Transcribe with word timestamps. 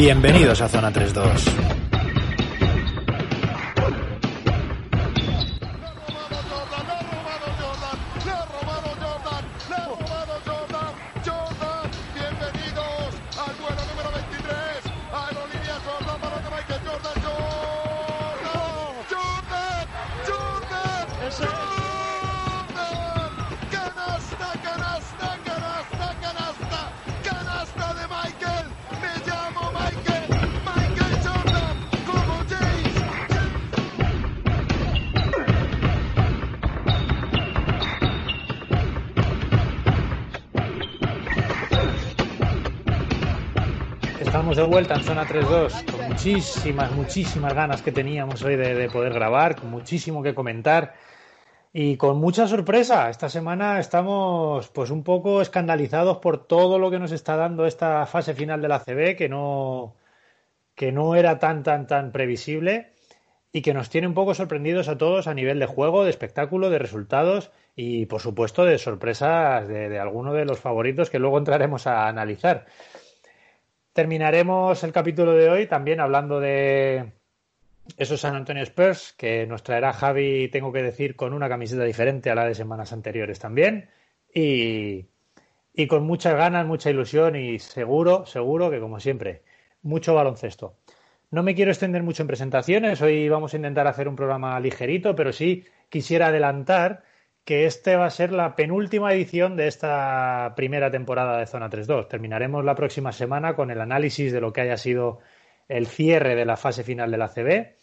Bienvenidos 0.00 0.62
a 0.62 0.66
Zona 0.66 0.90
32. 0.90 1.89
De 44.60 44.66
vuelta 44.66 44.94
en 44.94 45.04
Zona 45.04 45.24
3.2 45.24 45.90
con 45.90 46.08
muchísimas, 46.08 46.92
muchísimas 46.92 47.54
ganas 47.54 47.80
que 47.80 47.92
teníamos 47.92 48.42
hoy 48.42 48.56
de, 48.56 48.90
poder 48.90 49.14
grabar, 49.14 49.56
con 49.56 49.70
muchísimo 49.70 50.22
que 50.22 50.34
comentar 50.34 50.96
y 51.72 51.96
con 51.96 52.18
mucha 52.18 52.46
sorpresa. 52.46 53.08
Esta 53.08 53.30
semana 53.30 53.80
estamos 53.80 54.68
pues 54.68 54.90
un 54.90 55.02
poco 55.02 55.40
escandalizados 55.40 56.18
por 56.18 56.46
todo 56.46 56.78
lo 56.78 56.90
que 56.90 56.98
nos 56.98 57.10
está 57.10 57.36
dando 57.36 57.64
esta 57.64 58.04
fase 58.04 58.34
final 58.34 58.60
de 58.60 58.68
la 58.68 58.80
CB 58.80 59.16
que 59.16 59.30
no, 59.30 59.96
que 60.74 60.92
no 60.92 61.14
era 61.14 61.38
tan, 61.38 61.62
tan, 61.62 61.86
tan 61.86 62.12
previsible 62.12 62.92
y 63.52 63.62
que 63.62 63.72
nos 63.72 63.88
tiene 63.88 64.08
un 64.08 64.14
poco 64.14 64.34
sorprendidos 64.34 64.88
a 64.88 64.98
todos 64.98 65.26
a 65.26 65.32
nivel 65.32 65.58
de 65.58 65.66
juego, 65.66 66.04
de 66.04 66.10
espectáculo, 66.10 66.68
de 66.68 66.78
resultados 66.78 67.50
y 67.76 68.04
por 68.06 68.20
supuesto 68.20 68.66
de 68.66 68.76
sorpresas 68.76 69.66
de, 69.66 69.88
de 69.88 69.98
alguno 69.98 70.34
de 70.34 70.44
los 70.44 70.60
favoritos 70.60 71.08
que 71.08 71.18
luego 71.18 71.38
entraremos 71.38 71.86
a 71.86 72.08
analizar. 72.08 72.66
Terminaremos 73.92 74.84
el 74.84 74.92
capítulo 74.92 75.32
de 75.32 75.48
hoy 75.50 75.66
también 75.66 75.98
hablando 76.00 76.38
de 76.38 77.12
esos 77.96 78.20
San 78.20 78.36
Antonio 78.36 78.62
Spurs 78.62 79.14
que 79.18 79.46
nos 79.46 79.64
traerá 79.64 79.92
Javi, 79.92 80.48
tengo 80.48 80.72
que 80.72 80.82
decir, 80.82 81.16
con 81.16 81.32
una 81.32 81.48
camiseta 81.48 81.82
diferente 81.82 82.30
a 82.30 82.36
la 82.36 82.46
de 82.46 82.54
semanas 82.54 82.92
anteriores 82.92 83.40
también. 83.40 83.90
Y, 84.32 85.06
y 85.74 85.86
con 85.88 86.04
muchas 86.04 86.36
ganas, 86.36 86.66
mucha 86.66 86.90
ilusión 86.90 87.34
y 87.34 87.58
seguro, 87.58 88.26
seguro 88.26 88.70
que 88.70 88.78
como 88.78 89.00
siempre, 89.00 89.42
mucho 89.82 90.14
baloncesto. 90.14 90.76
No 91.32 91.42
me 91.42 91.56
quiero 91.56 91.72
extender 91.72 92.04
mucho 92.04 92.22
en 92.22 92.28
presentaciones, 92.28 93.02
hoy 93.02 93.28
vamos 93.28 93.54
a 93.54 93.56
intentar 93.56 93.88
hacer 93.88 94.08
un 94.08 94.16
programa 94.16 94.58
ligerito, 94.60 95.16
pero 95.16 95.32
sí 95.32 95.64
quisiera 95.88 96.28
adelantar 96.28 97.02
que 97.50 97.66
este 97.66 97.96
va 97.96 98.06
a 98.06 98.10
ser 98.10 98.30
la 98.30 98.54
penúltima 98.54 99.12
edición 99.12 99.56
de 99.56 99.66
esta 99.66 100.52
primera 100.54 100.88
temporada 100.88 101.36
de 101.36 101.48
Zona 101.48 101.68
3.2. 101.68 102.06
Terminaremos 102.06 102.64
la 102.64 102.76
próxima 102.76 103.10
semana 103.10 103.56
con 103.56 103.72
el 103.72 103.80
análisis 103.80 104.32
de 104.32 104.40
lo 104.40 104.52
que 104.52 104.60
haya 104.60 104.76
sido 104.76 105.18
el 105.66 105.88
cierre 105.88 106.36
de 106.36 106.44
la 106.44 106.56
fase 106.56 106.84
final 106.84 107.10
de 107.10 107.18
la 107.18 107.26
CB 107.26 107.74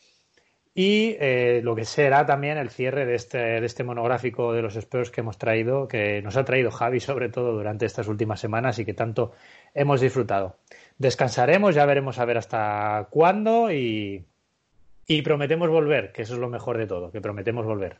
y 0.73 1.17
eh, 1.19 1.59
lo 1.65 1.75
que 1.75 1.83
será 1.83 2.25
también 2.25 2.57
el 2.57 2.69
cierre 2.69 3.05
de 3.05 3.15
este, 3.15 3.39
de 3.39 3.65
este 3.65 3.83
monográfico 3.83 4.53
de 4.53 4.61
los 4.61 4.77
Spurs 4.77 5.11
que 5.11 5.19
hemos 5.19 5.37
traído, 5.37 5.89
que 5.89 6.21
nos 6.21 6.37
ha 6.37 6.45
traído 6.45 6.71
Javi 6.71 7.01
sobre 7.01 7.27
todo 7.27 7.51
durante 7.51 7.85
estas 7.85 8.07
últimas 8.07 8.39
semanas 8.39 8.79
y 8.79 8.85
que 8.85 8.93
tanto 8.93 9.33
hemos 9.73 9.99
disfrutado. 9.99 10.55
Descansaremos, 10.97 11.75
ya 11.75 11.85
veremos 11.85 12.19
a 12.19 12.25
ver 12.25 12.37
hasta 12.37 13.09
cuándo 13.09 13.69
y 13.69 14.23
prometemos 15.25 15.67
volver, 15.67 16.13
que 16.13 16.21
eso 16.21 16.35
es 16.35 16.39
lo 16.39 16.47
mejor 16.47 16.77
de 16.77 16.87
todo, 16.87 17.11
que 17.11 17.19
prometemos 17.19 17.65
volver. 17.65 17.97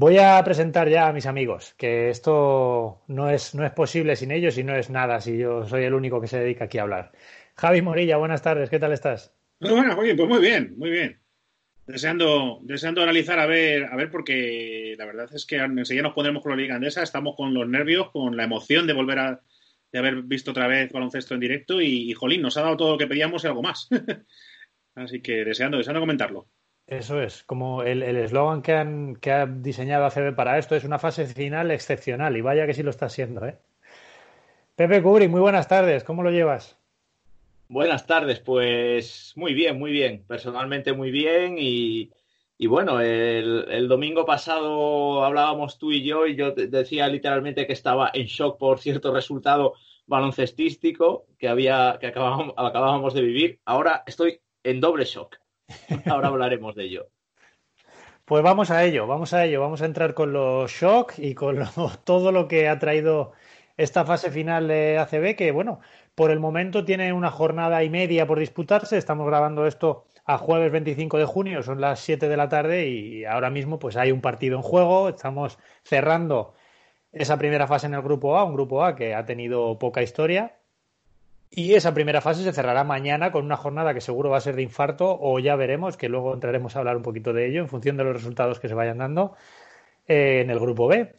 Voy 0.00 0.16
a 0.18 0.40
presentar 0.44 0.88
ya 0.88 1.08
a 1.08 1.12
mis 1.12 1.26
amigos, 1.26 1.74
que 1.76 2.08
esto 2.08 3.02
no 3.08 3.30
es, 3.30 3.56
no 3.56 3.66
es 3.66 3.72
posible 3.72 4.14
sin 4.14 4.30
ellos 4.30 4.56
y 4.56 4.62
no 4.62 4.76
es 4.76 4.90
nada 4.90 5.20
si 5.20 5.36
yo 5.36 5.66
soy 5.66 5.82
el 5.82 5.92
único 5.92 6.20
que 6.20 6.28
se 6.28 6.38
dedica 6.38 6.66
aquí 6.66 6.78
a 6.78 6.82
hablar. 6.82 7.10
Javi 7.56 7.82
Morilla, 7.82 8.16
buenas 8.16 8.40
tardes, 8.40 8.70
¿qué 8.70 8.78
tal 8.78 8.92
estás? 8.92 9.34
Muy 9.58 9.72
bien, 9.72 10.16
pues 10.16 10.28
muy 10.28 10.40
bien, 10.40 10.74
muy 10.76 10.90
bien. 10.90 11.20
Deseando, 11.84 12.60
deseando 12.62 13.02
analizar 13.02 13.40
a 13.40 13.46
ver, 13.46 13.86
a 13.86 13.96
ver, 13.96 14.08
porque 14.08 14.94
la 14.96 15.04
verdad 15.04 15.28
es 15.34 15.44
que 15.44 15.56
enseguida 15.56 16.04
nos 16.04 16.14
pondremos 16.14 16.44
con 16.44 16.50
la 16.52 16.62
Liga 16.62 16.76
Andesa, 16.76 17.02
estamos 17.02 17.34
con 17.34 17.52
los 17.52 17.68
nervios, 17.68 18.12
con 18.12 18.36
la 18.36 18.44
emoción 18.44 18.86
de 18.86 18.92
volver 18.92 19.18
a 19.18 19.40
de 19.90 19.98
haber 19.98 20.22
visto 20.22 20.52
otra 20.52 20.68
vez 20.68 20.92
baloncesto 20.92 21.34
en 21.34 21.40
directo 21.40 21.80
y, 21.80 22.08
y 22.08 22.14
jolín, 22.14 22.42
nos 22.42 22.56
ha 22.56 22.62
dado 22.62 22.76
todo 22.76 22.92
lo 22.92 22.98
que 22.98 23.08
pedíamos 23.08 23.42
y 23.42 23.48
algo 23.48 23.62
más. 23.62 23.88
Así 24.94 25.20
que 25.20 25.44
deseando, 25.44 25.76
deseando 25.76 25.98
comentarlo. 25.98 26.46
Eso 26.88 27.20
es, 27.20 27.42
como 27.42 27.82
el 27.82 28.02
eslogan 28.02 28.62
que, 28.62 29.14
que 29.20 29.30
ha 29.30 29.44
diseñado 29.44 30.06
ACB 30.06 30.34
para 30.34 30.56
esto 30.56 30.74
es 30.74 30.84
una 30.84 30.98
fase 30.98 31.26
final 31.26 31.70
excepcional 31.70 32.34
y 32.34 32.40
vaya 32.40 32.66
que 32.66 32.72
sí 32.72 32.82
lo 32.82 32.88
está 32.88 33.10
siendo. 33.10 33.44
¿eh? 33.44 33.58
Pepe 34.74 35.02
Cubri, 35.02 35.28
muy 35.28 35.42
buenas 35.42 35.68
tardes, 35.68 36.02
¿cómo 36.02 36.22
lo 36.22 36.30
llevas? 36.30 36.78
Buenas 37.68 38.06
tardes, 38.06 38.40
pues 38.40 39.34
muy 39.36 39.52
bien, 39.52 39.78
muy 39.78 39.92
bien, 39.92 40.24
personalmente 40.26 40.94
muy 40.94 41.10
bien 41.10 41.56
y, 41.58 42.10
bueno, 42.66 43.02
el, 43.02 43.86
domingo 43.86 44.24
pasado 44.24 45.26
hablábamos 45.26 45.78
tú 45.78 45.92
y 45.92 46.02
yo 46.02 46.26
y 46.26 46.36
yo 46.36 46.52
decía 46.52 47.06
literalmente 47.08 47.66
que 47.66 47.74
estaba 47.74 48.10
en 48.14 48.24
shock 48.24 48.56
por 48.56 48.78
cierto 48.78 49.12
resultado 49.12 49.74
baloncestístico 50.06 51.26
que, 51.38 51.48
había, 51.48 51.98
que 52.00 52.06
acabábamos 52.06 53.12
de 53.12 53.20
vivir. 53.20 53.60
Ahora 53.66 54.04
estoy 54.06 54.40
en 54.62 54.80
doble 54.80 55.04
shock 55.04 55.36
Ahora 56.06 56.28
hablaremos 56.28 56.74
de 56.74 56.84
ello. 56.84 57.08
Pues 58.24 58.42
vamos 58.42 58.70
a 58.70 58.84
ello, 58.84 59.06
vamos 59.06 59.32
a 59.32 59.44
ello. 59.44 59.60
Vamos 59.60 59.82
a 59.82 59.86
entrar 59.86 60.14
con 60.14 60.32
los 60.32 60.70
shock 60.70 61.14
y 61.18 61.34
con 61.34 61.58
todo 62.04 62.32
lo 62.32 62.48
que 62.48 62.68
ha 62.68 62.78
traído 62.78 63.32
esta 63.76 64.04
fase 64.04 64.30
final 64.30 64.68
de 64.68 64.98
ACB, 64.98 65.36
que 65.36 65.52
bueno, 65.52 65.80
por 66.14 66.30
el 66.30 66.40
momento 66.40 66.84
tiene 66.84 67.12
una 67.12 67.30
jornada 67.30 67.82
y 67.84 67.90
media 67.90 68.26
por 68.26 68.38
disputarse. 68.38 68.98
Estamos 68.98 69.26
grabando 69.26 69.66
esto 69.66 70.04
a 70.24 70.36
jueves 70.36 70.72
25 70.72 71.16
de 71.16 71.24
junio, 71.24 71.62
son 71.62 71.80
las 71.80 72.00
7 72.00 72.28
de 72.28 72.36
la 72.36 72.48
tarde 72.48 72.88
y 72.88 73.24
ahora 73.24 73.50
mismo 73.50 73.78
pues 73.78 73.96
hay 73.96 74.12
un 74.12 74.20
partido 74.20 74.56
en 74.56 74.62
juego. 74.62 75.08
Estamos 75.08 75.58
cerrando 75.84 76.54
esa 77.12 77.38
primera 77.38 77.66
fase 77.66 77.86
en 77.86 77.94
el 77.94 78.02
grupo 78.02 78.36
A, 78.36 78.44
un 78.44 78.54
grupo 78.54 78.84
A 78.84 78.94
que 78.96 79.14
ha 79.14 79.24
tenido 79.24 79.78
poca 79.78 80.02
historia 80.02 80.57
y 81.50 81.74
esa 81.74 81.94
primera 81.94 82.20
fase 82.20 82.42
se 82.44 82.52
cerrará 82.52 82.84
mañana 82.84 83.32
con 83.32 83.44
una 83.44 83.56
jornada 83.56 83.94
que 83.94 84.00
seguro 84.00 84.30
va 84.30 84.38
a 84.38 84.40
ser 84.42 84.56
de 84.56 84.62
infarto 84.62 85.18
o 85.20 85.38
ya 85.38 85.56
veremos, 85.56 85.96
que 85.96 86.08
luego 86.08 86.34
entraremos 86.34 86.76
a 86.76 86.80
hablar 86.80 86.96
un 86.96 87.02
poquito 87.02 87.32
de 87.32 87.46
ello 87.46 87.60
en 87.60 87.68
función 87.68 87.96
de 87.96 88.04
los 88.04 88.14
resultados 88.14 88.60
que 88.60 88.68
se 88.68 88.74
vayan 88.74 88.98
dando 88.98 89.34
eh, 90.06 90.40
en 90.42 90.50
el 90.50 90.58
grupo 90.58 90.88
B. 90.88 91.14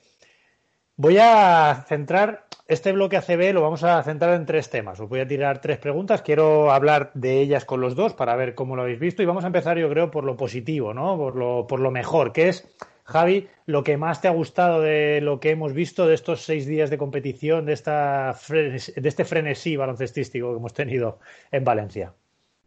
Voy 0.95 1.17
a 1.17 1.85
centrar 1.87 2.45
este 2.67 2.91
bloque 2.91 3.17
ACB, 3.17 3.53
lo 3.53 3.61
vamos 3.61 3.83
a 3.83 4.03
centrar 4.03 4.35
en 4.35 4.45
tres 4.45 4.69
temas. 4.69 4.99
Os 4.99 5.09
voy 5.09 5.21
a 5.21 5.27
tirar 5.27 5.61
tres 5.61 5.77
preguntas, 5.77 6.21
quiero 6.21 6.71
hablar 6.71 7.11
de 7.13 7.39
ellas 7.39 7.65
con 7.65 7.81
los 7.81 7.95
dos 7.95 8.13
para 8.13 8.35
ver 8.35 8.53
cómo 8.53 8.75
lo 8.75 8.83
habéis 8.83 8.99
visto 8.99 9.23
y 9.23 9.25
vamos 9.25 9.45
a 9.45 9.47
empezar 9.47 9.77
yo 9.77 9.89
creo 9.89 10.11
por 10.11 10.25
lo 10.25 10.35
positivo, 10.35 10.93
¿no? 10.93 11.17
Por 11.17 11.35
lo, 11.35 11.65
por 11.67 11.79
lo 11.79 11.89
mejor, 11.89 12.33
que 12.33 12.49
es 12.49 12.67
Javi, 13.09 13.47
lo 13.65 13.83
que 13.83 13.97
más 13.97 14.21
te 14.21 14.27
ha 14.27 14.31
gustado 14.31 14.81
de 14.81 15.19
lo 15.21 15.39
que 15.39 15.49
hemos 15.49 15.73
visto 15.73 16.07
de 16.07 16.13
estos 16.13 16.41
seis 16.41 16.67
días 16.67 16.89
de 16.89 16.97
competición, 16.97 17.65
de, 17.65 17.73
esta, 17.73 18.37
de 18.49 19.09
este 19.09 19.25
frenesí 19.25 19.75
baloncestístico 19.75 20.51
que 20.51 20.57
hemos 20.57 20.73
tenido 20.73 21.19
en 21.51 21.63
Valencia? 21.63 22.13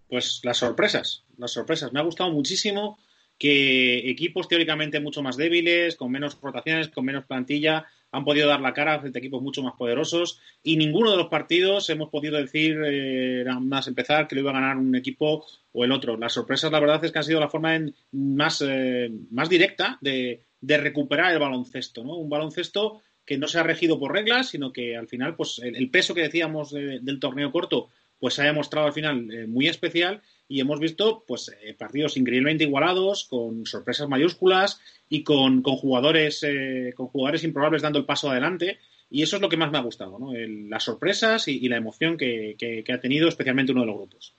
Pues 0.09 0.41
las 0.43 0.59
sorpresas, 0.59 1.25
las 1.39 1.53
sorpresas. 1.53 1.93
Me 1.93 2.01
ha 2.01 2.03
gustado 2.03 2.31
muchísimo 2.33 2.99
que 3.39 4.11
equipos 4.11 4.49
teóricamente 4.49 5.01
mucho 5.01 5.23
más 5.23 5.37
débiles, 5.37 5.97
con 5.97 6.11
menos 6.11 6.39
rotaciones, 6.41 6.89
con 6.89 7.05
menos 7.05 7.25
plantilla, 7.25 7.87
han 8.13 8.25
podido 8.25 8.47
dar 8.47 8.61
la 8.61 8.75
cara 8.75 9.01
frente 9.01 9.19
a 9.19 9.21
equipos 9.21 9.43
mucho 9.43 9.63
más 9.63 9.75
poderosos 9.75 10.39
y 10.63 10.77
ninguno 10.77 11.11
de 11.11 11.17
los 11.17 11.29
partidos 11.29 11.89
hemos 11.89 12.11
podido 12.11 12.37
decir, 12.37 12.79
eh, 12.85 13.45
más 13.61 13.89
empezar, 13.89 14.29
que 14.29 14.35
lo 14.35 14.43
iba 14.43 14.51
a 14.51 14.55
ganar 14.55 14.77
un 14.77 14.95
equipo 14.95 15.47
o 15.73 15.85
el 15.85 15.93
otro. 15.93 16.17
Las 16.19 16.35
sorpresas, 16.35 16.71
la 16.71 16.79
verdad 16.79 17.03
es 17.05 17.11
que 17.11 17.19
han 17.19 17.25
sido 17.25 17.41
la 17.41 17.49
forma 17.49 17.81
más, 18.13 18.63
eh, 18.67 19.11
más 19.31 19.49
directa 19.49 19.99
de, 20.03 20.43
recuperar 20.61 21.33
el 21.33 21.39
baloncesto, 21.39 22.05
¿no? 22.05 22.17
Un 22.17 22.29
baloncesto 22.29 23.01
que 23.25 23.39
no 23.39 23.49
se 23.49 23.59
ha 23.59 23.63
regido 23.63 23.99
por 23.99 24.13
reglas, 24.13 24.51
sino 24.51 24.73
que 24.73 24.97
al 24.97 25.09
final, 25.09 25.35
pues 25.35 25.61
el, 25.65 25.91
peso 25.91 26.15
que 26.15 26.23
decíamos 26.23 26.73
del 26.73 27.19
torneo 27.19 27.51
corto, 27.51 27.89
pues 28.19 28.35
se 28.35 28.43
haya 28.43 28.53
mostrado 28.53 28.87
al 28.87 28.93
final 28.93 29.29
eh, 29.33 29.47
muy 29.47 29.67
especial 29.69 30.23
y 30.53 30.61
hemos 30.61 30.81
visto 30.81 31.25
pues 31.27 31.51
eh, 31.63 31.73
partidos 31.73 32.19
increíblemente 32.19 32.65
igualados, 32.65 33.25
con 33.25 33.65
sorpresas 33.65 34.07
mayúsculas 34.07 34.83
y 35.09 35.25
con, 35.25 35.63
jugadores 35.63 36.43
eh, 36.43 36.93
con 36.95 37.07
jugadores 37.07 37.43
improbables 37.43 37.81
dando 37.81 37.99
el 37.99 38.05
paso 38.05 38.31
adelante. 38.31 38.79
Y 39.09 39.23
eso 39.23 39.37
es 39.37 39.43
lo 39.43 39.49
que 39.49 39.57
más 39.57 39.73
me 39.73 39.79
ha 39.79 39.83
gustado, 39.83 40.19
¿no? 40.19 40.33
las 40.35 40.85
sorpresas 40.85 41.49
y, 41.49 41.67
la 41.69 41.79
emoción 41.79 42.19
que, 42.19 42.85
ha 42.93 43.01
tenido 43.01 43.29
especialmente 43.29 43.73
uno 43.73 43.83
de 43.83 43.87
los 43.87 43.97
grupos. 43.97 44.35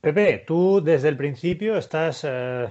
Pepe, 0.00 0.42
tú 0.44 0.80
desde 0.82 1.08
el 1.08 1.16
principio 1.16 1.76
estás 1.76 2.24
eh, 2.28 2.68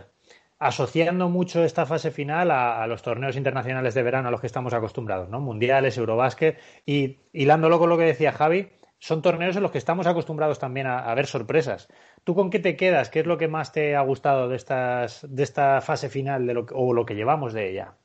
asociando 0.59 1.29
mucho 1.29 1.63
esta 1.63 1.85
fase 1.85 2.11
final 2.11 2.51
a, 2.51 2.85
los 2.87 3.03
torneos 3.03 3.37
internacionales 3.37 3.93
de 3.93 4.03
verano 4.03 4.27
a 4.27 4.31
los 4.31 4.41
que 4.41 4.47
estamos 4.47 4.73
acostumbrados, 4.73 5.29
¿no? 5.29 5.39
Mundiales, 5.39 5.97
Eurobásquet, 5.97 6.57
y 6.85 7.17
hilándolo 7.31 7.79
con 7.79 7.89
lo 7.89 7.97
que 7.97 8.05
decía 8.05 8.31
Javi, 8.31 8.69
son 8.99 9.21
torneos 9.21 9.55
en 9.55 9.63
los 9.63 9.71
que 9.71 9.77
estamos 9.77 10.07
acostumbrados 10.07 10.59
también 10.59 10.87
a, 10.87 11.13
ver 11.13 11.27
sorpresas. 11.27 11.87
¿Tú 12.23 12.33
con 12.33 12.49
qué 12.49 12.59
te 12.59 12.75
quedas? 12.75 13.09
¿Qué 13.09 13.19
es 13.19 13.25
lo 13.27 13.37
que 13.37 13.47
más 13.47 13.71
te 13.71 13.95
ha 13.95 14.01
gustado 14.01 14.49
de, 14.49 14.55
estas, 14.55 15.25
de 15.29 15.43
esta 15.43 15.81
fase 15.81 16.09
final 16.09 16.47
de 16.47 16.53
lo, 16.53 16.65
o 16.73 16.93
lo 16.93 17.05
que 17.05 17.15
llevamos 17.15 17.53
de 17.53 17.71
ella? 17.71 17.95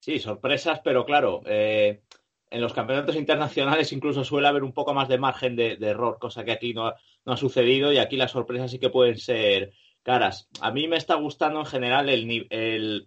Sí, 0.00 0.18
sorpresas, 0.18 0.80
pero 0.84 1.04
claro, 1.04 1.42
eh, 1.46 2.02
en 2.50 2.60
los 2.60 2.72
campeonatos 2.72 3.16
internacionales 3.16 3.92
incluso 3.92 4.24
suele 4.24 4.46
haber 4.46 4.62
un 4.62 4.72
poco 4.72 4.94
más 4.94 5.08
de 5.08 5.18
margen 5.18 5.56
de, 5.56 5.78
error, 5.80 6.18
cosa 6.20 6.44
que 6.44 6.52
aquí 6.52 6.74
no 6.74 6.86
ha, 7.24 7.36
sucedido 7.36 7.92
y 7.92 7.98
aquí 7.98 8.16
las 8.16 8.30
sorpresas 8.30 8.70
sí 8.70 8.78
que 8.78 8.90
pueden 8.90 9.16
ser 9.16 9.72
caras. 10.02 10.48
A 10.60 10.70
mí 10.70 10.86
me 10.86 10.96
está 10.96 11.16
gustando 11.16 11.58
en 11.60 11.66
general 11.66 12.08
el, 12.08 12.46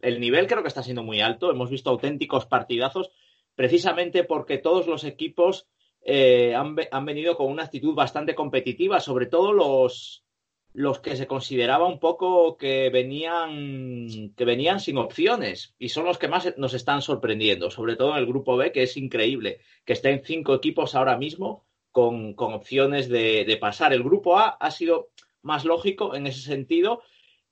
el 0.01 0.19
nivel, 0.19 0.47
creo 0.47 0.61
que 0.61 0.67
está 0.67 0.83
siendo 0.83 1.03
muy 1.03 1.21
alto. 1.21 1.51
Hemos 1.51 1.69
visto 1.69 1.89
auténticos 1.89 2.45
partidazos 2.47 3.11
precisamente 3.59 4.23
porque 4.23 4.57
todos 4.57 4.87
los 4.87 5.03
equipos 5.03 5.67
eh, 6.01 6.55
han, 6.55 7.05
venido 7.05 7.35
con 7.35 7.51
una 7.51 7.63
actitud 7.63 7.93
bastante 7.93 8.33
competitiva, 8.33 9.01
sobre 9.01 9.25
todo 9.25 9.51
los, 9.51 10.23
los 10.71 10.99
que 11.01 11.17
se 11.17 11.27
consideraba 11.27 11.85
un 11.85 11.99
poco 11.99 12.55
que 12.55 12.89
venían, 12.89 14.33
que 14.37 14.45
venían 14.45 14.79
sin 14.79 14.97
opciones 14.97 15.75
y 15.77 15.89
son 15.89 16.05
los 16.05 16.17
que 16.17 16.29
más 16.29 16.53
nos 16.55 16.73
están 16.73 17.01
sorprendiendo, 17.01 17.69
sobre 17.69 17.97
todo 17.97 18.13
en 18.13 18.19
el 18.19 18.27
grupo 18.27 18.55
B, 18.55 18.71
que 18.71 18.83
es 18.83 18.95
increíble, 18.95 19.59
que 19.83 19.91
estén 19.91 20.21
cinco 20.23 20.55
equipos 20.55 20.95
ahora 20.95 21.17
mismo 21.17 21.65
con, 21.91 22.35
opciones 22.37 23.09
de, 23.09 23.43
de 23.43 23.57
pasar. 23.57 23.91
El 23.91 24.03
grupo 24.03 24.39
A 24.39 24.51
ha 24.51 24.71
sido 24.71 25.09
más 25.41 25.65
lógico 25.65 26.15
en 26.15 26.27
ese 26.27 26.43
sentido 26.43 27.01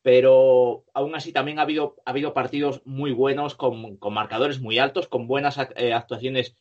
pero 0.01 0.85
aún 0.93 1.15
así 1.15 1.33
también 1.33 1.59
ha 1.59 1.63
habido, 1.63 1.95
ha 2.05 2.11
habido 2.11 2.33
partidos 2.33 2.81
muy 2.85 3.11
buenos 3.11 3.55
con, 3.55 3.97
marcadores 4.11 4.59
muy 4.59 4.79
altos, 4.79 5.07
con 5.07 5.27
buenas 5.27 5.57
eh, 5.75 5.93
actuaciones 5.93 6.55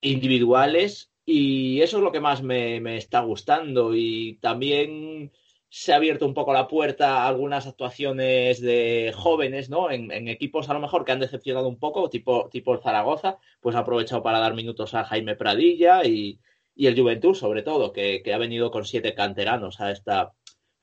individuales 0.00 1.10
y 1.24 1.80
eso 1.80 1.98
es 1.98 2.02
lo 2.02 2.12
que 2.12 2.20
más 2.20 2.42
me, 2.42 2.96
está 2.96 3.20
gustando 3.20 3.94
y 3.94 4.38
también 4.40 5.32
se 5.70 5.92
ha 5.92 5.96
abierto 5.96 6.26
un 6.26 6.34
poco 6.34 6.52
la 6.52 6.68
puerta 6.68 7.22
a 7.22 7.28
algunas 7.28 7.66
actuaciones 7.66 8.60
de 8.60 9.12
jóvenes, 9.16 9.70
¿no? 9.70 9.90
En, 9.90 10.28
equipos 10.28 10.68
a 10.68 10.74
lo 10.74 10.80
mejor 10.80 11.04
que 11.04 11.12
han 11.12 11.20
decepcionado 11.20 11.66
un 11.68 11.78
poco, 11.78 12.10
tipo, 12.10 12.48
tipo 12.50 12.74
el 12.74 12.80
Zaragoza, 12.80 13.38
pues 13.60 13.74
ha 13.74 13.80
aprovechado 13.80 14.22
para 14.22 14.38
dar 14.38 14.54
minutos 14.54 14.94
a 14.94 15.04
Jaime 15.04 15.34
Pradilla 15.36 16.04
y, 16.04 16.38
el 16.76 17.00
Juventud, 17.00 17.34
sobre 17.34 17.62
todo, 17.62 17.92
que, 17.92 18.22
que, 18.22 18.34
ha 18.34 18.38
venido 18.38 18.70
con 18.70 18.84
siete 18.84 19.14
canteranos 19.14 19.80
a 19.80 19.90
esta, 19.90 20.32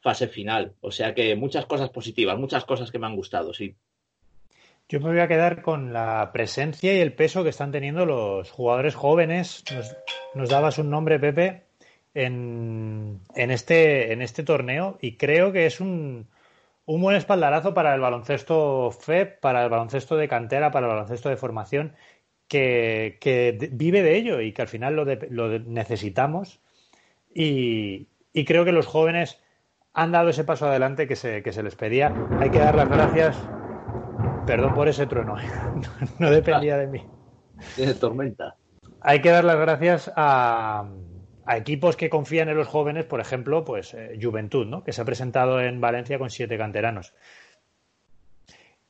fase 0.02 0.28
final. 0.28 0.74
O 0.82 0.92
sea 0.92 1.14
que 1.14 1.36
muchas 1.36 1.66
cosas 1.66 1.90
positivas, 1.90 2.38
muchas 2.38 2.66
cosas 2.66 2.92
que 2.92 3.00
me 3.00 3.08
han 3.08 3.16
gustado, 3.16 3.54
sí. 3.54 3.76
Yo 4.90 5.00
me 5.00 5.10
voy 5.10 5.20
a 5.20 5.28
quedar 5.28 5.62
con 5.62 5.94
la 5.94 6.32
presencia 6.34 6.94
y 6.94 7.00
el 7.00 7.14
peso 7.14 7.44
que 7.44 7.50
están 7.50 7.72
teniendo 7.72 8.06
los 8.06 8.52
jugadores 8.52 8.96
jóvenes. 8.96 9.64
Nos, 10.34 10.50
dabas 10.50 10.80
un 10.80 10.90
nombre, 10.90 11.18
Pepe, 11.18 11.64
en, 12.14 13.22
en, 13.36 13.52
este, 13.52 14.12
en 14.12 14.22
este 14.22 14.44
torneo 14.44 14.98
y 15.00 15.16
creo 15.16 15.54
que 15.54 15.66
es 15.66 15.80
un, 15.80 16.28
un 16.86 17.02
buen 17.02 17.16
espaldarazo 17.16 17.74
para 17.74 17.96
el 17.96 18.02
baloncesto 18.02 18.92
FEP, 18.92 19.40
para 19.40 19.64
el 19.64 19.70
baloncesto 19.70 20.18
de 20.18 20.28
cantera, 20.28 20.72
para 20.72 20.88
el 20.88 20.94
baloncesto 20.94 21.30
de 21.30 21.38
formación, 21.38 21.96
que, 22.50 23.18
que 23.22 23.70
vive 23.72 24.04
de 24.04 24.18
ello 24.18 24.42
y 24.42 24.52
que 24.52 24.62
al 24.62 24.68
final 24.68 24.96
lo, 24.98 25.06
lo 25.06 25.60
necesitamos. 25.60 26.60
Y, 27.34 28.08
y 28.34 28.44
creo 28.44 28.66
que 28.66 28.74
los 28.74 28.88
jóvenes 28.88 29.41
han 29.94 30.12
dado 30.12 30.30
ese 30.30 30.44
paso 30.44 30.68
adelante 30.68 31.08
que 31.08 31.16
se, 31.16 31.44
que 31.44 31.52
se 31.52 31.64
les 31.64 31.76
pedía. 31.76 32.14
Hay 32.40 32.50
que 32.50 32.60
dar 32.60 32.76
las 32.76 32.90
gracias. 32.90 33.38
Perdón 34.46 34.74
por 34.74 34.88
ese 34.88 35.06
trueno, 35.06 35.36
no 36.20 36.32
dependía 36.32 36.78
de 36.78 36.88
mí. 36.88 37.06
De 37.78 37.94
tormenta. 37.94 38.56
Hay 39.02 39.22
que 39.22 39.30
dar 39.30 39.44
las 39.44 39.58
gracias 39.58 40.12
a, 40.16 40.90
a, 41.46 41.58
equipos 41.58 41.96
que 41.96 42.10
confían 42.10 42.50
en 42.50 42.58
los 42.58 42.68
jóvenes, 42.68 43.06
por 43.06 43.20
ejemplo, 43.20 43.64
pues 43.64 43.94
eh, 43.94 44.18
Juventud, 44.20 44.66
¿no? 44.66 44.84
que 44.84 44.94
se 44.94 45.02
ha 45.02 45.06
presentado 45.06 45.62
en 45.62 45.80
Valencia 45.80 46.18
con 46.18 46.30
siete 46.30 46.58
canteranos. 46.58 47.14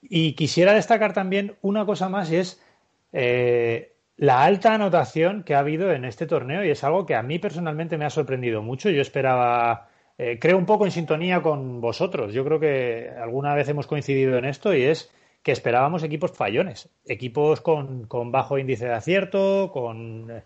Y 0.02 0.34
quisiera 0.34 0.74
destacar 0.74 1.14
también 1.14 1.56
una 1.62 1.86
cosa 1.86 2.10
más 2.10 2.32
y 2.32 2.38
es 2.38 2.64
eh, 3.12 3.94
la 4.18 4.44
alta 4.44 4.74
anotación 4.74 5.44
que 5.44 5.56
ha 5.56 5.60
habido 5.60 5.92
en 5.92 6.06
este 6.06 6.26
torneo 6.26 6.64
y 6.64 6.70
es 6.70 6.84
algo 6.84 7.06
que 7.06 7.16
a 7.16 7.24
mí 7.24 7.40
personalmente 7.40 7.98
me 7.98 8.06
ha 8.06 8.10
sorprendido 8.10 8.62
mucho. 8.62 8.90
Yo 8.90 9.02
esperaba 9.02 9.91
eh, 10.24 10.38
creo 10.38 10.60
un 10.60 10.68
poco 10.68 10.86
en 10.86 10.92
sintonía 10.92 11.42
con 11.42 11.82
vosotros. 11.82 12.32
Yo 12.32 12.46
creo 12.46 12.60
que 12.60 13.10
alguna 13.10 13.56
vez 13.56 13.68
hemos 13.70 13.88
coincidido 13.88 14.38
en 14.38 14.46
esto 14.46 14.72
y 14.76 14.84
es 14.84 15.10
que 15.42 15.52
esperábamos 15.52 16.04
equipos 16.04 16.32
fallones, 16.32 16.90
equipos 17.08 17.60
con, 17.60 18.08
bajo 18.32 18.60
índice 18.60 18.86
de 18.86 18.94
acierto, 18.94 19.72
con 19.74 20.30
eh, 20.30 20.44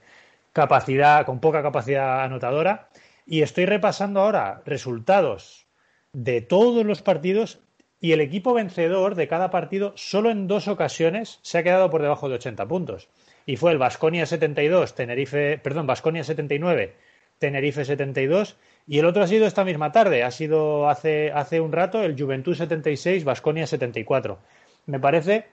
capacidad, 0.53 1.25
con 1.25 1.41
poca 1.41 1.61
capacidad 1.61 2.23
anotadora. 2.23 2.87
Y 3.25 3.41
estoy 3.41 3.65
repasando 3.65 4.21
ahora 4.21 4.61
resultados 4.65 5.67
de 6.13 6.39
todos 6.39 6.85
los 6.85 7.01
partidos 7.01 7.59
y 7.99 8.13
el 8.13 8.21
equipo 8.21 8.53
vencedor 8.53 9.15
de 9.15 9.27
cada 9.27 9.51
partido 9.51 9.91
solo 9.97 10.31
en 10.31 10.47
dos 10.47 10.69
ocasiones 10.69 11.39
se 11.41 11.57
ha 11.57 11.63
quedado 11.63 11.89
por 11.89 12.01
debajo 12.01 12.29
de 12.29 12.35
80 12.35 12.65
puntos. 12.65 13.09
Y 13.45 13.57
fue 13.57 13.73
el 13.73 13.77
Vasconia 13.77 14.25
72, 14.25 14.95
Tenerife, 14.95 15.57
perdón, 15.57 15.85
Vasconia 15.85 16.23
79, 16.23 16.93
Tenerife 17.39 17.83
72 17.83 18.55
y 18.87 18.99
el 18.99 19.05
otro 19.05 19.23
ha 19.23 19.27
sido 19.27 19.47
esta 19.47 19.65
misma 19.65 19.91
tarde, 19.91 20.23
ha 20.23 20.31
sido 20.31 20.87
hace, 20.89 21.31
hace 21.31 21.59
un 21.59 21.71
rato 21.71 22.03
el 22.03 22.19
Juventud 22.19 22.55
76, 22.55 23.23
Vasconia 23.23 23.65
74. 23.65 24.37
Me 24.85 24.99
parece 24.99 25.45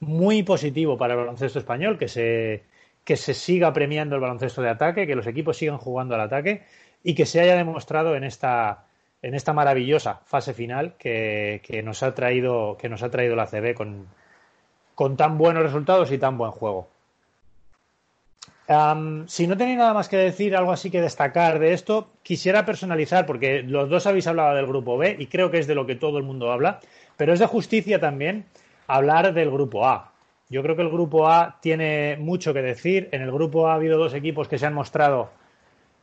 muy 0.00 0.42
positivo 0.42 0.96
para 0.96 1.14
el 1.14 1.20
baloncesto 1.20 1.58
español 1.58 1.98
que 1.98 2.08
se, 2.08 2.64
que 3.04 3.16
se 3.16 3.34
siga 3.34 3.72
premiando 3.72 4.14
el 4.14 4.22
baloncesto 4.22 4.62
de 4.62 4.70
ataque, 4.70 5.06
que 5.06 5.16
los 5.16 5.26
equipos 5.26 5.58
sigan 5.58 5.76
jugando 5.76 6.14
al 6.14 6.22
ataque 6.22 6.62
y 7.02 7.14
que 7.14 7.26
se 7.26 7.40
haya 7.40 7.56
demostrado 7.56 8.16
en 8.16 8.24
esta, 8.24 8.84
en 9.20 9.34
esta 9.34 9.52
maravillosa 9.52 10.22
fase 10.24 10.54
final 10.54 10.94
que, 10.98 11.60
que 11.62 11.82
nos, 11.82 12.02
ha 12.02 12.14
traído, 12.14 12.78
que 12.78 12.88
nos 12.88 13.02
ha 13.02 13.10
traído 13.10 13.36
la 13.36 13.46
CB 13.46 13.74
con, 13.74 14.06
con 14.94 15.18
tan 15.18 15.36
buenos 15.36 15.62
resultados 15.62 16.10
y 16.10 16.16
tan 16.16 16.38
buen 16.38 16.52
juego 16.52 16.88
si 19.26 19.46
no 19.46 19.56
tenéis 19.56 19.78
nada 19.78 19.94
más 19.94 20.08
que 20.08 20.16
decir, 20.16 20.56
algo 20.56 20.72
así 20.72 20.90
que 20.90 21.00
destacar 21.00 21.58
de 21.58 21.72
esto, 21.72 22.08
quisiera 22.22 22.66
personalizar, 22.66 23.24
porque 23.26 23.62
los 23.62 23.88
dos 23.88 24.06
habéis 24.06 24.26
hablado 24.26 24.56
del 24.56 24.66
grupo 24.66 24.98
B 24.98 25.16
y 25.18 25.26
creo 25.26 25.50
que 25.50 25.58
es 25.58 25.66
de 25.66 25.74
lo 25.74 25.86
que 25.86 25.94
todo 25.94 26.18
el 26.18 26.24
mundo 26.24 26.50
habla, 26.50 26.80
pero 27.16 27.32
es 27.32 27.38
de 27.38 27.46
justicia 27.46 28.00
también 28.00 28.44
hablar 28.86 29.32
del 29.32 29.50
grupo 29.50 29.86
A. 29.86 30.12
Yo 30.48 30.62
creo 30.62 30.76
que 30.76 30.82
el 30.82 30.90
grupo 30.90 31.28
A 31.28 31.58
tiene 31.60 32.16
mucho 32.18 32.54
que 32.54 32.62
decir. 32.62 33.08
En 33.12 33.22
el 33.22 33.32
grupo 33.32 33.66
A 33.66 33.72
ha 33.72 33.74
habido 33.74 33.98
dos 33.98 34.14
equipos 34.14 34.48
que 34.48 34.58
se 34.58 34.66
han 34.66 34.74
mostrado 34.74 35.30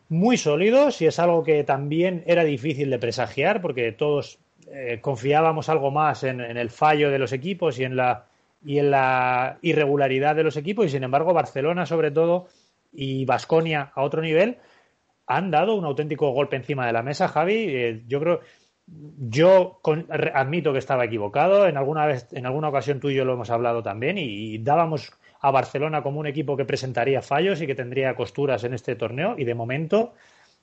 muy 0.09 0.37
sólidos 0.37 1.01
y 1.01 1.07
es 1.07 1.17
algo 1.19 1.43
que 1.43 1.63
también 1.63 2.23
era 2.27 2.43
difícil 2.43 2.89
de 2.89 2.99
presagiar 2.99 3.61
porque 3.61 3.91
todos 3.93 4.39
eh, 4.71 4.99
confiábamos 5.01 5.69
algo 5.69 5.91
más 5.91 6.23
en, 6.23 6.41
el 6.41 6.69
fallo 6.69 7.09
de 7.09 7.19
los 7.19 7.31
equipos 7.31 7.79
y 7.79 7.83
en 7.83 7.95
la 7.95 8.25
y 8.65 8.79
en 8.79 8.91
la 8.91 9.57
irregularidad 9.61 10.35
de 10.35 10.43
los 10.43 10.57
equipos 10.57 10.85
y 10.85 10.89
sin 10.89 11.03
embargo 11.03 11.33
Barcelona 11.33 11.85
sobre 11.85 12.11
todo 12.11 12.47
y 12.91 13.25
Basconia 13.25 13.91
a 13.95 14.03
otro 14.03 14.21
nivel 14.21 14.57
han 15.27 15.51
dado 15.51 15.75
un 15.75 15.85
auténtico 15.85 16.31
golpe 16.31 16.55
encima 16.55 16.85
de 16.85 16.93
la 16.93 17.01
mesa, 17.01 17.27
Javi. 17.27 17.65
Eh, 17.67 18.03
yo 18.07 18.19
creo, 18.19 18.41
yo 18.85 19.79
admito 20.33 20.73
que 20.73 20.79
estaba 20.79 21.05
equivocado. 21.05 21.67
En 21.67 21.77
alguna 21.77 22.05
vez, 22.05 22.27
en 22.33 22.45
alguna 22.45 22.69
ocasión 22.69 22.99
tú 22.99 23.09
y 23.09 23.15
yo 23.15 23.25
lo 23.25 23.33
hemos 23.33 23.49
hablado 23.49 23.81
también 23.81 24.17
y, 24.17 24.57
dábamos 24.59 25.11
a 25.41 25.51
Barcelona 25.51 26.03
como 26.03 26.19
un 26.19 26.27
equipo 26.27 26.55
que 26.55 26.65
presentaría 26.65 27.21
fallos 27.21 27.61
y 27.61 27.67
que 27.67 27.75
tendría 27.75 28.15
costuras 28.15 28.63
en 28.63 28.73
este 28.73 28.95
torneo 28.95 29.35
y 29.37 29.43
de 29.43 29.55
momento 29.55 30.13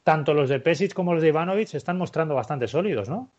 tanto 0.03 0.33
los 0.33 0.49
de 0.49 0.61
Pesic 0.61 0.95
como 0.95 1.13
los 1.13 1.23
de 1.23 1.29
Ivanovic 1.29 1.69
se 1.69 1.77
están 1.77 1.99
mostrando 1.99 2.35
bastante 2.35 2.67
sólidos, 2.67 3.09
¿no? 3.09 3.31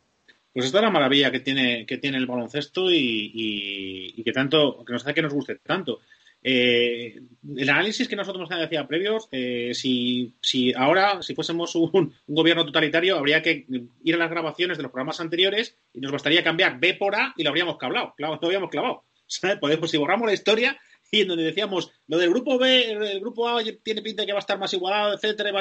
Pues 0.53 0.65
esta 0.65 0.79
es 0.79 0.83
la 0.83 0.91
maravilla 0.91 1.31
que 1.31 1.39
tiene, 1.39 1.85
que 1.85 1.97
tiene 1.97 2.17
el 2.17 2.25
baloncesto 2.25 2.91
y, 2.91 4.21
que 4.23 4.31
tanto, 4.33 4.83
que 4.85 4.93
nos 4.93 5.03
hace 5.03 5.13
que 5.13 5.21
nos 5.21 5.33
guste 5.33 5.55
tanto. 5.55 6.01
Eh, 6.43 7.21
el 7.55 7.69
análisis 7.69 8.07
que 8.07 8.15
nosotros 8.15 8.49
nos 8.49 8.59
hacía 8.59 8.87
previos, 8.87 9.29
eh, 9.31 9.71
si, 9.73 10.33
si, 10.41 10.73
ahora, 10.73 11.21
si 11.21 11.35
fuésemos 11.35 11.75
un, 11.75 12.13
gobierno 12.27 12.65
totalitario, 12.65 13.17
habría 13.17 13.41
que 13.41 13.65
ir 14.03 14.15
a 14.15 14.17
las 14.17 14.29
grabaciones 14.29 14.77
de 14.77 14.83
los 14.83 14.91
programas 14.91 15.19
anteriores 15.19 15.77
y 15.93 16.01
nos 16.01 16.11
bastaría 16.11 16.43
cambiar 16.43 16.79
B 16.79 16.95
por 16.95 17.15
A 17.15 17.33
y 17.37 17.43
lo 17.43 17.49
habríamos 17.49 17.77
clavado, 17.77 18.13
lo 18.17 18.33
habríamos 18.33 18.69
clavado. 18.69 19.03
Podemos, 19.61 19.89
si 19.89 19.97
borramos 19.97 20.27
la 20.27 20.33
historia 20.33 20.77
y 21.11 21.21
en 21.21 21.27
donde 21.27 21.43
decíamos 21.43 21.91
lo 22.07 22.17
del 22.17 22.29
grupo 22.29 22.57
B, 22.57 22.91
el 22.91 23.19
grupo 23.19 23.47
A 23.47 23.61
tiene 23.83 24.01
pinta 24.01 24.23
de 24.23 24.27
que 24.27 24.33
va 24.33 24.39
a 24.39 24.41
estar 24.41 24.57
más 24.57 24.73
igualado, 24.73 25.13
etcétera, 25.13 25.51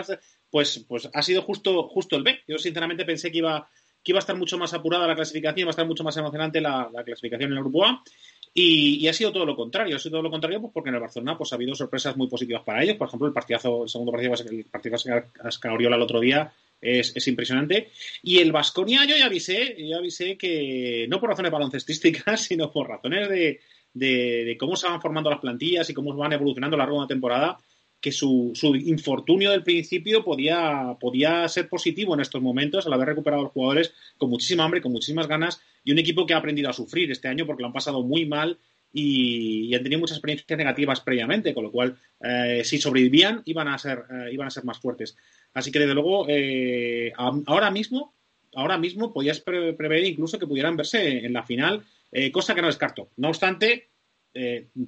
pues, 0.49 0.85
pues 0.88 1.09
ha 1.12 1.23
sido 1.23 1.42
justo, 1.42 1.88
justo 1.88 2.16
el 2.16 2.23
B. 2.23 2.40
Yo 2.49 2.56
sinceramente 2.59 3.04
pensé 3.04 3.30
que 3.30 3.38
iba 3.38 3.68
que 4.02 4.12
iba 4.12 4.19
a 4.19 4.21
estar 4.21 4.37
mucho 4.37 4.59
más 4.59 4.73
apurada 4.75 5.07
la 5.07 5.14
clasificación, 5.14 5.61
iba 5.61 5.69
a 5.69 5.71
estar 5.71 5.87
mucho 5.87 6.04
más 6.04 6.16
emocionante 6.16 6.61
la, 6.61 6.90
clasificación 7.04 7.52
en 7.52 7.59
el 7.59 7.64
grupo 7.64 7.85
A. 7.85 8.02
Y, 8.52 9.07
ha 9.07 9.12
sido 9.12 9.33
todo 9.33 9.47
lo 9.47 9.54
contrario, 9.54 9.95
ha 9.95 9.99
sido 9.99 10.12
todo 10.12 10.23
lo 10.23 10.30
contrario 10.30 10.61
pues 10.61 10.73
porque 10.73 10.88
en 10.88 10.97
el 10.97 11.00
Barcelona 11.00 11.38
pues 11.38 11.52
ha 11.52 11.57
habido 11.57 11.75
sorpresas 11.75 12.16
muy 12.16 12.28
positivas 12.28 12.62
para 12.64 12.83
ellos. 12.83 12.97
Por 12.97 13.07
ejemplo, 13.07 13.28
el 13.28 13.35
partidazo, 13.35 13.85
el 13.85 13.88
segundo 13.88 14.11
partido, 14.11 14.35
el 14.35 14.64
partido 14.64 14.97
que 14.99 15.69
Oriola 15.69 15.97
el 15.97 16.02
otro 16.02 16.19
día 16.19 16.52
es, 16.80 17.14
es, 17.14 17.28
impresionante. 17.28 17.90
Y 18.23 18.38
el 18.38 18.50
Vasconia 18.50 19.04
yo 19.04 19.16
ya 19.16 19.26
avisé, 19.26 19.76
yo 19.78 19.99
avisé 19.99 20.37
que 20.37 21.07
no 21.09 21.21
por 21.21 21.30
razones 21.30 21.52
baloncestísticas, 21.52 22.40
sino 22.45 22.73
por 22.73 22.88
razones 22.88 23.28
de, 23.28 23.61
de, 23.95 24.57
cómo 24.59 24.76
se 24.76 24.88
van 24.88 25.00
formando 25.00 25.30
las 25.30 25.40
plantillas 25.40 25.88
y 25.90 25.95
cómo 25.95 26.14
van 26.14 26.33
evolucionando 26.33 26.76
a 26.76 26.78
lo 26.78 26.85
largo 26.85 27.02
de 27.02 27.09
temporada, 27.09 27.59
que 28.00 28.12
su, 28.12 28.52
su, 28.54 28.75
infortunio 28.76 29.50
del 29.50 29.62
principio 29.62 30.25
podía, 30.25 30.97
podía 30.99 31.47
ser 31.49 31.69
positivo 31.69 32.14
en 32.14 32.21
estos 32.21 32.40
momentos 32.40 32.87
al 32.87 32.92
haber 32.95 33.09
recuperado 33.09 33.42
a 33.42 33.45
los 33.45 33.52
jugadores 33.52 33.92
con 34.16 34.30
muchísima 34.30 34.64
hambre, 34.64 34.80
con 34.80 34.92
muchísimas 34.92 35.26
ganas 35.26 35.61
y 35.85 35.92
un 35.92 35.99
equipo 35.99 36.26
que 36.26 36.35
ha 36.35 36.38
aprendido 36.38 36.71
a 36.71 36.73
sufrir 36.73 37.11
este 37.11 37.28
año 37.28 37.47
porque 37.47 37.62
lo 37.62 37.66
han 37.66 37.73
pasado 37.73 38.02
muy 38.02 38.26
mal 38.26 38.59
y, 38.92 39.75
han 39.75 39.83
tenido 39.83 40.00
muchas 40.00 40.16
experiencias 40.16 40.59
negativas 40.59 41.00
previamente, 41.00 41.54
con 41.54 41.64
lo 41.64 41.71
cual 41.71 41.97
eh, 42.21 42.62
si 42.64 42.78
sobrevivían 42.78 43.42
iban 43.45 43.69
a 43.69 43.78
ser 43.78 44.04
eh, 44.11 44.33
iban 44.33 44.47
a 44.47 44.50
ser 44.50 44.64
más 44.64 44.78
fuertes. 44.78 45.16
Así 45.54 45.71
que 45.71 45.78
desde 45.78 45.95
luego 45.95 46.26
eh, 46.28 47.12
ahora 47.16 47.71
mismo 47.71 48.14
ahora 48.54 48.78
mismo 48.78 49.12
podías 49.12 49.40
prever 49.40 50.04
incluso 50.04 50.38
que 50.38 50.47
pudieran 50.47 50.76
verse 50.76 51.25
en 51.25 51.33
la 51.33 51.45
final, 51.45 51.85
cosa 52.33 52.52
que 52.52 52.61
no 52.61 52.66
descarto. 52.66 53.11
No 53.16 53.28
obstante, 53.28 53.89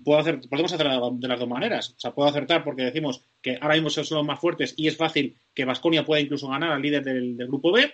puedo 0.05 0.19
hacer, 0.19 0.41
podemos 0.49 0.73
hacer 0.73 0.87
de 0.87 1.29
las 1.29 1.39
dos 1.41 1.49
maneras. 1.49 1.95
O 1.97 2.01
sea, 2.01 2.13
puedo 2.13 2.29
acertar 2.29 2.65
porque 2.65 2.83
decimos 2.83 3.25
que 3.41 3.59
ahora 3.61 3.75
mismo 3.75 3.91
son 3.91 4.05
los 4.11 4.27
más 4.27 4.41
fuertes 4.41 4.75
y 4.77 4.89
es 4.89 4.97
fácil 4.97 5.37
que 5.55 5.65
Vasconia 5.65 6.05
pueda 6.05 6.21
incluso 6.21 6.49
ganar 6.49 6.73
al 6.73 6.83
líder 6.83 7.03
del 7.03 7.37
grupo 7.47 7.73
B 7.73 7.93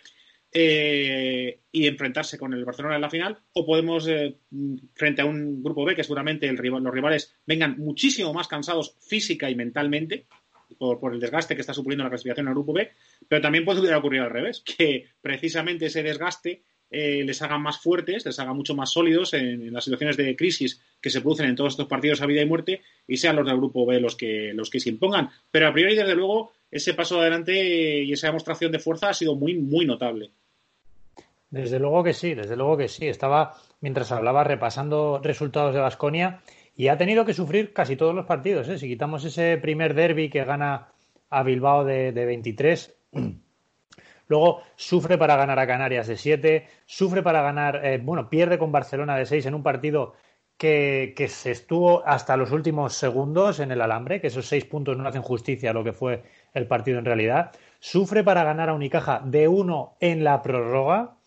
eh, 0.50 1.61
y 1.71 1.87
enfrentarse 1.87 2.38
con 2.38 2.55
el 2.55 2.64
Barcelona 2.64 2.95
en 2.95 3.02
la 3.02 3.11
final, 3.11 3.38
o 3.52 3.67
podemos, 3.67 4.09
eh, 4.09 4.38
frente 4.95 5.21
a 5.21 5.26
un 5.26 5.62
grupo 5.62 5.85
B, 5.85 5.95
que 5.95 6.02
seguramente 6.02 6.50
los 6.50 6.95
rivales 6.95 7.37
vengan 7.45 7.78
muchísimo 7.78 8.33
más 8.33 8.49
cansados 8.49 8.97
física 8.99 9.50
y 9.50 9.55
mentalmente, 9.55 10.26
por, 10.78 11.12
el 11.12 11.21
desgaste 11.21 11.55
que 11.55 11.61
está 11.61 11.75
suponiendo 11.75 12.05
la 12.05 12.11
clasificación 12.11 12.47
en 12.47 12.49
el 12.49 12.55
grupo 12.55 12.73
B, 12.73 12.90
pero 13.28 13.43
también 13.43 13.64
puede 13.64 13.95
ocurrir 13.95 14.23
al 14.23 14.31
revés, 14.31 14.62
que 14.64 15.11
precisamente 15.21 15.87
ese 15.87 16.02
desgaste 16.02 16.62
eh, 16.90 17.23
les 17.25 17.42
haga 17.42 17.59
más 17.59 17.80
fuertes, 17.80 18.25
les 18.25 18.38
haga 18.38 18.54
mucho 18.54 18.75
más 18.75 18.90
sólidos 18.90 19.35
en, 19.35 19.73
las 19.73 19.85
situaciones 19.85 20.16
de 20.16 20.35
crisis 20.37 20.80
que 21.00 21.11
se 21.11 21.21
producen 21.21 21.47
en 21.47 21.57
todos 21.57 21.75
estos 21.75 21.87
partidos 21.87 22.23
a 22.23 22.26
vida 22.26 22.40
y 22.40 22.47
muerte 22.47 22.80
y 23.07 23.18
sean 23.18 23.37
los 23.37 23.47
del 23.47 23.59
grupo 23.59 23.85
B 23.85 24.00
los 24.00 24.16
que, 24.16 24.52
los 24.54 24.71
que 24.71 24.80
se 24.80 24.88
impongan. 24.88 25.30
Pero 25.50 25.68
a 25.68 25.73
priori, 25.73 25.95
desde 25.95 26.14
luego, 26.14 26.52
ese 26.71 26.95
paso 26.95 27.21
adelante 27.21 28.02
y 28.02 28.12
esa 28.12 28.28
demostración 28.28 28.73
de 28.73 28.78
fuerza 28.78 29.11
ha 29.11 29.14
sido 29.14 29.35
muy, 29.35 29.54
muy 29.54 29.85
notable. 29.85 30.30
Desde 31.50 31.78
luego 31.78 32.04
que 32.04 32.14
sí, 32.14 32.35
desde 32.35 32.57
luego 32.57 32.76
que 32.76 32.88
sí. 32.88 33.07
Estaba, 33.07 33.54
mientras 33.80 34.12
hablaba, 34.12 34.45
repasando 34.45 35.21
resultados 35.23 35.75
de 35.75 35.80
Basconia 35.80 36.40
y 36.75 36.88
ha 36.88 36.97
tenido 36.99 37.25
que 37.25 37.35
sufrir 37.35 37.73
casi 37.73 37.97
todos 37.97 38.14
los 38.14 38.26
partidos. 38.26 38.68
¿eh? 38.68 38.78
Si 38.78 38.88
quitamos 38.88 39.25
ese 39.25 39.59
primer 39.59 39.95
derby 39.95 40.30
que 40.30 40.45
gana 40.45 40.88
a 41.30 41.42
Bilbao 41.42 41.85
de, 41.85 42.12
de 42.12 42.25
23, 42.26 42.95
luego 44.29 44.63
sufre 44.77 45.19
para 45.19 45.37
ganar 45.37 45.59
a 45.59 45.67
Canarias 45.67 46.07
de 46.07 46.17
7, 46.17 46.67
sufre 46.87 47.23
para 47.23 47.43
ganar, 47.43 47.85
eh, 47.85 47.99
bueno, 48.03 48.31
pierde 48.31 48.59
con 48.59 48.73
Barcelona 48.73 49.17
de 49.17 49.27
6 49.27 49.47
en 49.47 49.55
un 49.55 49.63
partido 49.63 50.15
que, 50.57 51.15
que, 51.17 51.29
se 51.29 51.53
estuvo 51.53 52.07
hasta 52.07 52.37
los 52.37 52.53
últimos 52.53 52.95
segundos 52.95 53.61
en 53.61 53.71
el 53.71 53.81
alambre, 53.81 54.21
que 54.21 54.27
esos 54.27 54.47
seis 54.47 54.65
puntos 54.65 54.97
no 54.97 55.09
hacen 55.09 55.23
justicia 55.23 55.71
a 55.71 55.73
lo 55.73 55.85
que 55.85 55.93
fue 55.93 56.25
el 56.53 56.67
partido 56.67 56.99
en 56.99 57.05
realidad. 57.05 57.53
Sufre 57.79 58.25
para 58.25 58.43
ganar 58.45 58.69
a 58.69 58.75
Unicaja 58.75 59.23
de 59.25 59.47
1 59.47 59.97
en 60.01 60.25
la 60.25 60.43
prórroga, 60.43 61.19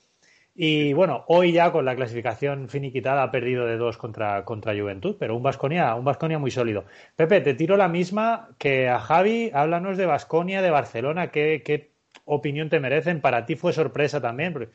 y 0.53 0.91
bueno, 0.93 1.23
hoy 1.27 1.53
ya 1.53 1.71
con 1.71 1.85
la 1.85 1.95
clasificación 1.95 2.67
finiquitada 2.67 3.23
ha 3.23 3.31
perdido 3.31 3.65
de 3.65 3.77
dos 3.77 3.97
contra, 3.97 4.43
contra 4.43 4.75
Juventud, 4.75 5.15
pero 5.17 5.35
un 5.35 5.43
Vasconia, 5.43 5.95
un 5.95 6.05
muy 6.39 6.51
sólido. 6.51 6.85
Pepe, 7.15 7.39
te 7.41 7.53
tiro 7.53 7.77
la 7.77 7.87
misma 7.87 8.49
que 8.57 8.89
a 8.89 8.99
Javi, 8.99 9.49
háblanos 9.53 9.97
de 9.97 10.05
Vasconia, 10.05 10.61
de 10.61 10.69
Barcelona, 10.69 11.31
¿qué, 11.31 11.63
¿qué, 11.65 11.90
opinión 12.35 12.69
te 12.69 12.79
merecen? 12.79 13.21
Para 13.21 13.45
ti 13.45 13.55
fue 13.55 13.73
sorpresa 13.73 14.21
también, 14.21 14.53
porque 14.53 14.71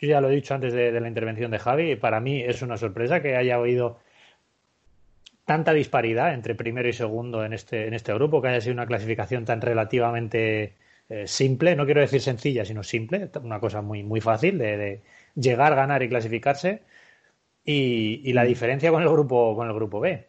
yo 0.00 0.08
ya 0.08 0.20
lo 0.20 0.30
he 0.30 0.34
dicho 0.34 0.54
antes 0.54 0.72
de, 0.72 0.92
de 0.92 1.00
la 1.00 1.08
intervención 1.08 1.50
de 1.50 1.58
Javi, 1.58 1.96
para 1.96 2.20
mí 2.20 2.40
es 2.42 2.62
una 2.62 2.76
sorpresa 2.76 3.22
que 3.22 3.36
haya 3.36 3.58
oído 3.58 3.98
tanta 5.44 5.72
disparidad 5.72 6.34
entre 6.34 6.54
primero 6.54 6.88
y 6.88 6.92
segundo 6.92 7.44
en 7.44 7.52
este, 7.52 7.86
en 7.86 7.94
este 7.94 8.14
grupo, 8.14 8.40
que 8.40 8.48
haya 8.48 8.60
sido 8.60 8.74
una 8.74 8.86
clasificación 8.86 9.44
tan 9.44 9.60
relativamente 9.60 10.76
eh, 11.08 11.26
simple, 11.26 11.76
no 11.76 11.84
quiero 11.84 12.00
decir 12.00 12.20
sencilla, 12.20 12.64
sino 12.64 12.82
simple, 12.82 13.30
una 13.42 13.60
cosa 13.60 13.82
muy, 13.82 14.02
muy 14.02 14.20
fácil 14.20 14.58
de, 14.58 15.02
llegar, 15.34 15.74
ganar 15.74 16.02
y 16.02 16.08
clasificarse. 16.08 16.82
Y, 17.64 18.32
la 18.32 18.44
diferencia 18.44 18.90
con 18.90 19.02
el 19.02 19.08
grupo, 19.08 19.54
con 19.56 19.68
el 19.68 19.74
grupo 19.74 20.00
B. 20.00 20.26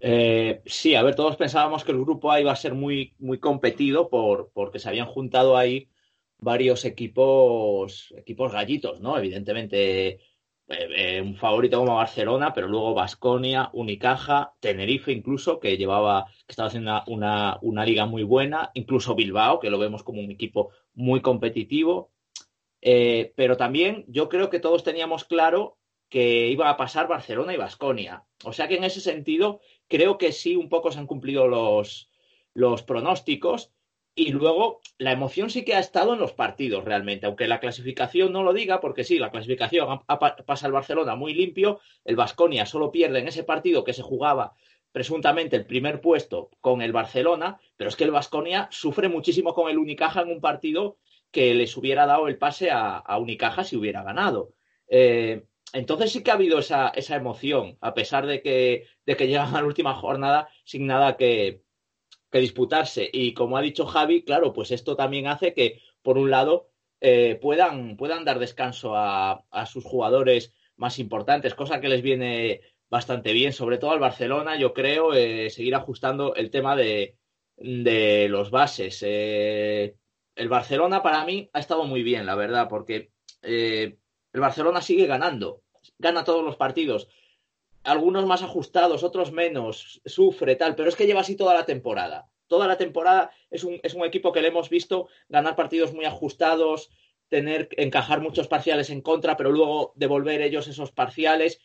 Eh, 0.00 0.62
sí, 0.66 0.94
a 0.94 1.02
ver, 1.02 1.14
todos 1.14 1.36
pensábamos 1.36 1.84
que 1.84 1.92
el 1.92 2.00
grupo 2.00 2.30
A 2.30 2.40
iba 2.40 2.52
a 2.52 2.56
ser 2.56 2.74
muy, 2.74 3.14
muy 3.18 3.38
competido 3.38 4.08
por, 4.08 4.50
porque 4.52 4.78
se 4.78 4.88
habían 4.88 5.06
juntado 5.06 5.56
ahí 5.56 5.88
varios 6.38 6.84
equipos, 6.84 8.14
equipos 8.16 8.52
gallitos, 8.52 9.00
¿no? 9.00 9.18
Evidentemente, 9.18 10.08
eh, 10.08 10.18
eh, 10.68 11.20
un 11.22 11.34
favorito 11.36 11.78
como 11.78 11.96
Barcelona, 11.96 12.52
pero 12.52 12.68
luego 12.68 12.94
Basconia, 12.94 13.70
Unicaja, 13.72 14.54
Tenerife 14.60 15.12
incluso, 15.12 15.58
que 15.58 15.76
llevaba, 15.76 16.26
que 16.46 16.52
estaba 16.52 16.68
haciendo 16.68 17.02
una, 17.08 17.58
una, 17.62 17.84
liga 17.84 18.06
muy 18.06 18.22
buena, 18.22 18.70
incluso 18.74 19.14
Bilbao, 19.14 19.58
que 19.60 19.70
lo 19.70 19.78
vemos 19.78 20.02
como 20.04 20.20
un 20.20 20.30
equipo 20.30 20.70
muy 20.94 21.20
competitivo. 21.22 22.12
Eh, 22.80 23.32
pero 23.36 23.56
también 23.56 24.04
yo 24.08 24.28
creo 24.28 24.50
que 24.50 24.60
todos 24.60 24.84
teníamos 24.84 25.24
claro 25.24 25.78
que 26.08 26.48
iba 26.48 26.70
a 26.70 26.76
pasar 26.76 27.08
Barcelona 27.08 27.54
y 27.54 27.58
Basconia. 27.58 28.24
O 28.44 28.52
sea 28.52 28.68
que 28.68 28.76
en 28.76 28.84
ese 28.84 29.00
sentido 29.00 29.60
creo 29.88 30.18
que 30.18 30.32
sí, 30.32 30.56
un 30.56 30.68
poco 30.68 30.90
se 30.90 30.98
han 30.98 31.06
cumplido 31.06 31.46
los, 31.48 32.10
los 32.54 32.82
pronósticos 32.82 33.72
y 34.18 34.32
luego, 34.32 34.80
la 34.98 35.12
emoción 35.12 35.48
sí 35.48 35.64
que 35.64 35.76
ha 35.76 35.78
estado 35.78 36.12
en 36.12 36.18
los 36.18 36.32
partidos 36.32 36.84
realmente, 36.84 37.26
aunque 37.26 37.46
la 37.46 37.60
clasificación 37.60 38.32
no 38.32 38.42
lo 38.42 38.52
diga, 38.52 38.80
porque 38.80 39.04
sí, 39.04 39.16
la 39.16 39.30
clasificación 39.30 40.00
pasa 40.44 40.66
el 40.66 40.72
Barcelona 40.72 41.14
muy 41.14 41.34
limpio, 41.34 41.78
el 42.04 42.16
Vasconia 42.16 42.66
solo 42.66 42.90
pierde 42.90 43.20
en 43.20 43.28
ese 43.28 43.44
partido 43.44 43.84
que 43.84 43.92
se 43.92 44.02
jugaba 44.02 44.54
presuntamente 44.90 45.54
el 45.54 45.66
primer 45.66 46.00
puesto 46.00 46.50
con 46.60 46.82
el 46.82 46.90
Barcelona, 46.90 47.60
pero 47.76 47.90
es 47.90 47.94
que 47.94 48.02
el 48.02 48.10
Vasconia 48.10 48.66
sufre 48.72 49.08
muchísimo 49.08 49.54
con 49.54 49.70
el 49.70 49.78
Unicaja 49.78 50.22
en 50.22 50.32
un 50.32 50.40
partido 50.40 50.98
que 51.30 51.54
les 51.54 51.76
hubiera 51.76 52.04
dado 52.04 52.26
el 52.26 52.38
pase 52.38 52.70
a, 52.72 53.04
Unicaja 53.20 53.62
si 53.62 53.76
hubiera 53.76 54.02
ganado. 54.02 54.52
Eh, 54.88 55.44
entonces 55.72 56.12
sí 56.12 56.22
que 56.22 56.30
ha 56.30 56.34
habido 56.34 56.58
esa, 56.58 56.88
esa 56.88 57.16
emoción, 57.16 57.76
a 57.80 57.94
pesar 57.94 58.26
de 58.26 58.42
que, 58.42 58.86
de 59.06 59.16
que 59.16 59.26
llegan 59.26 59.54
a 59.54 59.60
la 59.60 59.66
última 59.66 59.94
jornada 59.94 60.48
sin 60.64 60.86
nada 60.86 61.16
que, 61.16 61.62
que 62.30 62.40
disputarse. 62.40 63.08
Y 63.12 63.34
como 63.34 63.56
ha 63.56 63.62
dicho 63.62 63.86
Javi, 63.86 64.22
claro, 64.24 64.52
pues 64.52 64.70
esto 64.70 64.96
también 64.96 65.26
hace 65.26 65.54
que, 65.54 65.80
por 66.02 66.18
un 66.18 66.30
lado, 66.30 66.70
eh, 67.00 67.38
puedan, 67.40 67.96
puedan 67.96 68.24
dar 68.24 68.38
descanso 68.38 68.96
a, 68.96 69.44
a, 69.50 69.66
sus 69.66 69.84
jugadores 69.84 70.52
más 70.76 70.98
importantes, 70.98 71.54
cosa 71.54 71.80
que 71.80 71.88
les 71.88 72.02
viene 72.02 72.60
bastante 72.90 73.32
bien, 73.32 73.52
sobre 73.52 73.78
todo 73.78 73.92
al 73.92 74.00
Barcelona, 74.00 74.56
yo 74.56 74.72
creo, 74.72 75.12
eh, 75.14 75.50
seguir 75.50 75.74
ajustando 75.74 76.34
el 76.34 76.50
tema 76.50 76.76
de, 76.76 77.16
de 77.56 78.28
los 78.28 78.50
bases. 78.50 79.02
Eh, 79.06 79.96
el 80.34 80.48
Barcelona 80.48 81.02
para 81.02 81.24
mí 81.24 81.50
ha 81.52 81.60
estado 81.60 81.84
muy 81.84 82.02
bien, 82.02 82.26
la 82.26 82.34
verdad, 82.34 82.68
porque 82.68 83.10
el 84.38 84.42
Barcelona 84.42 84.80
sigue 84.80 85.06
ganando, 85.06 85.62
gana 85.98 86.24
todos 86.24 86.44
los 86.44 86.56
partidos 86.56 87.08
algunos 87.84 88.26
más 88.26 88.42
ajustados, 88.42 89.02
otros 89.02 89.32
menos, 89.32 90.00
sufre 90.04 90.56
tal, 90.56 90.74
pero 90.74 90.88
es 90.88 90.96
que 90.96 91.06
lleva 91.06 91.20
así 91.20 91.36
toda 91.36 91.54
la 91.54 91.64
temporada. 91.64 92.28
Toda 92.46 92.66
la 92.66 92.76
temporada 92.76 93.30
es 93.50 93.64
un, 93.64 93.78
es 93.82 93.94
un 93.94 94.04
equipo 94.04 94.32
que 94.32 94.42
le 94.42 94.48
hemos 94.48 94.70
visto 94.70 95.08
ganar 95.28 95.56
partidos 95.56 95.92
muy 95.92 96.04
ajustados, 96.04 96.90
tener, 97.28 97.68
encajar 97.76 98.20
muchos 98.20 98.48
parciales 98.48 98.90
en 98.90 99.02
contra, 99.02 99.36
pero 99.36 99.50
luego 99.50 99.92
devolver 99.96 100.40
ellos 100.42 100.66
esos 100.66 100.92
parciales. 100.92 101.60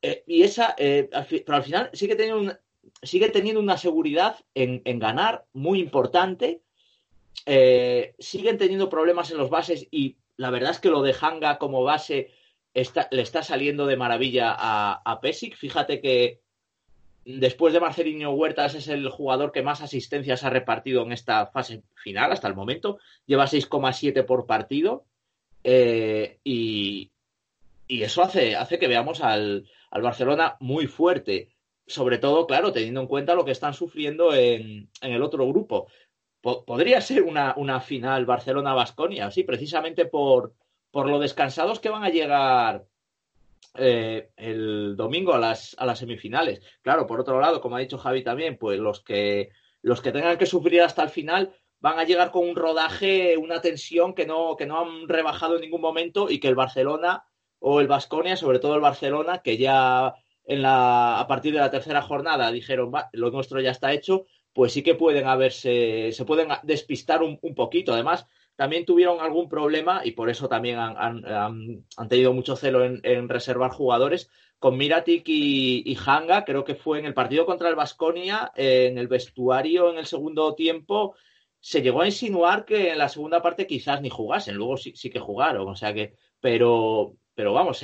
Eh, 0.00 0.24
y 0.26 0.42
esa, 0.42 0.74
eh, 0.78 1.08
pero 1.44 1.56
al 1.56 1.62
final 1.62 1.90
sigue 1.92 2.16
teniendo, 2.16 2.56
sigue 3.02 3.28
teniendo 3.28 3.60
una 3.60 3.76
seguridad 3.76 4.36
en, 4.54 4.82
en 4.84 4.98
ganar 4.98 5.44
muy 5.52 5.80
importante. 5.80 6.62
Eh, 7.46 8.14
siguen 8.18 8.58
teniendo 8.58 8.88
problemas 8.88 9.30
en 9.30 9.38
los 9.38 9.50
bases 9.50 9.86
y 9.90 10.16
la 10.36 10.50
verdad 10.50 10.70
es 10.70 10.80
que 10.80 10.90
lo 10.90 11.02
de 11.02 11.14
Hanga 11.20 11.58
como 11.58 11.82
base 11.82 12.30
le 12.74 13.22
está 13.22 13.42
saliendo 13.42 13.86
de 13.86 13.96
maravilla 13.96 14.54
a, 14.56 15.20
Pesic. 15.20 15.56
Fíjate 15.56 16.00
que 16.00 16.40
después 17.24 17.72
de 17.74 17.80
Marcelinho 17.80 18.32
Huertas 18.32 18.74
es 18.74 18.88
el 18.88 19.08
jugador 19.08 19.52
que 19.52 19.62
más 19.62 19.82
asistencias 19.82 20.42
ha 20.44 20.50
repartido 20.50 21.02
en 21.02 21.12
esta 21.12 21.46
fase 21.46 21.82
final 21.94 22.32
hasta 22.32 22.48
el 22.48 22.54
momento. 22.54 22.98
Lleva 23.26 23.46
6,7 23.46 24.24
por 24.24 24.46
partido. 24.46 25.04
Eh, 25.64 26.40
y, 26.42 27.12
y, 27.86 28.02
eso 28.02 28.22
hace, 28.22 28.56
hace 28.56 28.78
que 28.78 28.88
veamos 28.88 29.20
al, 29.20 29.68
al, 29.90 30.02
Barcelona 30.02 30.56
muy 30.60 30.86
fuerte. 30.86 31.50
Sobre 31.86 32.18
todo, 32.18 32.46
claro, 32.46 32.72
teniendo 32.72 33.00
en 33.00 33.06
cuenta 33.06 33.34
lo 33.34 33.44
que 33.44 33.50
están 33.50 33.74
sufriendo 33.74 34.34
en, 34.34 34.88
en 35.02 35.12
el 35.12 35.22
otro 35.22 35.46
grupo. 35.46 35.88
Podría 36.42 37.00
ser 37.00 37.22
una, 37.22 37.54
una 37.56 37.80
final 37.80 38.26
Barcelona-Basconia, 38.26 39.30
sí, 39.30 39.44
precisamente 39.44 40.06
por, 40.06 40.54
por 40.90 41.08
lo 41.08 41.18
descansados 41.18 41.80
que 41.80 41.88
van 41.88 42.04
a 42.04 42.10
llegar 42.10 42.84
eh, 43.74 44.30
el 44.36 44.96
domingo 44.96 45.34
a 45.34 45.38
las, 45.38 45.74
a 45.78 45.86
las 45.86 46.00
semifinales. 46.00 46.60
Claro, 46.82 47.06
por 47.06 47.20
otro 47.20 47.40
lado, 47.40 47.60
como 47.60 47.76
ha 47.76 47.80
dicho 47.80 47.96
Javi 47.96 48.22
también, 48.22 48.58
pues 48.58 48.78
los 48.78 49.00
que, 49.00 49.50
los 49.80 50.02
que 50.02 50.12
tengan 50.12 50.36
que 50.36 50.46
sufrir 50.46 50.82
hasta 50.82 51.02
el 51.04 51.08
final 51.08 51.54
van 51.80 51.98
a 51.98 52.04
llegar 52.04 52.30
con 52.30 52.48
un 52.48 52.56
rodaje, 52.56 53.36
una 53.36 53.60
tensión 53.60 54.14
que 54.14 54.26
no, 54.26 54.56
que 54.56 54.66
no 54.66 54.80
han 54.80 55.08
rebajado 55.08 55.56
en 55.56 55.62
ningún 55.62 55.80
momento 55.80 56.28
y 56.28 56.38
que 56.38 56.48
el 56.48 56.54
Barcelona 56.54 57.24
o 57.58 57.80
el 57.80 57.88
Vasconia, 57.88 58.36
sobre 58.36 58.58
todo 58.58 58.74
el 58.74 58.80
Barcelona, 58.80 59.42
que 59.42 59.56
ya 59.56 60.14
en 60.44 60.62
la, 60.62 61.18
a 61.20 61.26
partir 61.26 61.52
de 61.52 61.60
la 61.60 61.70
tercera 61.70 62.02
jornada 62.02 62.52
dijeron, 62.52 62.92
va, 62.94 63.08
lo 63.12 63.30
nuestro 63.30 63.60
ya 63.60 63.70
está 63.70 63.92
hecho, 63.92 64.26
pues 64.52 64.72
sí 64.72 64.82
que 64.82 64.94
pueden 64.94 65.26
haberse, 65.26 66.12
se 66.12 66.24
pueden 66.24 66.48
despistar 66.62 67.22
un, 67.22 67.38
poquito. 67.54 67.92
Además, 67.92 68.26
también 68.56 68.84
tuvieron 68.84 69.20
algún 69.20 69.48
problema 69.48 70.02
y 70.04 70.12
por 70.12 70.30
eso 70.30 70.48
también 70.48 70.78
han, 70.78 71.24
han, 71.26 72.08
tenido 72.08 72.32
mucho 72.32 72.56
celo 72.56 72.84
en, 72.84 73.28
reservar 73.28 73.70
jugadores. 73.70 74.30
Con 74.58 74.76
Miratic 74.76 75.28
y, 75.28 75.82
y, 75.90 75.96
Hanga, 76.06 76.44
creo 76.44 76.64
que 76.64 76.76
fue 76.76 77.00
en 77.00 77.06
el 77.06 77.14
partido 77.14 77.46
contra 77.46 77.68
el 77.68 77.74
Vasconia, 77.74 78.52
en 78.54 78.96
el 78.96 79.08
vestuario 79.08 79.90
en 79.90 79.98
el 79.98 80.06
segundo 80.06 80.54
tiempo, 80.54 81.16
se 81.62 81.80
llegó 81.80 82.02
a 82.02 82.06
insinuar 82.06 82.64
que 82.64 82.90
en 82.90 82.98
la 82.98 83.08
segunda 83.08 83.40
parte 83.40 83.68
quizás 83.68 84.02
ni 84.02 84.10
jugasen, 84.10 84.56
luego 84.56 84.76
sí, 84.76 84.94
sí 84.96 85.10
que 85.10 85.20
jugaron, 85.20 85.68
o 85.68 85.76
sea 85.76 85.94
que, 85.94 86.14
pero, 86.40 87.14
pero 87.34 87.52
vamos, 87.52 87.80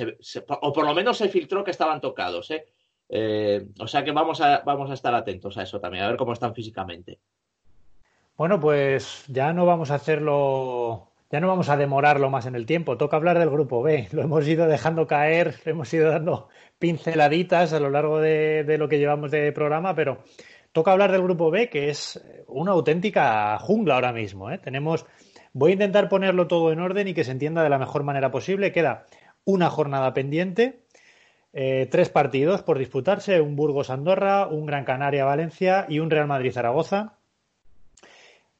o 0.61 0.73
por 0.73 0.85
lo 0.85 0.93
menos 0.93 1.17
se 1.17 1.29
filtró 1.29 1.63
que 1.63 1.71
estaban 1.71 2.01
tocados, 2.01 2.51
¿eh? 2.51 2.65
¿Eh? 3.09 3.67
o 3.79 3.87
sea 3.87 4.03
que 4.03 4.11
vamos 4.11 4.41
a, 4.41 4.61
vamos 4.65 4.89
a 4.89 4.93
estar 4.93 5.13
atentos 5.13 5.57
a 5.57 5.63
eso 5.63 5.79
también, 5.79 6.03
a 6.03 6.07
ver 6.07 6.17
cómo 6.17 6.33
están 6.33 6.53
físicamente. 6.53 7.19
Bueno, 8.37 8.59
pues 8.59 9.25
ya 9.27 9.51
no 9.51 9.65
vamos 9.65 9.91
a 9.91 9.95
hacerlo, 9.95 11.09
ya 11.29 11.41
no 11.41 11.47
vamos 11.49 11.67
a 11.67 11.75
demorarlo 11.75 12.29
más 12.29 12.45
en 12.45 12.55
el 12.55 12.65
tiempo. 12.65 12.95
Toca 12.95 13.17
hablar 13.17 13.37
del 13.37 13.49
grupo 13.49 13.81
B. 13.81 14.07
Lo 14.13 14.21
hemos 14.21 14.47
ido 14.47 14.65
dejando 14.67 15.07
caer, 15.07 15.55
le 15.65 15.71
hemos 15.71 15.93
ido 15.93 16.09
dando 16.09 16.47
pinceladitas 16.79 17.73
a 17.73 17.81
lo 17.81 17.89
largo 17.89 18.19
de, 18.19 18.63
de 18.63 18.77
lo 18.77 18.87
que 18.87 18.97
llevamos 18.97 19.31
de 19.31 19.51
programa, 19.51 19.93
pero 19.93 20.23
Toca 20.71 20.91
hablar 20.91 21.11
del 21.11 21.23
grupo 21.23 21.49
B, 21.49 21.69
que 21.69 21.89
es 21.89 22.21
una 22.47 22.73
auténtica 22.73 23.57
jungla 23.57 23.95
ahora 23.95 24.13
mismo. 24.13 24.51
¿eh? 24.51 24.59
Tenemos, 24.59 25.05
voy 25.51 25.71
a 25.71 25.73
intentar 25.73 26.09
ponerlo 26.09 26.47
todo 26.47 26.71
en 26.71 26.79
orden 26.79 27.07
y 27.07 27.13
que 27.15 27.23
se 27.23 27.31
entienda 27.31 27.63
de 27.63 27.69
la 27.69 27.79
mejor 27.79 28.03
manera 28.03 28.29
posible. 28.29 28.71
Queda 28.71 29.07
una 29.45 29.69
jornada 29.71 30.13
pendiente, 30.13 30.83
eh, 31.51 31.87
tres 31.89 32.09
partidos 32.09 32.61
por 32.61 32.77
disputarse, 32.77 33.41
un 33.41 33.55
Burgos-Andorra, 33.55 34.47
un 34.47 34.65
Gran 34.65 34.85
Canaria-Valencia 34.85 35.85
y 35.89 35.99
un 35.99 36.09
Real 36.09 36.27
Madrid-Zaragoza. 36.27 37.13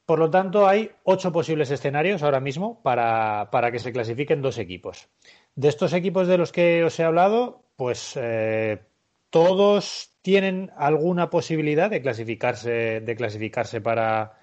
Por 0.06 0.18
lo 0.18 0.28
tanto, 0.28 0.66
hay 0.66 0.90
ocho 1.04 1.30
posibles 1.30 1.70
escenarios 1.70 2.24
ahora 2.24 2.40
mismo 2.40 2.80
para, 2.82 3.48
que 3.70 3.78
se 3.78 3.92
clasifiquen 3.92 4.42
dos 4.42 4.58
equipos. 4.58 5.08
De 5.54 5.68
estos 5.68 5.92
equipos 5.92 6.26
de 6.26 6.36
los 6.36 6.50
que 6.50 6.82
os 6.82 6.98
he 6.98 7.04
hablado, 7.04 7.62
pues 7.76 8.18
eh, 8.20 8.80
todos 9.30 10.10
tienen 10.22 10.72
alguna 10.76 11.30
posibilidad 11.30 11.88
de 11.88 12.02
clasificarse, 12.02 13.00
de 13.00 13.16
clasificarse 13.16 13.80
para, 13.80 14.36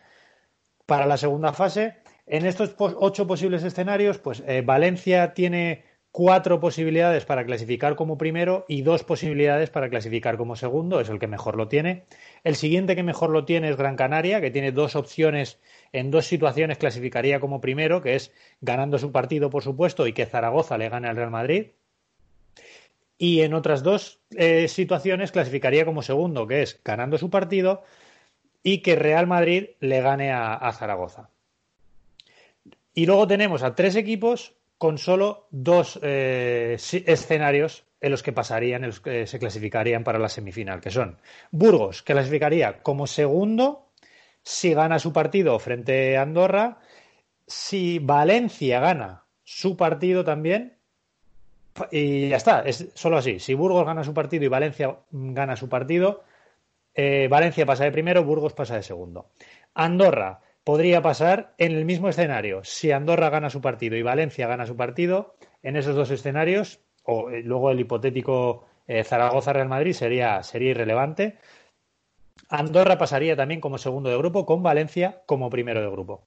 para 0.85 1.05
la 1.05 1.17
segunda 1.17 1.51
fase. 1.51 1.97
En 2.25 2.45
estos 2.45 2.73
ocho 2.77 3.27
posibles 3.27 3.63
escenarios, 3.63 4.19
pues 4.19 4.41
eh, 4.47 4.61
Valencia 4.61 5.33
tiene 5.33 5.83
cuatro 6.11 6.59
posibilidades 6.59 7.25
para 7.25 7.45
clasificar 7.45 7.95
como 7.95 8.17
primero 8.17 8.65
y 8.67 8.81
dos 8.81 9.03
posibilidades 9.03 9.69
para 9.69 9.89
clasificar 9.89 10.37
como 10.37 10.55
segundo, 10.55 10.99
es 10.99 11.09
el 11.09 11.19
que 11.19 11.27
mejor 11.27 11.55
lo 11.57 11.67
tiene. 11.67 12.05
El 12.43 12.55
siguiente 12.55 12.95
que 12.95 13.03
mejor 13.03 13.29
lo 13.29 13.45
tiene 13.45 13.69
es 13.69 13.77
Gran 13.77 13.95
Canaria, 13.95 14.41
que 14.41 14.51
tiene 14.51 14.71
dos 14.71 14.95
opciones, 14.95 15.59
en 15.93 16.11
dos 16.11 16.25
situaciones 16.25 16.77
clasificaría 16.77 17.39
como 17.39 17.61
primero, 17.61 18.01
que 18.01 18.15
es 18.15 18.33
ganando 18.61 18.97
su 18.97 19.11
partido, 19.11 19.49
por 19.49 19.63
supuesto, 19.63 20.07
y 20.07 20.13
que 20.13 20.25
Zaragoza 20.25 20.77
le 20.77 20.89
gane 20.89 21.07
al 21.07 21.15
Real 21.15 21.31
Madrid 21.31 21.67
y 23.17 23.41
en 23.41 23.53
otras 23.53 23.83
dos 23.83 24.19
eh, 24.35 24.67
situaciones 24.67 25.31
clasificaría 25.31 25.85
como 25.85 26.01
segundo, 26.01 26.47
que 26.47 26.61
es 26.61 26.79
ganando 26.83 27.17
su 27.17 27.29
partido 27.29 27.83
y 28.63 28.79
que 28.79 28.95
Real 28.95 29.27
Madrid 29.27 29.69
le 29.79 30.01
gane 30.01 30.31
a, 30.31 30.71
Zaragoza. 30.73 31.29
Y 32.93 33.05
luego 33.05 33.27
tenemos 33.27 33.63
a 33.63 33.75
tres 33.75 33.95
equipos 33.95 34.55
con 34.77 34.97
solo 34.97 35.47
dos 35.51 35.99
eh, 36.03 36.77
escenarios 37.05 37.85
en 37.99 38.11
los 38.11 38.21
que 38.21 38.31
pasarían, 38.31 38.83
en 38.83 38.89
los 38.91 38.99
que 38.99 39.25
se 39.25 39.39
clasificarían 39.39 40.03
para 40.03 40.19
la 40.19 40.29
semifinal, 40.29 40.81
que 40.81 40.91
son 40.91 41.17
Burgos, 41.51 42.03
que 42.03 42.13
clasificaría 42.13 42.81
como 42.83 43.07
segundo 43.07 43.89
si 44.43 44.73
gana 44.73 44.99
su 44.99 45.11
partido 45.11 45.57
frente 45.59 46.15
a 46.15 46.21
Andorra, 46.21 46.79
si 47.45 47.99
Valencia 47.99 48.79
gana 48.79 49.23
su 49.43 49.75
partido 49.75 50.23
también 50.23 50.77
y 51.91 52.29
ya 52.29 52.37
está, 52.37 52.61
es 52.61 52.89
solo 52.93 53.17
así. 53.17 53.39
Si 53.39 53.53
Burgos 53.53 53.85
gana 53.85 54.03
su 54.03 54.13
partido 54.13 54.45
y 54.45 54.47
Valencia 54.47 54.97
gana 55.11 55.55
su 55.55 55.69
partido, 55.69 56.23
eh, 56.93 57.27
Valencia 57.29 57.65
pasa 57.65 57.83
de 57.83 57.91
primero, 57.91 58.23
Burgos 58.23 58.53
pasa 58.53 58.75
de 58.75 58.83
segundo. 58.83 59.29
Andorra 59.73 60.41
podría 60.67 61.01
pasar 61.01 61.53
en 61.59 61.71
el 61.71 61.85
mismo 61.85 62.09
escenario. 62.09 62.61
Si 62.65 62.91
Andorra 62.91 63.29
gana 63.29 63.49
su 63.49 63.61
partido 63.61 63.95
y 63.95 64.01
Valencia 64.01 64.47
gana 64.47 64.65
su 64.65 64.75
partido, 64.75 65.37
en 65.63 65.77
esos 65.77 65.95
dos 65.95 66.11
escenarios, 66.11 66.81
o 67.03 67.29
eh, 67.29 67.41
luego 67.41 67.71
el 67.71 67.79
hipotético 67.79 68.65
eh, 68.85 69.05
Zaragoza-Real 69.05 69.69
Madrid 69.69 69.93
sería, 69.93 70.43
sería 70.43 70.71
irrelevante. 70.71 71.37
Andorra 72.49 72.97
pasaría 72.97 73.37
también 73.37 73.61
como 73.61 73.77
segundo 73.77 74.09
de 74.09 74.17
grupo, 74.17 74.45
con 74.45 74.61
Valencia 74.61 75.21
como 75.25 75.49
primero 75.49 75.79
de 75.79 75.89
grupo. 75.89 76.25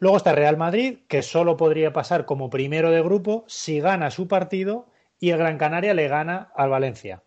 Luego 0.00 0.16
está 0.16 0.32
Real 0.32 0.56
Madrid, 0.56 0.98
que 1.06 1.22
solo 1.22 1.56
podría 1.56 1.92
pasar 1.92 2.24
como 2.24 2.50
primero 2.50 2.90
de 2.90 3.00
grupo 3.00 3.44
si 3.46 3.78
gana 3.78 4.10
su 4.10 4.26
partido 4.26 4.86
y 5.20 5.30
el 5.30 5.38
Gran 5.38 5.56
Canaria 5.56 5.94
le 5.94 6.08
gana 6.08 6.50
al 6.56 6.70
Valencia. 6.70 7.22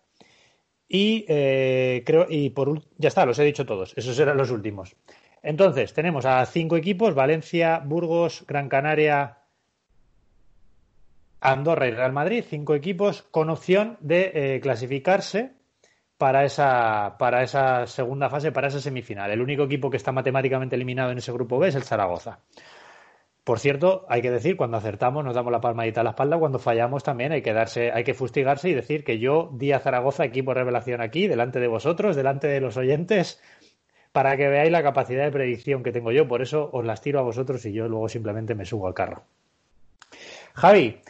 Y 0.86 1.24
eh, 1.28 2.02
creo, 2.04 2.26
y 2.28 2.50
por 2.50 2.82
ya 2.98 3.08
está, 3.08 3.24
los 3.24 3.38
he 3.38 3.44
dicho 3.44 3.64
todos, 3.64 3.94
esos 3.96 4.18
eran 4.18 4.36
los 4.36 4.50
últimos. 4.50 4.94
Entonces, 5.42 5.92
tenemos 5.92 6.24
a 6.26 6.44
cinco 6.46 6.76
equipos: 6.76 7.14
Valencia, 7.14 7.80
Burgos, 7.84 8.44
Gran 8.46 8.68
Canaria, 8.68 9.38
Andorra 11.40 11.88
y 11.88 11.90
Real 11.90 12.12
Madrid, 12.12 12.44
cinco 12.48 12.74
equipos 12.74 13.22
con 13.22 13.50
opción 13.50 13.96
de 14.00 14.30
eh, 14.34 14.60
clasificarse 14.60 15.54
para 16.16 16.44
esa, 16.44 17.16
para 17.18 17.42
esa 17.42 17.88
segunda 17.88 18.30
fase, 18.30 18.52
para 18.52 18.68
esa 18.68 18.80
semifinal. 18.80 19.30
El 19.32 19.40
único 19.40 19.64
equipo 19.64 19.90
que 19.90 19.96
está 19.96 20.12
matemáticamente 20.12 20.76
eliminado 20.76 21.10
en 21.10 21.18
ese 21.18 21.32
grupo 21.32 21.58
B 21.58 21.66
es 21.66 21.74
el 21.74 21.82
Zaragoza. 21.82 22.38
Por 23.42 23.58
cierto, 23.58 24.06
hay 24.08 24.22
que 24.22 24.30
decir, 24.30 24.56
cuando 24.56 24.76
acertamos 24.76 25.24
nos 25.24 25.34
damos 25.34 25.50
la 25.50 25.60
palmadita 25.60 26.02
a 26.02 26.04
la 26.04 26.10
espalda, 26.10 26.38
cuando 26.38 26.60
fallamos 26.60 27.02
también 27.02 27.32
hay 27.32 27.42
que 27.42 27.52
darse, 27.52 27.90
hay 27.90 28.04
que 28.04 28.14
fustigarse 28.14 28.68
y 28.68 28.74
decir 28.74 29.02
que 29.02 29.18
yo 29.18 29.50
di 29.52 29.72
a 29.72 29.80
Zaragoza 29.80 30.24
equipo 30.24 30.54
revelación 30.54 31.00
aquí, 31.00 31.26
delante 31.26 31.58
de 31.58 31.66
vosotros, 31.66 32.14
delante 32.14 32.46
de 32.46 32.60
los 32.60 32.76
oyentes, 32.76 33.42
para 34.12 34.36
que 34.36 34.48
veáis 34.48 34.70
la 34.70 34.82
capacidad 34.82 35.24
de 35.24 35.32
predicción 35.32 35.82
que 35.82 35.92
tengo 35.92 36.12
yo. 36.12 36.28
Por 36.28 36.42
eso 36.42 36.70
os 36.72 36.84
las 36.84 37.00
tiro 37.00 37.18
a 37.18 37.22
vosotros 37.22 37.64
y 37.64 37.72
yo 37.72 37.88
luego 37.88 38.08
simplemente 38.08 38.54
me 38.54 38.64
subo 38.64 38.86
al 38.86 38.94
carro. 38.94 39.24
Javi, 40.54 41.00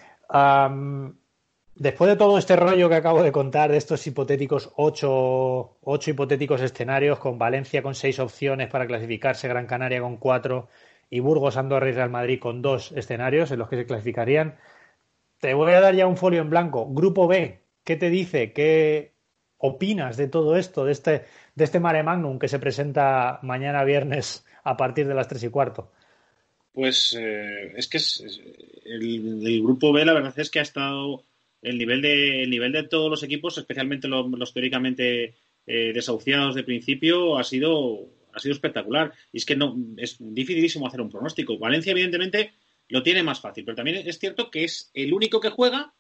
Después 1.74 2.10
de 2.10 2.16
todo 2.16 2.36
este 2.36 2.54
rollo 2.54 2.88
que 2.88 2.96
acabo 2.96 3.22
de 3.22 3.32
contar, 3.32 3.70
de 3.70 3.78
estos 3.78 4.06
hipotéticos 4.06 4.72
ocho, 4.76 5.78
ocho 5.82 6.10
hipotéticos 6.10 6.60
escenarios, 6.60 7.18
con 7.18 7.38
Valencia 7.38 7.82
con 7.82 7.94
seis 7.94 8.18
opciones 8.18 8.68
para 8.68 8.86
clasificarse, 8.86 9.48
Gran 9.48 9.66
Canaria 9.66 10.00
con 10.00 10.18
cuatro 10.18 10.68
y 11.08 11.20
Burgos, 11.20 11.56
Andorra 11.56 11.88
y 11.88 11.92
Real 11.92 12.10
Madrid 12.10 12.38
con 12.38 12.60
dos 12.60 12.92
escenarios 12.92 13.50
en 13.50 13.58
los 13.58 13.68
que 13.68 13.76
se 13.76 13.86
clasificarían, 13.86 14.58
te 15.40 15.54
voy 15.54 15.72
a 15.72 15.80
dar 15.80 15.94
ya 15.94 16.06
un 16.06 16.16
folio 16.16 16.42
en 16.42 16.50
blanco. 16.50 16.86
Grupo 16.88 17.26
B, 17.26 17.62
¿qué 17.84 17.96
te 17.96 18.10
dice? 18.10 18.52
¿Qué 18.52 19.14
opinas 19.56 20.16
de 20.16 20.28
todo 20.28 20.56
esto, 20.56 20.84
de 20.84 20.92
este, 20.92 21.24
de 21.54 21.64
este 21.64 21.80
mare 21.80 22.02
magnum 22.02 22.38
que 22.38 22.48
se 22.48 22.58
presenta 22.58 23.38
mañana 23.42 23.84
viernes 23.84 24.44
a 24.64 24.76
partir 24.76 25.06
de 25.06 25.14
las 25.14 25.28
tres 25.28 25.42
y 25.44 25.48
cuarto? 25.48 25.92
Pues 26.72 27.14
eh, 27.18 27.74
es 27.76 27.88
que 27.88 27.98
el 28.86 29.62
grupo 29.62 29.92
B, 29.92 30.04
la 30.04 30.14
verdad 30.14 30.32
es 30.38 30.50
que 30.50 30.58
ha 30.58 30.62
estado 30.62 31.24
el 31.60 31.78
nivel 31.78 32.02
de, 32.02 32.42
el 32.42 32.50
nivel 32.50 32.72
de 32.72 32.82
todos 32.84 33.10
los 33.10 33.22
equipos, 33.22 33.56
especialmente 33.58 34.08
los, 34.08 34.52
teóricamente 34.52 35.34
eh, 35.66 35.92
desahuciados 35.94 36.54
de 36.54 36.64
principio, 36.64 37.38
ha 37.38 37.44
sido, 37.44 38.08
ha 38.32 38.38
sido 38.40 38.54
espectacular. 38.54 39.12
Y 39.32 39.38
es 39.38 39.46
que 39.46 39.56
no, 39.56 39.76
es 39.96 40.16
dificilísimo 40.18 40.86
hacer 40.86 41.00
un 41.00 41.10
pronóstico. 41.10 41.58
Valencia, 41.58 41.92
evidentemente, 41.92 42.52
lo 42.88 43.02
tiene 43.02 43.22
más 43.22 43.40
fácil, 43.40 43.64
pero 43.64 43.76
también 43.76 44.02
es 44.06 44.18
cierto 44.18 44.50
que 44.50 44.64
es 44.64 44.90
el 44.92 45.12
único 45.12 45.40
que 45.40 45.50
juega 45.50 45.94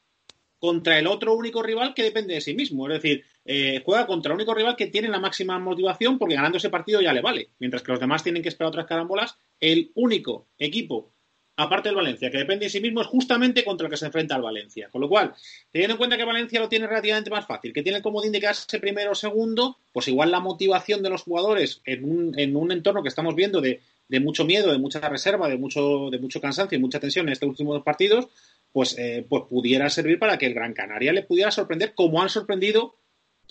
contra 0.58 0.98
el 0.98 1.06
otro 1.06 1.34
único 1.34 1.62
rival 1.62 1.94
que 1.94 2.02
depende 2.02 2.34
de 2.34 2.40
sí 2.40 2.54
mismo. 2.54 2.88
Es 2.88 3.02
decir, 3.02 3.24
eh, 3.44 3.82
juega 3.84 4.06
contra 4.06 4.32
el 4.32 4.36
único 4.36 4.54
rival 4.54 4.76
que 4.76 4.86
tiene 4.86 5.08
la 5.08 5.20
máxima 5.20 5.58
motivación 5.58 6.18
porque 6.18 6.34
ganando 6.34 6.58
ese 6.58 6.70
partido 6.70 7.00
ya 7.00 7.12
le 7.12 7.20
vale. 7.20 7.50
Mientras 7.58 7.82
que 7.82 7.92
los 7.92 8.00
demás 8.00 8.22
tienen 8.22 8.42
que 8.42 8.48
esperar 8.48 8.68
otras 8.68 8.86
carambolas, 8.86 9.36
el 9.60 9.90
único 9.94 10.48
equipo 10.58 11.12
aparte 11.56 11.88
del 11.88 11.96
Valencia, 11.96 12.30
que 12.30 12.38
depende 12.38 12.66
de 12.66 12.70
sí 12.70 12.80
mismo, 12.80 13.00
es 13.00 13.06
justamente 13.06 13.64
contra 13.64 13.86
el 13.86 13.90
que 13.90 13.96
se 13.96 14.06
enfrenta 14.06 14.34
al 14.34 14.42
Valencia. 14.42 14.88
Con 14.90 15.00
lo 15.00 15.08
cual, 15.08 15.34
teniendo 15.70 15.94
en 15.94 15.98
cuenta 15.98 16.16
que 16.16 16.24
Valencia 16.24 16.60
lo 16.60 16.68
tiene 16.68 16.86
relativamente 16.86 17.30
más 17.30 17.46
fácil, 17.46 17.72
que 17.72 17.82
tiene 17.82 17.98
el 17.98 18.02
comodín 18.02 18.32
de 18.32 18.40
quedarse 18.40 18.78
primero 18.80 19.12
o 19.12 19.14
segundo, 19.14 19.78
pues 19.92 20.08
igual 20.08 20.30
la 20.30 20.40
motivación 20.40 21.02
de 21.02 21.10
los 21.10 21.22
jugadores 21.22 21.82
en 21.84 22.04
un, 22.04 22.38
en 22.38 22.56
un 22.56 22.72
entorno 22.72 23.02
que 23.02 23.08
estamos 23.08 23.34
viendo 23.34 23.60
de, 23.60 23.80
mucho 24.20 24.44
miedo, 24.44 24.72
de 24.72 24.78
mucha 24.78 25.00
reserva, 25.08 25.48
de 25.48 25.56
mucho, 25.56 26.10
de 26.10 26.18
mucho 26.18 26.40
cansancio 26.40 26.76
y 26.76 26.80
mucha 26.80 27.00
tensión 27.00 27.26
en 27.28 27.32
estos 27.32 27.48
últimos 27.48 27.74
dos 27.74 27.84
partidos, 27.84 28.28
pues, 28.72 28.96
eh, 28.98 29.24
pues 29.28 29.44
pudiera 29.48 29.88
servir 29.90 30.18
para 30.18 30.38
que 30.38 30.46
el 30.46 30.54
Gran 30.54 30.74
Canaria 30.74 31.12
le 31.12 31.22
pudiera 31.22 31.50
sorprender 31.50 31.94
como 31.94 32.22
han 32.22 32.28
sorprendido 32.28 32.96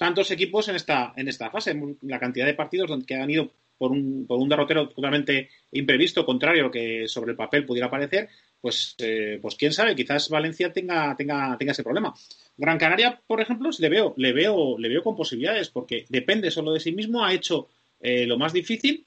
tantos 0.02 0.32
equipos 0.32 0.68
en 0.68 0.76
esta, 0.76 1.14
en 1.16 1.28
esta 1.28 1.52
fase, 1.52 1.80
la 2.02 2.18
cantidad 2.18 2.48
de 2.48 2.56
partidos 2.56 2.90
que 3.06 3.14
han 3.14 3.30
ido 3.30 3.52
por 3.78 3.92
un, 3.92 4.26
por 4.26 4.40
un 4.40 4.50
derrotero 4.50 4.90
totalmente 4.90 5.50
imprevisto, 5.72 6.26
contrario 6.26 6.64
a 6.64 6.66
lo 6.66 6.72
que 6.72 7.08
sobre 7.08 7.34
el 7.34 7.38
papel 7.38 7.68
pudiera 7.68 7.88
parecer, 7.88 8.28
pues, 8.60 8.96
eh, 8.98 9.38
pues 9.40 9.54
quién 9.54 9.72
sabe, 9.72 9.96
quizás 9.96 10.28
Valencia 10.28 10.74
tenga, 10.74 11.16
tenga, 11.16 11.56
tenga 11.56 11.74
ese 11.74 11.84
problema. 11.84 12.16
Gran 12.58 12.80
Canaria, 12.80 13.22
por 13.28 13.42
ejemplo, 13.42 13.70
le 13.78 13.90
veo, 13.90 14.16
le 14.18 14.34
veo, 14.34 14.76
le 14.80 14.90
veo 14.90 15.04
con 15.04 15.16
posibilidades, 15.16 15.70
porque 15.70 16.06
depende 16.10 16.50
solo 16.50 16.74
de 16.74 16.80
sí 16.80 16.94
mismo, 16.94 17.24
ha 17.24 17.32
hecho 17.32 17.68
eh, 18.00 18.26
lo 18.26 18.40
más 18.40 18.54
difícil 18.54 19.06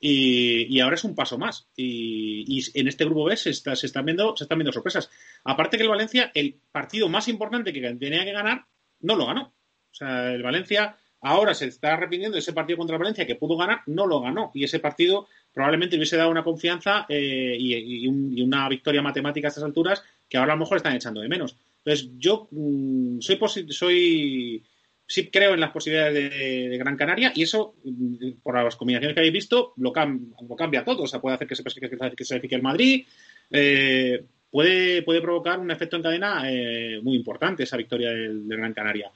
y, 0.00 0.80
ahora 0.80 0.94
es 0.94 1.04
un 1.04 1.14
paso 1.14 1.36
más. 1.36 1.68
Y, 1.76 2.62
en 2.72 2.88
este 2.88 3.04
grupo 3.04 3.24
B 3.24 3.36
se, 3.36 3.50
está, 3.50 3.76
se, 3.76 3.84
están 3.84 4.06
viendo, 4.06 4.34
se 4.38 4.44
están 4.44 4.56
viendo 4.56 4.72
sorpresas. 4.72 5.10
Aparte 5.44 5.76
que 5.76 5.82
el 5.82 5.90
Valencia, 5.90 6.32
el 6.32 6.58
partido 6.72 7.10
más 7.10 7.28
importante 7.28 7.74
que 7.74 7.82
tenía 7.82 8.24
que 8.24 8.32
ganar, 8.32 8.64
no 9.00 9.16
lo 9.16 9.26
ganó. 9.26 9.52
O 9.92 9.94
sea, 9.94 10.32
el 10.32 10.42
Valencia 10.42 10.96
ahora 11.22 11.54
se 11.54 11.66
está 11.66 11.94
arrepintiendo 11.94 12.34
de 12.34 12.40
ese 12.40 12.52
partido 12.52 12.78
contra 12.78 12.96
el 12.96 13.00
Valencia 13.00 13.26
que 13.26 13.34
pudo 13.34 13.56
ganar, 13.56 13.80
no 13.86 14.06
lo 14.06 14.20
ganó. 14.20 14.50
Y 14.54 14.64
ese 14.64 14.78
partido 14.78 15.28
probablemente 15.52 15.96
hubiese 15.96 16.16
dado 16.16 16.30
una 16.30 16.44
confianza 16.44 17.06
eh, 17.08 17.56
y, 17.58 18.06
una 18.40 18.68
victoria 18.68 19.02
matemática 19.02 19.48
a 19.48 19.50
estas 19.50 19.64
alturas 19.64 20.02
que 20.28 20.38
ahora 20.38 20.52
a 20.52 20.56
lo 20.56 20.60
mejor 20.60 20.76
están 20.76 20.96
echando 20.96 21.20
de 21.20 21.28
menos. 21.28 21.56
Entonces, 21.84 22.10
yo 22.18 22.48
mm, 22.50 23.20
soy, 23.20 23.38
soy 23.70 24.62
sí 25.10 25.28
creo 25.28 25.54
en 25.54 25.60
las 25.60 25.72
posibilidades 25.72 26.14
de, 26.14 26.78
Gran 26.78 26.96
Canaria 26.96 27.32
y 27.34 27.42
eso, 27.42 27.74
mm, 27.82 28.32
por 28.42 28.62
las 28.62 28.76
combinaciones 28.76 29.14
que 29.14 29.20
habéis 29.20 29.32
visto, 29.32 29.74
lo, 29.76 29.92
cambia 29.92 30.84
todo. 30.84 31.02
O 31.02 31.06
sea, 31.06 31.20
puede 31.20 31.34
hacer 31.34 31.48
que 31.48 31.56
se, 31.56 31.64
que 31.64 32.24
se 32.24 32.40
el 32.42 32.62
Madrid, 32.62 33.04
eh, 33.50 34.24
puede, 34.50 35.02
puede 35.02 35.20
provocar 35.20 35.58
un 35.58 35.70
efecto 35.70 35.96
en 35.96 36.02
cadena 36.02 36.42
eh, 36.46 37.00
muy 37.02 37.16
importante 37.16 37.64
esa 37.64 37.76
victoria 37.76 38.10
del, 38.10 38.44
Gran 38.46 38.72
Canaria. 38.72 39.10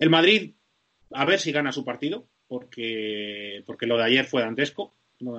El 0.00 0.10
Madrid, 0.10 0.50
a 1.12 1.24
ver 1.24 1.38
si 1.38 1.52
gana 1.52 1.70
su 1.70 1.84
partido, 1.84 2.26
porque, 2.48 3.62
porque 3.64 3.86
lo 3.86 3.96
de 3.96 4.04
ayer 4.04 4.24
fue 4.24 4.42
dantesco. 4.42 4.92
Lo 5.20 5.36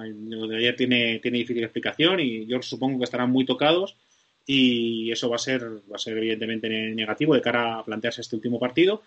de 0.48 0.58
ayer 0.58 0.76
tiene, 0.76 1.20
tiene 1.20 1.40
difícil 1.40 1.64
explicación 1.64 2.20
y 2.20 2.46
yo 2.46 2.62
supongo 2.62 3.00
que 3.00 3.06
estarán 3.06 3.32
muy 3.32 3.46
tocados 3.46 3.98
y 4.46 5.12
eso 5.12 5.30
va 5.30 5.38
a 5.38 5.40
ser, 5.40 5.64
va 5.64 5.96
a 5.96 6.00
ser 6.00 6.18
evidentemente 6.18 6.70
negativo 6.70 7.34
de 7.34 7.42
cara 7.42 7.80
a 7.80 7.86
plantearse 7.86 8.22
este 8.22 8.36
último 8.36 8.60
partido. 8.60 9.02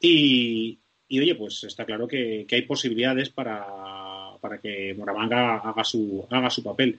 Y, 0.00 0.78
oye, 1.10 1.34
pues 1.34 1.64
está 1.64 1.84
claro 1.84 2.06
que, 2.06 2.46
hay 2.50 2.62
posibilidades 2.62 3.30
para, 3.30 3.66
para 4.40 4.58
que 4.58 4.94
Moravanga 4.94 5.56
haga 5.56 5.82
su, 5.82 6.26
haga 6.30 6.50
su 6.50 6.62
papel. 6.62 6.98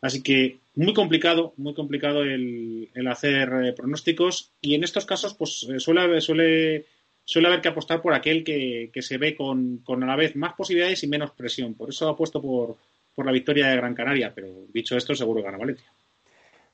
Así 0.00 0.22
que 0.22 0.58
muy 0.74 0.92
complicado, 0.92 1.54
muy 1.56 1.72
complicado 1.72 2.24
el, 2.24 2.90
el 2.92 3.08
hacer 3.08 3.48
eh, 3.64 3.72
pronósticos 3.72 4.50
y 4.60 4.74
en 4.74 4.84
estos 4.84 5.06
casos 5.06 5.32
pues 5.32 5.66
eh, 5.70 5.80
suele, 5.80 6.20
suele, 6.20 6.84
suele 7.24 7.48
haber 7.48 7.60
que 7.60 7.68
apostar 7.68 8.02
por 8.02 8.14
aquel 8.14 8.44
que, 8.44 8.90
que 8.92 9.02
se 9.02 9.18
ve 9.18 9.34
con, 9.34 9.78
con, 9.78 10.02
a 10.02 10.06
la 10.06 10.16
vez 10.16 10.36
más 10.36 10.54
posibilidades 10.54 11.02
y 11.02 11.08
menos 11.08 11.32
presión. 11.32 11.74
Por 11.74 11.90
eso 11.90 12.08
apuesto 12.08 12.40
por, 12.40 12.76
por 13.14 13.26
la 13.26 13.32
victoria 13.32 13.68
de 13.68 13.76
Gran 13.76 13.94
Canaria, 13.94 14.32
pero 14.34 14.48
dicho 14.72 14.96
esto 14.96 15.14
seguro 15.14 15.42
gana 15.42 15.58
Valencia. 15.58 15.90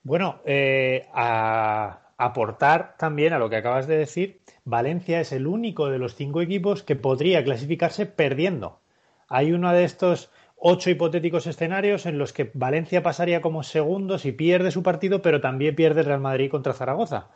Bueno, 0.03 0.41
eh, 0.45 1.07
a 1.13 2.13
aportar 2.17 2.97
también 2.99 3.33
a 3.33 3.39
lo 3.39 3.49
que 3.49 3.57
acabas 3.57 3.87
de 3.87 3.97
decir, 3.97 4.41
Valencia 4.65 5.21
es 5.21 5.33
el 5.33 5.47
único 5.47 5.89
de 5.89 5.99
los 5.99 6.15
cinco 6.15 6.43
equipos 6.43 6.83
que 6.83 6.97
podría 6.97 7.45
clasificarse 7.45 8.07
perdiendo. 8.07 8.81
Hay 9.29 9.53
uno 9.53 9.73
de 9.73 9.85
estos 9.85 10.31
ocho 10.57 10.91
hipotéticos 10.91 11.47
escenarios 11.47 12.05
en 12.05 12.19
los 12.19 12.33
que 12.33 12.51
Valencia 12.53 13.03
pasaría 13.03 13.41
como 13.41 13.63
segundo 13.63 14.19
si 14.19 14.33
pierde 14.33 14.71
su 14.71 14.83
partido, 14.83 15.23
pero 15.23 15.41
también 15.41 15.75
pierde 15.75 16.03
Real 16.03 16.21
Madrid 16.21 16.51
contra 16.51 16.75
Zaragoza. 16.75 17.29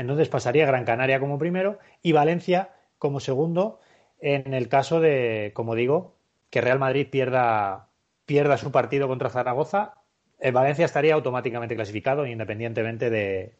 Entonces 0.00 0.28
pasaría 0.28 0.66
Gran 0.66 0.84
Canaria 0.84 1.20
como 1.20 1.38
primero 1.38 1.78
y 2.02 2.12
Valencia 2.12 2.70
como 2.98 3.20
segundo 3.20 3.80
en 4.18 4.54
el 4.54 4.68
caso 4.68 5.00
de, 5.00 5.52
como 5.54 5.74
digo, 5.74 6.14
que 6.50 6.60
Real 6.60 6.78
Madrid 6.78 7.06
pierda, 7.10 7.88
pierda 8.26 8.56
su 8.56 8.72
partido 8.72 9.08
contra 9.08 9.30
Zaragoza. 9.30 9.94
Eh, 10.38 10.50
Valencia 10.50 10.84
estaría 10.84 11.14
automáticamente 11.14 11.76
clasificado 11.76 12.26
independientemente 12.26 13.10
de, 13.10 13.54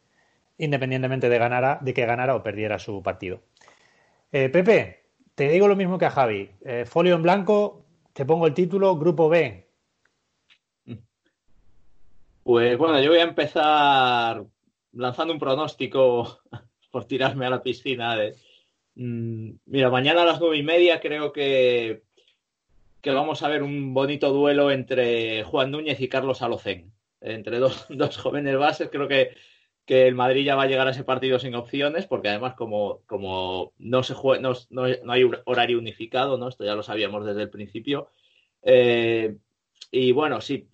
independientemente 0.59 1.29
de, 1.29 1.39
ganara, 1.39 1.79
de 1.83 1.95
que 1.95 2.07
ganara 2.07 2.35
o 2.35 2.43
perdiera 2.43 2.79
su 2.79 3.03
partido. 3.03 3.41
Eh, 4.33 4.49
Pepe, 4.49 5.03
te 5.35 5.49
digo 5.49 5.69
lo 5.69 5.77
mismo 5.77 5.99
que 5.99 6.07
a 6.07 6.11
Javi. 6.11 6.51
Eh, 6.65 6.85
folio 6.87 7.15
en 7.15 7.23
blanco, 7.23 7.85
te 8.15 8.25
pongo 8.25 8.47
el 8.47 8.55
título, 8.55 8.97
Grupo 8.97 9.29
B. 9.29 9.67
Pues 12.43 12.79
bueno, 12.79 13.01
yo 13.01 13.11
voy 13.11 13.21
a 13.21 13.25
empezar 13.25 14.45
lanzando 14.93 15.33
un 15.33 15.41
pronóstico 15.41 16.41
por 16.91 17.05
tirarme 17.05 17.47
a 17.47 17.51
la 17.51 17.63
piscina. 17.63 18.17
De, 18.17 18.37
mm, 18.95 19.51
mira, 19.67 19.91
mañana 19.91 20.23
a 20.23 20.27
las 20.27 20.41
nueve 20.41 20.59
y 20.59 20.63
media 20.63 21.01
creo 21.01 21.33
que, 21.33 22.03
que 23.01 23.11
vamos 23.11 23.43
a 23.43 23.49
ver 23.49 23.63
un 23.63 23.95
bonito 23.95 24.31
duelo 24.31 24.71
entre 24.71 25.45
Juan 25.45 25.71
Núñez 25.71 26.01
y 26.01 26.09
Carlos 26.09 26.43
Alocén. 26.43 26.93
Entre 27.21 27.59
dos, 27.59 27.87
dos 27.91 28.17
jóvenes 28.17 28.57
bases, 28.59 28.89
creo 28.91 29.09
que 29.09 29.35
que 29.91 30.07
el 30.07 30.15
Madrid 30.15 30.45
ya 30.45 30.55
va 30.55 30.63
a 30.63 30.67
llegar 30.67 30.87
a 30.87 30.93
ese 30.93 31.03
partido 31.03 31.41
sin 31.41 31.57
opciones, 31.57 32.07
porque 32.07 32.29
además 32.29 32.55
como, 32.55 33.01
como 33.07 33.73
no, 33.79 34.05
se 34.05 34.15
no, 34.41 34.53
no, 34.71 35.13
hay 35.13 35.31
horario 35.47 35.81
unificado, 35.81 36.39
¿no? 36.39 36.47
Esto 36.47 36.65
ya 36.65 36.77
lo 36.77 36.85
sabíamos 36.85 37.27
desde 37.27 37.43
el 37.43 37.51
principio. 37.51 38.09
Eh, 38.63 39.37
y 39.91 40.13
bueno, 40.13 40.41
sí, 40.41 40.69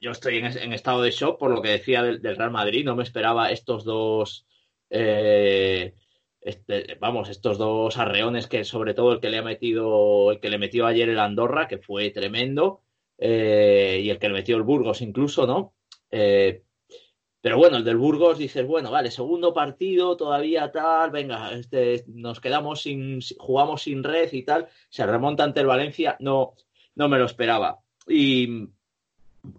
yo 0.00 0.10
estoy 0.10 0.38
en, 0.38 0.72
estado 0.72 1.02
de 1.02 1.10
shock 1.10 1.38
por 1.38 1.50
lo 1.50 1.62
que 1.62 1.70
decía 1.70 2.02
del, 2.02 2.20
Real 2.20 2.50
Madrid. 2.50 2.84
No 2.84 2.96
me 2.96 3.02
esperaba 3.02 3.50
estos 3.50 3.84
dos, 3.84 4.46
eh, 4.90 5.94
este, 6.40 6.96
vamos, 7.00 7.28
estos 7.28 7.58
dos 7.58 7.96
arreones 7.98 8.46
que 8.46 8.64
sobre 8.64 8.94
todo 8.94 9.12
el 9.12 9.20
que 9.20 9.30
le 9.30 9.38
ha 9.38 9.42
metido, 9.42 10.32
el 10.32 10.40
que 10.40 10.50
le 10.50 10.58
metió 10.58 10.86
ayer 10.86 11.08
el 11.08 11.18
Andorra, 11.18 11.68
que 11.68 11.78
fue 11.78 12.10
tremendo, 12.10 12.82
eh, 13.18 14.00
y 14.02 14.10
el 14.10 14.18
que 14.18 14.28
le 14.28 14.34
metió 14.34 14.56
el 14.56 14.62
Burgos 14.62 15.02
incluso, 15.02 15.46
¿no? 15.46 15.74
Pero 17.40 17.56
bueno, 17.56 17.76
el 17.76 17.84
del 17.84 17.96
Burgos 17.96 18.38
dices, 18.38 18.66
bueno, 18.66 18.90
vale, 18.90 19.10
segundo 19.10 19.54
partido, 19.54 20.16
todavía 20.16 20.72
tal, 20.72 21.10
venga, 21.10 21.52
este, 21.52 22.04
nos 22.08 22.40
quedamos 22.40 22.82
sin, 22.82 23.20
jugamos 23.38 23.82
sin 23.82 24.02
red 24.02 24.32
y 24.32 24.42
tal, 24.42 24.68
se 24.88 25.06
remonta 25.06 25.44
ante 25.44 25.60
el 25.60 25.66
Valencia, 25.66 26.16
no, 26.20 26.54
no 26.96 27.08
me 27.08 27.18
lo 27.18 27.26
esperaba. 27.26 27.78
Y 28.08 28.68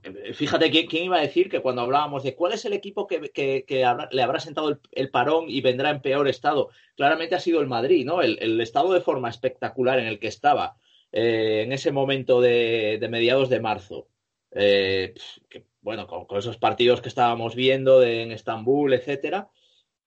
eh, 0.04 0.34
fíjate, 0.34 0.70
¿quién, 0.70 1.04
iba 1.04 1.18
a 1.18 1.22
decir 1.22 1.50
que 1.50 1.62
cuando 1.62 1.82
hablábamos 1.82 2.24
de 2.24 2.36
cuál 2.36 2.54
es 2.54 2.66
el 2.66 2.74
equipo 2.74 3.08
que, 3.08 3.66
le 4.12 4.24
habrá 4.24 4.40
sentado 4.40 4.80
el, 4.92 5.10
parón 5.10 5.46
y 5.48 5.62
vendrá 5.62 5.90
en 5.90 6.02
peor 6.02 6.28
estado? 6.28 6.70
Claramente 6.96 7.36
ha 7.36 7.40
sido 7.40 7.62
el 7.62 7.68
Madrid, 7.68 8.06
¿no? 8.06 8.22
El, 8.22 8.60
estado 8.62 8.94
de 8.94 9.02
forma 9.02 9.30
espectacular 9.30 10.00
en 10.00 10.08
el 10.08 10.20
que 10.20 10.28
estaba 10.28 10.78
eh, 11.12 11.64
en 11.66 11.72
ese 11.72 11.92
momento 11.92 12.42
de, 12.42 13.06
mediados 13.10 13.50
de 13.50 13.60
marzo. 13.60 14.08
Eh, 14.52 15.14
que 15.50 15.66
bueno, 15.82 16.08
con, 16.08 16.38
esos 16.38 16.58
partidos 16.58 17.02
que 17.02 17.10
estábamos 17.10 17.56
viendo 17.56 18.04
en 18.04 18.32
Estambul, 18.32 18.94
etcétera, 18.94 19.50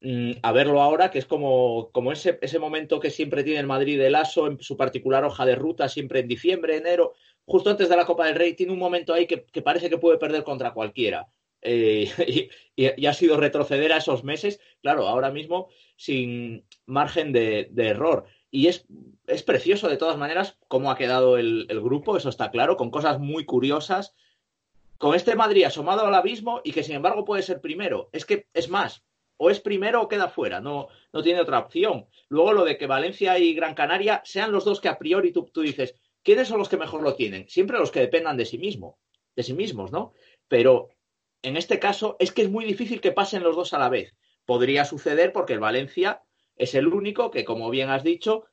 mm, 0.01 0.33
a 0.43 0.53
verlo 0.53 0.83
ahora, 0.83 1.11
que 1.11 1.19
es 1.19 1.27
como, 1.27 1.91
como 1.93 2.13
ese, 2.13 2.39
ese, 2.43 2.59
momento 2.59 3.01
que 3.01 3.11
siempre 3.11 3.45
tiene 3.45 3.61
el 3.61 3.67
Madrid 3.67 3.99
del 3.99 4.15
ASO, 4.17 4.49
en 4.49 4.61
su 4.61 4.77
particular 4.77 5.25
hoja 5.25 5.47
de 5.47 5.55
ruta, 5.55 5.89
siempre 5.89 6.21
en 6.21 6.29
diciembre, 6.29 6.77
enero, 6.77 7.15
justo 7.53 7.69
antes 7.69 7.91
de 7.91 7.97
la 7.97 8.07
Copa 8.07 8.25
del 8.25 8.35
Rey, 8.35 8.55
tiene 8.55 8.73
un 8.73 8.79
momento 8.79 9.13
ahí 9.13 9.27
que, 9.27 9.37
parece 9.61 9.91
que 9.91 9.99
puede 9.99 10.17
perder 10.17 10.43
contra 10.43 10.73
cualquiera. 10.73 11.29
Eh, 11.61 12.11
y, 12.77 13.07
ha 13.07 13.13
sido 13.13 13.37
retroceder 13.37 13.93
a 13.93 13.99
esos 13.99 14.25
meses, 14.25 14.59
claro, 14.81 15.07
ahora 15.07 15.31
mismo 15.31 15.69
sin 15.97 16.65
margen 16.87 17.31
de, 17.31 17.69
error. 17.77 18.25
Y 18.51 18.69
es, 18.69 18.87
es, 19.27 19.43
precioso 19.43 19.91
de 19.91 19.99
todas 19.99 20.17
maneras 20.17 20.57
cómo 20.67 20.91
ha 20.91 20.97
quedado 20.97 21.37
el, 21.37 21.67
el, 21.69 21.83
grupo, 21.83 22.17
eso 22.17 22.31
está 22.31 22.51
claro, 22.51 22.79
con 22.79 22.91
cosas 22.91 23.19
muy 23.21 23.45
curiosas 23.45 24.15
con 24.97 25.15
este 25.15 25.35
Madrid 25.35 25.65
asomado 25.65 26.07
al 26.07 26.15
abismo 26.15 26.63
y 26.65 26.73
que 26.73 26.83
sin 26.83 26.95
embargo 26.95 27.27
puede 27.27 27.43
ser 27.43 27.61
primero. 27.61 28.09
Es 28.13 28.25
que 28.25 28.47
es 28.55 28.71
más, 28.71 29.05
o 29.37 29.51
es 29.51 29.61
primero 29.61 30.01
o 30.01 30.09
queda 30.09 30.29
fuera, 30.29 30.61
no, 30.61 30.89
no 31.13 31.23
tiene 31.23 31.43
otra 31.43 31.59
opción. 31.59 32.07
Luego 32.31 32.55
lo 32.55 32.65
de 32.65 32.79
que 32.79 32.87
Valencia 32.87 33.39
y 33.39 33.53
Gran 33.53 33.75
Canaria 33.75 34.23
sean 34.25 34.53
los 34.53 34.65
dos 34.65 34.81
que 34.81 34.89
a 34.89 34.99
priori 34.99 35.33
tú, 35.33 35.51
tú 35.53 35.61
dices, 35.61 35.97
¿quiénes 36.23 36.49
son 36.49 36.59
los 36.59 36.69
que 36.69 36.77
mejor 36.77 37.03
lo 37.03 37.15
tienen? 37.15 37.49
Siempre 37.49 37.79
los 37.79 37.91
que 37.91 38.01
dependan 38.01 38.37
de 38.37 38.45
sí 38.45 38.59
mismo, 38.59 38.99
de 39.37 39.43
sí 39.43 39.55
mismos, 39.55 39.93
¿no? 39.93 40.13
Pero 40.49 40.91
en 41.43 41.57
este 41.57 41.79
caso 41.79 42.17
es 42.19 42.33
que 42.33 42.43
es 42.43 42.51
muy 42.51 42.65
difícil 42.65 43.01
que 43.01 43.13
pasen 43.13 43.43
los 43.43 43.57
dos 43.57 43.75
a 43.75 43.79
la 43.79 43.89
vez. 43.89 44.15
Podría 44.45 44.85
suceder 44.85 45.33
porque 45.33 45.53
el 45.53 45.61
Valencia 45.61 46.23
es 46.57 46.75
el 46.75 46.87
único 46.87 47.31
que, 47.31 47.45
como 47.45 47.71
bien 47.71 47.91
has 47.91 48.05
dicho, 48.05 48.45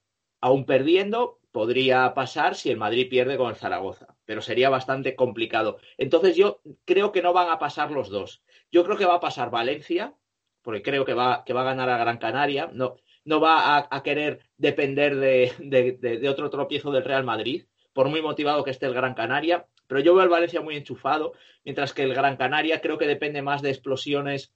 aún 0.41 0.65
perdiendo, 0.65 1.39
podría 1.51 2.13
pasar 2.13 2.55
si 2.55 2.69
el 2.69 2.77
Madrid 2.77 3.09
pierde 3.09 3.37
con 3.37 3.49
el 3.49 3.55
Zaragoza, 3.55 4.15
pero 4.25 4.41
sería 4.41 4.69
bastante 4.69 5.15
complicado. 5.15 5.77
Entonces 5.97 6.35
yo 6.35 6.61
creo 6.85 7.11
que 7.11 7.21
no 7.21 7.33
van 7.33 7.49
a 7.49 7.59
pasar 7.59 7.91
los 7.91 8.09
dos. 8.09 8.43
Yo 8.71 8.83
creo 8.83 8.97
que 8.97 9.05
va 9.05 9.15
a 9.15 9.19
pasar 9.19 9.49
Valencia, 9.49 10.15
porque 10.61 10.81
creo 10.81 11.05
que 11.05 11.13
va, 11.13 11.43
que 11.45 11.53
va 11.53 11.61
a 11.61 11.65
ganar 11.65 11.89
a 11.89 11.97
Gran 11.97 12.17
Canaria. 12.17 12.69
No, 12.73 12.95
no 13.29 13.39
va 13.39 13.87
a, 13.89 14.03
querer 14.03 14.39
depender 14.57 15.15
de, 15.15 16.27
otro 16.27 16.49
tropiezo 16.49 16.91
del 16.91 17.03
Real 17.03 17.23
Madrid, 17.23 17.65
por 17.93 18.09
muy 18.09 18.23
motivado 18.23 18.63
que 18.63 18.71
esté 18.71 18.87
el 18.87 18.95
Gran 18.95 19.13
Canaria. 19.13 19.67
Pero 19.85 20.01
yo 20.01 20.15
veo 20.15 20.23
al 20.23 20.29
Valencia 20.29 20.61
muy 20.61 20.75
enchufado, 20.75 21.33
mientras 21.63 21.93
que 21.93 22.01
el 22.01 22.15
Gran 22.15 22.37
Canaria 22.37 22.81
creo 22.81 22.97
que 22.97 23.05
depende 23.05 23.43
más 23.43 23.61
de 23.61 23.69
explosiones 23.69 24.51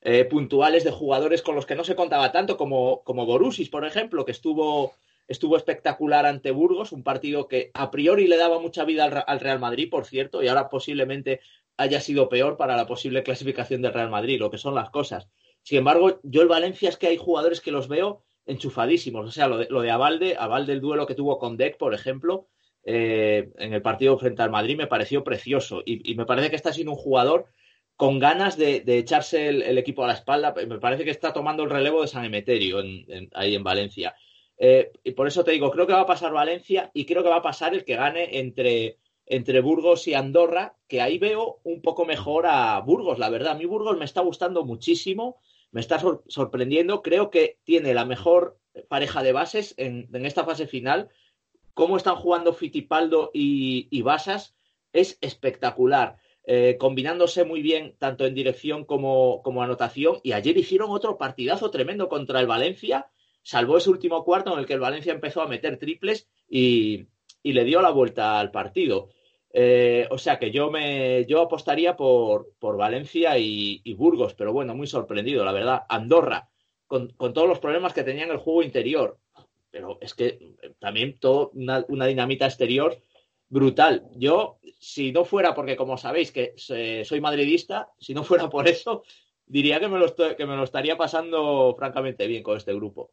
eh, 0.00 0.24
puntuales 0.24 0.82
de 0.82 0.92
jugadores 0.92 1.42
con 1.42 1.56
los 1.56 1.66
que 1.66 1.74
no 1.74 1.84
se 1.84 1.94
contaba 1.94 2.32
tanto, 2.32 2.56
como, 2.56 3.02
como 3.04 3.26
Borussis, 3.26 3.68
por 3.68 3.84
ejemplo, 3.84 4.24
que 4.24 4.32
estuvo 4.32 4.94
estuvo 5.26 5.58
espectacular 5.58 6.24
ante 6.24 6.52
Burgos, 6.52 6.92
un 6.92 7.02
partido 7.02 7.48
que 7.48 7.70
a 7.74 7.90
priori 7.90 8.26
le 8.28 8.38
daba 8.38 8.60
mucha 8.60 8.86
vida 8.86 9.04
al, 9.04 9.40
Real 9.40 9.58
Madrid, 9.58 9.90
por 9.90 10.06
cierto, 10.06 10.42
y 10.42 10.48
ahora 10.48 10.70
posiblemente 10.70 11.40
haya 11.76 12.00
sido 12.00 12.30
peor 12.30 12.56
para 12.56 12.76
la 12.76 12.86
posible 12.86 13.22
clasificación 13.22 13.82
del 13.82 13.92
Real 13.92 14.08
Madrid, 14.08 14.40
lo 14.40 14.50
que 14.50 14.56
son 14.56 14.74
las 14.74 14.88
cosas. 14.88 15.28
Sin 15.68 15.76
embargo, 15.76 16.18
yo 16.22 16.40
el 16.40 16.48
Valencia 16.48 16.88
es 16.88 16.96
que 16.96 17.08
hay 17.08 17.18
jugadores 17.18 17.60
que 17.60 17.70
los 17.70 17.88
veo 17.88 18.24
enchufadísimos. 18.46 19.28
O 19.28 19.30
sea, 19.30 19.48
lo 19.48 19.58
de, 19.58 19.66
lo 19.68 19.82
de 19.82 19.90
Avalde, 19.90 20.34
el 20.68 20.80
duelo 20.80 21.06
que 21.06 21.14
tuvo 21.14 21.38
con 21.38 21.58
Deck, 21.58 21.76
por 21.76 21.92
ejemplo, 21.92 22.48
eh, 22.84 23.50
en 23.58 23.74
el 23.74 23.82
partido 23.82 24.16
frente 24.16 24.40
al 24.40 24.48
Madrid 24.48 24.78
me 24.78 24.86
pareció 24.86 25.22
precioso. 25.22 25.82
Y, 25.84 26.14
me 26.14 26.24
parece 26.24 26.48
que 26.48 26.56
está 26.56 26.72
siendo 26.72 26.92
un 26.92 26.96
jugador 26.96 27.52
con 27.96 28.18
ganas 28.18 28.56
de, 28.56 28.82
echarse 28.86 29.48
el, 29.48 29.76
equipo 29.76 30.04
a 30.04 30.06
la 30.06 30.14
espalda. 30.14 30.54
Me 30.54 30.78
parece 30.78 31.04
que 31.04 31.10
está 31.10 31.34
tomando 31.34 31.64
el 31.64 31.68
relevo 31.68 32.00
de 32.00 32.08
San 32.08 32.24
Emeterio 32.24 32.82
ahí 33.34 33.54
en 33.54 33.62
Valencia. 33.62 34.14
Eh, 34.56 34.90
y 35.04 35.10
por 35.10 35.26
eso 35.26 35.44
te 35.44 35.50
digo, 35.50 35.70
creo 35.70 35.86
que 35.86 35.92
va 35.92 36.00
a 36.00 36.06
pasar 36.06 36.32
Valencia 36.32 36.90
y 36.94 37.04
creo 37.04 37.22
que 37.22 37.28
va 37.28 37.36
a 37.36 37.42
pasar 37.42 37.74
el 37.74 37.84
que 37.84 37.96
gane 37.96 38.38
entre, 38.38 38.96
entre 39.26 39.60
Burgos 39.60 40.08
y 40.08 40.14
Andorra, 40.14 40.76
que 40.88 41.02
ahí 41.02 41.18
veo 41.18 41.60
un 41.64 41.82
poco 41.82 42.06
mejor 42.06 42.46
a 42.46 42.80
Burgos, 42.80 43.18
la 43.18 43.28
verdad. 43.28 43.52
A 43.52 43.58
mí 43.58 43.66
Burgos 43.66 43.98
me 43.98 44.06
está 44.06 44.22
gustando 44.22 44.64
muchísimo, 44.64 45.36
me 45.70 45.80
está 45.80 46.00
sorprendiendo. 46.28 47.02
Creo 47.02 47.30
que 47.30 47.58
tiene 47.64 47.94
la 47.94 48.04
mejor 48.04 48.58
pareja 48.88 49.22
de 49.22 49.32
bases 49.32 49.74
en, 49.76 50.08
esta 50.24 50.44
fase 50.44 50.66
final 50.66 51.08
cómo 51.74 51.96
están 51.96 52.16
jugando 52.16 52.52
Fitipaldo 52.52 53.30
y, 53.32 54.02
Basas 54.02 54.56
es 54.92 55.18
espectacular. 55.20 56.16
Eh, 56.50 56.78
combinándose 56.80 57.44
muy 57.44 57.60
bien 57.60 57.94
tanto 57.98 58.24
en 58.24 58.34
dirección 58.34 58.84
como, 58.84 59.42
anotación. 59.62 60.18
Y 60.22 60.32
ayer 60.32 60.56
hicieron 60.56 60.90
otro 60.90 61.18
partidazo 61.18 61.70
tremendo 61.70 62.08
contra 62.08 62.40
el 62.40 62.46
Valencia. 62.46 63.10
Salvó 63.42 63.76
ese 63.76 63.90
último 63.90 64.24
cuarto 64.24 64.52
en 64.52 64.60
el 64.60 64.66
que 64.66 64.72
el 64.72 64.80
Valencia 64.80 65.12
empezó 65.12 65.42
a 65.42 65.46
meter 65.46 65.78
triples 65.78 66.28
y, 66.48 67.06
le 67.44 67.64
dio 67.64 67.80
la 67.80 67.90
vuelta 67.90 68.40
al 68.40 68.50
partido. 68.50 69.10
Eh, 69.52 70.06
o 70.10 70.18
sea 70.18 70.38
que 70.38 70.50
yo 70.50 70.70
me 70.70 71.24
yo 71.26 71.40
apostaría 71.40 71.96
por, 71.96 72.52
por 72.58 72.76
Valencia 72.76 73.38
y, 73.38 73.94
Burgos, 73.94 74.34
pero 74.34 74.52
bueno, 74.52 74.74
muy 74.74 74.86
sorprendido, 74.86 75.44
la 75.44 75.52
verdad. 75.52 75.82
Andorra, 75.88 76.48
con, 76.86 77.08
con 77.10 77.32
todos 77.32 77.48
los 77.48 77.58
problemas 77.58 77.92
que 77.92 78.04
tenía 78.04 78.24
en 78.24 78.30
el 78.30 78.38
juego 78.38 78.62
interior, 78.62 79.18
pero 79.70 79.98
es 80.00 80.14
que 80.14 80.56
eh, 80.62 80.74
también 80.78 81.18
todo 81.18 81.50
una, 81.54 82.06
dinamita 82.06 82.46
exterior 82.46 83.02
brutal. 83.48 84.08
Yo, 84.16 84.58
si 84.78 85.12
no 85.12 85.24
fuera 85.24 85.54
porque, 85.54 85.76
como 85.76 85.96
sabéis, 85.96 86.32
que 86.32 86.54
soy 86.56 87.20
madridista, 87.20 87.92
si 87.98 88.14
no 88.14 88.24
fuera 88.24 88.48
por 88.50 88.68
eso, 88.68 89.02
diría 89.46 89.80
que 89.80 89.88
me, 89.88 89.98
lo 89.98 90.14
que 90.14 90.46
me 90.46 90.56
lo 90.56 90.64
estaría 90.64 90.96
pasando 90.96 91.74
francamente 91.76 92.26
bien 92.26 92.42
con 92.42 92.56
este 92.56 92.74
grupo. 92.74 93.12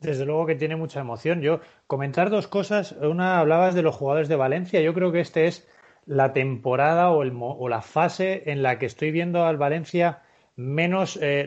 Desde 0.00 0.24
luego 0.24 0.46
que 0.46 0.54
tiene 0.54 0.76
mucha 0.76 1.00
emoción. 1.00 1.40
Yo, 1.40 1.60
comentar 1.86 2.30
dos 2.30 2.46
cosas. 2.46 2.92
Una, 2.92 3.40
hablabas 3.40 3.74
de 3.74 3.82
los 3.82 3.96
jugadores 3.96 4.28
de 4.28 4.36
Valencia. 4.36 4.80
Yo 4.80 4.94
creo 4.94 5.10
que 5.10 5.20
este 5.20 5.46
es 5.46 5.68
la 6.06 6.32
temporada 6.32 7.10
o, 7.10 7.22
el, 7.22 7.32
o 7.36 7.68
la 7.68 7.82
fase 7.82 8.44
en 8.46 8.62
la 8.62 8.78
que 8.78 8.86
estoy 8.86 9.10
viendo 9.10 9.44
al 9.44 9.56
Valencia 9.56 10.22
menos 10.58 11.16
eh, 11.22 11.46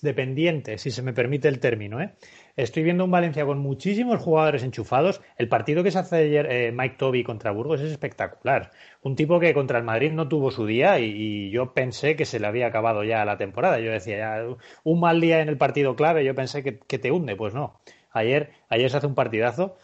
dependiente, 0.00 0.78
si 0.78 0.90
se 0.90 1.02
me 1.02 1.12
permite 1.12 1.48
el 1.48 1.60
término. 1.60 2.00
¿eh? 2.00 2.14
Estoy 2.56 2.82
viendo 2.82 3.04
un 3.04 3.10
Valencia 3.10 3.46
con 3.46 3.58
muchísimos 3.58 4.20
jugadores 4.20 4.62
enchufados. 4.62 5.22
El 5.38 5.48
partido 5.48 5.82
que 5.82 5.90
se 5.90 5.98
hace 5.98 6.16
ayer 6.16 6.46
eh, 6.50 6.72
Mike 6.72 6.96
Toby 6.98 7.24
contra 7.24 7.50
Burgos 7.50 7.80
es 7.80 7.90
espectacular. 7.90 8.70
Un 9.02 9.16
tipo 9.16 9.40
que 9.40 9.54
contra 9.54 9.78
el 9.78 9.84
Madrid 9.84 10.12
no 10.12 10.28
tuvo 10.28 10.50
su 10.50 10.66
día 10.66 10.98
y, 10.98 11.50
yo 11.50 11.72
pensé 11.72 12.14
que 12.14 12.26
se 12.26 12.40
le 12.40 12.46
había 12.46 12.66
acabado 12.66 13.04
ya 13.04 13.24
la 13.24 13.38
temporada. 13.38 13.80
Yo 13.80 13.90
decía, 13.90 14.18
ya, 14.18 14.56
un 14.84 15.00
mal 15.00 15.20
día 15.20 15.40
en 15.40 15.48
el 15.48 15.56
partido 15.56 15.96
clave, 15.96 16.24
yo 16.24 16.34
pensé 16.34 16.62
que, 16.62 16.98
te 16.98 17.10
hunde. 17.10 17.36
Pues 17.36 17.54
no. 17.54 17.80
Ayer, 18.10 18.52
ayer 18.68 18.90
se 18.90 18.98
hace 18.98 19.06
un 19.06 19.14
partidazo. 19.14 19.76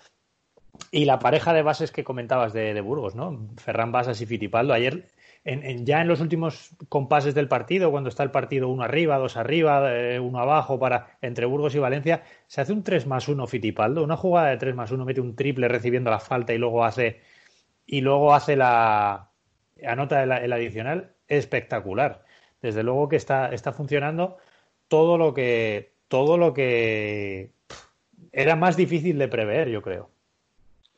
Y 0.90 1.06
la 1.06 1.18
pareja 1.18 1.54
de 1.54 1.62
bases 1.62 1.90
que 1.90 2.04
comentabas 2.04 2.52
de, 2.52 2.80
Burgos, 2.82 3.14
¿no? 3.14 3.48
Ferran 3.56 3.92
Basas 3.92 4.20
y 4.20 4.26
Fitipaldo. 4.26 4.74
Ayer 4.74 5.06
ya 5.44 6.00
en 6.00 6.08
los 6.08 6.20
últimos 6.20 6.70
compases 6.88 7.34
del 7.34 7.48
partido, 7.48 7.90
cuando 7.90 8.08
está 8.08 8.22
el 8.22 8.30
partido 8.30 8.68
uno 8.68 8.82
arriba, 8.82 9.18
dos 9.18 9.36
arriba, 9.36 9.94
eh, 9.94 10.20
uno 10.20 10.40
abajo, 10.40 10.78
para 10.78 11.18
entre 11.22 11.46
Burgos 11.46 11.74
y 11.74 11.78
Valencia, 11.78 12.22
se 12.46 12.60
hace 12.60 12.72
un 12.72 12.82
3 12.82 13.06
más 13.06 13.28
1 13.28 13.46
Fitipaldo, 13.46 14.04
una 14.04 14.16
jugada 14.16 14.48
de 14.50 14.56
3 14.58 14.74
más 14.74 14.90
1, 14.90 15.04
mete 15.04 15.20
un 15.20 15.36
triple 15.36 15.68
recibiendo 15.68 16.10
la 16.10 16.20
falta 16.20 16.52
y 16.52 16.58
luego 16.58 16.84
hace 16.84 17.20
y 17.86 18.02
luego 18.02 18.34
hace 18.34 18.56
la 18.56 19.30
anota 19.86 20.22
el, 20.22 20.32
el 20.32 20.52
adicional 20.52 21.14
espectacular. 21.28 22.24
Desde 22.60 22.82
luego 22.82 23.08
que 23.08 23.16
está, 23.16 23.48
está 23.50 23.72
funcionando 23.72 24.36
todo 24.88 25.18
lo 25.18 25.34
que 25.34 25.94
todo 26.08 26.38
lo 26.38 26.54
que 26.54 27.52
era 28.32 28.56
más 28.56 28.76
difícil 28.76 29.18
de 29.18 29.28
prever, 29.28 29.68
yo 29.68 29.82
creo. 29.82 30.10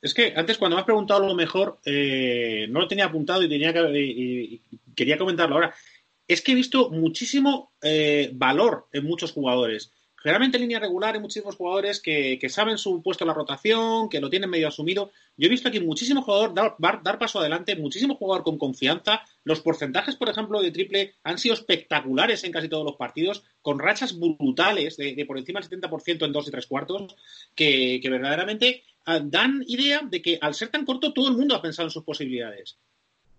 Es 0.02 0.14
que 0.14 0.32
antes 0.34 0.56
cuando 0.56 0.76
me 0.76 0.80
has 0.80 0.86
preguntado 0.86 1.26
lo 1.26 1.34
mejor, 1.34 1.78
eh, 1.84 2.66
no 2.70 2.80
lo 2.80 2.88
tenía 2.88 3.06
apuntado 3.06 3.42
y, 3.42 3.48
tenía 3.48 3.72
que, 3.72 4.60
quería 4.94 5.18
comentarlo 5.18 5.56
ahora. 5.56 5.74
Es 6.26 6.40
que 6.40 6.52
he 6.52 6.54
visto 6.54 6.90
muchísimo 6.90 7.72
eh, 7.82 8.30
valor 8.32 8.86
en 8.92 9.04
muchos 9.04 9.32
jugadores. 9.32 9.92
Generalmente 10.22 10.58
en 10.58 10.62
línea 10.62 10.78
regular 10.78 11.14
hay 11.14 11.20
muchísimos 11.20 11.56
jugadores 11.56 11.98
que, 11.98 12.38
saben 12.50 12.76
su 12.76 13.02
puesto 13.02 13.24
en 13.24 13.28
la 13.28 13.34
rotación, 13.34 14.10
que 14.10 14.20
lo 14.20 14.28
tienen 14.28 14.50
medio 14.50 14.68
asumido. 14.68 15.12
Yo 15.34 15.46
he 15.46 15.50
visto 15.50 15.68
aquí 15.68 15.80
muchísimo 15.80 16.20
jugador 16.20 16.52
dar, 16.52 16.76
dar, 17.02 17.18
paso 17.18 17.40
adelante, 17.40 17.74
muchísimo 17.74 18.16
jugador 18.16 18.44
con 18.44 18.58
confianza. 18.58 19.22
Los 19.44 19.60
porcentajes, 19.60 20.16
por 20.16 20.28
ejemplo, 20.28 20.60
de 20.60 20.72
triple 20.72 21.14
han 21.24 21.38
sido 21.38 21.54
espectaculares 21.54 22.44
en 22.44 22.52
casi 22.52 22.68
todos 22.68 22.84
los 22.84 22.96
partidos, 22.96 23.44
con 23.62 23.78
rachas 23.78 24.18
brutales 24.18 24.98
de, 24.98 25.24
por 25.26 25.38
encima 25.38 25.60
del 25.60 25.70
70% 25.70 26.26
en 26.26 26.32
dos 26.32 26.46
y 26.48 26.50
tres 26.50 26.66
cuartos, 26.66 27.16
que, 27.54 27.98
que 28.02 28.10
verdaderamente 28.10 28.84
ah, 29.06 29.20
dan 29.24 29.64
idea 29.68 30.02
de 30.02 30.20
que 30.20 30.38
al 30.42 30.54
ser 30.54 30.68
tan 30.68 30.84
corto 30.84 31.14
todo 31.14 31.28
el 31.28 31.36
mundo 31.36 31.54
ha 31.54 31.62
pensado 31.62 31.86
en 31.86 31.92
sus 31.92 32.04
posibilidades 32.04 32.78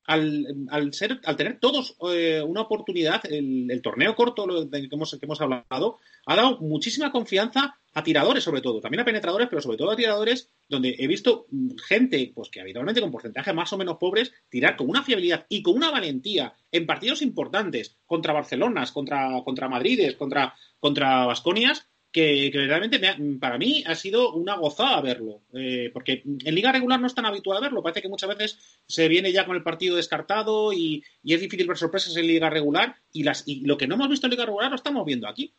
al, 0.06 0.94
ser, 0.94 1.20
al 1.24 1.36
tener 1.36 1.60
todos 1.60 1.96
eh, 2.12 2.42
una 2.46 2.62
oportunidad, 2.62 3.22
el, 3.26 3.82
torneo 3.82 4.16
corto 4.16 4.66
del 4.66 4.90
que 4.90 4.96
hemos, 4.96 5.12
que 5.12 5.26
hemos 5.26 5.42
hablado, 5.42 6.00
ha 6.26 6.36
dado 6.36 6.60
muchísima 6.60 7.12
confianza 7.12 7.78
a 7.94 8.04
tiradores, 8.04 8.44
sobre 8.44 8.62
todo, 8.62 8.80
también 8.80 9.02
a 9.02 9.06
penetradores, 9.06 9.48
pero 9.50 9.62
sobre 9.62 9.78
todo 9.78 9.92
a 9.92 9.96
tiradores, 9.96 10.50
donde 10.70 10.96
he 10.98 11.08
visto 11.08 11.46
gente, 11.88 12.32
pues 12.34 12.50
que 12.50 12.62
habitualmente 12.62 13.02
con 13.02 13.12
porcentajes 13.12 13.54
más 13.54 13.72
o 13.74 13.78
menos 13.78 13.98
pobres, 13.98 14.32
tirar 14.50 14.78
con 14.78 14.90
una 14.90 15.04
fiabilidad 15.04 15.46
y 15.50 15.62
con 15.62 15.76
una 15.76 15.92
valentía 15.92 16.54
en 16.72 16.86
partidos 16.86 17.22
importantes 17.22 17.98
contra 18.06 18.34
Barcelonas, 18.34 18.92
contra, 18.92 19.42
contra 19.44 19.68
Madrides, 19.68 20.16
contra, 20.16 20.56
contra 20.80 21.26
Vasconias, 21.26 21.88
que, 22.12 22.52
verdaderamente 22.54 23.00
para 23.40 23.58
mí 23.58 23.84
ha 23.88 23.96
sido 23.96 24.34
una 24.34 24.56
gozada 24.56 25.02
verlo, 25.02 25.44
eh, 25.54 25.90
porque 25.94 26.24
en 26.26 26.56
liga 26.56 26.72
regular 26.72 27.00
no 27.00 27.08
es 27.08 27.16
tan 27.16 27.26
habitual 27.26 27.62
verlo, 27.62 27.82
parece 27.82 28.02
que 28.02 28.10
muchas 28.10 28.30
veces 28.30 28.60
se 28.86 29.08
viene 29.08 29.32
ya 29.32 29.46
con 29.46 29.56
el 29.56 29.64
partido 29.64 29.96
descartado 29.96 30.74
y, 30.74 31.04
es 31.24 31.40
difícil 31.40 31.68
ver 31.68 31.78
sorpresas 31.78 32.16
en 32.18 32.28
liga 32.28 32.50
regular 32.50 32.96
y, 33.14 33.24
las, 33.24 33.48
y 33.48 33.62
lo 33.62 33.78
que 33.78 33.88
no 33.88 33.96
hemos 33.96 34.10
visto 34.10 34.28
en 34.28 34.32
liga 34.32 34.46
regular 34.46 34.70
lo 34.70 34.76
estamos 34.76 35.06
viendo 35.06 35.28
aquí. 35.28 35.54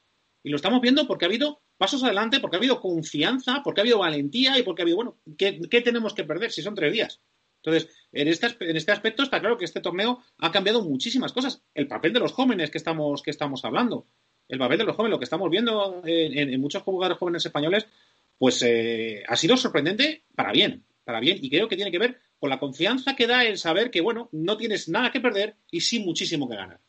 Y 0.45 0.51
lo 0.51 0.57
estamos 0.57 0.81
viendo 0.81 1.07
porque 1.07 1.25
ha 1.25 1.29
habido 1.29 1.63
pasos 1.79 2.03
adelante, 2.03 2.41
porque 2.41 2.57
ha 2.57 2.59
habido 2.59 2.81
confianza, 2.81 3.63
porque 3.63 3.81
ha 3.81 3.83
habido 3.83 3.99
valentía 3.99 4.59
y 4.59 4.65
porque 4.65 4.83
ha 4.83 4.85
habido, 4.85 4.97
bueno, 4.97 5.19
¿qué, 5.39 5.53
tenemos 5.85 6.15
que 6.15 6.25
perder 6.25 6.51
si 6.51 6.63
son 6.63 6.75
tres 6.75 6.93
días? 6.93 7.21
Entonces, 7.63 7.89
en 8.11 8.27
este, 8.27 8.49
en 8.59 8.77
este 8.77 8.91
aspecto 8.91 9.23
está 9.23 9.39
claro 9.39 9.57
que 9.57 9.65
este 9.65 9.81
torneo 9.81 10.19
ha 10.39 10.51
cambiado 10.51 10.83
muchísimas 10.83 11.33
cosas. 11.33 11.63
El 11.75 11.87
papel 11.87 12.13
de 12.13 12.19
los 12.19 12.33
jóvenes 12.33 12.73
que 12.73 12.79
estamos, 12.79 13.23
que 13.23 13.31
estamos 13.31 13.65
hablando 13.65 14.09
el 14.49 14.59
papel 14.59 14.79
de 14.79 14.85
los 14.85 14.97
jóvenes, 14.97 15.13
lo 15.13 15.19
que 15.19 15.25
estamos 15.25 15.51
viendo 15.51 16.03
en, 16.05 16.61
muchos 16.61 16.83
jugadores 16.83 17.19
jóvenes 17.19 17.47
españoles, 17.47 17.87
pues 18.39 18.63
eh, 18.63 19.23
ha 19.27 19.37
sido 19.37 19.57
sorprendente 19.57 20.25
para 20.35 20.53
bien, 20.53 20.85
para 21.05 21.21
bien. 21.21 21.39
Y 21.41 21.49
creo 21.49 21.69
que 21.69 21.77
tiene 21.77 21.91
que 21.91 21.99
ver 21.99 22.19
con 22.39 22.51
la 22.51 22.59
confianza 22.59 23.15
que 23.17 23.27
da 23.27 23.45
el 23.45 23.57
saber 23.57 23.91
que, 23.91 24.01
bueno, 24.01 24.29
no 24.33 24.57
tienes 24.57 24.89
nada 24.89 25.11
que 25.13 25.21
perder 25.21 25.55
y 25.71 25.81
sí 25.81 26.01
muchísimo 26.01 26.49
que 26.49 26.57
ganar. 26.57 26.81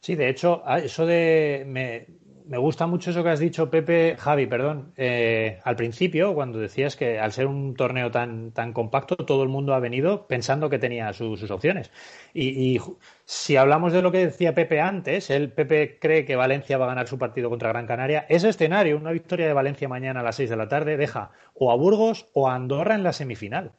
Sí, 0.00 0.14
de 0.14 0.30
hecho, 0.30 0.62
eso 0.82 1.04
de. 1.04 1.64
Me, 1.66 2.06
me 2.50 2.58
gusta 2.58 2.88
mucho 2.88 3.12
eso 3.12 3.22
que 3.22 3.28
has 3.28 3.38
dicho, 3.38 3.70
Pepe, 3.70 4.16
Javi, 4.18 4.46
perdón, 4.46 4.92
eh, 4.96 5.60
al 5.62 5.76
principio, 5.76 6.34
cuando 6.34 6.58
decías 6.58 6.96
que 6.96 7.20
al 7.20 7.30
ser 7.30 7.46
un 7.46 7.76
torneo 7.76 8.10
tan, 8.10 8.50
tan 8.50 8.72
compacto, 8.72 9.14
todo 9.14 9.44
el 9.44 9.48
mundo 9.48 9.72
ha 9.72 9.78
venido 9.78 10.26
pensando 10.26 10.68
que 10.68 10.80
tenía 10.80 11.12
sus 11.12 11.48
opciones. 11.48 11.92
Y, 12.34 12.80
si 13.24 13.56
hablamos 13.56 13.92
de 13.92 14.02
lo 14.02 14.10
que 14.10 14.26
decía 14.26 14.52
Pepe 14.52 14.80
antes, 14.80 15.30
el 15.30 15.52
Pepe 15.52 15.96
cree 16.00 16.24
que 16.24 16.34
Valencia 16.34 16.76
va 16.76 16.86
a 16.86 16.88
ganar 16.88 17.06
su 17.06 17.18
partido 17.18 17.50
contra 17.50 17.68
Gran 17.68 17.86
Canaria, 17.86 18.26
ese 18.28 18.48
escenario, 18.48 18.96
una 18.96 19.12
victoria 19.12 19.46
de 19.46 19.52
Valencia 19.52 19.88
mañana 19.88 20.18
a 20.18 20.24
las 20.24 20.34
6 20.34 20.50
de 20.50 20.56
la 20.56 20.66
tarde, 20.66 20.96
deja 20.96 21.30
o 21.54 21.70
a 21.70 21.76
Burgos 21.76 22.26
o 22.32 22.48
a 22.48 22.56
Andorra 22.56 22.96
en 22.96 23.04
la 23.04 23.12
semifinal. 23.12 23.70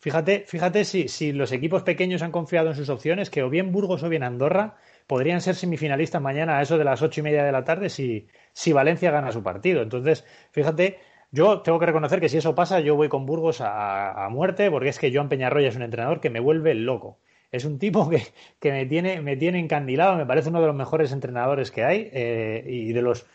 Fíjate, 0.00 0.44
fíjate 0.48 0.84
si, 0.84 1.06
si 1.06 1.30
los 1.30 1.52
equipos 1.52 1.84
pequeños 1.84 2.22
han 2.22 2.32
confiado 2.32 2.70
en 2.70 2.74
sus 2.74 2.88
opciones, 2.88 3.30
que 3.30 3.44
o 3.44 3.50
bien 3.50 3.70
Burgos 3.70 4.02
o 4.02 4.08
bien 4.08 4.24
Andorra 4.24 4.76
podrían 5.10 5.40
ser 5.40 5.56
semifinalistas 5.56 6.22
mañana 6.22 6.58
a 6.58 6.62
eso 6.62 6.78
de 6.78 6.84
las 6.84 7.02
ocho 7.02 7.18
y 7.18 7.24
media 7.24 7.42
de 7.42 7.50
la 7.50 7.64
tarde 7.64 7.88
si, 7.88 8.28
si 8.52 8.72
Valencia 8.72 9.10
gana 9.10 9.32
su 9.32 9.42
partido. 9.42 9.82
Entonces, 9.82 10.24
fíjate, 10.52 11.00
yo 11.32 11.62
tengo 11.62 11.80
que 11.80 11.86
reconocer 11.86 12.20
que 12.20 12.28
si 12.28 12.36
eso 12.36 12.54
pasa, 12.54 12.78
yo 12.78 12.94
voy 12.94 13.08
con 13.08 13.26
Burgos 13.26 13.60
a, 13.60 14.28
muerte, 14.30 14.70
porque 14.70 14.90
es 14.90 15.00
que 15.00 15.12
Joan 15.12 15.28
Peñarroya 15.28 15.66
es 15.66 15.74
un 15.74 15.82
entrenador 15.82 16.20
que 16.20 16.30
me 16.30 16.38
vuelve 16.38 16.74
loco. 16.74 17.18
Es 17.50 17.64
un 17.64 17.80
tipo 17.80 18.08
que, 18.08 18.22
que 18.60 18.70
me, 18.70 18.86
tiene, 18.86 19.20
me 19.20 19.36
tiene 19.36 19.58
encandilado, 19.58 20.16
me 20.16 20.26
parece 20.26 20.50
uno 20.50 20.60
de 20.60 20.68
los 20.68 20.76
mejores 20.76 21.10
entrenadores 21.10 21.72
que 21.72 21.82
hay 21.82 22.08
eh, 22.12 22.62
y 22.68 22.92
de 22.92 23.02
los 23.02 23.26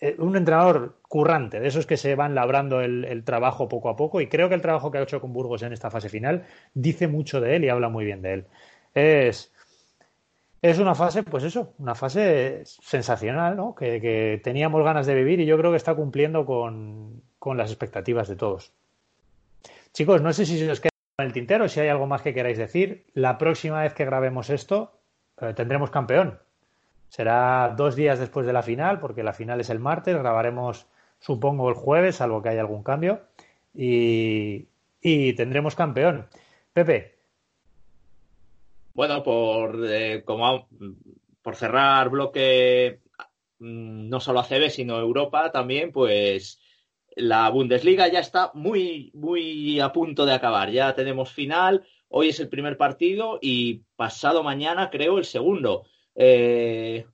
eh, 0.00 0.16
un 0.18 0.34
entrenador 0.34 0.96
currante, 1.08 1.60
de 1.60 1.68
esos 1.68 1.84
que 1.84 1.98
se 1.98 2.14
van 2.14 2.34
labrando 2.34 2.80
el, 2.80 3.04
el, 3.04 3.22
trabajo 3.22 3.68
poco 3.68 3.90
a 3.90 3.96
poco 3.96 4.22
y 4.22 4.28
creo 4.28 4.48
que 4.48 4.54
el 4.54 4.62
trabajo 4.62 4.90
que 4.90 4.96
ha 4.96 5.02
hecho 5.02 5.20
con 5.20 5.34
Burgos 5.34 5.62
en 5.62 5.74
esta 5.74 5.90
fase 5.90 6.08
final 6.08 6.46
dice 6.72 7.06
mucho 7.06 7.38
de 7.42 7.56
él 7.56 7.64
y 7.66 7.68
habla 7.68 7.90
muy 7.90 8.06
bien 8.06 8.22
de 8.22 8.32
él. 8.32 8.46
Es, 8.94 9.51
es 10.62 10.78
una 10.78 10.94
fase, 10.94 11.24
pues 11.24 11.42
eso, 11.42 11.74
una 11.78 11.96
fase 11.96 12.62
sensacional, 12.64 13.56
¿no? 13.56 13.74
Que, 13.74 14.40
teníamos 14.44 14.84
ganas 14.84 15.06
de 15.06 15.14
vivir 15.16 15.40
y 15.40 15.46
yo 15.46 15.58
creo 15.58 15.72
que 15.72 15.76
está 15.76 15.94
cumpliendo 15.96 16.46
con, 16.46 17.20
las 17.56 17.70
expectativas 17.70 18.28
de 18.28 18.36
todos. 18.36 18.72
Chicos, 19.92 20.22
no 20.22 20.32
sé 20.32 20.46
si 20.46 20.58
se 20.58 20.70
os 20.70 20.80
queda 20.80 20.90
en 21.18 21.26
el 21.26 21.32
tintero, 21.32 21.68
si 21.68 21.80
hay 21.80 21.88
algo 21.88 22.06
más 22.06 22.22
que 22.22 22.32
queráis 22.32 22.58
decir. 22.58 23.04
La 23.12 23.38
próxima 23.38 23.82
vez 23.82 23.92
que 23.92 24.04
grabemos 24.04 24.50
esto, 24.50 24.92
eh, 25.40 25.52
tendremos 25.52 25.90
campeón. 25.90 26.38
Será 27.08 27.74
dos 27.76 27.96
días 27.96 28.20
después 28.20 28.46
de 28.46 28.52
la 28.52 28.62
final, 28.62 29.00
porque 29.00 29.24
la 29.24 29.34
final 29.34 29.60
es 29.60 29.68
el 29.68 29.80
martes. 29.80 30.16
Grabaremos, 30.16 30.86
supongo, 31.18 31.68
el 31.68 31.74
jueves, 31.74 32.16
salvo 32.16 32.40
que 32.40 32.50
haya 32.50 32.60
algún 32.60 32.84
cambio. 32.84 33.22
Y, 33.74 34.68
y 35.00 35.32
tendremos 35.34 35.74
campeón. 35.74 36.28
Pepe, 36.72 37.16
bueno, 38.94 39.22
por, 39.22 39.84
eh, 39.86 40.22
como, 40.24 40.68
por 41.42 41.56
cerrar 41.56 42.10
bloque 42.10 43.00
mm, 43.58 44.08
no 44.08 44.20
solo 44.20 44.40
ACB, 44.40 44.70
sino 44.70 44.98
Europa 44.98 45.50
también, 45.50 45.92
pues 45.92 46.60
la 47.16 47.48
Bundesliga 47.50 48.08
ya 48.08 48.20
está 48.20 48.50
muy, 48.54 49.10
muy 49.14 49.80
a 49.80 49.92
punto 49.92 50.26
de 50.26 50.32
acabar. 50.32 50.70
Ya 50.70 50.94
tenemos 50.94 51.32
final, 51.32 51.84
hoy 52.08 52.28
es 52.28 52.40
el 52.40 52.48
primer 52.48 52.76
partido 52.76 53.38
y 53.40 53.82
pasado 53.96 54.42
mañana 54.42 54.90
creo 54.90 55.18
el 55.18 55.24
segundo. 55.24 55.84
Eh, 56.14 57.06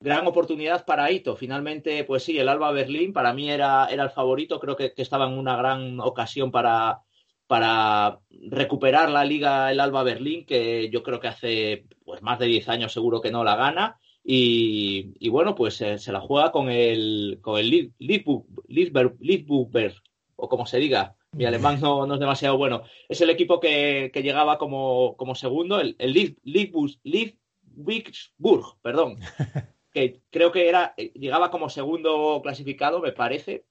gran 0.00 0.26
oportunidad 0.26 0.84
para 0.84 1.10
Ito. 1.10 1.36
Finalmente, 1.36 2.04
pues 2.04 2.24
sí, 2.24 2.38
el 2.38 2.48
Alba 2.48 2.72
Berlín 2.72 3.12
para 3.12 3.32
mí 3.32 3.50
era, 3.50 3.86
era 3.90 4.04
el 4.04 4.10
favorito. 4.10 4.58
Creo 4.58 4.76
que 4.76 4.92
estaba 4.96 5.26
en 5.26 5.38
una 5.38 5.56
gran 5.56 6.00
ocasión 6.00 6.50
para, 6.50 7.02
para 7.52 8.18
recuperar 8.48 9.10
la 9.10 9.26
liga 9.26 9.70
el 9.70 9.78
Alba 9.78 10.02
Berlín, 10.02 10.46
que 10.46 10.88
yo 10.88 11.02
creo 11.02 11.20
que 11.20 11.28
hace 11.28 11.84
pues 12.02 12.22
más 12.22 12.38
de 12.38 12.46
10 12.46 12.66
años 12.70 12.94
seguro 12.94 13.20
que 13.20 13.30
no 13.30 13.44
la 13.44 13.56
gana. 13.56 14.00
Y, 14.24 15.28
bueno, 15.28 15.54
pues 15.54 15.78
eh, 15.82 15.98
se 15.98 16.12
la 16.12 16.20
juega 16.20 16.50
con 16.50 16.70
el, 16.70 17.40
con 17.42 17.58
el 17.60 17.92
o 20.36 20.48
como 20.48 20.64
se 20.64 20.78
diga. 20.78 21.14
Mi 21.32 21.44
alemán 21.44 21.78
no, 21.78 22.06
no, 22.06 22.14
es 22.14 22.20
demasiado 22.20 22.56
bueno. 22.56 22.84
Es 23.06 23.20
el 23.20 23.28
equipo 23.28 23.60
que, 23.60 24.10
llegaba 24.14 24.56
como, 24.56 25.14
como, 25.18 25.34
segundo, 25.34 25.78
el, 25.78 25.94
el 25.98 26.14
perdón. 28.80 29.18
Que 29.92 30.22
creo 30.30 30.52
que 30.52 30.70
era, 30.70 30.94
eh, 30.96 31.12
llegaba 31.14 31.50
como 31.50 31.68
segundo 31.68 32.40
clasificado, 32.42 33.00
me 33.00 33.12
parece, 33.12 33.66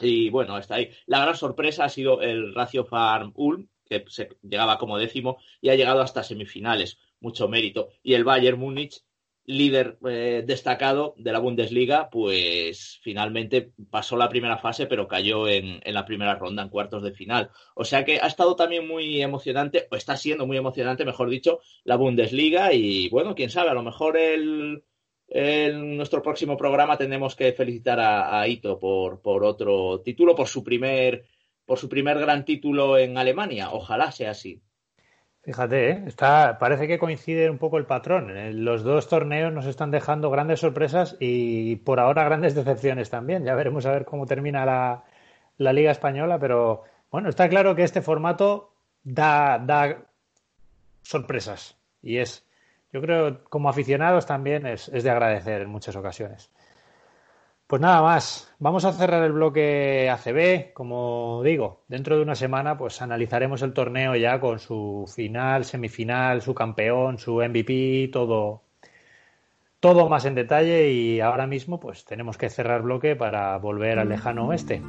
y 0.00 0.30
bueno, 0.30 0.58
está 0.58 0.76
ahí. 0.76 0.90
La 1.06 1.20
gran 1.20 1.36
sorpresa 1.36 1.84
ha 1.84 1.88
sido 1.88 2.20
el 2.22 2.54
Ratio 2.54 2.84
Farm 2.84 3.32
Ulm, 3.34 3.68
que 3.88 4.04
se 4.08 4.28
llegaba 4.42 4.78
como 4.78 4.98
décimo 4.98 5.38
y 5.60 5.68
ha 5.68 5.74
llegado 5.74 6.00
hasta 6.00 6.22
semifinales. 6.22 6.98
Mucho 7.20 7.48
mérito. 7.48 7.88
Y 8.02 8.14
el 8.14 8.24
Bayern 8.24 8.58
Múnich, 8.58 9.02
líder 9.44 9.98
eh, 10.08 10.42
destacado 10.46 11.14
de 11.18 11.32
la 11.32 11.38
Bundesliga, 11.38 12.08
pues 12.10 13.00
finalmente 13.02 13.72
pasó 13.90 14.16
la 14.16 14.28
primera 14.28 14.58
fase, 14.58 14.86
pero 14.86 15.08
cayó 15.08 15.48
en, 15.48 15.80
en, 15.82 15.94
la 15.94 16.04
primera 16.04 16.34
ronda, 16.36 16.62
en 16.62 16.68
cuartos 16.68 17.02
de 17.02 17.12
final. 17.12 17.50
O 17.74 17.84
sea 17.84 18.04
que 18.04 18.18
ha 18.20 18.26
estado 18.26 18.56
también 18.56 18.86
muy 18.86 19.20
emocionante, 19.22 19.88
o 19.90 19.96
está 19.96 20.16
siendo 20.16 20.46
muy 20.46 20.56
emocionante, 20.56 21.04
mejor 21.04 21.28
dicho, 21.28 21.60
la 21.84 21.96
Bundesliga. 21.96 22.72
Y 22.72 23.08
bueno, 23.08 23.34
quién 23.34 23.50
sabe, 23.50 23.70
a 23.70 23.74
lo 23.74 23.82
mejor 23.82 24.16
el 24.16 24.84
en 25.34 25.96
nuestro 25.96 26.22
próximo 26.22 26.58
programa 26.58 26.98
tenemos 26.98 27.34
que 27.34 27.52
felicitar 27.54 27.98
a, 27.98 28.46
Ito 28.46 28.78
por, 28.78 29.22
por, 29.22 29.44
otro 29.44 30.00
título, 30.00 30.34
por 30.34 30.46
su 30.46 30.62
primer 30.62 31.24
por 31.64 31.78
su 31.78 31.88
primer 31.88 32.18
gran 32.18 32.44
título 32.44 32.98
en 32.98 33.16
Alemania. 33.16 33.70
Ojalá 33.70 34.12
sea 34.12 34.32
así. 34.32 34.60
Fíjate, 35.42 35.90
¿eh? 35.90 36.04
Está, 36.06 36.58
parece 36.58 36.86
que 36.86 36.98
coincide 36.98 37.48
un 37.48 37.56
poco 37.56 37.78
el 37.78 37.86
patrón. 37.86 38.30
Los 38.64 38.82
dos 38.82 39.08
torneos 39.08 39.52
nos 39.52 39.64
están 39.66 39.90
dejando 39.90 40.30
grandes 40.30 40.60
sorpresas 40.60 41.16
y 41.18 41.76
por 41.76 41.98
ahora 41.98 42.24
grandes 42.24 42.54
decepciones 42.54 43.08
también. 43.08 43.44
Ya 43.44 43.54
veremos 43.54 43.86
a 43.86 43.92
ver 43.92 44.04
cómo 44.04 44.26
termina 44.26 44.66
la, 44.66 45.04
la 45.56 45.72
Liga 45.72 45.92
Española, 45.92 46.38
pero 46.38 46.82
bueno, 47.10 47.30
está 47.30 47.48
claro 47.48 47.74
que 47.74 47.84
este 47.84 48.02
formato 48.02 48.74
da, 49.02 49.58
da 49.58 50.04
sorpresas 51.02 51.78
y 52.02 52.18
es 52.18 52.46
yo 52.92 53.00
creo 53.00 53.44
como 53.44 53.68
aficionados 53.68 54.26
también 54.26 54.66
es, 54.66 54.90
de 54.90 55.10
agradecer 55.10 55.62
en 55.62 55.70
muchas 55.70 55.96
ocasiones. 55.96 56.50
Pues 57.66 57.80
nada 57.80 58.02
más, 58.02 58.52
vamos 58.58 58.84
a 58.84 58.92
cerrar 58.92 59.22
el 59.24 59.32
bloque 59.32 60.10
ACB. 60.10 60.74
Como 60.74 61.40
digo, 61.42 61.84
dentro 61.88 62.16
de 62.16 62.22
una 62.22 62.34
semana 62.34 62.76
pues 62.76 63.00
analizaremos 63.00 63.62
el 63.62 63.72
torneo 63.72 64.14
ya 64.14 64.38
con 64.40 64.58
su 64.58 65.10
final, 65.14 65.64
semifinal, 65.64 66.42
su 66.42 66.54
campeón, 66.54 67.18
su 67.18 67.36
MVP, 67.36 68.10
todo, 68.12 68.62
todo 69.80 70.10
más 70.10 70.26
en 70.26 70.34
detalle 70.34 70.90
y 70.90 71.20
ahora 71.20 71.46
mismo 71.46 71.80
pues 71.80 72.04
tenemos 72.04 72.36
que 72.36 72.50
cerrar 72.50 72.82
bloque 72.82 73.16
para 73.16 73.56
volver 73.56 73.98
al 73.98 74.10
lejano 74.10 74.48
oeste. 74.48 74.82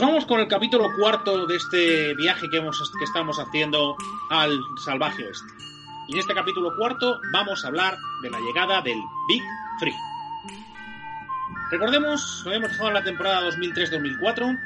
Pues 0.00 0.08
vamos 0.08 0.24
con 0.24 0.40
el 0.40 0.48
capítulo 0.48 0.88
cuarto 0.98 1.46
de 1.46 1.56
este 1.56 2.14
viaje 2.14 2.48
que, 2.48 2.56
hemos, 2.56 2.90
que 2.98 3.04
estamos 3.04 3.38
haciendo 3.38 3.98
al 4.30 4.58
salvaje 4.82 5.26
oeste. 5.26 5.52
Y 6.08 6.14
en 6.14 6.20
este 6.20 6.32
capítulo 6.32 6.74
cuarto 6.74 7.20
vamos 7.34 7.62
a 7.62 7.68
hablar 7.68 7.98
de 8.22 8.30
la 8.30 8.40
llegada 8.40 8.80
del 8.80 8.96
Big 9.28 9.42
Free. 9.78 9.94
Recordemos, 11.70 12.44
lo 12.46 12.52
hemos 12.54 12.70
dejado 12.70 12.88
en 12.88 12.94
la 12.94 13.04
temporada 13.04 13.50
2003-2004 13.50 14.58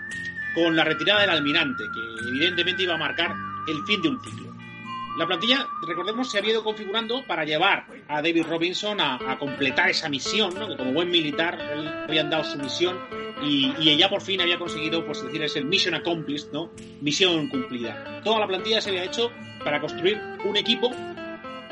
con 0.55 0.77
la 0.77 0.85
retirada 0.85 1.23
del 1.23 1.31
almirante, 1.31 1.83
que 1.93 2.29
evidentemente 2.29 2.85
iba 2.85 2.95
a 2.95 2.99
marcar 2.99 3.35
el 3.67 3.83
fin 3.87 4.03
de 4.03 4.11
un 4.11 4.23
ciclo. 4.23 4.55
La 5.19 5.27
plantilla, 5.27 5.67
recordemos, 5.85 6.31
se 6.31 6.39
había 6.39 6.53
ido 6.53 6.63
configurando 6.63 7.25
para 7.27 7.45
llevar 7.45 7.89
a 8.07 8.23
David 8.23 8.47
Robinson 8.49 9.01
a, 9.01 9.37
completar 9.41 9.91
esa 9.91 10.09
misión, 10.09 10.55
¿no? 10.57 10.69
que 10.69 10.77
como 10.77 10.93
buen 10.93 11.11
militar 11.11 11.59
él 11.61 11.89
habían 12.09 12.31
dado 12.31 12.45
su 12.45 12.57
misión 12.57 13.24
y, 13.45 13.89
ella 13.89 14.09
por 14.09 14.21
fin 14.21 14.41
había 14.41 14.59
conseguido, 14.59 15.05
pues 15.05 15.23
decir, 15.23 15.43
es 15.43 15.57
el 15.57 15.65
mission 15.67 15.95
accomplished, 15.95 16.53
¿no? 16.53 16.71
Misión 17.01 17.49
cumplida. 17.49 18.21
Toda 18.25 18.41
la 18.41 18.47
plantilla 18.47 18.81
se 18.81 18.91
había 18.91 19.05
hecho 19.05 19.31
para 19.63 19.81
construir 19.81 20.21
un 20.45 20.57
equipo 20.57 20.91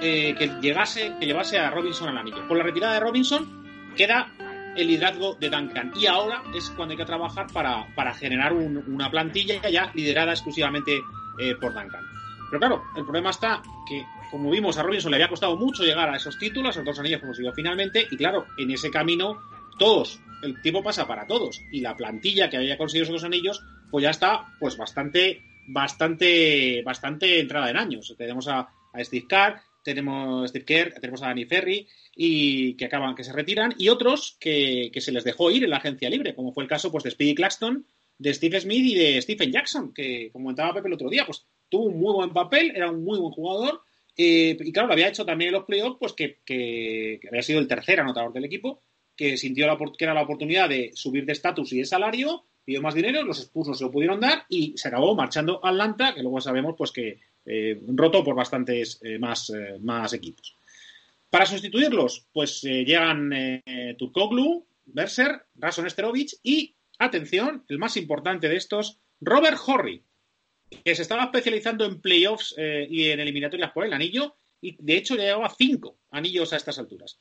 eh, 0.00 0.34
que 0.38 0.48
llegase, 0.60 1.14
que 1.18 1.26
llevase 1.26 1.58
a 1.58 1.70
Robinson 1.70 2.08
al 2.08 2.18
anillo. 2.18 2.46
Con 2.48 2.58
la 2.58 2.64
retirada 2.64 2.94
de 2.94 3.00
Robinson 3.00 3.92
queda 3.96 4.32
el 4.76 4.86
liderazgo 4.86 5.34
de 5.34 5.50
Duncan 5.50 5.92
y 5.96 6.06
ahora 6.06 6.42
es 6.54 6.70
cuando 6.70 6.92
hay 6.92 6.98
que 6.98 7.04
trabajar 7.04 7.46
para, 7.52 7.86
para 7.94 8.14
generar 8.14 8.52
una 8.52 9.10
plantilla 9.10 9.68
ya 9.68 9.90
liderada 9.94 10.32
exclusivamente 10.32 11.00
eh, 11.38 11.54
por 11.60 11.74
Duncan. 11.74 12.02
Pero 12.50 12.60
claro, 12.60 12.84
el 12.96 13.04
problema 13.04 13.30
está 13.30 13.62
que, 13.86 14.04
como 14.30 14.50
vimos, 14.50 14.76
a 14.76 14.82
Robinson 14.82 15.10
le 15.10 15.16
había 15.16 15.28
costado 15.28 15.56
mucho 15.56 15.84
llegar 15.84 16.10
a 16.10 16.16
esos 16.16 16.38
títulos, 16.38 16.68
a 16.68 16.80
esos 16.80 16.84
dos 16.84 16.98
anillos 16.98 17.20
consiguió 17.20 17.52
finalmente, 17.52 18.06
y 18.10 18.16
claro, 18.16 18.46
en 18.58 18.70
ese 18.70 18.90
camino 18.90 19.40
todos. 19.82 20.20
El 20.44 20.62
tiempo 20.62 20.80
pasa 20.80 21.08
para 21.08 21.26
todos. 21.26 21.60
Y 21.72 21.80
la 21.80 21.96
plantilla 21.96 22.48
que 22.48 22.56
había 22.56 22.78
conseguido 22.78 23.02
esos 23.02 23.14
dos 23.14 23.24
anillos 23.24 23.60
pues 23.90 24.04
ya 24.04 24.10
está 24.10 24.54
pues 24.60 24.76
bastante 24.76 25.42
bastante 25.66 26.82
bastante 26.84 27.40
entrada 27.40 27.68
en 27.68 27.76
años. 27.76 28.14
Tenemos 28.16 28.46
a, 28.46 28.68
Steve 29.00 29.26
Carr 29.28 29.60
tenemos 29.82 30.44
a 30.44 30.48
Steve 30.48 30.64
Kerr 30.64 30.94
tenemos 31.00 31.20
a 31.22 31.26
Danny 31.26 31.46
Ferry 31.46 31.88
y 32.14 32.74
que 32.76 32.84
acaban 32.84 33.16
que 33.16 33.24
se 33.24 33.32
retiran 33.32 33.74
y 33.76 33.88
otros 33.88 34.36
que, 34.38 34.92
se 34.96 35.10
les 35.10 35.24
dejó 35.24 35.50
ir 35.50 35.64
en 35.64 35.70
la 35.70 35.78
agencia 35.78 36.08
libre 36.08 36.36
como 36.36 36.52
fue 36.52 36.62
el 36.62 36.70
caso 36.70 36.92
pues 36.92 37.02
de 37.02 37.10
Speedy 37.10 37.34
Claxton 37.34 37.84
de 38.18 38.34
Steve 38.34 38.60
Smith 38.60 38.84
y 38.84 38.94
de 38.94 39.20
Stephen 39.20 39.50
Jackson 39.50 39.92
que 39.92 40.30
como 40.30 40.44
comentaba 40.44 40.74
Pepe 40.74 40.86
el 40.88 40.94
otro 40.94 41.10
día 41.10 41.26
pues 41.26 41.44
tuvo 41.68 41.86
un 41.86 41.98
muy 41.98 42.12
buen 42.12 42.32
papel 42.32 42.70
era 42.76 42.88
un 42.88 43.02
muy 43.02 43.18
buen 43.18 43.32
jugador 43.32 43.80
eh, 44.16 44.56
y 44.60 44.72
claro 44.72 44.86
lo 44.86 44.92
había 44.92 45.08
hecho 45.08 45.24
también 45.24 45.48
en 45.48 45.54
los 45.54 45.64
playoffs 45.64 45.96
pues 45.98 46.12
que, 46.12 46.38
que 46.44 47.18
había 47.28 47.42
sido 47.42 47.58
el 47.58 47.66
tercer 47.66 47.98
anotador 47.98 48.32
del 48.32 48.44
equipo 48.44 48.84
sintió 49.36 49.66
la, 49.66 49.76
que 49.76 50.04
era 50.04 50.14
la 50.14 50.22
oportunidad 50.22 50.68
de 50.68 50.90
subir 50.94 51.24
de 51.24 51.32
estatus 51.32 51.72
y 51.72 51.78
de 51.78 51.84
salario, 51.84 52.44
pidió 52.64 52.80
más 52.80 52.94
dinero, 52.94 53.22
los 53.22 53.38
Spurs 53.38 53.68
no 53.68 53.74
se 53.74 53.84
lo 53.84 53.90
pudieron 53.90 54.20
dar 54.20 54.44
y 54.48 54.76
se 54.76 54.88
acabó 54.88 55.14
marchando 55.14 55.64
a 55.64 55.70
Atlanta, 55.70 56.14
que 56.14 56.22
luego 56.22 56.40
sabemos 56.40 56.74
pues 56.76 56.92
que 56.92 57.18
eh, 57.44 57.80
por 57.86 58.34
bastantes 58.34 59.00
eh, 59.02 59.18
más, 59.18 59.50
eh, 59.50 59.78
más 59.80 60.12
equipos. 60.12 60.56
Para 61.28 61.46
sustituirlos, 61.46 62.26
pues 62.32 62.62
llegan 62.62 63.30
Turkoglu, 63.96 64.66
Berser, 64.84 65.46
Rason 65.54 65.86
Esterovic 65.86 66.32
y, 66.42 66.74
atención, 66.98 67.64
el 67.68 67.78
más 67.78 67.96
importante 67.96 68.50
de 68.50 68.56
estos, 68.56 68.98
Robert 69.18 69.56
Horry, 69.66 70.02
que 70.84 70.94
se 70.94 71.00
estaba 71.00 71.24
especializando 71.24 71.86
en 71.86 72.02
playoffs 72.02 72.54
y 72.58 73.04
en 73.04 73.20
eliminatorias 73.20 73.72
por 73.72 73.86
el 73.86 73.94
anillo 73.94 74.36
y 74.60 74.76
de 74.78 74.94
hecho 74.94 75.16
ya 75.16 75.22
llevaba 75.22 75.54
cinco 75.56 75.96
anillos 76.10 76.52
a 76.52 76.56
estas 76.56 76.78
alturas. 76.78 77.18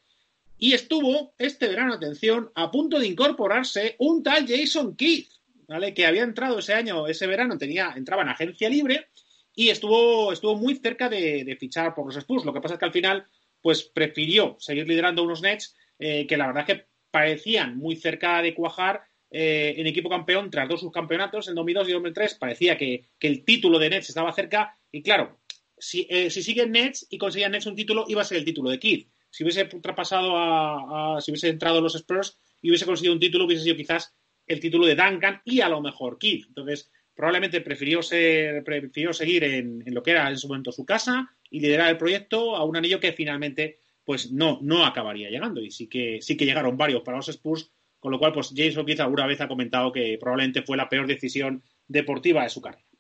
Y 0.64 0.74
estuvo 0.74 1.34
este 1.40 1.68
verano, 1.68 1.96
atención, 1.96 2.52
a 2.54 2.70
punto 2.70 3.00
de 3.00 3.08
incorporarse 3.08 3.96
un 3.98 4.22
tal 4.22 4.46
Jason 4.48 4.96
Keith, 4.96 5.28
¿vale? 5.68 5.92
Que 5.92 6.06
había 6.06 6.22
entrado 6.22 6.60
ese 6.60 6.76
año, 6.76 7.08
ese 7.08 7.26
verano, 7.26 7.58
tenía, 7.58 7.94
entraba 7.96 8.22
en 8.22 8.30
agencia 8.30 8.70
libre 8.70 9.08
y 9.56 9.70
estuvo, 9.70 10.32
estuvo 10.32 10.56
muy 10.56 10.76
cerca 10.76 11.10
de, 11.10 11.58
fichar 11.60 11.96
por 11.96 12.06
los 12.06 12.16
Spurs. 12.16 12.46
Lo 12.46 12.54
que 12.54 12.62
pasa 12.62 12.76
es 12.76 12.80
que 12.80 12.86
al 12.86 12.92
final, 12.92 13.26
pues 13.60 13.82
prefirió 13.82 14.56
seguir 14.60 14.88
liderando 14.88 15.24
unos 15.24 15.42
Nets 15.42 15.76
eh, 15.98 16.28
que 16.28 16.38
la 16.38 16.46
verdad 16.46 16.70
es 16.70 16.76
que 16.76 16.86
parecían 17.10 17.76
muy 17.76 17.96
cerca 17.96 18.40
de 18.44 18.54
cuajar 18.54 19.02
eh, 19.32 19.74
en 19.78 19.88
equipo 19.88 20.10
campeón 20.10 20.52
tras 20.52 20.70
dos 20.70 20.82
subcampeonatos 20.82 21.48
en 21.48 21.56
2002 21.56 21.90
y 21.90 21.94
2003. 21.94 22.36
Parecía 22.36 22.78
que, 22.78 23.10
el 23.20 23.44
título 23.44 23.80
de 23.80 23.90
Nets 23.90 24.10
estaba 24.10 24.32
cerca 24.32 24.78
y 24.92 25.02
claro, 25.02 25.40
si, 25.76 26.06
eh, 26.08 26.30
si 26.30 26.44
siguen 26.44 26.72
Nets 26.72 27.08
y 27.10 27.18
consiguen 27.18 27.54
Nets 27.54 27.66
un 27.66 27.76
título, 27.76 28.06
iba 28.08 28.22
a 28.22 28.26
ser 28.26 28.38
el 28.38 28.46
título 28.46 28.70
de 28.70 28.78
Keith. 28.78 29.11
Si 29.32 29.44
hubiese 29.44 29.66
traspasado 29.66 30.34
a, 30.38 31.20
si 31.22 31.32
hubiese 31.32 31.50
entrado 31.50 31.82
los 31.82 31.96
Spurs 31.96 32.38
y 32.62 32.70
hubiese 32.70 32.86
conseguido 32.86 33.14
un 33.14 33.20
título, 33.20 33.46
hubiese 33.46 33.64
sido 33.64 33.76
quizás 33.76 34.14
el 34.46 34.60
título 34.60 34.86
de 34.86 34.96
Duncan 34.96 35.42
y 35.46 35.62
a 35.62 35.70
lo 35.70 35.82
mejor 35.82 36.20
Keith. 36.20 36.46
Entonces, 36.48 36.92
probablemente 37.16 37.62
prefirió, 37.62 38.04
ser, 38.04 38.64
prefirió 38.64 39.14
seguir 39.14 39.44
en, 39.44 39.84
lo 39.88 40.04
que 40.04 40.12
era 40.12 40.30
en 40.30 40.38
su 40.38 40.48
momento 40.48 40.72
su 40.72 40.86
casa 40.86 41.30
y 41.50 41.60
liderar 41.60 41.90
el 41.90 41.98
proyecto 41.98 42.56
a 42.56 42.64
un 42.66 42.78
anillo 42.78 43.00
que 43.00 43.14
finalmente 43.14 43.80
pues 44.04 44.32
no, 44.32 44.60
no 44.62 44.86
acabaría 44.86 45.30
llegando. 45.30 45.62
Y 45.62 45.72
sí 45.72 45.88
que, 45.88 46.20
sí 46.22 46.36
que 46.36 46.46
llegaron 46.46 46.78
varios 46.78 47.02
para 47.02 47.18
los 47.18 47.30
Spurs, 47.30 47.72
con 48.00 48.12
lo 48.12 48.20
cual, 48.20 48.34
pues 48.34 48.52
Jason 48.56 48.86
Keith 48.86 49.00
alguna 49.00 49.28
vez 49.28 49.40
ha 49.42 49.48
comentado 49.48 49.92
que 49.92 50.18
probablemente 50.20 50.64
fue 50.64 50.76
la 50.76 50.90
peor 50.90 51.08
decisión 51.08 51.64
deportiva 51.88 52.44
de 52.44 52.50
su 52.50 52.60
carrera. 52.60 52.91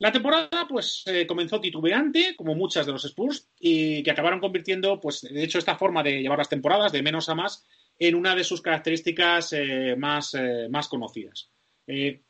La 0.00 0.12
temporada, 0.12 0.66
pues, 0.68 1.02
eh, 1.06 1.26
comenzó 1.26 1.60
titubeante, 1.60 2.36
como 2.36 2.54
muchas 2.54 2.86
de 2.86 2.92
los 2.92 3.04
Spurs, 3.04 3.48
y 3.58 4.02
que 4.04 4.12
acabaron 4.12 4.38
convirtiendo, 4.38 5.00
pues, 5.00 5.22
de 5.22 5.42
hecho, 5.42 5.58
esta 5.58 5.76
forma 5.76 6.04
de 6.04 6.22
llevar 6.22 6.38
las 6.38 6.48
temporadas, 6.48 6.92
de 6.92 7.02
menos 7.02 7.28
a 7.28 7.34
más, 7.34 7.66
en 7.98 8.14
una 8.14 8.36
de 8.36 8.44
sus 8.44 8.62
características 8.62 9.52
eh, 9.52 9.96
más, 9.98 10.34
eh, 10.34 10.68
más, 10.70 10.86
conocidas. 10.86 11.50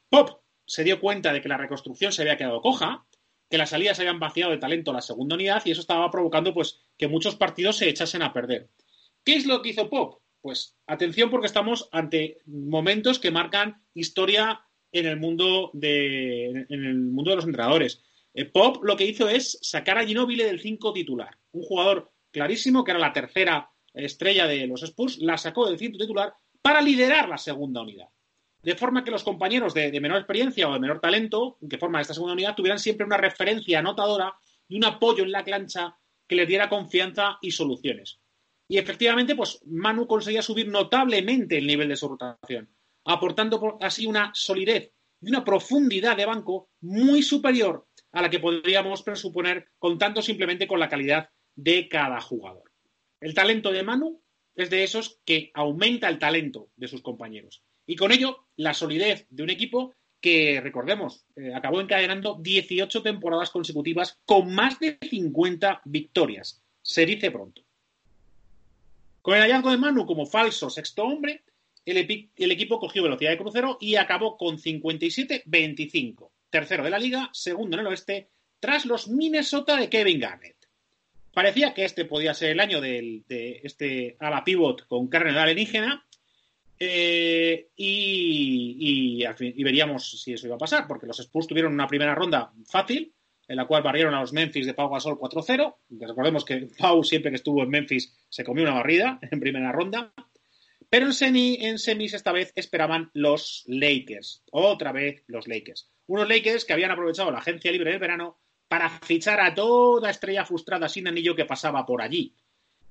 Pop 0.08 0.40
se 0.64 0.84
dio 0.84 0.98
cuenta 1.00 1.32
de 1.32 1.42
que 1.42 1.48
la 1.48 1.58
reconstrucción 1.58 2.12
se 2.12 2.22
había 2.22 2.38
quedado 2.38 2.62
coja, 2.62 3.06
que 3.50 3.58
las 3.58 3.70
salidas 3.70 3.98
habían 3.98 4.20
vaciado 4.20 4.52
de 4.52 4.58
talento 4.58 4.90
a 4.90 4.94
la 4.94 5.00
segunda 5.02 5.34
unidad, 5.34 5.62
y 5.66 5.72
eso 5.72 5.82
estaba 5.82 6.10
provocando, 6.10 6.54
pues, 6.54 6.80
que 6.96 7.08
muchos 7.08 7.36
partidos 7.36 7.76
se 7.76 7.88
echasen 7.88 8.22
a 8.22 8.32
perder. 8.32 8.70
¿Qué 9.24 9.36
es 9.36 9.44
lo 9.44 9.60
que 9.60 9.70
hizo 9.70 9.90
Pop? 9.90 10.22
Pues 10.40 10.78
atención 10.86 11.30
porque 11.30 11.48
estamos 11.48 11.88
ante 11.92 12.38
momentos 12.46 13.18
que 13.18 13.30
marcan 13.30 13.82
historia 13.92 14.67
en 14.92 15.06
el 15.06 15.18
mundo 15.18 15.70
de, 15.72 16.66
en 16.68 16.84
el 16.84 16.96
mundo 16.96 17.30
de 17.30 17.36
los 17.36 17.44
entrenadores. 17.44 18.02
Eh, 18.34 18.44
Pop 18.44 18.84
lo 18.84 18.96
que 18.96 19.04
hizo 19.04 19.28
es 19.28 19.58
sacar 19.62 19.98
a 19.98 20.06
Ginóbili 20.06 20.44
del 20.44 20.60
5 20.60 20.92
titular. 20.92 21.36
Un 21.52 21.62
jugador 21.62 22.12
clarísimo, 22.30 22.84
que 22.84 22.92
era 22.92 23.00
la 23.00 23.12
tercera 23.12 23.70
estrella 23.94 24.46
de 24.46 24.66
los 24.66 24.82
Spurs, 24.82 25.18
la 25.18 25.38
sacó 25.38 25.68
del 25.68 25.78
5 25.78 25.98
titular 25.98 26.34
para 26.62 26.80
liderar 26.80 27.28
la 27.28 27.38
segunda 27.38 27.82
unidad. 27.82 28.08
De 28.62 28.74
forma 28.74 29.04
que 29.04 29.10
los 29.10 29.24
compañeros 29.24 29.72
de, 29.72 29.98
menor 30.00 30.18
experiencia 30.18 30.68
o 30.68 30.72
de 30.72 30.80
menor 30.80 31.00
talento 31.00 31.58
que 31.68 31.78
forman 31.78 32.02
esta 32.02 32.14
segunda 32.14 32.34
unidad 32.34 32.54
tuvieran 32.54 32.78
siempre 32.78 33.06
una 33.06 33.16
referencia 33.16 33.78
anotadora 33.78 34.34
y 34.68 34.76
un 34.76 34.84
apoyo 34.84 35.24
en 35.24 35.32
la 35.32 35.44
cancha 35.44 35.96
que 36.26 36.36
les 36.36 36.48
diera 36.48 36.68
confianza 36.68 37.38
y 37.40 37.52
soluciones. 37.52 38.20
Y 38.68 38.76
efectivamente, 38.76 39.34
pues 39.34 39.60
Manu 39.64 40.06
conseguía 40.06 40.42
subir 40.42 40.68
notablemente 40.68 41.56
el 41.56 41.66
nivel 41.66 41.88
de 41.88 41.96
su 41.96 42.08
rotación 42.08 42.68
aportando 43.08 43.78
así 43.80 44.06
una 44.06 44.30
solidez 44.34 44.92
y 45.22 45.30
una 45.30 45.42
profundidad 45.42 46.16
de 46.16 46.26
banco 46.26 46.68
muy 46.82 47.22
superior 47.22 47.86
a 48.12 48.20
la 48.20 48.28
que 48.28 48.38
podríamos 48.38 49.02
presuponer 49.02 49.70
contando 49.78 50.20
simplemente 50.20 50.68
con 50.68 50.78
la 50.78 50.90
calidad 50.90 51.30
de 51.56 51.88
cada 51.88 52.20
jugador. 52.20 52.70
El 53.20 53.32
talento 53.32 53.72
de 53.72 53.82
Manu 53.82 54.22
es 54.54 54.68
de 54.68 54.84
esos 54.84 55.20
que 55.24 55.50
aumenta 55.54 56.08
el 56.08 56.18
talento 56.18 56.68
de 56.76 56.86
sus 56.86 57.00
compañeros. 57.00 57.62
Y 57.86 57.96
con 57.96 58.12
ello, 58.12 58.46
la 58.56 58.74
solidez 58.74 59.26
de 59.30 59.42
un 59.42 59.50
equipo 59.50 59.94
que, 60.20 60.60
recordemos, 60.60 61.24
eh, 61.36 61.54
acabó 61.54 61.80
encadenando 61.80 62.36
18 62.38 63.02
temporadas 63.02 63.50
consecutivas 63.50 64.20
con 64.26 64.54
más 64.54 64.78
de 64.80 64.98
50 65.00 65.80
victorias. 65.86 66.62
Se 66.82 67.06
dice 67.06 67.30
pronto. 67.30 67.62
Con 69.22 69.34
el 69.34 69.42
hallazgo 69.42 69.70
de 69.70 69.78
Manu 69.78 70.04
como 70.04 70.26
falso 70.26 70.68
sexto 70.68 71.04
hombre, 71.04 71.42
el, 71.90 72.50
equipo 72.52 72.78
cogió 72.78 73.02
velocidad 73.02 73.30
de 73.30 73.38
crucero 73.38 73.78
y 73.80 73.96
acabó 73.96 74.36
con 74.36 74.58
57-25. 74.58 76.30
Tercero 76.50 76.84
de 76.84 76.90
la 76.90 76.98
liga, 76.98 77.30
segundo 77.32 77.76
en 77.76 77.80
el 77.80 77.86
oeste, 77.88 78.30
tras 78.60 78.86
los 78.86 79.08
Minnesota 79.08 79.76
de 79.76 79.88
Kevin 79.88 80.20
Garnett. 80.20 80.56
Parecía 81.32 81.74
que 81.74 81.84
este 81.84 82.04
podía 82.04 82.34
ser 82.34 82.50
el 82.50 82.60
año 82.60 82.80
de 82.80 83.60
este 83.62 84.16
ala 84.18 84.44
pivot 84.44 84.86
con 84.86 85.08
carne 85.08 85.38
alienígena. 85.38 86.04
Eh, 86.80 87.70
y, 87.76 89.18
y, 89.20 89.64
veríamos 89.64 90.22
si 90.22 90.32
eso 90.32 90.46
iba 90.46 90.56
a 90.56 90.58
pasar, 90.58 90.86
porque 90.86 91.06
los 91.06 91.18
Spurs 91.18 91.48
tuvieron 91.48 91.72
una 91.72 91.88
primera 91.88 92.14
ronda 92.14 92.52
fácil, 92.66 93.12
en 93.48 93.56
la 93.56 93.66
cual 93.66 93.82
barrieron 93.82 94.14
a 94.14 94.20
los 94.20 94.32
Memphis 94.32 94.66
de 94.66 94.74
Pau 94.74 94.88
Gasol 94.88 95.18
4-0. 95.18 95.74
Recordemos 96.00 96.44
que 96.44 96.68
Pau, 96.78 97.02
siempre 97.02 97.30
que 97.30 97.36
estuvo 97.36 97.62
en 97.62 97.70
Memphis, 97.70 98.14
se 98.28 98.44
comió 98.44 98.62
una 98.62 98.74
barrida 98.74 99.18
en 99.22 99.40
primera 99.40 99.72
ronda. 99.72 100.12
Pero 100.90 101.06
en, 101.06 101.78
semis 101.78 102.14
esta 102.14 102.32
vez 102.32 102.52
esperaban 102.56 103.10
los 103.12 103.64
Lakers. 103.66 104.42
Otra 104.50 104.92
vez 104.92 105.22
los 105.26 105.46
Lakers. 105.46 105.90
Unos 106.06 106.28
Lakers 106.28 106.64
que 106.64 106.72
habían 106.72 106.90
aprovechado 106.90 107.30
la 107.30 107.38
agencia 107.38 107.70
libre 107.70 107.90
del 107.90 108.00
verano 108.00 108.38
para 108.68 108.88
fichar 108.88 109.40
a 109.40 109.54
toda 109.54 110.10
estrella 110.10 110.46
frustrada 110.46 110.88
sin 110.88 111.06
anillo 111.06 111.36
que 111.36 111.44
pasaba 111.44 111.84
por 111.84 112.00
allí. 112.00 112.34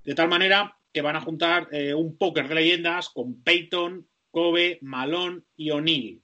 De 0.04 0.14
tal 0.14 0.30
manera 0.30 0.78
que 0.94 1.02
van 1.02 1.16
a 1.16 1.22
juntar 1.22 1.70
eh, 1.72 1.94
un 1.94 2.18
póker 2.18 2.48
de 2.48 2.56
leyendas 2.56 3.10
con 3.10 3.42
Peyton, 3.42 4.08
Kobe, 4.30 4.78
Malone 4.82 5.42
y 5.56 5.72
O'Neill. 5.72 6.22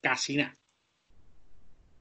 Casi 0.00 0.36
nada. 0.36 0.56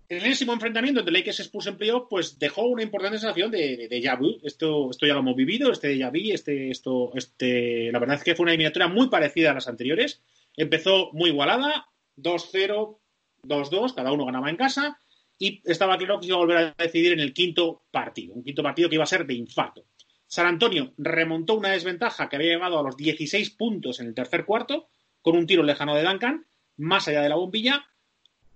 El 0.08 0.24
enésimo 0.24 0.54
enfrentamiento 0.54 1.00
entre 1.00 1.14
Lakers 1.14 1.40
Spurs 1.40 1.68
en 1.68 1.78
playoff, 1.78 2.08
pues 2.10 2.38
dejó 2.38 2.64
una 2.64 2.84
importante 2.84 3.18
sensación 3.18 3.50
de, 3.50 3.88
de, 3.88 4.40
Esto, 4.44 4.92
esto 4.92 5.06
ya 5.08 5.14
lo 5.14 5.22
hemos 5.22 5.36
vivido, 5.36 5.72
este 5.72 5.96
déjà 5.96 6.12
vu, 6.12 6.32
este, 6.32 6.70
esto, 6.70 7.12
este, 7.16 7.92
la 7.92 7.98
verdad 7.98 8.18
es 8.18 8.24
que 8.24 8.36
fue 8.36 8.44
una 8.44 8.52
eliminatoria 8.52 8.88
muy 8.88 9.10
parecida 9.10 9.52
a 9.52 9.56
las 9.56 9.68
anteriores. 9.68 10.22
Empezó 10.56 11.10
muy 11.14 11.32
igualada, 11.32 11.90
2-0, 12.18 13.00
2-2, 13.44 13.96
cada 13.96 14.12
uno 14.12 14.26
ganaba 14.26 14.50
en 14.50 14.58
casa, 14.58 15.00
y 15.40 15.62
estaba 15.66 15.98
claro 15.98 16.20
que 16.20 16.28
iba 16.28 16.36
a 16.36 16.40
volver 16.40 16.58
a 16.58 16.76
decidir 16.78 17.14
en 17.14 17.20
el 17.20 17.34
quinto 17.34 17.84
partido, 17.90 18.34
un 18.36 18.44
quinto 18.44 18.64
partido 18.64 18.90
que 18.90 18.96
iba 18.96 19.04
a 19.04 19.08
ser 19.08 19.26
de 19.26 19.34
infarto. 19.34 19.86
San 20.28 20.46
Antonio 20.46 20.94
remontó 20.98 21.56
una 21.56 21.72
desventaja 21.72 22.30
que 22.30 22.36
había 22.36 22.54
llegado 22.54 22.80
a 22.80 22.84
los 22.84 22.96
16 22.96 23.50
puntos 23.52 24.00
en 24.00 24.08
el 24.08 24.14
tercer 24.14 24.46
cuarto, 24.46 24.88
con 25.22 25.36
un 25.36 25.48
tiro 25.48 25.64
lejano 25.64 25.96
de 25.96 26.04
Duncan, 26.04 26.46
más 26.78 27.08
allá 27.08 27.22
de 27.22 27.30
la 27.30 27.36
bombilla, 27.36 27.86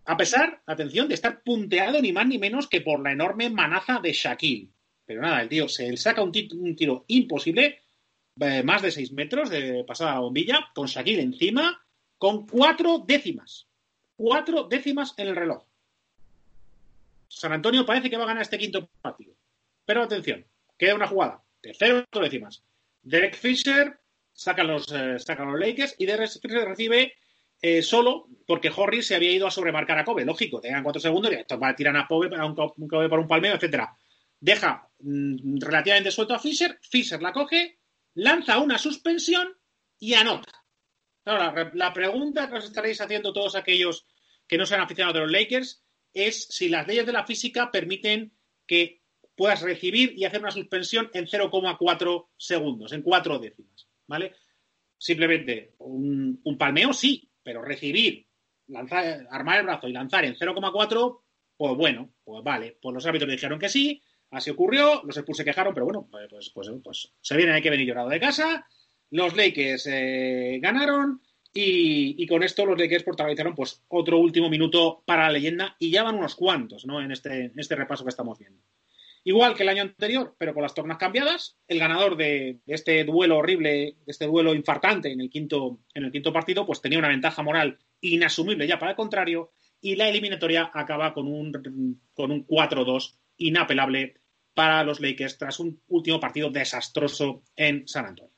a 0.10 0.18
pesar, 0.18 0.64
atención, 0.66 1.08
de 1.08 1.14
estar 1.14 1.44
punteado 1.44 2.02
ni 2.02 2.12
más 2.12 2.26
ni 2.26 2.40
menos 2.40 2.68
que 2.68 2.82
por 2.82 3.00
la 3.00 3.12
enorme 3.12 3.52
manaza 3.52 4.00
de 4.02 4.12
Shaquille. 4.12 4.72
Pero 5.06 5.22
nada, 5.22 5.40
el 5.40 5.50
tío 5.50 5.70
se 5.70 5.96
saca 5.98 6.24
un, 6.24 6.32
tiro 6.32 7.06
imposible, 7.06 7.84
eh, 8.42 8.64
más 8.64 8.82
de 8.82 8.90
seis 8.90 9.12
metros 9.12 9.52
de 9.52 9.84
pasada 9.84 10.16
la 10.16 10.22
bombilla, 10.22 10.72
con 10.74 10.88
Shaquille 10.88 11.22
encima, 11.22 11.86
con 12.18 12.48
cuatro 12.48 13.04
décimas. 13.06 13.68
Cuatro 14.16 14.64
décimas 14.64 15.14
en 15.18 15.28
el 15.28 15.36
reloj. 15.36 15.64
San 17.28 17.54
Antonio 17.54 17.86
parece 17.86 18.10
que 18.10 18.18
va 18.18 18.24
a 18.24 18.28
ganar 18.30 18.42
este 18.42 18.58
quinto 18.58 18.90
partido. 19.04 19.36
Pero 19.86 20.02
atención, 20.02 20.44
queda 20.76 20.96
una 20.96 21.08
jugada 21.08 21.44
de 21.62 21.76
cero 21.78 22.04
décimas. 22.20 22.64
Derek 23.04 23.36
Fisher 23.36 24.00
saca 24.34 24.64
los, 24.64 24.92
eh, 24.92 25.20
saca 25.20 25.46
los 25.46 25.60
Lakers 25.60 25.94
y 26.00 26.08
Derek 26.08 26.32
Fisher 26.32 26.68
recibe 26.68 27.14
eh, 27.62 27.82
solo 27.82 28.28
porque 28.46 28.72
Horry 28.76 29.04
se 29.04 29.16
había 29.16 29.32
ido 29.32 29.48
a 29.48 29.52
sobremarcar 29.52 30.00
a 30.00 30.06
Kobe. 30.06 30.26
Lógico, 30.26 30.62
tengan 30.62 30.84
cuatro 30.84 31.02
segundos 31.02 31.32
y 31.32 31.36
esto 31.36 31.60
va 31.60 31.70
a 31.70 31.76
tirar 31.76 31.96
a 31.98 32.08
Kobe 32.08 32.30
para 32.30 32.46
un, 32.46 32.56
Kobe 32.56 33.10
para 33.10 33.22
un 33.22 33.28
palmeo, 33.28 33.56
etcétera. 33.56 33.96
Deja 34.40 34.90
mm, 35.00 35.60
relativamente 35.60 36.12
suelto 36.12 36.34
a 36.34 36.40
Fisher, 36.40 36.80
Fisher 36.82 37.22
la 37.22 37.34
coge, 37.34 37.80
lanza 38.16 38.60
una 38.60 38.78
suspensión 38.78 39.50
y 40.00 40.14
anota. 40.14 40.52
Ahora, 41.26 41.72
la 41.74 41.94
pregunta 41.94 42.50
que 42.50 42.56
os 42.56 42.66
estaréis 42.66 43.02
haciendo 43.02 43.34
todos 43.34 43.56
aquellos 43.56 44.08
que 44.48 44.58
no 44.58 44.66
sean 44.66 44.82
aficionados 44.82 45.16
de 45.16 45.22
los 45.22 45.32
Lakers 45.32 45.84
es 46.14 46.46
si 46.46 46.70
las 46.70 46.88
leyes 46.88 47.06
de 47.06 47.14
la 47.14 47.26
física 47.26 47.70
permiten 47.70 48.34
que 48.66 49.04
puedas 49.36 49.62
recibir 49.62 50.14
y 50.18 50.26
hacer 50.26 50.42
una 50.42 50.52
suspensión 50.52 51.12
en 51.14 51.28
0,4 51.28 52.28
segundos, 52.36 52.94
en 52.94 53.02
cuatro 53.02 53.38
décimas, 53.38 53.88
¿vale? 54.08 54.34
Simplemente 54.98 55.76
un, 55.78 56.42
un 56.44 56.58
palmeo 56.58 56.94
sí, 56.94 57.29
pero 57.50 57.64
recibir, 57.64 58.28
lanzar, 58.68 59.28
armar 59.32 59.58
el 59.58 59.66
brazo 59.66 59.88
y 59.88 59.92
lanzar 59.92 60.24
en 60.24 60.36
0,4, 60.36 61.22
pues 61.58 61.76
bueno, 61.76 62.14
pues 62.24 62.44
vale. 62.44 62.78
Pues 62.80 62.94
los 62.94 63.04
árbitros 63.08 63.32
dijeron 63.32 63.58
que 63.58 63.70
sí, 63.70 64.04
así 64.30 64.52
ocurrió, 64.52 65.02
los 65.04 65.18
Spurs 65.18 65.40
se 65.40 65.46
quejaron, 65.46 65.74
pero 65.74 65.88
bueno, 65.88 66.08
pues, 66.12 66.28
pues, 66.30 66.52
pues, 66.54 66.70
pues 66.84 67.14
se 67.20 67.36
vienen, 67.36 67.56
hay 67.56 67.64
que 67.64 67.72
venir 67.72 67.88
llorado 67.88 68.10
de 68.10 68.20
casa. 68.20 68.68
Los 69.10 69.36
Lakers 69.36 69.88
eh, 69.88 70.60
ganaron 70.62 71.24
y, 71.52 72.24
con 72.28 72.44
esto 72.44 72.68
los 72.68 72.78
Lakers 72.78 73.04
protagonizaron 73.04 73.56
pues 73.56 73.84
otro 73.88 74.20
último 74.20 74.48
minuto 74.48 75.02
para 75.08 75.24
la 75.24 75.32
leyenda 75.32 75.76
y 75.80 75.90
ya 75.90 76.04
van 76.04 76.18
unos 76.20 76.36
cuantos, 76.36 76.86
¿no? 76.86 77.02
En 77.02 77.12
este, 77.12 77.46
en 77.46 77.60
este 77.60 77.76
repaso 77.76 78.04
que 78.04 78.10
estamos 78.10 78.38
viendo. 78.38 78.62
Igual 79.30 79.54
que 79.54 79.62
el 79.62 79.70
año 79.70 79.84
anterior, 79.84 80.34
pero 80.40 80.56
con 80.56 80.64
las 80.64 80.74
tornas 80.74 80.98
cambiadas, 80.98 81.56
el 81.68 81.78
ganador 81.78 82.18
de, 82.18 82.62
este 82.66 83.04
duelo 83.04 83.38
horrible, 83.38 83.70
de 83.70 83.96
este 84.08 84.26
duelo 84.26 84.56
infartante 84.56 85.12
en 85.12 85.22
el, 85.22 85.30
quinto, 85.30 85.82
en 85.94 86.06
el 86.06 86.12
quinto 86.12 86.34
partido, 86.34 86.66
pues 86.66 86.82
tenía 86.82 86.98
una 86.98 87.10
ventaja 87.10 87.44
moral 87.44 87.78
inasumible 88.02 88.66
ya 88.66 88.80
para 88.80 88.90
el 88.90 88.98
contrario, 88.98 89.52
y 89.82 89.96
la 89.96 90.10
eliminatoria 90.10 90.72
acaba 90.74 91.14
con 91.14 91.28
un, 91.28 92.02
con 92.16 92.32
un 92.32 92.48
4-2 92.48 93.20
inapelable 93.38 94.16
para 94.56 94.84
los 94.84 95.00
Lakers 95.00 95.38
tras 95.38 95.60
un 95.60 95.80
último 95.90 96.20
partido 96.20 96.50
desastroso 96.50 97.44
en 97.56 97.88
San 97.88 98.08
Antonio. 98.08 98.34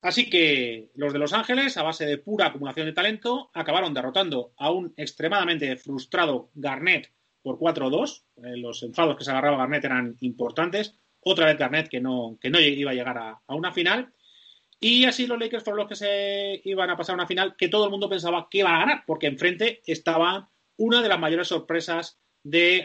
Así 0.00 0.30
que 0.30 0.92
los 0.94 1.12
de 1.12 1.18
Los 1.18 1.34
Ángeles, 1.34 1.76
a 1.76 1.82
base 1.82 2.06
de 2.06 2.16
pura 2.16 2.46
acumulación 2.46 2.86
de 2.86 2.94
talento, 2.94 3.50
acabaron 3.52 3.92
derrotando 3.92 4.54
a 4.56 4.70
un 4.70 4.94
extremadamente 4.96 5.76
frustrado 5.76 6.48
Garnett 6.54 7.12
por 7.46 7.60
4-2. 7.60 8.24
Eh, 8.38 8.56
los 8.56 8.82
enfados 8.82 9.16
que 9.16 9.22
se 9.22 9.30
agarraba 9.30 9.58
Garnett 9.58 9.84
eran 9.84 10.16
importantes. 10.22 10.96
Otra 11.20 11.46
vez 11.46 11.56
Garnett 11.56 11.88
que 11.88 12.00
no, 12.00 12.36
que 12.40 12.50
no 12.50 12.58
iba 12.58 12.90
a 12.90 12.94
llegar 12.94 13.16
a, 13.18 13.40
una 13.54 13.72
final. 13.72 14.12
Y 14.80 15.04
así 15.04 15.28
los 15.28 15.38
Lakers 15.38 15.62
fueron 15.62 15.78
los 15.78 15.88
que 15.88 15.94
se 15.94 16.60
iban 16.64 16.90
a 16.90 16.96
pasar 16.96 17.12
a 17.12 17.18
una 17.18 17.28
final 17.28 17.54
que 17.56 17.68
todo 17.68 17.84
el 17.84 17.92
mundo 17.92 18.08
pensaba 18.08 18.48
que 18.50 18.58
iba 18.58 18.74
a 18.74 18.80
ganar, 18.80 19.04
porque 19.06 19.28
enfrente 19.28 19.80
estaba 19.86 20.50
una 20.76 21.00
de 21.00 21.08
las 21.08 21.20
mayores 21.20 21.46
sorpresas 21.46 22.18
de, 22.42 22.84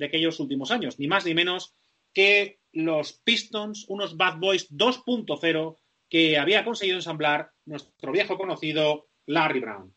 de 0.00 0.04
aquellos 0.04 0.40
últimos 0.40 0.72
años, 0.72 0.98
ni 0.98 1.06
más 1.06 1.24
ni 1.24 1.34
menos 1.34 1.76
que 2.12 2.58
los 2.72 3.12
Pistons, 3.12 3.86
unos 3.88 4.16
Bad 4.16 4.38
Boys 4.40 4.72
2.0 4.72 5.76
que 6.08 6.36
había 6.36 6.64
conseguido 6.64 6.96
ensamblar 6.96 7.52
nuestro 7.64 8.10
viejo 8.10 8.36
conocido 8.36 9.06
Larry 9.26 9.60
Brown. 9.60 9.94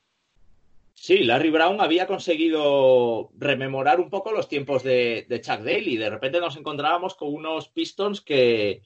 Sí, 0.95 1.23
Larry 1.23 1.49
Brown 1.49 1.81
había 1.81 2.07
conseguido 2.07 3.31
rememorar 3.37 3.99
un 3.99 4.09
poco 4.09 4.31
los 4.31 4.47
tiempos 4.47 4.83
de, 4.83 5.25
Chuck 5.43 5.59
Daly. 5.59 5.97
De 5.97 6.09
repente 6.09 6.39
nos 6.39 6.55
encontrábamos 6.55 7.15
con 7.15 7.33
unos 7.33 7.67
Pistons 7.69 8.21
que, 8.21 8.83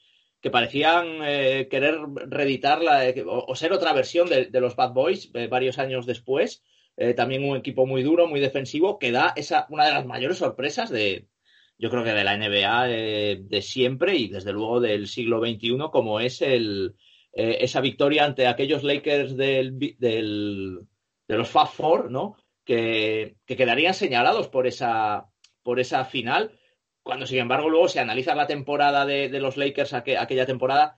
parecían 0.50 1.20
eh, 1.22 1.68
querer 1.70 1.98
reeditar 2.26 2.80
o, 3.26 3.54
ser 3.54 3.72
otra 3.72 3.92
versión 3.92 4.28
de, 4.28 4.48
los 4.60 4.74
Bad 4.74 4.92
Boys 4.94 5.30
eh, 5.34 5.46
varios 5.46 5.78
años 5.78 6.06
después. 6.06 6.64
Eh, 6.96 7.14
también 7.14 7.44
un 7.44 7.56
equipo 7.56 7.86
muy 7.86 8.02
duro, 8.02 8.26
muy 8.26 8.40
defensivo, 8.40 8.98
que 8.98 9.12
da 9.12 9.32
esa, 9.36 9.66
una 9.70 9.86
de 9.86 9.92
las 9.92 10.06
mayores 10.06 10.38
sorpresas 10.38 10.90
de, 10.90 11.28
yo 11.78 11.90
creo 11.90 12.02
que 12.02 12.12
de 12.12 12.24
la 12.24 12.36
NBA 12.36 12.86
de 12.86 13.62
siempre 13.62 14.16
y 14.16 14.28
desde 14.28 14.52
luego 14.52 14.80
del 14.80 15.06
siglo 15.06 15.38
XXI, 15.40 15.78
como 15.92 16.18
es 16.18 16.42
el, 16.42 16.96
esa 17.32 17.80
victoria 17.80 18.24
ante 18.24 18.48
aquellos 18.48 18.82
Lakers 18.82 19.36
del 19.36 20.88
de 21.28 21.36
los 21.36 21.50
Fab 21.50 21.68
Four, 21.68 22.10
¿no? 22.10 22.36
Que, 22.64 23.36
quedarían 23.46 23.94
señalados 23.94 24.48
por 24.48 24.66
esa, 24.66 25.26
por 25.62 25.78
esa 25.78 26.04
final, 26.04 26.58
cuando 27.02 27.26
sin 27.26 27.38
embargo 27.38 27.68
luego 27.68 27.88
se 27.88 28.00
analiza 28.00 28.34
la 28.34 28.46
temporada 28.46 29.06
de, 29.06 29.28
los 29.40 29.56
Lakers 29.56 29.92
aquella 29.92 30.46
temporada, 30.46 30.96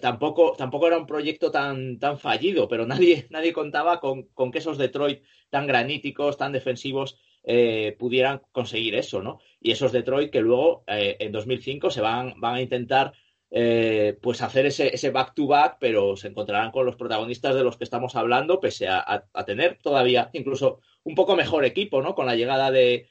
tampoco, 0.00 0.54
tampoco 0.56 0.86
era 0.86 0.98
un 0.98 1.06
proyecto 1.06 1.50
tan, 1.50 1.98
tan 1.98 2.18
fallido, 2.18 2.68
pero 2.68 2.86
nadie, 2.86 3.26
nadie 3.30 3.52
contaba 3.52 4.00
con, 4.00 4.28
que 4.52 4.58
esos 4.58 4.78
Detroit 4.78 5.22
tan 5.48 5.66
graníticos, 5.66 6.36
tan 6.36 6.52
defensivos, 6.52 7.18
eh, 7.42 7.96
pudieran 7.98 8.42
conseguir 8.52 8.94
eso, 8.94 9.22
¿no? 9.22 9.40
Y 9.60 9.70
esos 9.70 9.92
Detroit 9.92 10.30
que 10.30 10.42
luego 10.42 10.84
eh, 10.86 11.16
en 11.20 11.32
2005 11.32 11.90
se 11.90 12.02
van, 12.02 12.34
van 12.38 12.56
a 12.56 12.60
intentar 12.60 13.12
eh, 13.52 14.16
pues 14.22 14.42
hacer 14.42 14.66
ese, 14.66 15.10
back 15.10 15.34
to 15.34 15.48
back, 15.48 15.78
pero 15.80 16.16
se 16.16 16.28
encontrarán 16.28 16.70
con 16.70 16.86
los 16.86 16.94
protagonistas 16.94 17.56
de 17.56 17.64
los 17.64 17.76
que 17.76 17.82
estamos 17.84 18.14
hablando, 18.14 18.60
pese 18.60 18.86
a, 18.88 19.24
tener 19.44 19.78
todavía 19.82 20.30
incluso 20.32 20.80
un 21.02 21.16
poco 21.16 21.34
mejor 21.34 21.64
equipo, 21.64 22.00
¿no? 22.00 22.14
Con 22.14 22.26
la 22.26 22.36
llegada 22.36 22.70
de, 22.70 23.08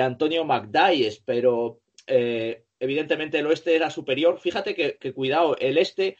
Antonio 0.00 0.44
McDyess, 0.44 1.20
pero 1.24 1.80
eh, 2.06 2.64
evidentemente 2.80 3.38
el 3.38 3.46
oeste 3.46 3.76
era 3.76 3.90
superior. 3.90 4.38
Fíjate 4.40 4.74
que, 4.74 5.12
cuidado, 5.12 5.58
el 5.58 5.76
este 5.76 6.16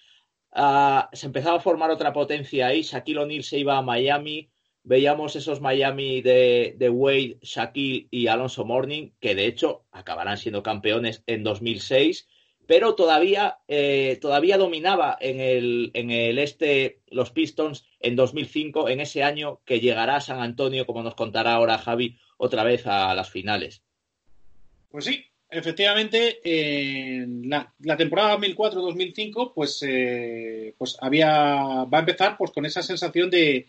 ah, 0.52 1.08
se 1.12 1.26
empezaba 1.26 1.56
a 1.56 1.60
formar 1.60 1.90
otra 1.90 2.12
potencia 2.12 2.66
ahí. 2.66 2.82
Shaquille 2.82 3.20
O'Neal 3.20 3.42
se 3.42 3.58
iba 3.58 3.78
a 3.78 3.82
Miami. 3.82 4.50
Veíamos 4.82 5.34
esos 5.34 5.60
Miami 5.60 6.20
de, 6.20 6.74
de 6.76 6.90
Wade, 6.90 7.38
Shaquille 7.40 8.08
y 8.10 8.26
Alonso 8.26 8.64
Morning, 8.64 9.12
que 9.18 9.34
de 9.34 9.46
hecho 9.46 9.86
acabarán 9.90 10.36
siendo 10.36 10.62
campeones 10.62 11.22
en 11.26 11.42
2006 11.42 12.28
pero 12.66 12.94
todavía, 12.94 13.58
eh, 13.68 14.18
todavía 14.20 14.58
dominaba 14.58 15.16
en 15.20 15.40
el, 15.40 15.90
en 15.94 16.10
el 16.10 16.38
este 16.38 17.00
los 17.08 17.30
Pistons 17.30 17.86
en 18.00 18.16
2005, 18.16 18.88
en 18.88 19.00
ese 19.00 19.22
año 19.22 19.60
que 19.64 19.80
llegará 19.80 20.20
San 20.20 20.40
Antonio, 20.40 20.86
como 20.86 21.02
nos 21.02 21.14
contará 21.14 21.54
ahora 21.54 21.78
Javi, 21.78 22.18
otra 22.36 22.64
vez 22.64 22.86
a 22.86 23.14
las 23.14 23.30
finales. 23.30 23.82
Pues 24.90 25.04
sí, 25.04 25.24
efectivamente, 25.50 26.40
la, 27.44 27.96
temporada 27.96 28.38
2004-2005, 28.38 29.52
pues, 29.54 29.82
eh, 29.86 30.74
pues 30.78 30.96
había, 31.00 31.84
va 31.84 31.98
a 31.98 32.00
empezar 32.00 32.36
pues, 32.36 32.50
con 32.50 32.66
esa 32.66 32.82
sensación 32.82 33.30
de, 33.30 33.66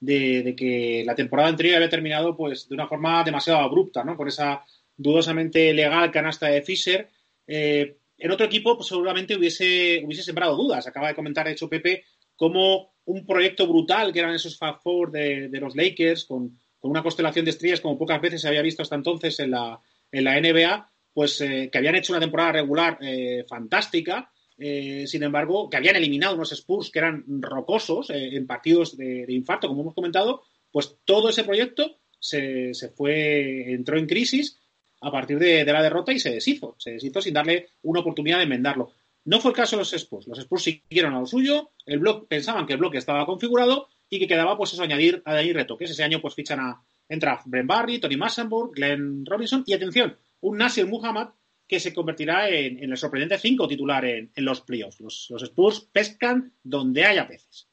de, 0.00 0.54
que 0.56 1.02
la 1.04 1.14
temporada 1.14 1.48
anterior 1.48 1.76
había 1.76 1.88
terminado 1.88 2.36
pues, 2.36 2.68
de 2.68 2.74
una 2.74 2.88
forma 2.88 3.22
demasiado 3.24 3.60
abrupta, 3.60 4.04
¿no? 4.04 4.16
Con 4.16 4.28
esa 4.28 4.64
dudosamente 4.96 5.72
legal 5.72 6.10
canasta 6.10 6.46
de 6.48 6.62
Fisher. 6.62 7.08
Eh, 7.46 7.96
en 8.20 8.30
otro 8.30 8.46
equipo 8.46 8.76
pues, 8.76 8.88
seguramente 8.88 9.36
hubiese, 9.36 10.02
hubiese 10.04 10.22
sembrado 10.22 10.56
dudas. 10.56 10.86
Acaba 10.86 11.08
de 11.08 11.14
comentar, 11.14 11.46
de 11.46 11.52
hecho, 11.52 11.68
Pepe, 11.68 12.04
como 12.36 12.92
un 13.06 13.26
proyecto 13.26 13.66
brutal 13.66 14.12
que 14.12 14.20
eran 14.20 14.34
esos 14.34 14.56
Fab 14.56 14.80
Four 14.80 15.10
de, 15.10 15.48
los 15.60 15.74
Lakers, 15.74 16.24
con, 16.26 16.58
una 16.82 17.02
constelación 17.02 17.44
de 17.44 17.50
estrellas 17.50 17.80
como 17.80 17.98
pocas 17.98 18.20
veces 18.20 18.40
se 18.40 18.48
había 18.48 18.62
visto 18.62 18.82
hasta 18.82 18.94
entonces 18.94 19.38
en 19.40 19.50
la, 19.50 19.80
en 20.12 20.24
la 20.24 20.40
NBA, 20.40 20.90
pues 21.12 21.40
eh, 21.40 21.68
que 21.70 21.78
habían 21.78 21.96
hecho 21.96 22.12
una 22.12 22.20
temporada 22.20 22.52
regular 22.52 22.98
eh, 23.00 23.44
fantástica, 23.48 24.30
eh, 24.56 25.06
sin 25.06 25.22
embargo, 25.22 25.68
que 25.68 25.76
habían 25.76 25.96
eliminado 25.96 26.34
unos 26.34 26.52
Spurs 26.52 26.90
que 26.90 26.98
eran 26.98 27.24
rocosos 27.40 28.10
en 28.10 28.46
partidos 28.46 28.96
de, 28.96 29.24
infarto, 29.28 29.68
como 29.68 29.82
hemos 29.82 29.94
comentado, 29.94 30.42
pues 30.70 30.96
todo 31.04 31.30
ese 31.30 31.44
proyecto 31.44 31.98
se, 32.18 32.74
se 32.74 32.90
fue, 32.90 33.72
entró 33.72 33.98
en 33.98 34.06
crisis 34.06 34.59
a 35.00 35.10
partir 35.10 35.38
de, 35.38 35.64
la 35.64 35.82
derrota 35.82 36.12
y 36.12 36.18
se 36.18 36.30
deshizo. 36.30 36.76
Se 36.78 36.92
deshizo 36.92 37.20
sin 37.20 37.34
darle 37.34 37.70
una 37.82 38.00
oportunidad 38.00 38.38
de 38.38 38.44
enmendarlo. 38.44 38.92
No 39.24 39.40
fue 39.40 39.50
el 39.50 39.56
caso 39.56 39.76
de 39.76 39.80
los 39.80 39.92
Spurs. 39.92 40.26
Los 40.26 40.38
Spurs 40.38 40.62
siguieron 40.62 41.14
a 41.14 41.20
lo 41.20 41.26
suyo, 41.26 41.72
el 41.86 41.98
blog, 41.98 42.26
pensaban 42.26 42.66
que 42.66 42.74
el 42.74 42.78
bloque 42.78 42.98
estaba 42.98 43.26
configurado 43.26 43.88
y 44.08 44.18
que 44.18 44.26
quedaba 44.26 44.56
pues 44.56 44.72
eso, 44.72 44.82
añadir, 44.82 45.22
añadir 45.24 45.56
retoques. 45.56 45.90
Ese 45.90 46.02
año 46.02 46.20
pues 46.20 46.34
fichan 46.34 46.60
a, 46.60 46.82
entra 47.08 47.40
Brent 47.44 47.68
Barry, 47.68 47.98
Tony 47.98 48.16
Massenburg, 48.16 48.72
Glenn 48.74 49.24
Robinson 49.26 49.62
y 49.66 49.74
atención, 49.74 50.16
un 50.40 50.58
Nasir 50.58 50.86
Muhammad 50.86 51.30
que 51.66 51.78
se 51.78 51.94
convertirá 51.94 52.48
en, 52.48 52.82
el 52.82 52.96
sorprendente 52.96 53.38
cinco 53.38 53.68
titular 53.68 54.04
en, 54.04 54.32
los 54.36 54.62
playoffs. 54.62 55.00
Los, 55.00 55.28
los, 55.30 55.42
Spurs 55.44 55.88
pescan 55.92 56.52
donde 56.62 57.04
haya 57.04 57.28
peces. 57.28 57.68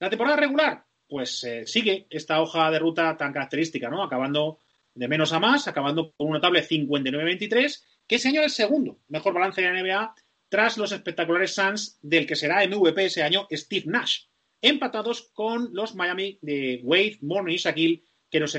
La 0.00 0.10
temporada 0.10 0.36
regular, 0.36 0.84
pues 1.08 1.44
eh, 1.44 1.66
sigue 1.66 2.06
esta 2.10 2.40
hoja 2.40 2.70
de 2.70 2.80
ruta 2.80 3.16
tan 3.16 3.32
característica, 3.32 3.88
¿no? 3.88 4.02
Acabando 4.02 4.58
de 4.96 5.08
menos 5.08 5.32
a 5.32 5.38
más, 5.38 5.68
acabando 5.68 6.12
con 6.16 6.28
una 6.28 6.40
tabla 6.40 6.60
59-23, 6.62 7.84
que 8.08 8.16
es 8.16 8.24
el 8.24 8.50
segundo 8.50 8.98
mejor 9.08 9.34
balance 9.34 9.60
de 9.60 9.70
la 9.70 9.82
NBA 9.82 10.14
tras 10.48 10.78
los 10.78 10.92
espectaculares 10.92 11.54
Suns 11.54 11.98
del 12.02 12.26
que 12.26 12.36
será 12.36 12.66
MVP 12.66 13.04
ese 13.04 13.22
año 13.22 13.46
Steve 13.52 13.84
Nash, 13.86 14.24
empatados 14.62 15.30
con 15.34 15.68
los 15.72 15.94
Miami 15.94 16.38
de 16.40 16.80
Wade, 16.82 17.18
Morning 17.20 17.54
y 17.54 17.58
Shaquille, 17.58 18.02
que 18.30 18.40
nos, 18.40 18.56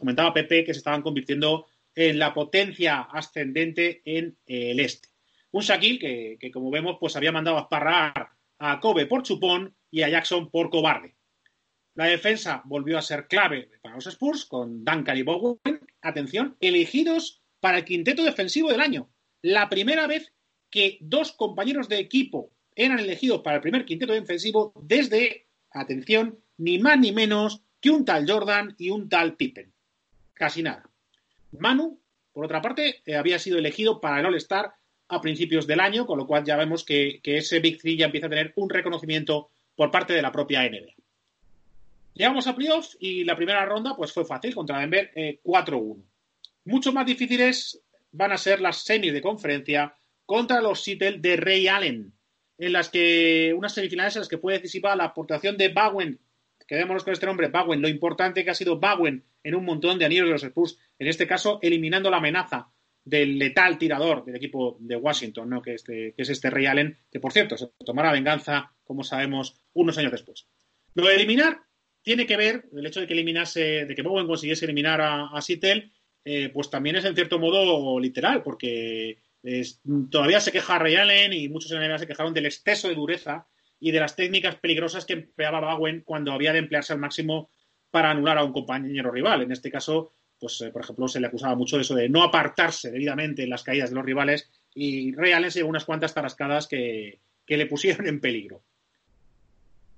comentaba 0.00 0.32
Pepe 0.32 0.64
que 0.64 0.72
se 0.72 0.78
estaban 0.78 1.02
convirtiendo 1.02 1.66
en 1.94 2.18
la 2.18 2.32
potencia 2.32 3.02
ascendente 3.02 4.00
en 4.04 4.38
el 4.46 4.80
este. 4.80 5.08
Un 5.50 5.62
Shaquille 5.62 6.38
que, 6.38 6.50
como 6.50 6.70
vemos, 6.70 6.96
pues 6.98 7.14
había 7.16 7.32
mandado 7.32 7.58
a 7.58 7.62
esparrar 7.62 8.30
a 8.58 8.80
Kobe 8.80 9.06
por 9.06 9.22
chupón 9.22 9.76
y 9.90 10.02
a 10.02 10.08
Jackson 10.08 10.50
por 10.50 10.70
cobarde. 10.70 11.17
La 11.98 12.04
defensa 12.04 12.62
volvió 12.64 12.96
a 12.96 13.02
ser 13.02 13.26
clave 13.26 13.70
para 13.82 13.96
los 13.96 14.06
Spurs 14.06 14.44
con 14.44 14.84
Duncan 14.84 15.18
y 15.18 15.22
Bowen, 15.22 15.58
atención, 16.00 16.56
elegidos 16.60 17.42
para 17.58 17.78
el 17.78 17.84
quinteto 17.84 18.22
defensivo 18.22 18.70
del 18.70 18.80
año. 18.80 19.10
La 19.42 19.68
primera 19.68 20.06
vez 20.06 20.32
que 20.70 20.98
dos 21.00 21.32
compañeros 21.32 21.88
de 21.88 21.98
equipo 21.98 22.52
eran 22.76 23.00
elegidos 23.00 23.40
para 23.40 23.56
el 23.56 23.62
primer 23.62 23.84
quinteto 23.84 24.12
defensivo 24.12 24.72
desde, 24.80 25.48
atención, 25.72 26.38
ni 26.56 26.78
más 26.78 27.00
ni 27.00 27.10
menos 27.10 27.64
que 27.80 27.90
un 27.90 28.04
tal 28.04 28.30
Jordan 28.30 28.76
y 28.78 28.90
un 28.90 29.08
tal 29.08 29.34
Pippen. 29.34 29.74
Casi 30.34 30.62
nada. 30.62 30.88
Manu, 31.50 32.00
por 32.32 32.44
otra 32.44 32.62
parte, 32.62 33.02
eh, 33.06 33.16
había 33.16 33.40
sido 33.40 33.58
elegido 33.58 34.00
para 34.00 34.20
el 34.20 34.26
All-Star 34.26 34.72
a 35.08 35.20
principios 35.20 35.66
del 35.66 35.80
año, 35.80 36.06
con 36.06 36.16
lo 36.16 36.28
cual 36.28 36.44
ya 36.44 36.56
vemos 36.56 36.84
que, 36.84 37.18
que 37.24 37.38
ese 37.38 37.58
Big 37.58 37.80
Three 37.80 37.96
ya 37.96 38.06
empieza 38.06 38.28
a 38.28 38.30
tener 38.30 38.52
un 38.54 38.70
reconocimiento 38.70 39.50
por 39.74 39.90
parte 39.90 40.12
de 40.12 40.22
la 40.22 40.30
propia 40.30 40.62
NBA. 40.62 40.97
Llegamos 42.18 42.48
a 42.48 42.56
playoffs 42.56 42.96
y 42.98 43.22
la 43.22 43.36
primera 43.36 43.64
ronda 43.64 43.94
pues 43.94 44.12
fue 44.12 44.24
fácil 44.24 44.52
contra 44.52 44.80
Denver 44.80 45.12
4-1. 45.14 46.00
Eh, 46.00 46.04
Mucho 46.64 46.92
más 46.92 47.06
difíciles 47.06 47.80
van 48.10 48.32
a 48.32 48.36
ser 48.36 48.60
las 48.60 48.82
semis 48.82 49.12
de 49.12 49.22
conferencia 49.22 49.94
contra 50.26 50.60
los 50.60 50.82
Seattle 50.82 51.18
de 51.20 51.36
Ray 51.36 51.68
Allen, 51.68 52.12
en 52.58 52.72
las 52.72 52.88
que 52.88 53.54
unas 53.56 53.72
semifinales 53.72 54.16
en 54.16 54.20
las 54.22 54.28
que 54.28 54.38
fue 54.38 54.54
decisiva 54.54 54.96
la 54.96 55.04
aportación 55.04 55.56
de 55.56 55.68
Bowen. 55.68 56.18
Quedémonos 56.66 57.04
con 57.04 57.12
este 57.12 57.24
nombre, 57.24 57.48
Bowen, 57.48 57.80
lo 57.80 57.88
importante 57.88 58.44
que 58.44 58.50
ha 58.50 58.54
sido 58.54 58.80
Bowen 58.80 59.24
en 59.44 59.54
un 59.54 59.64
montón 59.64 59.96
de 59.96 60.04
anillos 60.04 60.26
de 60.26 60.32
los 60.32 60.42
Spurs, 60.42 60.76
en 60.98 61.06
este 61.06 61.28
caso 61.28 61.60
eliminando 61.62 62.10
la 62.10 62.16
amenaza 62.16 62.68
del 63.04 63.38
letal 63.38 63.78
tirador 63.78 64.24
del 64.24 64.34
equipo 64.34 64.76
de 64.80 64.96
Washington, 64.96 65.48
¿no? 65.48 65.62
que, 65.62 65.74
este, 65.74 66.14
es 66.16 66.28
este 66.28 66.50
Ray 66.50 66.66
Allen, 66.66 66.98
que 67.12 67.20
por 67.20 67.32
cierto 67.32 67.56
se 67.56 67.68
tomará 67.86 68.10
venganza, 68.10 68.72
como 68.82 69.04
sabemos, 69.04 69.54
unos 69.72 69.96
años 69.98 70.10
después. 70.10 70.48
Lo 70.94 71.06
de 71.06 71.14
eliminar 71.14 71.67
tiene 72.02 72.26
que 72.26 72.36
ver, 72.36 72.64
el 72.76 72.86
hecho 72.86 73.00
de 73.00 73.06
que 73.06 73.12
eliminase, 73.12 73.84
de 73.84 73.94
que 73.94 74.02
Bowen 74.02 74.26
consiguiese 74.26 74.64
eliminar 74.64 75.00
a, 75.00 75.26
a 75.26 75.40
eh, 76.24 76.50
pues 76.50 76.70
también 76.70 76.96
es 76.96 77.04
en 77.04 77.14
cierto 77.14 77.38
modo 77.38 77.98
literal, 77.98 78.42
porque 78.42 79.18
todavía 80.10 80.40
se 80.40 80.52
queja 80.52 80.78
Ray 80.78 80.96
Allen 80.96 81.32
y 81.32 81.48
muchos 81.48 81.70
en 81.72 81.88
la 81.88 81.98
se 81.98 82.06
quejaron 82.06 82.34
del 82.34 82.46
exceso 82.46 82.88
de 82.88 82.94
dureza 82.94 83.46
y 83.80 83.92
de 83.92 84.00
las 84.00 84.16
técnicas 84.16 84.56
peligrosas 84.56 85.04
que 85.04 85.14
empleaba 85.14 85.74
Bowen 85.74 86.02
cuando 86.04 86.32
había 86.32 86.52
de 86.52 86.58
emplearse 86.58 86.92
al 86.92 86.98
máximo 86.98 87.50
para 87.90 88.10
anular 88.10 88.38
a 88.38 88.44
un 88.44 88.52
compañero 88.52 89.10
rival. 89.10 89.42
En 89.42 89.52
este 89.52 89.70
caso, 89.70 90.12
pues 90.38 90.60
eh, 90.60 90.70
por 90.70 90.82
ejemplo, 90.82 91.08
se 91.08 91.20
le 91.20 91.28
acusaba 91.28 91.54
mucho 91.54 91.76
de 91.76 91.82
eso 91.82 91.94
de 91.94 92.08
no 92.08 92.22
apartarse 92.22 92.90
debidamente 92.90 93.44
en 93.44 93.50
las 93.50 93.62
caídas 93.62 93.90
de 93.90 93.96
los 93.96 94.04
rivales 94.04 94.50
y 94.74 95.14
Ray 95.14 95.32
Allen 95.32 95.50
se 95.50 95.60
llevó 95.60 95.70
unas 95.70 95.84
cuantas 95.84 96.12
tarascadas 96.12 96.66
que 96.68 97.20
le 97.46 97.66
pusieron 97.66 98.06
en 98.06 98.20
peligro. 98.20 98.64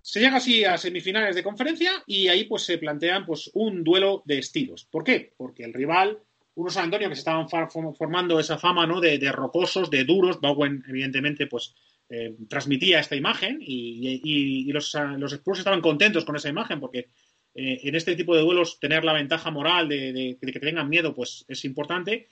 Se 0.03 0.21
llega 0.21 0.37
así 0.37 0.65
a 0.65 0.79
semifinales 0.79 1.35
de 1.35 1.43
conferencia 1.43 2.03
y 2.07 2.29
ahí 2.29 2.45
pues 2.45 2.63
se 2.63 2.79
plantean 2.79 3.27
pues 3.27 3.51
un 3.55 3.85
duelo 3.85 4.23
de 4.25 4.39
estilos. 4.39 4.87
¿Por 4.91 5.05
qué? 5.05 5.35
Porque 5.37 5.65
el 5.65 5.75
rival, 5.75 6.19
unos 6.55 6.77
Antonio 6.77 7.09
que 7.09 7.15
se 7.15 7.21
estaban 7.21 7.49
formando 7.49 8.41
esa 8.41 8.59
fama 8.59 8.87
¿no? 8.87 9.01
de, 9.01 9.19
rocosos, 9.33 9.91
de 9.91 10.05
duros, 10.05 10.41
Bowen 10.41 10.85
evidentemente 10.89 11.47
pues 11.47 11.75
eh, 12.09 12.35
transmitía 12.49 13.01
esta 13.01 13.15
imagen 13.15 13.59
y, 13.61 14.71
los, 14.73 14.97
los, 15.17 15.33
Spurs 15.33 15.61
estaban 15.61 15.81
contentos 15.81 16.25
con 16.25 16.37
esa 16.37 16.49
imagen 16.49 16.81
porque 16.81 17.11
eh, 17.55 17.81
en 17.83 17.95
este 17.95 18.17
tipo 18.17 18.35
de 18.35 18.43
duelos 18.43 18.81
tener 18.81 19.05
la 19.05 19.13
ventaja 19.13 19.51
moral 19.51 19.89
de, 19.89 20.13
de, 20.13 20.53
que 20.53 20.61
tengan 20.61 20.89
miedo 20.89 21.15
pues 21.15 21.45
es 21.47 21.65
importante 21.65 22.29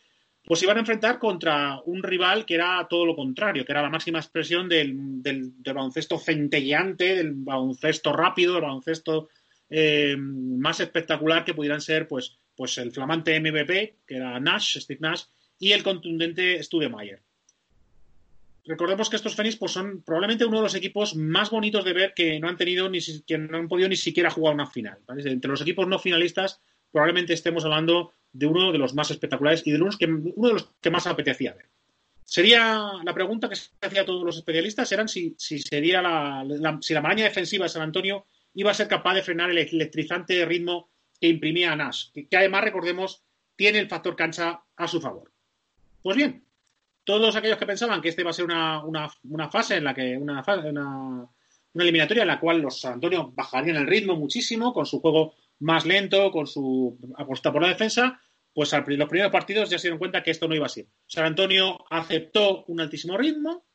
pues 0.49 0.63
iban 0.63 0.79
a 0.79 0.81
enfrentar 0.81 1.19
contra 1.19 1.79
un 1.85 2.03
rival 2.03 2.47
que 2.47 2.55
era 2.55 2.87
todo 2.89 3.05
lo 3.05 3.15
contrario, 3.15 3.67
que 3.67 3.73
era 3.73 3.83
la 3.83 3.91
máxima 3.91 4.19
expresión 4.19 4.67
del, 4.67 5.23
del, 5.23 5.53
baloncesto 5.63 6.19
centelleante, 6.19 7.17
del 7.17 7.35
baloncesto 7.35 8.15
rápido, 8.15 8.55
del 8.55 8.63
baloncesto 8.63 9.29
eh, 9.69 10.17
más 10.17 10.81
espectacular 10.81 11.45
que 11.45 11.53
pudieran 11.53 11.83
ser 11.83 12.09
pues, 12.09 12.39
pues 12.57 12.79
el 12.79 12.93
flamante 12.93 13.39
MVP, 13.39 13.99
que 14.07 14.17
era 14.17 14.41
Nash, 14.41 14.79
Steve 14.79 15.01
Nash, 15.03 15.25
y 15.59 15.73
el 15.73 15.83
contundente 15.83 16.63
Studemeyer. 16.63 17.21
Recordemos 18.65 19.11
que 19.11 19.17
estos 19.17 19.35
Phoenix 19.35 19.57
pues, 19.57 19.73
son 19.73 20.01
probablemente 20.01 20.47
uno 20.47 20.59
de 20.59 20.63
los 20.63 20.75
equipos 20.75 21.15
más 21.15 21.51
bonitos 21.51 21.85
de 21.85 21.93
ver 21.93 22.15
que 22.15 22.41
no 22.41 22.49
han 22.49 22.57
tenido 22.57 22.89
ni 22.89 23.01
que 23.27 23.37
no 23.37 23.59
han 23.59 23.69
podido 23.69 23.91
ni 23.91 23.97
siquiera 23.97 24.31
jugar 24.31 24.55
una 24.55 24.67
final. 24.67 24.99
Entre 25.09 25.51
los 25.51 25.61
equipos 25.61 25.87
no 25.87 25.99
finalistas, 25.99 26.63
probablemente 26.91 27.35
estemos 27.35 27.67
hablando 27.67 28.15
de 28.33 28.47
uno 28.47 28.73
de 28.73 28.79
los 28.79 28.95
más 28.95 29.11
espectaculares 29.11 29.63
y 29.67 29.73
de 29.73 29.81
uno, 29.81 29.91
que, 29.99 30.07
uno 30.07 30.49
de 30.49 30.55
los 30.55 30.71
que 30.81 30.91
más 30.91 31.07
apetecía 31.07 31.55
ver. 31.55 31.67
Sería 32.25 32.93
la 33.03 33.15
pregunta 33.15 33.49
que 33.49 33.57
se 33.57 33.71
hacía 33.81 34.03
a 34.03 34.05
todos 34.05 34.23
los 34.23 34.37
especialistas 34.37 34.93
eran 34.93 35.09
si, 35.09 35.35
sería 35.39 36.03
la, 36.03 36.79
si 36.83 36.93
la 36.93 37.01
maraña 37.01 37.25
defensiva 37.25 37.65
de 37.65 37.71
San 37.71 37.83
Antonio 37.83 38.27
iba 38.55 38.71
a 38.71 38.75
ser 38.75 38.87
capaz 38.87 39.15
de 39.15 39.23
frenar 39.23 39.51
el 39.51 39.59
electrizante 39.59 40.45
ritmo 40.45 40.91
que 41.21 41.29
imprimía 41.29 41.75
Nash, 41.75 42.11
que, 42.13 42.37
además, 42.37 42.65
recordemos, 42.65 43.23
tiene 43.57 43.79
el 43.79 43.89
factor 43.89 44.15
cancha 44.15 44.61
a 44.77 44.87
su 44.87 45.01
favor. 45.01 45.33
Pues 46.03 46.17
bien, 46.17 46.45
todos 47.03 47.35
aquellos 47.35 47.59
que 47.59 47.67
pensaban 47.67 48.01
que 48.01 48.11
este 48.11 48.23
iba 48.23 48.31
a 48.31 48.35
ser 48.35 48.45
una, 48.45 49.51
fase 49.51 49.77
en 49.77 49.85
la 49.85 49.95
que 49.95 50.17
una, 50.17 50.45
una, 50.47 51.29
una, 51.73 51.85
eliminatoria 51.85 52.23
en 52.23 52.29
la 52.29 52.39
cual 52.39 52.61
los 52.61 52.81
San 52.81 52.95
Antonio 52.95 53.33
bajarían 53.35 53.77
el 53.77 53.87
ritmo 53.87 54.17
muchísimo 54.17 54.73
con 54.75 54.87
su 54.87 55.01
juego 55.01 55.35
más 55.61 55.87
lento, 55.87 56.31
con 56.31 56.47
su 56.47 56.99
apuesta 57.17 57.53
por 57.53 57.63
la 57.63 57.69
defensa, 57.69 58.21
pues 58.53 58.73
al, 58.75 58.85
los 58.87 59.09
primeros 59.09 59.33
partidos 59.33 59.71
ya 59.71 59.79
se 59.79 59.89
dieron 59.89 59.99
cuenta 59.99 60.23
que 60.23 60.31
esto 60.31 60.49
no 60.49 60.55
iba 60.55 60.67
así. 60.67 60.87
San 61.07 61.25
Antonio 61.25 61.85
aceptó 61.91 62.65
un 62.67 62.81
altísimo 62.81 63.17
ritmo, 63.17 63.67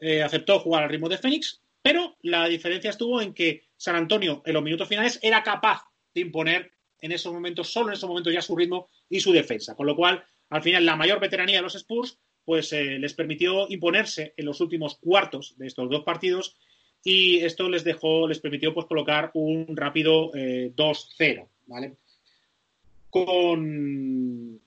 eh, 0.00 0.22
aceptó 0.22 0.58
jugar 0.60 0.84
al 0.84 0.90
ritmo 0.90 1.08
de 1.08 1.18
Fénix, 1.18 1.62
pero 1.82 2.16
la 2.22 2.46
diferencia 2.48 2.90
estuvo 2.90 3.20
en 3.20 3.32
que 3.32 3.64
San 3.76 3.96
Antonio 3.96 4.42
en 4.44 4.54
los 4.54 4.62
minutos 4.62 4.88
finales 4.88 5.18
era 5.22 5.42
capaz 5.42 5.84
de 6.14 6.22
imponer 6.22 6.72
en 7.00 7.12
esos 7.12 7.32
momentos, 7.32 7.72
solo 7.72 7.88
en 7.88 7.94
esos 7.94 8.08
momentos 8.08 8.32
ya 8.32 8.42
su 8.42 8.56
ritmo 8.56 8.88
y 9.08 9.20
su 9.20 9.32
defensa. 9.32 9.74
Con 9.74 9.86
lo 9.86 9.94
cual, 9.94 10.24
al 10.50 10.62
final, 10.62 10.84
la 10.84 10.96
mayor 10.96 11.20
veteranía 11.20 11.56
de 11.56 11.62
los 11.62 11.74
Spurs 11.74 12.18
pues 12.46 12.72
eh, 12.72 12.98
les 12.98 13.12
permitió 13.12 13.66
imponerse 13.68 14.32
en 14.36 14.46
los 14.46 14.60
últimos 14.60 14.98
cuartos 14.98 15.58
de 15.58 15.66
estos 15.66 15.90
dos 15.90 16.04
partidos 16.04 16.56
y 17.06 17.38
esto 17.38 17.68
les 17.68 17.84
dejó, 17.84 18.26
les 18.26 18.40
permitió 18.40 18.74
pues 18.74 18.86
colocar 18.86 19.30
un 19.34 19.76
rápido 19.76 20.32
2-0, 20.32 21.04
eh, 21.20 21.46
¿vale? 21.66 21.98
Con, 23.08 24.60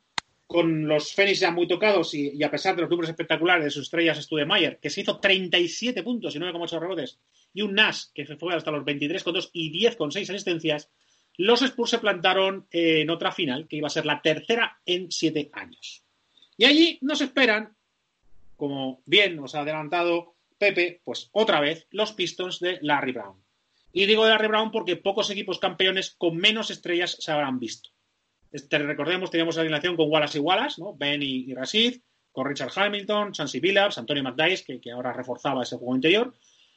con 0.47 0.87
los 0.87 1.11
Fénix 1.11 1.41
ya 1.41 1.51
muy 1.51 1.67
tocados 1.67 2.13
y, 2.13 2.41
a 2.41 2.49
pesar 2.49 2.77
de 2.77 2.83
los 2.83 2.89
números 2.89 3.09
espectaculares 3.09 3.65
de 3.65 3.71
sus 3.71 3.83
estrellas 3.83 4.23
Studemayer, 4.23 4.79
que 4.79 4.89
se 4.89 5.01
hizo 5.01 5.19
37 5.19 6.01
puntos 6.01 6.33
y 6.33 6.39
9,8 6.39 6.79
rebotes, 6.79 7.19
y 7.53 7.61
un 7.61 7.73
Nash 7.73 8.05
que 8.15 8.25
se 8.25 8.37
fue 8.37 8.55
hasta 8.55 8.71
los 8.71 8.85
23,2 8.85 9.49
y 9.51 9.85
10,6 9.85 10.29
asistencias, 10.29 10.89
los 11.35 11.61
Spurs 11.61 11.89
se 11.89 11.99
plantaron 11.99 12.67
en 12.71 13.09
otra 13.09 13.33
final, 13.33 13.67
que 13.67 13.75
iba 13.75 13.87
a 13.87 13.91
ser 13.91 14.05
la 14.05 14.21
tercera 14.21 14.79
en 14.85 15.11
siete 15.11 15.49
años. 15.51 16.05
Y 16.55 16.63
allí 16.63 16.99
nos 17.01 17.19
esperan, 17.19 17.75
como 18.55 19.01
bien 19.05 19.35
nos 19.35 19.55
ha 19.55 19.59
adelantado 19.59 20.35
Pepe, 20.59 21.01
pues 21.03 21.29
otra 21.31 21.59
vez 21.61 21.87
los 21.89 22.11
Pistons 22.13 22.59
de 22.59 22.77
Larry 22.81 23.13
Brown. 23.13 23.43
Y 23.91 24.05
digo 24.05 24.25
de 24.25 24.31
Larry 24.31 24.47
Brown 24.47 24.71
porque 24.71 24.97
pocos 24.97 25.31
equipos 25.31 25.57
campeones 25.57 26.15
con 26.15 26.37
menos 26.37 26.69
estrellas 26.69 27.17
se 27.19 27.31
habrán 27.31 27.59
visto. 27.59 27.89
Este, 28.51 28.77
recordemos, 28.79 29.31
teníamos 29.31 29.57
alineación 29.57 29.95
con 29.95 30.09
Wallace 30.11 30.37
y 30.37 30.41
Wallace, 30.41 30.81
¿no? 30.81 30.95
Ben 30.95 31.21
y, 31.23 31.53
Rashid, 31.53 32.01
con 32.31 32.47
Richard 32.47 32.71
Hamilton, 32.75 33.31
Chansey 33.31 33.59
Billups, 33.59 33.97
Antonio 33.97 34.23
McDyess, 34.23 34.63
que, 34.63 34.91
ahora 34.91 35.13
reforzaba 35.13 35.63
ese 35.63 35.77
juego 35.77 35.95
interior. 35.95 36.35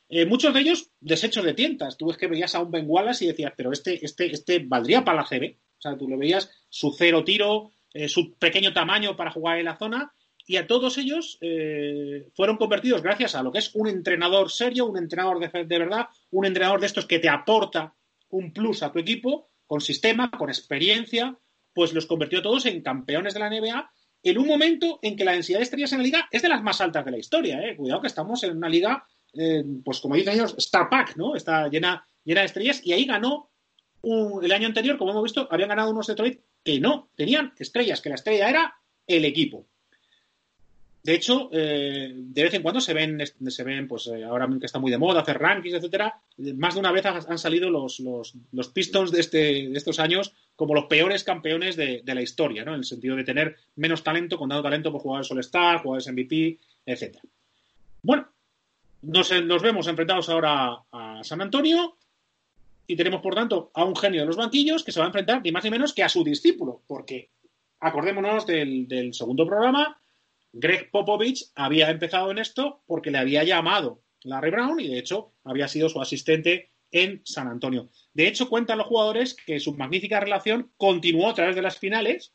Eh, 0.09 0.27
muchos 0.27 0.53
de 0.55 0.61
ellos 0.61 0.91
desechos 1.01 1.45
de 1.45 1.55
tientas. 1.55 1.97
Tú 1.97 2.07
ves 2.07 2.17
que 2.17 2.29
veías 2.29 2.55
a 2.55 2.61
un 2.61 2.71
Ben 2.71 2.85
Wallace 2.87 3.25
y 3.25 3.29
decías, 3.29 3.53
pero 3.57 3.73
este, 3.73 4.05
este, 4.05 4.27
este 4.27 4.61
valdría 4.61 5.05
para 5.05 5.23
la 5.23 5.27
CB. 5.27 5.57
O 5.79 5.81
sea, 5.81 5.97
tú 5.97 6.09
lo 6.09 6.19
veías 6.19 6.51
su 6.69 6.95
cero 6.97 7.25
tiro, 7.25 7.73
eh, 7.93 8.09
su 8.09 8.35
pequeño 8.35 8.73
tamaño 8.73 9.17
para 9.17 9.33
jugar 9.33 9.59
en 9.59 9.65
la 9.67 9.77
zona 9.77 10.13
y 10.47 10.57
a 10.57 10.67
todos 10.67 10.99
ellos 10.99 11.39
eh, 11.41 12.29
fueron 12.35 12.57
convertidos 12.57 13.03
gracias 13.03 13.35
a 13.35 13.43
lo 13.43 13.53
que 13.53 13.59
es 13.59 13.75
un 13.75 13.89
entrenador 13.89 14.51
serio, 14.51 14.87
un 14.87 14.99
entrenador 14.99 15.39
de, 15.39 15.79
verdad, 15.79 16.07
un 16.31 16.47
entrenador 16.47 16.81
de 16.81 16.87
estos 16.87 17.07
que 17.07 17.19
te 17.19 17.29
aporta 17.29 17.95
un 18.31 18.53
plus 18.53 18.83
a 18.83 18.93
tu 18.93 18.99
equipo, 18.99 19.51
con 19.67 19.81
sistema, 19.81 20.31
con 20.31 20.49
experiencia, 20.49 21.37
pues 21.73 21.93
los 21.93 22.07
convirtió 22.07 22.43
todos 22.43 22.67
en 22.67 22.83
campeones 22.83 23.35
de 23.35 23.41
la 23.41 23.51
NBA 23.51 23.91
en 24.25 24.39
un 24.39 24.47
momento 24.47 24.99
en 25.03 25.17
que 25.17 25.25
la 25.25 25.33
densidad 25.33 25.59
de 25.59 25.65
estrellas 25.65 25.93
en 25.93 25.99
la 25.99 26.05
liga 26.05 26.29
es 26.31 26.43
de 26.43 26.49
las 26.49 26.63
más 26.63 26.81
altas 26.81 27.05
de 27.05 27.11
la 27.11 27.19
historia. 27.19 27.61
Eh. 27.61 27.77
Cuidado 27.77 28.01
que 28.01 28.07
estamos 28.07 28.43
en 28.45 28.57
una 28.57 28.69
liga, 28.69 29.05
eh, 29.35 29.65
pues 29.85 30.01
como 30.01 30.15
dicen 30.15 30.35
ellos, 30.35 30.55
Star 30.59 30.89
Pack, 30.89 31.17
¿no? 31.17 31.35
Está 31.35 31.69
llena, 31.69 32.07
llena 32.25 32.41
de 32.41 32.47
estrellas 32.47 32.81
y 32.85 32.93
ahí 32.93 33.05
ganó 33.05 33.51
el 34.05 34.53
año 34.53 34.67
anterior, 34.67 34.99
como 34.99 35.13
hemos 35.13 35.23
visto, 35.23 35.47
habían 35.51 35.69
ganado 35.69 35.91
unos 35.91 36.09
Detroit 36.09 36.41
que 36.65 36.81
no 36.81 37.11
tenían 37.15 37.53
estrellas, 37.59 38.01
que 38.01 38.09
la 38.09 38.17
estrella 38.17 38.49
era 38.49 38.75
el 39.07 39.25
equipo. 39.25 39.69
De 41.05 41.15
hecho, 41.15 41.51
eh, 41.53 42.13
de 42.15 42.43
vez 42.45 42.55
en 42.55 42.63
cuando 42.63 42.81
se 42.81 42.95
ven, 42.95 43.21
se 43.27 43.65
ven 43.65 43.89
pues 43.89 44.07
eh, 44.07 44.23
ahora 44.23 44.49
que 44.61 44.67
está 44.67 44.79
muy 44.79 44.91
de 44.91 44.99
moda 44.99 45.23
hacer 45.23 45.37
rankings, 45.37 45.75
etcétera, 45.75 46.21
más 46.55 46.75
de 46.75 46.81
una 46.81 46.93
vez 46.93 47.05
han 47.05 47.39
salido 47.39 47.71
los, 47.71 47.99
los, 47.99 48.69
Pistons 48.69 49.11
de, 49.11 49.19
este, 49.19 49.39
de 49.69 49.77
estos 49.77 49.99
años 49.99 50.33
como 50.55 50.75
los 50.75 50.85
peores 50.85 51.25
campeones 51.25 51.75
de, 51.75 52.03
la 52.07 52.23
historia, 52.23 52.65
¿no? 52.65 52.73
En 52.73 52.79
el 52.79 52.85
sentido 52.85 53.17
de 53.17 53.25
tener 53.25 53.57
menos 53.75 54.05
talento, 54.05 54.39
con 54.39 54.49
dado 54.49 54.63
talento 54.63 54.93
por 54.93 55.01
jugadores 55.01 55.31
All-Star, 55.33 55.83
jugadores 55.83 56.07
MVP, 56.07 56.61
etcétera. 56.87 57.25
Bueno, 58.01 58.29
nos, 59.03 59.33
nos 59.43 59.63
vemos 59.63 59.89
enfrentados 59.89 60.29
ahora 60.29 60.85
a 60.93 61.25
San 61.25 61.41
Antonio 61.41 61.97
y 62.87 62.95
tenemos, 62.95 63.21
por 63.23 63.35
tanto, 63.35 63.73
a 63.75 63.85
un 63.85 63.97
genio 63.97 64.21
de 64.21 64.27
los 64.29 64.37
banquillos 64.37 64.85
que 64.85 64.93
se 64.93 65.01
va 65.01 65.07
a 65.07 65.09
enfrentar 65.09 65.43
ni 65.43 65.51
más 65.51 65.65
ni 65.65 65.71
menos 65.71 65.95
que 65.95 66.05
a 66.05 66.09
su 66.09 66.23
discípulo, 66.23 66.83
porque 66.87 67.31
acordémonos 67.81 68.47
del 68.47 69.13
segundo 69.13 69.45
programa 69.45 69.99
Greg 70.53 70.91
Popovich 70.91 71.51
había 71.55 71.91
empezado 71.91 72.31
en 72.31 72.39
esto 72.39 72.83
porque 72.87 73.11
le 73.11 73.19
había 73.19 73.43
llamado 73.43 74.03
Larry 74.23 74.51
Brown 74.51 74.81
y 74.81 74.89
de 74.89 74.99
hecho 74.99 75.33
había 75.45 75.69
sido 75.69 75.89
su 75.89 76.01
asistente 76.01 76.71
en 76.91 77.23
San 77.25 77.49
Antonio. 77.49 77.89
De 78.13 78.29
hecho, 78.29 78.49
cuentan 78.49 78.79
los 78.79 78.87
jugadores 78.87 79.35
que 79.35 79.59
su 79.59 79.75
magnífica 79.75 80.21
relación 80.21 80.71
continuó 80.77 81.31
a 81.31 81.35
través 81.35 81.57
de 81.57 81.63
las 81.63 81.79
finales, 81.79 82.35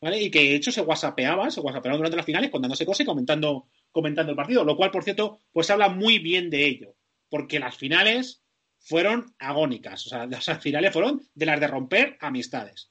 ¿vale? 0.00 0.20
Y 0.22 0.30
que 0.30 0.40
de 0.40 0.54
hecho 0.54 0.70
se 0.70 0.82
whatsappeaban, 0.82 1.50
se 1.50 1.60
whatsappeaban 1.60 1.98
durante 1.98 2.18
las 2.18 2.26
finales 2.26 2.50
contándose 2.50 2.84
cosas 2.84 3.00
y 3.00 3.06
comentando, 3.06 3.68
comentando 3.90 4.30
el 4.30 4.36
partido, 4.36 4.62
lo 4.62 4.76
cual, 4.76 4.90
por 4.90 5.02
cierto, 5.02 5.38
pues 5.52 5.70
habla 5.70 5.88
muy 5.88 6.18
bien 6.18 6.50
de 6.50 6.66
ello, 6.66 6.94
porque 7.30 7.58
las 7.58 7.76
finales 7.76 8.42
fueron 8.78 9.34
agónicas, 9.38 10.06
o 10.06 10.10
sea, 10.10 10.26
las 10.26 10.44
finales 10.60 10.92
fueron 10.92 11.22
de 11.34 11.46
las 11.46 11.58
de 11.58 11.66
romper 11.66 12.18
amistades. 12.20 12.90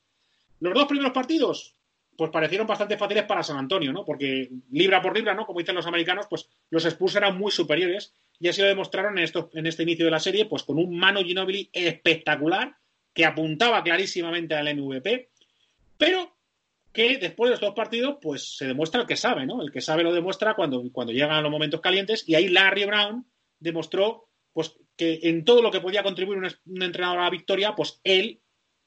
Los 0.60 0.74
dos 0.74 0.88
primeros 0.88 1.14
partidos, 1.14 1.76
pues 2.18 2.32
parecieron 2.32 2.68
bastante 2.68 2.98
fáciles 2.98 3.24
para 3.24 3.44
San 3.44 3.58
Antonio, 3.58 3.92
¿no? 3.92 4.06
Porque 4.06 4.50
libra 4.72 5.02
por 5.02 5.16
libra, 5.16 5.34
¿no? 5.34 5.46
Como 5.46 5.60
dicen 5.60 5.76
los 5.76 5.88
americanos, 5.88 6.28
pues 6.30 6.50
los 6.70 6.86
Spurs 6.86 7.16
eran 7.16 7.38
muy 7.38 7.52
superiores 7.52 8.14
y 8.40 8.48
así 8.48 8.62
lo 8.62 8.68
demostraron 8.68 9.18
en, 9.18 9.24
esto, 9.24 9.50
en 9.54 9.68
este 9.68 9.84
inicio 9.84 10.06
de 10.06 10.12
la 10.12 10.20
serie, 10.20 10.46
pues 10.46 10.64
con 10.64 10.78
un 10.78 10.98
Mano 10.98 11.22
Ginobili 11.24 11.70
espectacular 11.72 12.76
que 13.14 13.26
apuntaba 13.26 13.84
clarísimamente 13.84 14.56
al 14.56 14.76
MVP, 14.76 15.30
pero 15.98 16.36
que 16.92 17.18
después 17.18 17.50
de 17.50 17.54
los 17.54 17.62
dos 17.62 17.74
partidos, 17.74 18.18
pues 18.22 18.56
se 18.56 18.68
demuestra 18.68 19.02
el 19.02 19.08
que 19.08 19.16
sabe, 19.16 19.46
¿no? 19.46 19.62
El 19.62 19.72
que 19.72 19.82
sabe 19.82 20.04
lo 20.04 20.14
demuestra 20.14 20.56
cuando, 20.56 20.84
cuando 20.92 21.12
llegan 21.12 21.42
los 21.42 21.52
momentos 21.52 21.82
calientes 21.82 22.24
y 22.28 22.36
ahí 22.36 22.50
Larry 22.50 22.86
Brown 22.86 23.26
demostró 23.60 24.30
pues 24.54 24.76
que 24.96 25.20
en 25.24 25.44
todo 25.44 25.62
lo 25.62 25.72
que 25.72 25.82
podía 25.82 26.04
contribuir 26.04 26.40
un, 26.40 26.84
entrenador 26.84 27.20
a 27.20 27.24
la 27.24 27.30
victoria, 27.30 27.74
pues 27.76 28.00
él 28.04 28.42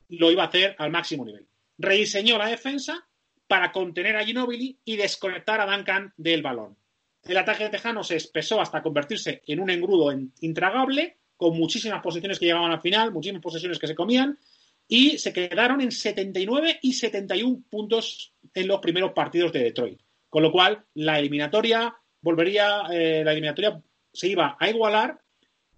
lo 0.09 0.31
iba 0.31 0.45
a 0.45 0.47
hacer 0.47 0.77
al 0.79 0.93
máximo 0.93 1.24
nivel. 1.24 1.49
Rediseñó 1.79 2.39
la 2.39 2.47
defensa 2.47 3.06
para 3.47 3.72
contener 3.72 4.16
a 4.16 4.24
Ginobili 4.24 4.78
y 4.84 4.97
desconectar 4.97 5.61
a 5.61 5.66
Duncan 5.66 6.12
del 6.16 6.42
balón. 6.42 6.76
El 7.22 7.36
ataque 7.36 7.64
de 7.64 7.70
Tejano 7.70 8.05
se 8.05 8.16
espesó 8.16 8.61
hasta 8.61 8.82
convertirse 8.82 9.42
en 9.47 9.61
un 9.61 9.70
engrudo 9.70 10.12
intragable, 10.40 11.18
con 11.36 11.57
muchísimas 11.57 12.03
posiciones 12.03 12.38
que 12.38 12.47
llegaban 12.47 12.70
al 12.70 12.80
final, 12.80 13.12
muchísimas 13.12 13.42
posesiones 13.42 13.78
que 13.78 13.88
se 13.88 13.94
comían, 13.94 14.38
y 14.88 15.18
se 15.18 15.32
quedaron 15.32 15.80
en 15.80 15.90
79 15.90 16.78
y 16.82 16.92
71 16.92 17.64
puntos 17.68 18.32
en 18.55 18.68
los 18.68 18.80
primeros 18.80 19.12
partidos 19.12 19.53
de 19.53 19.64
Detroit. 19.64 20.01
Con 20.28 20.42
lo 20.42 20.53
cual, 20.53 20.84
la 20.94 21.18
eliminatoria 21.18 21.94
volvería, 22.20 22.82
eh, 22.92 23.22
la 23.24 23.32
eliminatoria 23.32 23.82
se 24.12 24.28
iba 24.28 24.57
a 24.59 24.70
igualar 24.70 25.20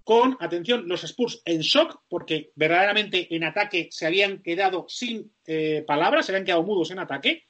con, 0.04 0.36
atención, 0.40 0.88
los 0.88 1.04
Spurs 1.04 1.42
en 1.44 1.60
shock, 1.60 2.02
porque 2.08 2.52
verdaderamente 2.54 3.34
en 3.34 3.44
ataque 3.44 3.88
se 3.90 4.06
habían 4.06 4.42
quedado 4.42 4.86
sin 4.88 5.32
eh, 5.46 5.84
palabras, 5.86 6.26
se 6.26 6.32
habían 6.32 6.46
quedado 6.46 6.62
mudos 6.62 6.90
en 6.90 6.98
ataque, 6.98 7.44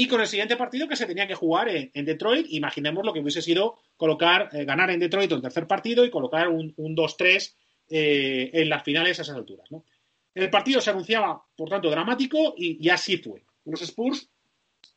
y 0.00 0.06
con 0.06 0.20
el 0.20 0.28
siguiente 0.28 0.56
partido 0.56 0.86
que 0.86 0.94
se 0.94 1.06
tenía 1.06 1.26
que 1.26 1.34
jugar 1.34 1.68
en, 1.68 2.04
Detroit, 2.04 2.46
imaginemos 2.50 3.04
lo 3.04 3.12
que 3.12 3.18
hubiese 3.18 3.42
sido 3.42 3.80
colocar, 3.96 4.48
eh, 4.52 4.64
ganar 4.64 4.90
en 4.90 5.00
Detroit 5.00 5.32
el 5.32 5.42
tercer 5.42 5.66
partido 5.66 6.04
y 6.04 6.10
colocar 6.10 6.46
un, 6.46 6.72
2-3 6.76 7.52
en 7.90 8.68
las 8.68 8.84
finales 8.84 9.18
a 9.18 9.22
esas 9.22 9.34
alturas. 9.34 9.68
El 10.36 10.50
partido 10.50 10.80
se 10.80 10.90
anunciaba, 10.90 11.42
por 11.56 11.68
tanto, 11.68 11.90
dramático 11.90 12.54
y, 12.56 12.88
así 12.90 13.16
fue. 13.16 13.42
Los 13.64 13.82
Spurs 13.82 14.30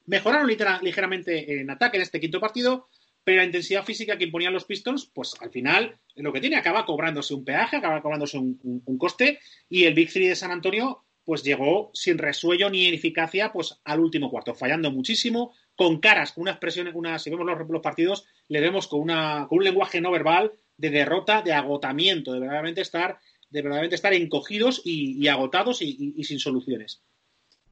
mejoraron 0.06 0.48
ligeramente 0.48 1.60
en 1.60 1.72
ataque 1.72 1.98
en 1.98 2.04
este 2.04 2.20
quinto 2.20 2.40
partido, 2.40 2.88
pero 3.24 3.38
la 3.38 3.46
intensidad 3.46 3.84
física 3.84 4.20
que 4.20 4.26
imponían 4.26 4.54
los 4.54 4.66
Pistons, 4.66 5.10
pues 5.12 5.34
al 5.42 5.50
final 5.50 5.98
lo 6.16 6.32
que 6.32 6.42
tiene 6.42 6.58
acaba 6.58 6.86
cobrándose 6.86 7.34
un 7.34 7.44
peaje, 7.44 7.78
acaba 7.78 8.04
cobrándose 8.04 8.38
un, 8.38 8.98
coste 9.00 9.40
y 9.68 9.86
el 9.86 9.96
Big 9.96 10.14
Three 10.14 10.28
de 10.28 10.36
San 10.36 10.52
Antonio 10.52 11.06
pues 11.24 11.44
llegó 11.44 11.92
sin 11.94 12.18
resuello 12.18 12.70
ni 12.70 12.88
eficacia 12.88 13.52
pues 13.52 13.80
al 13.84 14.00
último 14.00 14.30
cuarto, 14.30 14.56
fallando 14.56 14.92
muchísimo, 14.92 15.54
con 15.76 16.00
caras, 16.00 16.34
con 16.34 16.44
una 16.44 16.52
expresión, 16.52 16.90
una, 16.94 17.20
si 17.20 17.30
vemos 17.30 17.46
los, 17.46 17.82
partidos, 17.82 18.26
le 18.48 18.60
vemos 18.62 18.88
con, 18.88 19.02
una, 19.02 19.48
con 19.48 19.60
un 19.60 19.64
lenguaje 19.64 20.02
no 20.02 20.12
verbal 20.12 20.54
de 20.78 20.90
derrota, 20.90 21.42
de 21.42 21.54
agotamiento, 21.54 22.34
de 22.34 22.40
verdaderamente 22.40 22.82
estar 22.82 23.20
de 23.52 23.62
verdaderamente 23.62 23.96
estar 23.96 24.14
encogidos 24.14 24.82
y, 24.84 25.28
agotados 25.28 25.82
y, 25.82 26.24
sin 26.24 26.40
soluciones. 26.40 27.04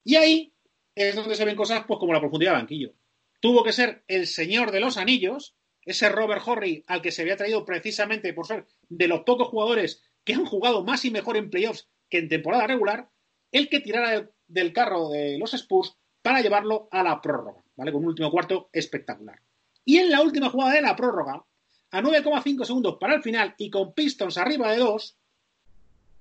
Y 0.03 0.17
ahí 0.17 0.53
es 0.93 1.15
donde 1.15 1.35
se 1.35 1.45
ven 1.45 1.55
cosas 1.55 1.85
pues 1.87 1.99
como 1.99 2.13
la 2.13 2.19
profundidad 2.19 2.51
del 2.51 2.61
banquillo. 2.61 2.93
Tuvo 3.39 3.63
que 3.63 3.71
ser 3.71 4.03
el 4.07 4.27
señor 4.27 4.71
de 4.71 4.81
los 4.81 4.97
anillos, 4.97 5.55
ese 5.85 6.09
Robert 6.09 6.41
Horry 6.45 6.83
al 6.87 7.01
que 7.01 7.11
se 7.11 7.21
había 7.21 7.37
traído 7.37 7.63
precisamente 7.65 8.33
por 8.33 8.45
ser 8.45 8.67
de 8.89 9.07
los 9.07 9.21
pocos 9.21 9.47
jugadores 9.47 10.03
que 10.25 10.33
han 10.33 10.45
jugado 10.45 10.83
más 10.83 11.05
y 11.05 11.11
mejor 11.11 11.37
en 11.37 11.49
playoffs 11.49 11.87
que 12.09 12.17
en 12.17 12.27
temporada 12.27 12.67
regular, 12.67 13.09
el 13.51 13.69
que 13.69 13.79
tirara 13.79 14.29
del 14.47 14.73
carro 14.73 15.09
de 15.09 15.37
los 15.37 15.53
Spurs 15.53 15.95
para 16.21 16.41
llevarlo 16.41 16.87
a 16.91 17.03
la 17.03 17.21
prórroga, 17.21 17.63
¿vale? 17.75 17.91
Con 17.91 18.01
un 18.01 18.09
último 18.09 18.31
cuarto 18.31 18.69
espectacular. 18.73 19.39
Y 19.85 19.97
en 19.97 20.11
la 20.11 20.21
última 20.21 20.49
jugada 20.49 20.73
de 20.73 20.81
la 20.81 20.95
prórroga, 20.95 21.43
a 21.91 22.01
9,5 22.01 22.65
segundos 22.65 22.97
para 22.99 23.15
el 23.15 23.23
final 23.23 23.55
y 23.57 23.69
con 23.69 23.93
Pistons 23.93 24.37
arriba 24.37 24.71
de 24.71 24.77
2, 24.77 25.17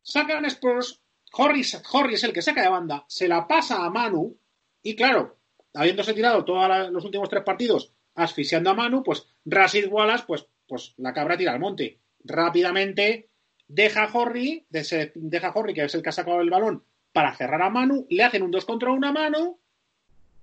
Sacan 0.02 0.44
Spurs, 0.46 1.00
Horry, 1.32 1.60
es 1.60 2.24
el 2.24 2.32
que 2.32 2.40
saca 2.40 2.62
de 2.62 2.70
banda, 2.70 3.04
se 3.08 3.28
la 3.28 3.46
pasa 3.46 3.84
a 3.84 3.90
Manu 3.90 4.38
y 4.82 4.96
claro, 4.96 5.36
habiéndose 5.74 6.14
tirado 6.14 6.44
todos 6.44 6.90
los 6.90 7.04
últimos 7.04 7.28
tres 7.28 7.42
partidos 7.44 7.92
asfixiando 8.14 8.70
a 8.70 8.74
Manu, 8.74 9.02
pues 9.02 9.26
Rashid 9.44 9.88
Wallace, 9.88 10.24
pues, 10.26 10.46
pues 10.66 10.94
la 10.96 11.12
cabra 11.12 11.36
tira 11.36 11.52
al 11.52 11.60
monte. 11.60 12.00
Rápidamente 12.24 13.28
deja 13.68 14.04
a 14.04 14.12
Horry, 14.12 14.66
deja 14.70 15.48
a 15.48 15.52
Horry, 15.54 15.74
que 15.74 15.84
es 15.84 15.94
el 15.94 16.02
que 16.02 16.08
ha 16.08 16.12
sacado 16.12 16.40
el 16.40 16.50
balón, 16.50 16.84
para 17.18 17.34
cerrar 17.34 17.62
a 17.62 17.68
Manu, 17.68 18.06
le 18.10 18.22
hacen 18.22 18.44
un 18.44 18.52
dos 18.52 18.64
contra 18.64 18.92
una 18.92 19.10
mano, 19.10 19.58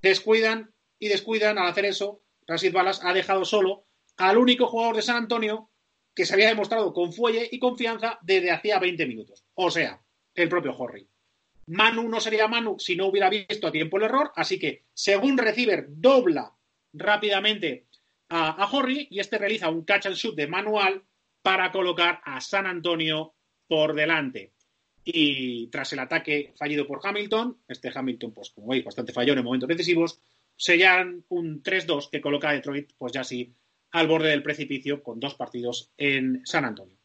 descuidan 0.01 0.73
y 0.99 1.07
descuidan 1.07 1.57
al 1.57 1.69
hacer 1.69 1.85
eso. 1.85 2.21
Rashid 2.45 2.75
Wallace 2.75 2.99
ha 3.01 3.13
dejado 3.13 3.45
solo 3.45 3.85
al 4.17 4.37
único 4.37 4.67
jugador 4.67 4.97
de 4.97 5.01
San 5.01 5.15
Antonio 5.15 5.69
que 6.13 6.25
se 6.25 6.33
había 6.33 6.49
demostrado 6.49 6.91
con 6.91 7.13
fuelle 7.13 7.47
y 7.49 7.59
confianza 7.59 8.19
desde 8.23 8.51
hacía 8.51 8.77
20 8.77 9.05
minutos. 9.05 9.45
O 9.53 9.71
sea, 9.71 10.01
el 10.33 10.49
propio 10.49 10.75
Horry. 10.77 11.07
Manu 11.67 12.09
no 12.09 12.19
sería 12.19 12.49
Manu 12.49 12.77
si 12.77 12.97
no 12.97 13.07
hubiera 13.07 13.29
visto 13.29 13.67
a 13.67 13.71
tiempo 13.71 13.95
el 13.95 14.03
error, 14.03 14.33
así 14.35 14.59
que 14.59 14.83
según 14.93 15.37
Receiver 15.37 15.85
dobla 15.87 16.53
rápidamente 16.91 17.87
a, 18.27 18.49
a 18.49 18.69
Horry 18.69 19.07
y 19.11 19.21
este 19.21 19.37
realiza 19.37 19.69
un 19.69 19.85
catch 19.85 20.07
and 20.07 20.15
shoot 20.17 20.35
de 20.35 20.47
manual 20.47 21.05
para 21.41 21.71
colocar 21.71 22.19
a 22.25 22.41
San 22.41 22.67
Antonio 22.67 23.33
por 23.65 23.95
delante. 23.95 24.54
Y 25.05 25.67
tras 25.67 25.93
el 25.93 25.99
ataque 25.99 26.53
fallido 26.57 26.87
por 26.87 26.99
Hamilton, 27.03 27.59
este 27.67 27.91
Hamilton, 27.93 28.33
pues 28.33 28.49
como 28.49 28.67
veis, 28.67 28.83
bastante 28.83 29.13
falló 29.13 29.33
en 29.33 29.43
momentos 29.43 29.69
decisivos, 29.69 30.19
sellan 30.57 31.23
un 31.29 31.61
3-2 31.61 32.09
que 32.09 32.21
coloca 32.21 32.49
a 32.49 32.53
Detroit, 32.53 32.91
pues 32.97 33.13
ya 33.13 33.23
sí, 33.23 33.53
al 33.91 34.07
borde 34.07 34.29
del 34.29 34.41
precipicio 34.41 35.03
con 35.03 35.19
dos 35.19 35.35
partidos 35.35 35.91
en 35.97 36.41
San 36.43 36.65
Antonio. 36.65 36.97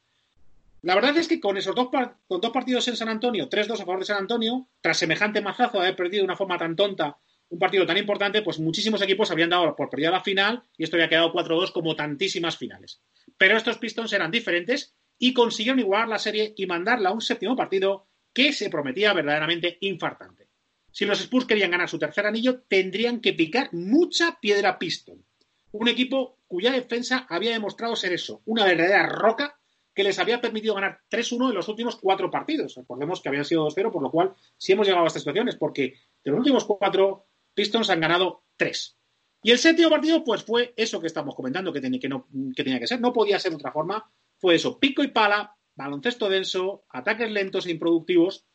La 0.83 0.95
verdad 0.95 1.17
es 1.19 1.29
que 1.29 1.41
con 1.41 1.59
esos 1.59 1.75
dos, 1.75 1.89
dos 2.27 2.51
partidos 2.51 2.89
en 2.89 2.97
San 2.97 3.11
Antonio, 3.11 3.51
3-2 3.51 3.75
a 3.75 3.85
favor 3.85 3.99
de 3.99 4.07
San 4.07 4.17
Antonio, 4.17 4.67
tras 4.81 4.97
semejante 4.97 5.43
mazazo 5.43 5.79
de 5.79 5.85
haber 5.85 5.97
perdido 5.97 6.23
de 6.23 6.25
una 6.25 6.37
forma 6.37 6.57
tan 6.57 6.75
tonta 6.75 7.19
un 7.51 7.59
partido 7.59 7.85
tan 7.85 7.99
importante, 7.99 8.43
pues 8.43 8.61
muchísimos 8.61 9.03
equipos 9.03 9.31
habrían 9.31 9.51
dado 9.51 9.75
por 9.75 9.91
perdida 9.91 10.13
la 10.13 10.23
final 10.23 10.63
y 10.79 10.85
esto 10.85 10.97
había 10.97 11.09
quedado 11.09 11.33
4-2 11.33 11.73
como 11.73 11.97
tantísimas 11.97 12.57
finales. 12.57 13.03
Pero 13.37 13.57
estos 13.57 13.79
Pistons 13.79 14.13
eran 14.13 14.31
diferentes 14.31 14.95
y 15.21 15.33
consiguieron 15.33 15.79
igualar 15.79 16.09
la 16.09 16.19
serie 16.19 16.53
y 16.57 16.67
mandarla 16.67 17.11
a 17.11 17.13
un 17.13 17.21
séptimo 17.21 17.55
partido 17.55 18.09
que 18.33 18.53
se 18.53 18.71
prometía 18.71 19.13
verdaderamente 19.13 19.79
infartante. 19.83 20.49
Si 20.91 21.05
los 21.05 21.21
Spurs 21.21 21.47
querían 21.47 21.71
ganar 21.71 21.89
su 21.89 22.01
tercer 22.01 22.27
anillo, 22.27 22.63
tendrían 22.67 23.21
que 23.21 23.35
picar 23.35 23.73
mucha 23.73 24.41
piedra 24.41 24.81
Piston 24.81 25.25
un 25.73 25.89
equipo 25.89 26.39
cuya 26.47 26.73
defensa 26.73 27.27
había 27.29 27.53
demostrado 27.53 27.95
ser 27.97 28.13
eso, 28.13 28.43
una 28.45 28.65
verdadera 28.65 29.07
roca 29.07 29.59
que 29.95 30.05
les 30.05 30.19
había 30.19 30.41
permitido 30.41 30.75
ganar 30.75 31.01
3-1 31.11 31.51
en 31.51 31.55
los 31.55 31.69
últimos 31.69 31.97
cuatro 31.97 32.31
partidos. 32.31 32.77
Recordemos 32.77 33.21
que 33.21 33.29
habían 33.29 33.45
sido 33.45 33.67
2-0, 33.67 33.93
por 33.93 34.03
lo 34.03 34.11
cual 34.11 34.35
sí 34.57 34.73
hemos 34.73 34.87
llegado 34.87 35.05
a 35.05 35.09
estas 35.09 35.23
situaciones, 35.23 35.57
porque 35.57 35.95
de 36.25 36.31
los 36.31 36.39
últimos 36.39 36.65
cuatro 36.65 37.27
Pistons 37.55 37.91
han 37.91 38.01
ganado 38.01 38.45
tres. 38.57 38.97
Y 39.43 39.51
el 39.51 39.59
séptimo 39.59 39.91
partido, 39.91 40.23
pues 40.23 40.45
fue 40.45 40.75
eso 40.77 41.01
que 41.01 41.07
estamos 41.07 41.35
comentando 41.35 41.73
que, 41.73 41.81
tenía 41.81 41.99
que, 41.99 42.09
no, 42.09 42.29
que 42.55 42.63
tenía 42.63 42.79
que 42.79 42.87
ser. 42.87 43.01
No 43.01 43.13
podía 43.13 43.39
ser 43.39 43.51
de 43.51 43.57
otra 43.57 43.73
forma. 43.73 44.11
Fue 44.41 44.55
eso, 44.55 44.81
pico 44.81 45.03
y 45.03 45.09
pala, 45.09 45.55
baloncesto 45.77 46.29
denso, 46.29 46.85
ataques 46.89 47.31
lentos 47.31 47.67
e 47.67 47.71
improductivos. 47.71 48.47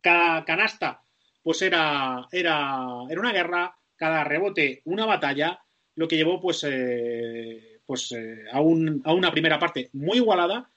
Cada 0.00 0.44
canasta, 0.44 1.02
pues 1.42 1.62
era, 1.62 2.28
era, 2.30 3.04
era 3.08 3.20
una 3.20 3.32
guerra, 3.32 3.76
cada 3.96 4.22
rebote 4.22 4.82
una 4.84 5.06
batalla 5.06 5.60
lo 5.96 6.06
que 6.06 6.16
llevó 6.16 6.40
pues, 6.40 6.64
eh, 6.68 7.80
pues 7.84 8.12
eh, 8.12 8.44
a, 8.52 8.60
una 8.60 9.32
primera 9.32 9.58
parte 9.58 9.90
muy 9.94 10.18
igualada, 10.18 10.70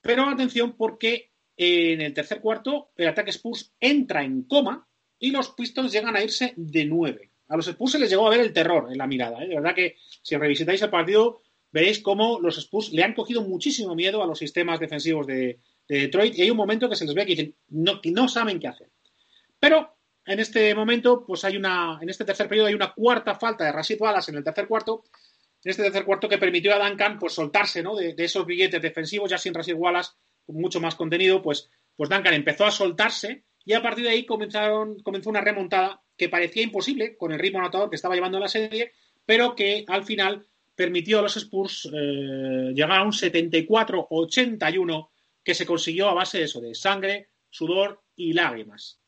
pero 0.00 0.28
atención 0.28 0.76
porque 0.76 1.32
en 1.56 2.00
el 2.00 2.14
tercer 2.14 2.40
cuarto 2.40 2.90
el 2.96 3.08
ataque 3.08 3.30
Spurs 3.30 3.72
entra 3.80 4.22
en 4.22 4.44
coma 4.44 4.86
y 5.18 5.32
los 5.32 5.50
Pistons 5.50 5.90
llegan 5.90 6.14
a 6.14 6.22
irse 6.22 6.54
de 6.56 6.84
nueve. 6.84 7.30
A 7.48 7.56
los 7.56 7.66
Spurs 7.66 7.92
se 7.92 7.98
les 7.98 8.08
llegó 8.08 8.28
a 8.28 8.30
ver 8.30 8.40
el 8.40 8.52
terror 8.52 8.86
en 8.92 8.98
la 8.98 9.08
mirada. 9.08 9.42
¿eh? 9.42 9.48
De 9.48 9.56
verdad 9.56 9.74
que 9.74 9.96
si 10.22 10.36
revisitáis 10.36 10.80
el 10.82 10.90
partido 10.90 11.42
veréis 11.70 12.00
cómo 12.00 12.40
los 12.40 12.58
Spurs 12.58 12.92
le 12.92 13.02
han 13.02 13.14
cogido 13.14 13.42
muchísimo 13.42 13.94
miedo 13.94 14.22
a 14.22 14.26
los 14.26 14.38
sistemas 14.38 14.80
defensivos 14.80 15.26
de, 15.26 15.58
Detroit 15.88 16.36
y 16.36 16.42
hay 16.42 16.50
un 16.50 16.56
momento 16.56 16.88
que 16.88 16.96
se 16.96 17.06
les 17.06 17.14
ve 17.14 17.24
que 17.24 17.34
dicen 17.34 17.54
no, 17.68 18.00
que 18.00 18.10
no 18.10 18.28
saben 18.28 18.60
qué 18.60 18.68
hacer. 18.68 18.90
Pero 19.58 19.96
en 20.26 20.38
este 20.38 20.74
momento, 20.74 21.24
pues 21.26 21.44
hay 21.44 21.56
una, 21.56 21.98
en 22.02 22.10
este 22.10 22.26
tercer 22.26 22.46
periodo 22.46 22.68
hay 22.68 22.74
una 22.74 22.92
cuarta 22.92 23.34
falta 23.34 23.64
de 23.64 23.72
Rashid 23.72 23.98
Wallace 23.98 24.30
en 24.30 24.36
el 24.36 24.44
tercer 24.44 24.68
cuarto, 24.68 25.04
en 25.64 25.70
este 25.70 25.82
tercer 25.82 26.04
cuarto 26.04 26.28
que 26.28 26.36
permitió 26.36 26.74
a 26.74 26.86
Duncan 26.86 27.18
pues 27.18 27.32
soltarse 27.32 27.82
¿no? 27.82 27.96
de, 27.96 28.14
esos 28.18 28.44
billetes 28.44 28.82
defensivos, 28.82 29.30
ya 29.30 29.38
sin 29.38 29.54
Rashid 29.54 29.74
Wallace, 29.74 30.12
con 30.44 30.56
mucho 30.56 30.80
más 30.80 30.94
contenido, 30.94 31.40
pues, 31.40 31.70
pues 31.96 32.10
Duncan 32.10 32.34
empezó 32.34 32.66
a 32.66 32.70
soltarse 32.70 33.44
y 33.64 33.72
a 33.72 33.82
partir 33.82 34.04
de 34.04 34.10
ahí 34.10 34.26
comenzaron, 34.26 34.98
comenzó 35.00 35.30
una 35.30 35.40
remontada 35.40 36.02
que 36.16 36.28
parecía 36.28 36.62
imposible 36.62 37.16
con 37.16 37.32
el 37.32 37.38
ritmo 37.38 37.60
anotador 37.60 37.88
que 37.88 37.96
estaba 37.96 38.14
llevando 38.14 38.38
la 38.38 38.48
serie, 38.48 38.92
pero 39.24 39.54
que 39.54 39.84
al 39.88 40.04
final 40.04 40.46
permitió 40.78 41.18
a 41.18 41.22
los 41.22 41.36
Spurs 41.36 41.90
eh, 41.92 42.70
llegar 42.72 42.92
a 42.92 43.02
un 43.02 43.10
74-81 43.10 45.08
que 45.42 45.54
se 45.54 45.66
consiguió 45.66 46.08
a 46.08 46.14
base 46.14 46.38
de 46.38 46.44
eso, 46.44 46.60
de 46.60 46.72
sangre, 46.72 47.30
sudor 47.50 48.04
y 48.14 48.32
lágrimas. 48.32 49.00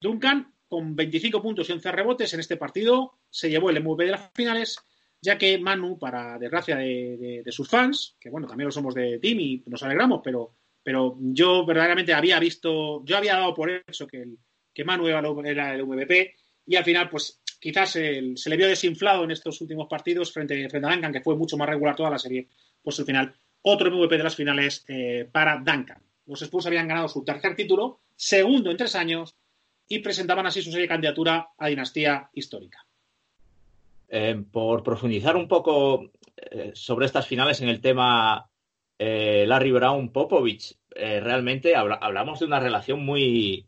Duncan 0.00 0.52
con 0.66 0.96
25 0.96 1.40
puntos 1.40 1.68
y 1.68 1.72
11 1.74 1.92
rebotes 1.92 2.34
en 2.34 2.40
este 2.40 2.56
partido, 2.56 3.20
se 3.30 3.48
llevó 3.48 3.70
el 3.70 3.80
MVP 3.80 4.04
de 4.04 4.10
las 4.10 4.32
finales, 4.34 4.76
ya 5.20 5.38
que 5.38 5.58
Manu, 5.58 5.96
para 5.96 6.40
desgracia 6.40 6.74
de, 6.74 7.44
sus 7.50 7.68
fans, 7.68 8.16
que 8.18 8.28
bueno, 8.28 8.48
también 8.48 8.66
lo 8.66 8.72
somos 8.72 8.92
de 8.92 9.20
Team 9.20 9.38
y 9.38 9.62
nos 9.66 9.84
alegramos, 9.84 10.22
pero, 10.24 10.56
pero 10.82 11.16
yo 11.20 11.64
verdaderamente 11.64 12.14
había 12.14 12.40
visto, 12.40 13.04
yo 13.04 13.16
había 13.16 13.34
dado 13.34 13.54
por 13.54 13.70
eso 13.86 14.08
que, 14.08 14.26
que 14.74 14.84
Manu 14.84 15.06
era 15.06 15.20
el 15.72 15.86
MVP 15.86 16.34
y 16.66 16.74
al 16.74 16.84
final 16.84 17.08
pues 17.08 17.41
quizás 17.62 17.90
se 17.90 18.50
le 18.50 18.56
vio 18.56 18.66
desinflado 18.66 19.22
en 19.22 19.30
estos 19.30 19.60
últimos 19.60 19.86
partidos 19.88 20.32
frente, 20.32 20.66
a 20.66 20.80
Duncan, 20.80 21.12
que 21.12 21.20
fue 21.20 21.36
mucho 21.36 21.56
más 21.56 21.68
regular 21.68 21.94
toda 21.94 22.10
la 22.10 22.18
serie, 22.18 22.48
pues 22.82 22.98
al 22.98 23.06
final 23.06 23.32
otro 23.62 23.88
MVP 23.88 24.18
de 24.18 24.24
las 24.24 24.34
finales 24.34 24.84
eh, 24.88 25.28
para 25.30 25.58
Duncan. 25.58 26.02
Los 26.26 26.42
Spurs 26.42 26.66
habían 26.66 26.88
ganado 26.88 27.08
su 27.08 27.24
tercer 27.24 27.54
título, 27.54 28.00
segundo 28.16 28.72
en 28.72 28.76
tres 28.76 28.96
años, 28.96 29.36
y 29.86 30.00
presentaban 30.00 30.44
así 30.44 30.60
su 30.60 30.70
serie 30.70 30.86
de 30.86 30.88
candidatura 30.88 31.50
a 31.56 31.68
dinastía 31.68 32.28
histórica. 32.34 32.84
Eh, 34.08 34.42
por 34.50 34.82
profundizar 34.82 35.36
un 35.36 35.46
poco 35.46 36.10
eh, 36.36 36.72
sobre 36.74 37.06
estas 37.06 37.28
finales 37.28 37.60
en 37.60 37.68
el 37.68 37.80
tema 37.80 38.48
Larry 38.98 39.72
Brown 39.72 40.10
Popovich, 40.10 40.76
realmente 40.94 41.74
hablamos 41.74 42.38
de 42.38 42.46
una 42.46 42.60
relación 42.60 43.04
muy, 43.04 43.66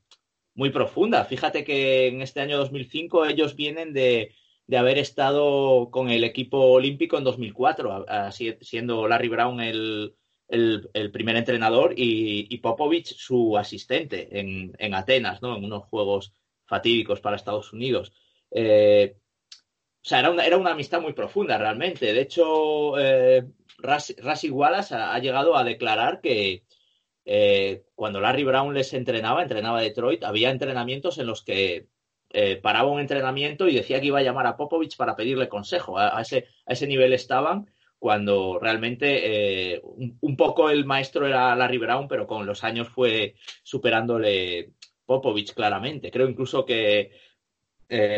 muy 0.55 0.71
profunda. 0.71 1.25
Fíjate 1.25 1.65
que 1.65 2.09
en 2.09 2.23
este 2.23 2.41
año 2.41 2.59
2005 2.59 3.27
ellos 3.27 3.57
vienen 3.57 3.93
de, 3.93 4.35
de 4.67 4.77
haber 4.77 4.99
estado 4.99 5.91
con 5.91 6.11
el 6.11 6.25
equipo 6.25 6.59
olímpico 6.59 7.19
en 7.19 7.25
2004, 7.25 8.07
siendo 8.61 9.09
Larry 9.09 9.29
Brown 9.29 9.61
el, 9.61 10.15
el, 10.49 11.11
primer 11.13 11.37
entrenador 11.37 11.95
y, 11.97 12.47
y, 12.49 12.59
Popovich 12.59 13.15
su 13.17 13.57
asistente 13.59 14.39
en, 14.39 14.73
en, 14.79 14.95
Atenas, 14.95 15.43
¿no? 15.43 15.57
en 15.57 15.65
unos 15.65 15.85
Juegos 15.85 16.33
fatídicos 16.67 17.21
para 17.21 17.37
Estados 17.37 17.73
Unidos. 17.73 18.13
Eh, 18.51 19.17
o 20.05 20.07
sea, 20.07 20.21
era 20.21 20.31
una, 20.31 20.45
era 20.45 20.59
una, 20.59 20.73
amistad 20.73 21.01
muy 21.01 21.15
profunda 21.15 21.57
realmente. 21.59 22.13
De 22.13 22.21
hecho, 22.21 22.99
eh, 22.99 23.45
Rassi 23.79 24.15
ha, 24.21 25.19
llegado 25.19 25.57
a 25.57 25.65
declarar 25.65 26.21
que 26.21 26.65
eh, 27.25 27.85
cuando 27.95 28.21
Larry 28.21 28.45
Brown 28.45 28.75
les 28.75 28.93
entrenaba, 28.93 29.43
entrenaba 29.43 29.81
Detroit, 29.81 30.25
había 30.25 30.51
entrenamientos 30.51 31.19
en 31.19 31.27
los 31.27 31.43
que 31.43 31.89
eh, 32.31 32.57
paraba 32.57 32.91
un 32.91 33.01
entrenamiento 33.01 33.69
y 33.69 33.75
decía 33.75 34.01
que 34.01 34.09
iba 34.09 34.19
a 34.19 34.23
llamar 34.23 34.47
a 34.47 34.57
Popovich 34.57 34.97
para 34.97 35.17
pedirle 35.17 35.49
consejo. 35.49 35.99
A, 35.99 36.21
ese, 36.21 36.49
a 36.67 36.73
ese, 36.73 36.87
nivel 36.87 37.13
estaban 37.13 37.71
cuando 37.99 38.59
realmente 38.61 39.75
eh, 39.75 39.83
un, 39.83 40.37
poco 40.37 40.69
el 40.69 40.85
maestro 40.85 41.27
era 41.27 41.57
Larry 41.57 41.79
Brown, 41.79 42.09
pero 42.09 42.27
con 42.27 42.45
los 42.45 42.63
años 42.63 42.89
fue 42.89 43.37
superándole 43.63 44.73
Popovich 45.07 45.55
claramente. 45.55 46.11
Creo 46.11 46.29
incluso 46.29 46.67
que 46.67 47.13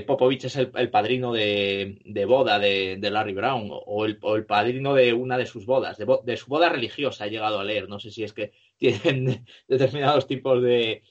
Popovich 0.06 0.46
es 0.46 0.56
el, 0.56 0.90
padrino 0.90 1.32
de, 1.32 2.24
boda 2.26 2.58
de, 2.58 2.98
Larry 2.98 3.34
Brown 3.34 3.68
o 3.70 4.06
el, 4.06 4.46
padrino 4.46 4.94
de 4.94 5.12
una 5.12 5.36
de 5.36 5.44
sus 5.44 5.66
bodas, 5.66 5.98
de, 5.98 6.36
su 6.36 6.46
boda 6.46 6.70
religiosa, 6.70 7.26
he 7.26 7.30
llegado 7.30 7.60
a 7.60 7.64
leer. 7.64 7.88
No 7.88 8.00
sé 8.00 8.10
si 8.10 8.24
es 8.24 8.32
que 8.32 8.52
tienen 9.02 9.46
determinados 9.68 10.26
tipos 10.26 10.62
de 10.62 11.02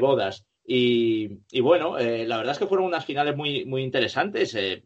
bodas. 0.00 0.46
Y, 0.72 1.60
bueno, 1.62 1.98
eh, 1.98 2.24
la 2.28 2.36
verdad 2.36 2.52
es 2.52 2.60
que 2.60 2.66
fueron 2.68 2.86
unas 2.86 3.04
finales 3.04 3.36
muy, 3.36 3.64
muy 3.64 3.82
interesantes. 3.82 4.54
Eh, 4.54 4.84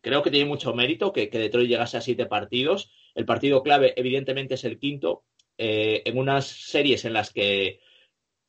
creo 0.00 0.22
que 0.22 0.30
tiene 0.30 0.48
mucho 0.48 0.74
mérito 0.74 1.12
que, 1.12 1.28
Detroit 1.28 1.68
llegase 1.68 1.98
a 1.98 2.00
siete 2.00 2.24
partidos. 2.24 2.90
El 3.14 3.26
partido 3.26 3.62
clave, 3.62 3.92
evidentemente, 3.96 4.54
es 4.54 4.64
el 4.64 4.78
quinto. 4.78 5.24
Eh, 5.58 6.02
en 6.06 6.16
unas 6.16 6.46
series 6.46 7.04
en 7.04 7.12
las 7.12 7.34
que 7.34 7.80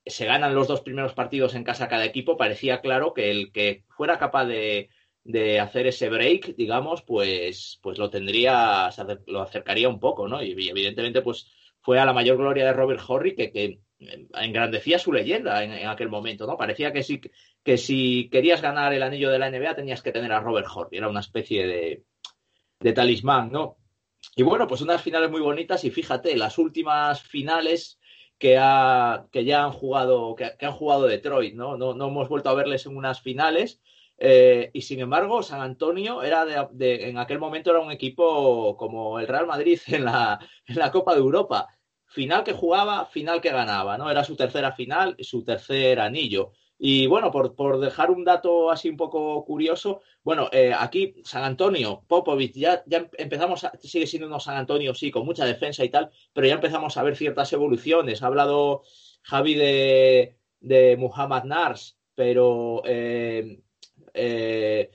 se 0.05 0.25
ganan 0.25 0.55
los 0.55 0.69
dos 0.69 0.79
primeros 0.79 1.13
partidos 1.13 1.55
en 1.55 1.65
casa 1.65 1.89
cada 1.89 2.05
equipo, 2.05 2.38
parecía 2.38 2.79
claro 2.79 3.13
que 3.13 3.31
el 3.31 3.51
que 3.51 3.83
fuera 3.89 4.17
capaz 4.17 4.45
de, 4.45 4.89
hacer 5.59 5.88
ese 5.88 6.07
break, 6.07 6.55
digamos, 6.55 7.01
pues, 7.01 7.79
pues 7.81 7.97
lo 7.97 8.09
tendría, 8.09 8.89
lo 9.25 9.41
acercaría 9.41 9.89
un 9.89 9.99
poco, 9.99 10.29
¿no? 10.29 10.41
Y, 10.41 10.69
evidentemente, 10.69 11.21
pues 11.21 11.51
fue 11.88 11.99
a 11.99 12.05
la 12.05 12.11
mayor 12.11 12.35
gloria 12.35 12.65
de 12.65 12.73
Robert 12.73 12.99
Horry, 13.07 13.33
que, 13.33 13.49
que 13.49 13.79
engrandecía 14.33 14.99
su 14.99 15.13
leyenda 15.13 15.63
en, 15.63 15.88
aquel 15.88 16.09
momento, 16.09 16.45
¿no? 16.45 16.57
Parecía 16.57 16.91
que 16.91 17.01
si, 17.01 17.21
que 17.63 17.77
si 17.77 18.29
querías 18.29 18.61
ganar 18.61 18.91
el 18.93 19.03
anillo 19.03 19.29
de 19.31 19.39
la 19.39 19.49
NBA 19.49 19.73
tenías 19.73 20.01
que 20.01 20.11
tener 20.11 20.33
a 20.33 20.41
Robert 20.41 20.67
Horry, 20.69 20.97
era 20.97 21.07
una 21.07 21.21
especie 21.21 21.65
de, 21.65 22.03
de 22.81 22.91
talismán, 22.91 23.53
¿no? 23.53 23.77
Y 24.35 24.43
bueno, 24.43 24.67
pues 24.67 24.81
unas 24.81 25.01
finales 25.01 25.31
muy 25.31 25.39
bonitas 25.39 25.85
y 25.85 25.89
fíjate, 25.89 26.35
las 26.35 26.57
últimas 26.57 27.21
finales 27.21 28.01
que, 28.38 28.57
ha, 28.59 29.25
que 29.31 29.45
ya 29.45 29.63
han 29.63 29.71
jugado, 29.71 30.35
que, 30.35 30.57
han 30.59 30.73
jugado 30.73 31.07
Detroit, 31.07 31.55
¿no? 31.55 31.77
¿no? 31.77 31.93
¿no? 31.93 32.09
hemos 32.09 32.27
vuelto 32.27 32.49
a 32.49 32.53
verles 32.53 32.85
en 32.85 32.97
unas 32.97 33.21
finales. 33.21 33.79
Eh, 34.17 34.71
y 34.73 34.81
sin 34.81 34.99
embargo, 34.99 35.41
San 35.41 35.61
Antonio 35.61 36.21
era 36.21 36.43
de, 36.43 37.07
en 37.07 37.17
aquel 37.17 37.39
momento 37.39 37.71
era 37.71 37.79
un 37.79 37.91
equipo 37.91 38.75
como 38.75 39.21
el 39.21 39.27
Real 39.27 39.47
Madrid 39.47 39.79
en 39.88 40.03
la, 40.03 40.38
en 40.65 40.75
la 40.75 40.91
Copa 40.91 41.13
de 41.13 41.21
Europa 41.21 41.69
final 42.08 42.43
que 42.43 42.53
jugaba, 42.53 43.05
final 43.05 43.41
que 43.41 43.51
ganaba, 43.51 43.97
¿no? 43.97 44.10
Era 44.10 44.24
su 44.24 44.36
tercera 44.36 44.72
final, 44.72 45.16
su 45.20 45.43
tercer 45.43 45.99
anillo. 45.99 46.51
Y 46.80 47.08
bueno, 47.08 47.32
por, 47.32 47.80
dejar 47.80 48.12
un 48.12 48.24
dato 48.24 48.70
así 48.70 48.89
un 48.89 48.97
poco 48.97 49.43
curioso, 49.45 50.01
bueno, 50.24 50.47
eh, 50.51 50.74
aquí 50.78 51.16
San 51.24 51.43
Antonio, 51.43 52.03
Popovich, 52.08 52.53
ya, 52.53 52.84
ya 52.86 53.10
empezamos, 53.18 53.64
a, 53.64 53.72
sigue 53.82 54.05
siendo 54.05 54.28
unos 54.28 54.43
San 54.43 54.58
Antonio, 54.58 54.93
sí, 54.93 55.10
con 55.10 55.26
mucha 55.26 55.43
defensa 55.45 55.84
y 55.84 55.89
tal, 55.89 56.12
pero 56.34 56.47
ya 56.47 56.53
empezamos 56.53 56.95
a 56.97 57.03
ver 57.03 57.16
ciertas 57.16 57.51
evoluciones. 57.51 58.22
Ha 58.22 58.28
hablado 58.28 58.84
Javi 59.24 59.55
de, 59.55 60.38
de 60.60 60.97
Muhammad 60.97 61.45
Nars, 61.45 61.97
pero 62.14 62.84
eh, 62.86 63.60
eh, 64.14 64.91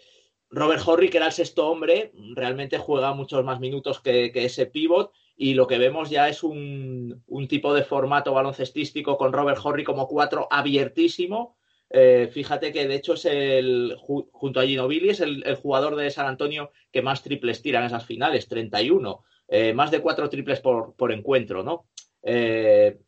Robert 0.51 0.83
Horry, 0.87 1.09
que 1.09 1.17
era 1.17 1.27
el 1.27 1.33
sexto 1.33 1.69
hombre, 1.69 2.13
realmente 2.35 2.79
juega 2.79 3.13
muchos 3.13 3.45
más 3.45 3.59
minutos 3.59 4.01
que, 4.01 4.31
que 4.31 4.45
ese 4.45 4.67
pivot 4.67 5.13
y 5.37 5.55
lo 5.55 5.66
que 5.66 5.78
vemos 5.78 6.11
ya 6.11 6.28
es 6.28 6.43
un, 6.43 7.22
tipo 7.49 7.74
de 7.74 7.83
formato 7.83 8.33
baloncestístico 8.33 9.16
con 9.16 9.33
Robert 9.33 9.59
Horry 9.62 9.85
como 9.85 10.07
cuatro 10.07 10.47
abiertísimo. 10.51 11.57
Eh, 11.91 12.30
fíjate 12.33 12.72
que 12.72 12.87
de 12.87 12.95
hecho 12.95 13.14
es 13.14 13.24
el, 13.26 13.97
junto 13.99 14.61
a 14.61 14.64
Gino 14.64 14.89
Billy, 14.89 15.11
es 15.11 15.20
el, 15.20 15.55
jugador 15.57 15.97
de 15.97 16.11
San 16.11 16.26
Antonio 16.26 16.70
que 16.91 17.03
más 17.03 17.22
triples 17.22 17.61
tira 17.61 17.80
en 17.80 17.87
esas 17.87 18.07
finales, 18.07 18.49
31. 18.49 19.24
Eh, 19.49 19.74
más 19.74 19.91
de 19.91 20.01
cuatro 20.01 20.28
triples 20.30 20.61
por, 20.61 21.12
encuentro, 21.12 21.62
¿no? 21.62 21.89
Eh, 22.22 22.99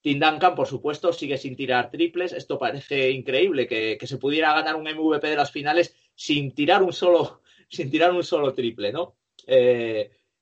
Tim 0.00 0.18
Duncan, 0.18 0.56
por 0.56 0.66
supuesto, 0.66 1.12
sigue 1.12 1.38
sin 1.38 1.54
tirar 1.54 1.90
triples. 1.90 2.32
Esto 2.32 2.58
parece 2.58 3.10
increíble 3.10 3.68
que, 3.68 3.96
que, 3.98 4.06
se 4.08 4.18
pudiera 4.18 4.52
ganar 4.52 4.74
un 4.74 4.82
MVP 4.82 5.28
de 5.28 5.36
las 5.36 5.52
finales 5.52 5.94
sin 6.16 6.52
tirar 6.52 6.82
un 6.82 6.92
solo, 6.92 7.42
sin 7.68 7.90
tirar 7.90 8.12
un 8.12 8.24
solo 8.24 8.52
triple, 8.52 8.92
¿no? 8.92 9.16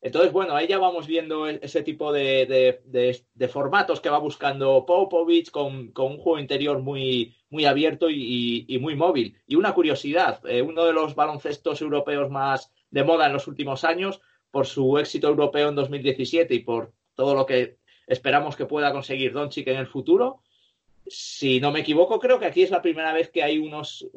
Entonces, 0.02 0.32
bueno, 0.32 0.54
ahí 0.54 0.66
ya 0.66 0.78
vamos 0.78 1.06
viendo 1.06 1.46
e-, 1.46 1.60
ese 1.62 1.82
tipo 1.82 2.12
de, 2.12 3.22
formatos 3.50 4.00
que 4.00 4.08
va 4.08 4.18
buscando 4.18 4.84
Popovich 4.86 5.50
con, 5.50 5.92
un 5.94 6.18
juego 6.18 6.38
interior 6.38 6.78
muy, 6.80 7.36
muy 7.50 7.66
abierto 7.66 8.08
y, 8.10 8.78
muy 8.80 8.96
móvil. 8.96 9.36
Y 9.46 9.56
una 9.56 9.74
curiosidad, 9.74 10.40
eh, 10.46 10.62
uno 10.62 10.84
de 10.84 10.92
los 10.92 11.14
baloncestos 11.14 11.80
europeos 11.82 12.30
más 12.30 12.72
de 12.90 13.04
moda 13.04 13.26
en 13.26 13.34
los 13.34 13.46
últimos 13.46 13.84
años, 13.84 14.20
por 14.50 14.66
su 14.66 14.98
éxito 14.98 15.28
europeo 15.28 15.68
en 15.68 15.76
2017 15.76 16.54
y 16.54 16.60
por 16.60 16.92
todo 17.14 17.34
lo 17.34 17.46
que 17.46 17.76
esperamos 18.06 18.56
que 18.56 18.66
pueda 18.66 18.92
conseguir 18.92 19.32
Doncic 19.32 19.68
en 19.68 19.76
el 19.76 19.86
futuro, 19.86 20.40
si 21.06 21.60
no 21.60 21.72
me 21.72 21.80
equivoco, 21.80 22.18
creo 22.18 22.38
que 22.38 22.46
aquí 22.46 22.62
es 22.62 22.70
la 22.70 22.82
primera 22.82 23.12
vez 23.12 23.30
que 23.30 23.42
hay 23.42 23.58
unos 23.58 24.08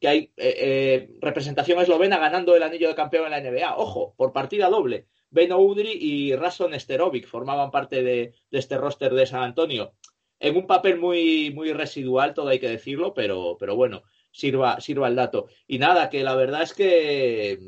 que 0.00 0.08
hay 0.08 0.18
eh, 0.36 0.56
eh, 0.58 1.10
representación 1.20 1.80
eslovena 1.80 2.18
ganando 2.18 2.56
el 2.56 2.62
anillo 2.62 2.88
de 2.88 2.94
campeón 2.94 3.26
en 3.26 3.30
la 3.30 3.40
NBA. 3.40 3.76
Ojo, 3.76 4.14
por 4.16 4.32
partida 4.32 4.68
doble. 4.68 5.06
Beno 5.30 5.58
Udri 5.58 5.92
y 5.92 6.34
Rason 6.34 6.78
Sterovic 6.78 7.26
formaban 7.26 7.70
parte 7.70 8.02
de, 8.02 8.34
este 8.50 8.76
roster 8.76 9.14
de 9.14 9.26
San 9.26 9.42
Antonio. 9.42 9.94
En 10.38 10.56
un 10.56 10.66
papel 10.66 10.98
muy, 10.98 11.52
muy 11.52 11.72
residual, 11.72 12.34
todo 12.34 12.48
hay 12.48 12.58
que 12.58 12.68
decirlo, 12.68 13.14
pero, 13.14 13.56
pero 13.58 13.76
bueno, 13.76 14.02
sirva, 14.32 14.80
sirva 14.80 15.08
el 15.08 15.16
dato. 15.16 15.48
Y 15.66 15.78
nada, 15.78 16.08
que 16.10 16.24
la 16.24 16.34
verdad 16.34 16.62
es 16.62 16.74
que, 16.74 17.58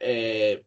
eh, 0.00 0.64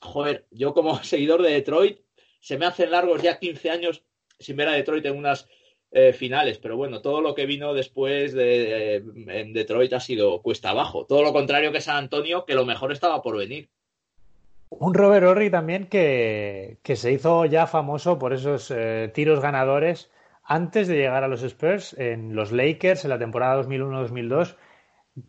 joder, 0.00 0.46
yo 0.50 0.74
como 0.74 1.00
seguidor 1.04 1.42
de 1.42 1.52
Detroit, 1.52 2.00
se 2.40 2.58
me 2.58 2.66
hacen 2.66 2.90
largos 2.90 3.22
ya 3.22 3.38
15 3.38 3.70
años 3.70 4.02
sin 4.38 4.56
ver 4.56 4.68
a 4.68 4.72
Detroit 4.72 5.06
en 5.06 5.16
unas 5.16 5.48
eh, 5.92 6.12
finales, 6.12 6.58
pero 6.58 6.76
bueno, 6.76 7.00
todo 7.00 7.20
lo 7.20 7.34
que 7.34 7.46
vino 7.46 7.72
después 7.72 8.34
de, 8.34 8.96
en 8.96 9.52
Detroit 9.52 9.92
ha 9.92 10.00
sido 10.00 10.42
cuesta 10.42 10.70
abajo. 10.70 11.06
Todo 11.06 11.22
lo 11.22 11.32
contrario 11.32 11.72
que 11.72 11.80
San 11.80 11.96
Antonio, 11.96 12.44
que 12.44 12.54
lo 12.54 12.66
mejor 12.66 12.92
estaba 12.92 13.22
por 13.22 13.36
venir. 13.36 13.68
Un 14.68 14.94
Robert 14.94 15.26
Horry 15.26 15.48
también 15.48 15.86
que, 15.86 16.78
se 16.82 17.12
hizo 17.12 17.44
ya 17.46 17.66
famoso 17.66 18.18
por 18.18 18.32
esos 18.32 18.70
eh, 18.70 19.10
tiros 19.14 19.40
ganadores 19.40 20.10
antes 20.42 20.88
de 20.88 20.96
llegar 20.96 21.24
a 21.24 21.28
los 21.28 21.42
Spurs 21.42 21.94
en 21.98 22.34
los 22.34 22.52
Lakers 22.52 23.04
en 23.04 23.10
la 23.10 23.18
temporada 23.18 23.62
2001-2002. 23.62 24.56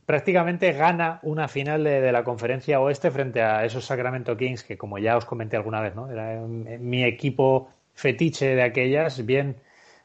Prácticamente 0.05 0.73
gana 0.73 1.19
una 1.23 1.47
final 1.47 1.83
de, 1.83 2.11
la 2.11 2.23
conferencia 2.23 2.81
oeste 2.81 3.09
frente 3.09 3.41
a 3.41 3.63
esos 3.63 3.85
Sacramento 3.85 4.35
Kings 4.35 4.63
que, 4.63 4.77
como 4.77 4.97
ya 4.97 5.15
os 5.15 5.25
comenté 5.25 5.55
alguna 5.55 5.81
vez, 5.81 5.95
¿no? 5.95 6.11
era 6.11 6.41
mi 6.41 7.03
equipo 7.05 7.69
fetiche 7.93 8.55
de 8.55 8.63
aquellas, 8.63 9.25
bien 9.25 9.55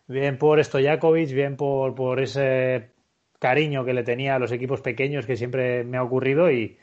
bien 0.06 0.38
por 0.38 0.62
Stojakovic, 0.62 1.32
bien 1.32 1.56
por, 1.56 1.94
por 1.94 2.20
ese 2.20 2.90
cariño 3.38 3.84
que 3.84 3.94
le 3.94 4.04
tenía 4.04 4.36
a 4.36 4.38
los 4.38 4.52
equipos 4.52 4.80
pequeños 4.80 5.26
que 5.26 5.36
siempre 5.36 5.84
me 5.84 5.96
ha 5.96 6.02
ocurrido 6.02 6.50
y, 6.50 6.78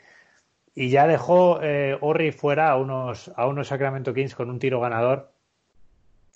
y 0.74 0.90
ya 0.90 1.06
dejó 1.06 1.60
eh, 1.62 1.96
Orri 2.00 2.32
fuera 2.32 2.70
a 2.70 2.76
unos, 2.76 3.32
a 3.36 3.46
unos 3.46 3.68
Sacramento 3.68 4.14
Kings 4.14 4.34
con 4.34 4.50
un 4.50 4.58
tiro 4.58 4.80
ganador 4.80 5.32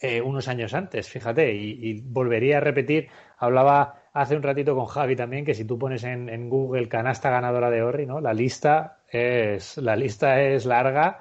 eh, 0.01 0.21
unos 0.21 0.49
años 0.49 0.75
antes, 0.75 1.09
fíjate, 1.09 1.55
y, 1.55 2.01
volvería 2.03 2.59
a 2.59 2.61
repetir, 2.61 3.09
hablaba 3.39 4.03
hace 4.13 4.37
un 4.37 4.43
ratito 4.43 4.75
con 4.75 4.87
Javi 4.87 5.17
también, 5.17 5.45
que 5.45 5.55
si 5.55 5.65
tú 5.65 5.79
pones 5.79 6.05
en, 6.05 6.51
Google 6.51 6.89
canasta 6.89 7.31
ganadora 7.31 7.71
de 7.71 7.83
Orri, 7.83 8.05
¿no? 8.05 8.21
La 8.21 8.35
lista 8.35 8.99
es, 9.09 9.79
la 9.79 9.97
lista 9.97 10.43
es 10.43 10.67
larga. 10.67 11.21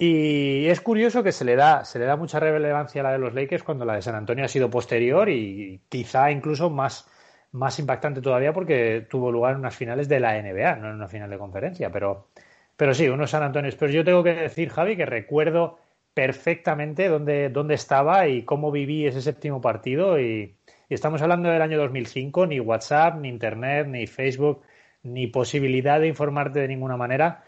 Y 0.00 0.66
es 0.68 0.80
curioso 0.80 1.24
que 1.24 1.32
se 1.32 1.44
le 1.44 1.56
da, 1.56 1.84
se 1.84 1.98
le 1.98 2.04
da 2.04 2.14
mucha 2.16 2.38
relevancia 2.38 3.00
a 3.00 3.04
la 3.04 3.12
de 3.12 3.18
los 3.18 3.34
Lakers 3.34 3.64
cuando 3.64 3.84
la 3.84 3.96
de 3.96 4.02
San 4.02 4.14
Antonio 4.14 4.44
ha 4.44 4.48
sido 4.48 4.70
posterior 4.70 5.28
y 5.28 5.80
quizá 5.88 6.30
incluso 6.30 6.70
más, 6.70 7.10
más 7.50 7.80
impactante 7.80 8.20
todavía 8.22 8.52
porque 8.52 9.06
tuvo 9.10 9.32
lugar 9.32 9.54
en 9.54 9.58
unas 9.58 9.74
finales 9.74 10.08
de 10.08 10.20
la 10.20 10.40
NBA, 10.40 10.76
no 10.76 10.90
en 10.90 10.94
una 10.94 11.08
final 11.08 11.28
de 11.30 11.38
conferencia. 11.38 11.90
Pero, 11.90 12.28
pero 12.76 12.94
sí, 12.94 13.08
unos 13.08 13.30
San 13.30 13.42
Antonio. 13.42 13.72
Pero 13.76 13.90
yo 13.90 14.04
tengo 14.04 14.22
que 14.22 14.34
decir, 14.34 14.68
Javi, 14.70 14.96
que 14.96 15.04
recuerdo 15.04 15.80
perfectamente 16.14 17.08
dónde, 17.08 17.48
dónde 17.48 17.74
estaba 17.74 18.28
y 18.28 18.44
cómo 18.44 18.70
viví 18.70 19.04
ese 19.04 19.20
séptimo 19.20 19.60
partido 19.60 20.20
y, 20.20 20.56
y 20.88 20.94
estamos 20.94 21.22
hablando 21.22 21.48
del 21.48 21.62
año 21.62 21.76
2005, 21.76 22.46
ni 22.46 22.60
WhatsApp, 22.60 23.16
ni 23.20 23.28
Internet, 23.28 23.88
ni 23.88 24.06
Facebook, 24.06 24.62
ni 25.02 25.26
posibilidad 25.26 25.98
de 26.00 26.06
informarte 26.06 26.60
de 26.60 26.68
ninguna 26.68 26.96
manera. 26.96 27.42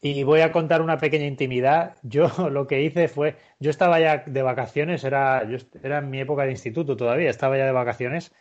Y 0.00 0.22
voy 0.22 0.40
a 0.40 0.52
contar 0.52 0.82
una 0.82 0.98
pequeña 0.98 1.26
intimidad. 1.26 1.96
Yo 2.02 2.28
lo 2.50 2.66
que 2.66 2.82
hice 2.82 3.08
fue, 3.08 3.36
yo 3.58 3.70
estaba 3.70 4.00
ya 4.00 4.24
de 4.26 4.42
vacaciones, 4.42 5.04
era, 5.04 5.44
yo, 5.48 5.58
era 5.82 5.98
en 5.98 6.10
mi 6.10 6.20
época 6.20 6.44
de 6.44 6.52
instituto 6.52 6.96
todavía, 6.96 7.30
estaba 7.30 7.56
ya 7.56 7.66
de 7.66 7.72
vacaciones 7.72 8.32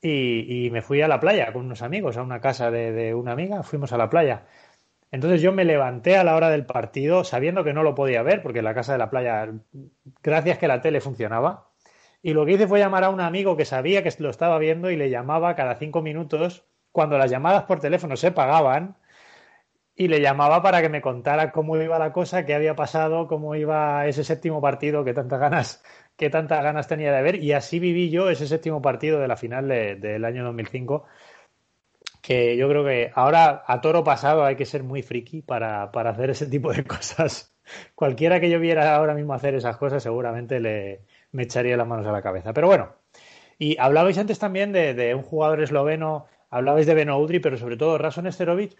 y, 0.00 0.68
me 0.70 0.82
fui 0.82 1.00
a 1.02 1.08
la 1.08 1.20
playa 1.20 1.52
con 1.52 1.64
unos 1.64 1.82
amigos, 1.82 2.16
a 2.16 2.22
una 2.22 2.40
casa 2.40 2.70
de, 2.70 2.92
de, 2.92 3.14
una 3.14 3.32
amiga, 3.32 3.62
fuimos 3.62 3.92
a 3.92 3.96
la 3.96 4.10
playa. 4.10 4.44
Entonces 5.10 5.40
yo 5.40 5.52
me 5.52 5.64
levanté 5.64 6.16
a 6.16 6.24
la 6.24 6.36
hora 6.36 6.50
del 6.50 6.66
partido 6.66 7.24
sabiendo 7.24 7.64
que 7.64 7.72
no 7.72 7.82
lo 7.82 7.94
podía 7.94 8.22
ver, 8.22 8.42
porque 8.42 8.62
la 8.62 8.74
casa 8.74 8.92
de 8.92 8.98
la 8.98 9.10
playa, 9.10 9.48
gracias 10.22 10.58
que 10.58 10.68
la 10.68 10.80
tele 10.80 11.00
funcionaba, 11.00 11.70
y 12.22 12.32
lo 12.32 12.46
que 12.46 12.52
hice 12.52 12.66
fue 12.66 12.80
llamar 12.80 13.04
a 13.04 13.10
un 13.10 13.20
amigo 13.20 13.56
que 13.56 13.64
sabía 13.64 14.02
que 14.02 14.12
lo 14.18 14.30
estaba 14.30 14.58
viendo 14.58 14.90
y 14.90 14.96
le 14.96 15.10
llamaba 15.10 15.54
cada 15.54 15.76
cinco 15.76 16.02
minutos 16.02 16.64
cuando 16.90 17.18
las 17.18 17.30
llamadas 17.30 17.64
por 17.64 17.80
teléfono 17.80 18.16
se 18.16 18.32
pagaban 18.32 18.96
y 19.96 20.08
le 20.08 20.20
llamaba 20.20 20.62
para 20.62 20.82
que 20.82 20.88
me 20.88 21.00
contara 21.00 21.52
cómo 21.52 21.76
iba 21.76 21.98
la 21.98 22.12
cosa, 22.12 22.44
qué 22.44 22.54
había 22.54 22.74
pasado, 22.74 23.28
cómo 23.28 23.54
iba 23.54 24.06
ese 24.06 24.24
séptimo 24.24 24.60
partido 24.60 25.04
que 25.04 25.14
tantas 25.14 25.40
ganas, 25.40 25.84
que 26.16 26.30
tantas 26.30 26.62
ganas 26.62 26.88
tenía 26.88 27.12
de 27.12 27.22
ver. 27.22 27.36
Y 27.42 27.52
así 27.52 27.78
viví 27.78 28.10
yo 28.10 28.30
ese 28.30 28.46
séptimo 28.48 28.82
partido 28.82 29.20
de 29.20 29.28
la 29.28 29.36
final 29.36 29.68
del 29.68 30.24
año 30.24 30.44
2005, 30.44 31.04
que 32.22 32.56
yo 32.56 32.68
creo 32.68 32.84
que 32.84 33.12
ahora 33.14 33.64
a 33.66 33.80
toro 33.80 34.02
pasado 34.04 34.44
hay 34.44 34.56
que 34.56 34.64
ser 34.66 34.82
muy 34.82 35.02
friki 35.02 35.42
para, 35.42 35.92
para 35.92 36.10
hacer 36.10 36.30
ese 36.30 36.46
tipo 36.46 36.72
de 36.72 36.84
cosas. 36.86 37.54
Cualquiera 37.94 38.40
que 38.40 38.50
yo 38.50 38.58
viera 38.60 38.96
ahora 38.96 39.14
mismo 39.14 39.34
hacer 39.34 39.54
esas 39.54 39.76
cosas 39.76 40.02
seguramente 40.02 40.60
le, 40.60 41.02
me 41.32 41.44
echaría 41.44 41.76
las 41.76 41.86
manos 41.86 42.06
a 42.06 42.12
la 42.12 42.22
cabeza. 42.22 42.52
Pero 42.52 42.66
bueno, 42.68 42.94
y 43.58 43.76
hablabais 43.78 44.18
antes 44.18 44.38
también 44.38 44.72
de, 44.72 45.14
un 45.14 45.22
jugador 45.22 45.62
esloveno, 45.62 46.26
hablabais 46.50 46.86
de 46.86 46.94
Benoudri, 46.94 47.40
pero 47.40 47.56
sobre 47.56 47.76
todo 47.76 47.98
Rason 47.98 48.26
Esterovic. 48.26 48.76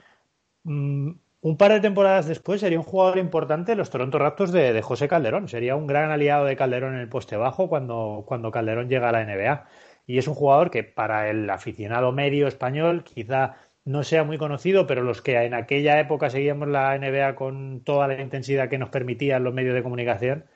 Mm, 0.64 1.12
un 1.42 1.56
par 1.58 1.72
de 1.72 1.80
temporadas 1.80 2.26
después 2.26 2.60
sería 2.60 2.78
un 2.78 2.84
jugador 2.84 3.18
importante 3.18 3.76
los 3.76 3.90
Toronto 3.90 4.18
Raptors 4.18 4.50
de, 4.52 4.80
José 4.82 5.08
Calderón. 5.08 5.48
Sería 5.48 5.76
un 5.76 5.86
gran 5.86 6.10
aliado 6.10 6.46
de 6.46 6.56
Calderón 6.56 6.94
en 6.94 7.00
el 7.00 7.08
poste 7.08 7.36
bajo 7.36 7.68
cuando, 7.68 8.24
cuando 8.26 8.50
Calderón 8.50 8.88
llega 8.88 9.10
a 9.10 9.12
la 9.12 9.24
NBA. 9.24 9.66
Y 10.06 10.18
es 10.18 10.28
un 10.28 10.34
jugador 10.34 10.70
que 10.70 10.84
para 10.84 11.30
el 11.30 11.48
aficionado 11.50 12.12
medio 12.12 12.46
español 12.48 13.04
quizá 13.04 13.56
no 13.84 14.02
sea 14.02 14.24
muy 14.24 14.38
conocido, 14.38 14.86
pero 14.86 15.02
los 15.02 15.20
que 15.22 15.36
en 15.42 15.54
aquella 15.54 16.00
época 16.00 16.30
seguíamos 16.30 16.68
la 16.68 16.96
NBA 16.98 17.34
con 17.34 17.82
toda 17.84 18.08
la 18.08 18.20
intensidad 18.20 18.68
que 18.68 18.78
nos 18.78 18.88
permitían 18.88 19.44
los 19.44 19.52
medios 19.54 19.74
de 19.74 19.82
comunicación, 19.82 20.46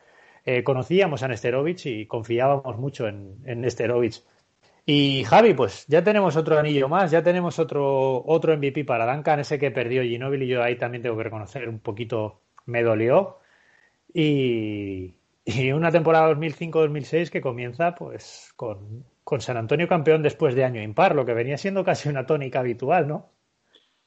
eh, 0.45 0.65
conocíamos 0.65 1.23
a 1.23 1.29
Nesterovic 1.29 1.85
y 1.87 2.07
confiábamos 2.07 2.79
mucho 2.79 3.07
en, 3.09 3.37
en. 3.45 3.61
Y 4.91 5.23
Javi, 5.25 5.53
pues 5.53 5.85
ya 5.87 6.03
tenemos 6.03 6.35
otro 6.37 6.59
anillo 6.59 6.89
más, 6.89 7.11
ya 7.11 7.23
tenemos 7.23 7.59
otro, 7.59 8.25
otro 8.25 8.57
MVP 8.57 8.87
para 8.87 9.05
Duncan, 9.13 9.39
ese 9.39 9.59
que 9.59 9.71
perdió 9.71 10.03
Ginóbili 10.03 10.47
y 10.47 10.49
yo 10.49 10.63
ahí 10.63 10.79
también 10.79 11.03
tengo 11.03 11.19
que 11.19 11.25
reconocer, 11.25 11.69
un 11.69 11.81
poquito 11.81 12.41
me 12.65 12.83
dolió. 12.83 13.37
Y, 14.15 15.13
una 15.75 15.93
temporada 15.93 16.33
2005-2006 16.33 17.29
que 17.29 17.43
comienza 17.43 17.95
pues 17.95 18.55
con, 18.57 19.05
San 19.41 19.59
Antonio 19.59 19.87
campeón 19.87 20.23
después 20.23 20.55
de 20.55 20.65
año 20.65 20.81
impar, 20.81 21.15
lo 21.15 21.27
que 21.27 21.35
venía 21.35 21.59
siendo 21.59 21.85
casi 21.85 22.09
una 22.09 22.25
tónica 22.25 22.61
habitual, 22.61 23.07
¿no? 23.09 23.31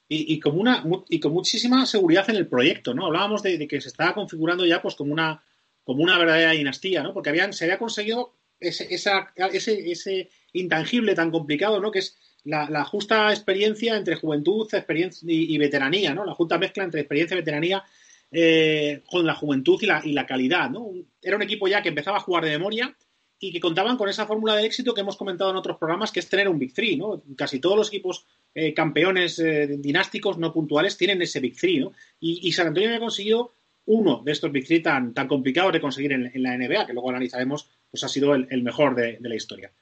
Y, 0.08 0.40
como 0.40 0.60
una, 0.60 0.84
y 1.08 1.20
con 1.20 1.32
muchísima 1.32 1.86
seguridad 1.86 2.28
en 2.28 2.34
el 2.34 2.48
proyecto, 2.48 2.92
¿no? 2.92 3.06
Hablábamos 3.06 3.40
de, 3.44 3.56
de, 3.56 3.68
que 3.68 3.80
se 3.80 3.86
estaba 3.86 4.14
configurando 4.14 4.66
ya 4.66 4.82
pues 4.82 4.96
como 4.96 5.12
una, 5.12 5.44
como 5.84 6.02
una 6.02 6.18
verdadera 6.18 6.50
dinastía, 6.50 7.04
¿no? 7.04 7.14
Porque 7.14 7.30
habían, 7.30 7.52
se 7.52 7.66
había 7.66 7.78
conseguido 7.78 8.34
ese, 8.62 8.86
esa, 8.92 9.32
ese, 9.52 9.90
ese 9.90 10.30
intangible 10.52 11.14
tan 11.14 11.30
complicado, 11.30 11.80
¿no? 11.80 11.90
Que 11.90 12.00
es 12.00 12.16
la, 12.44 12.84
justa 12.84 13.30
experiencia 13.30 13.96
entre 13.96 14.16
juventud 14.16 14.68
experiencia 14.72 15.26
y, 15.30 15.56
veteranía, 15.58 16.14
¿no? 16.14 16.24
La 16.24 16.34
justa 16.34 16.58
mezcla 16.58 16.84
entre 16.84 17.00
experiencia 17.00 17.34
y 17.34 17.40
veteranía 17.40 17.84
eh, 18.30 19.02
con 19.10 19.26
la 19.26 19.34
juventud 19.34 19.78
y 19.82 19.86
la, 19.86 20.02
y 20.04 20.12
la 20.12 20.26
calidad, 20.26 20.70
¿no? 20.70 20.90
Era 21.20 21.36
un 21.36 21.42
equipo 21.42 21.68
ya 21.68 21.82
que 21.82 21.90
empezaba 21.90 22.16
a 22.16 22.20
jugar 22.20 22.44
de 22.44 22.50
memoria 22.50 22.96
y 23.38 23.52
que 23.52 23.60
contaban 23.60 23.96
con 23.96 24.08
esa 24.08 24.26
fórmula 24.26 24.54
de 24.54 24.64
éxito 24.64 24.94
que 24.94 25.00
hemos 25.00 25.16
comentado 25.16 25.50
en 25.50 25.56
otros 25.56 25.76
programas, 25.76 26.12
que 26.12 26.20
es 26.20 26.28
tener 26.28 26.48
un 26.48 26.58
Big 26.58 26.72
Three, 26.72 26.96
¿no? 26.96 27.22
Casi 27.36 27.58
todos 27.58 27.76
los 27.76 27.88
equipos 27.88 28.24
eh, 28.54 28.72
campeones 28.72 29.38
eh, 29.38 29.66
dinásticos 29.78 30.38
no 30.38 30.52
puntuales 30.52 30.96
tienen 30.96 31.20
ese 31.22 31.40
Big 31.40 31.56
Three, 31.56 31.80
¿no? 31.80 31.92
Y, 32.20 32.46
y 32.46 32.52
San 32.52 32.68
Antonio 32.68 32.88
había 32.88 33.00
conseguido 33.00 33.54
uno 33.86 34.22
de 34.24 34.32
estos 34.32 34.52
Big 34.52 34.82
tan, 34.82 35.12
complicados 35.28 35.72
de 35.72 35.80
conseguir 35.80 36.12
en, 36.12 36.30
la 36.42 36.56
NBA, 36.56 36.86
que 36.86 36.92
luego 36.92 37.10
analizaremos, 37.10 37.68
pues 37.90 38.04
ha 38.04 38.08
sido 38.08 38.34
el, 38.34 38.62
mejor 38.62 38.94
de, 38.94 39.18
la 39.20 39.34
historia. 39.34 39.72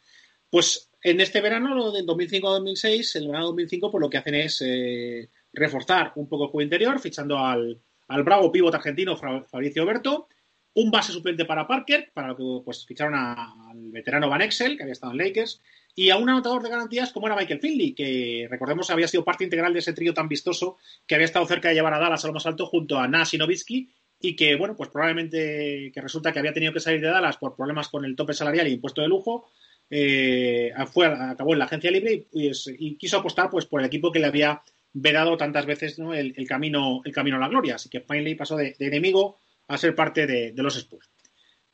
Pues 0.48 0.90
en 1.02 1.20
este 1.20 1.40
verano, 1.40 1.92
de 1.92 2.04
2005-2006, 2.04 3.16
el 3.16 3.26
verano 3.28 3.46
2005, 3.46 3.90
pues 3.90 4.00
lo 4.00 4.10
que 4.10 4.18
hacen 4.18 4.34
es 4.34 4.62
eh, 4.64 5.28
reforzar 5.52 6.12
un 6.16 6.28
poco 6.28 6.44
el 6.44 6.50
juego 6.50 6.62
interior, 6.62 6.98
fichando 6.98 7.38
al, 7.38 7.80
bravo 8.24 8.50
pívot 8.50 8.74
argentino 8.74 9.16
Fabricio 9.16 9.86
Berto, 9.86 10.28
un 10.74 10.90
base 10.90 11.12
suplente 11.12 11.44
para 11.44 11.66
Parker, 11.66 12.10
para 12.12 12.28
lo 12.28 12.36
que 12.36 12.64
pues, 12.64 12.86
ficharon 12.86 13.14
al 13.14 13.90
veterano 13.90 14.28
Van 14.28 14.42
Exel, 14.42 14.76
que 14.76 14.84
había 14.84 14.92
estado 14.92 15.12
en 15.12 15.18
Lakers, 15.18 15.60
y 15.94 16.10
a 16.10 16.16
un 16.16 16.28
anotador 16.28 16.62
de 16.62 16.70
garantías 16.70 17.12
como 17.12 17.26
era 17.26 17.36
Michael 17.36 17.60
Finley, 17.60 17.92
que 17.92 18.46
recordemos 18.50 18.90
había 18.90 19.08
sido 19.08 19.24
parte 19.24 19.44
integral 19.44 19.72
de 19.72 19.80
ese 19.80 19.92
trío 19.92 20.14
tan 20.14 20.28
vistoso 20.28 20.78
que 21.06 21.14
había 21.14 21.24
estado 21.24 21.46
cerca 21.46 21.68
de 21.68 21.74
llevar 21.74 21.94
a 21.94 21.98
Dallas 21.98 22.24
a 22.24 22.28
lo 22.28 22.34
más 22.34 22.46
alto 22.46 22.66
junto 22.66 22.98
a 22.98 23.08
Nash 23.08 23.34
y 23.34 23.38
Nowitzki 23.38 23.90
y 24.20 24.36
que, 24.36 24.54
bueno, 24.56 24.76
pues 24.76 24.90
probablemente 24.90 25.90
que 25.92 26.00
resulta 26.00 26.32
que 26.32 26.38
había 26.38 26.52
tenido 26.52 26.72
que 26.72 26.80
salir 26.80 27.00
de 27.00 27.08
Dallas 27.08 27.38
por 27.38 27.56
problemas 27.56 27.88
con 27.88 28.04
el 28.04 28.14
tope 28.14 28.34
salarial 28.34 28.68
y 28.68 28.72
impuesto 28.72 29.00
de 29.00 29.08
lujo, 29.08 29.50
eh, 29.88 30.72
fue, 30.92 31.06
acabó 31.06 31.54
en 31.54 31.58
la 31.58 31.64
agencia 31.64 31.90
libre 31.90 32.26
y, 32.32 32.96
quiso 32.96 33.18
apostar 33.18 33.50
pues 33.50 33.66
por 33.66 33.80
el 33.80 33.86
equipo 33.86 34.12
que 34.12 34.20
le 34.20 34.26
había 34.26 34.62
vedado 34.92 35.36
tantas 35.36 35.66
veces 35.66 35.98
el, 35.98 36.46
camino, 36.46 37.00
el 37.04 37.12
camino 37.12 37.36
a 37.36 37.40
la 37.40 37.48
gloria. 37.48 37.76
Así 37.76 37.88
que 37.88 38.00
Finley 38.00 38.34
pasó 38.34 38.56
de, 38.56 38.76
enemigo 38.78 39.38
a 39.68 39.78
ser 39.78 39.94
parte 39.94 40.26
de, 40.26 40.52
de 40.52 40.62
los 40.62 40.76
Spurs. 40.76 41.08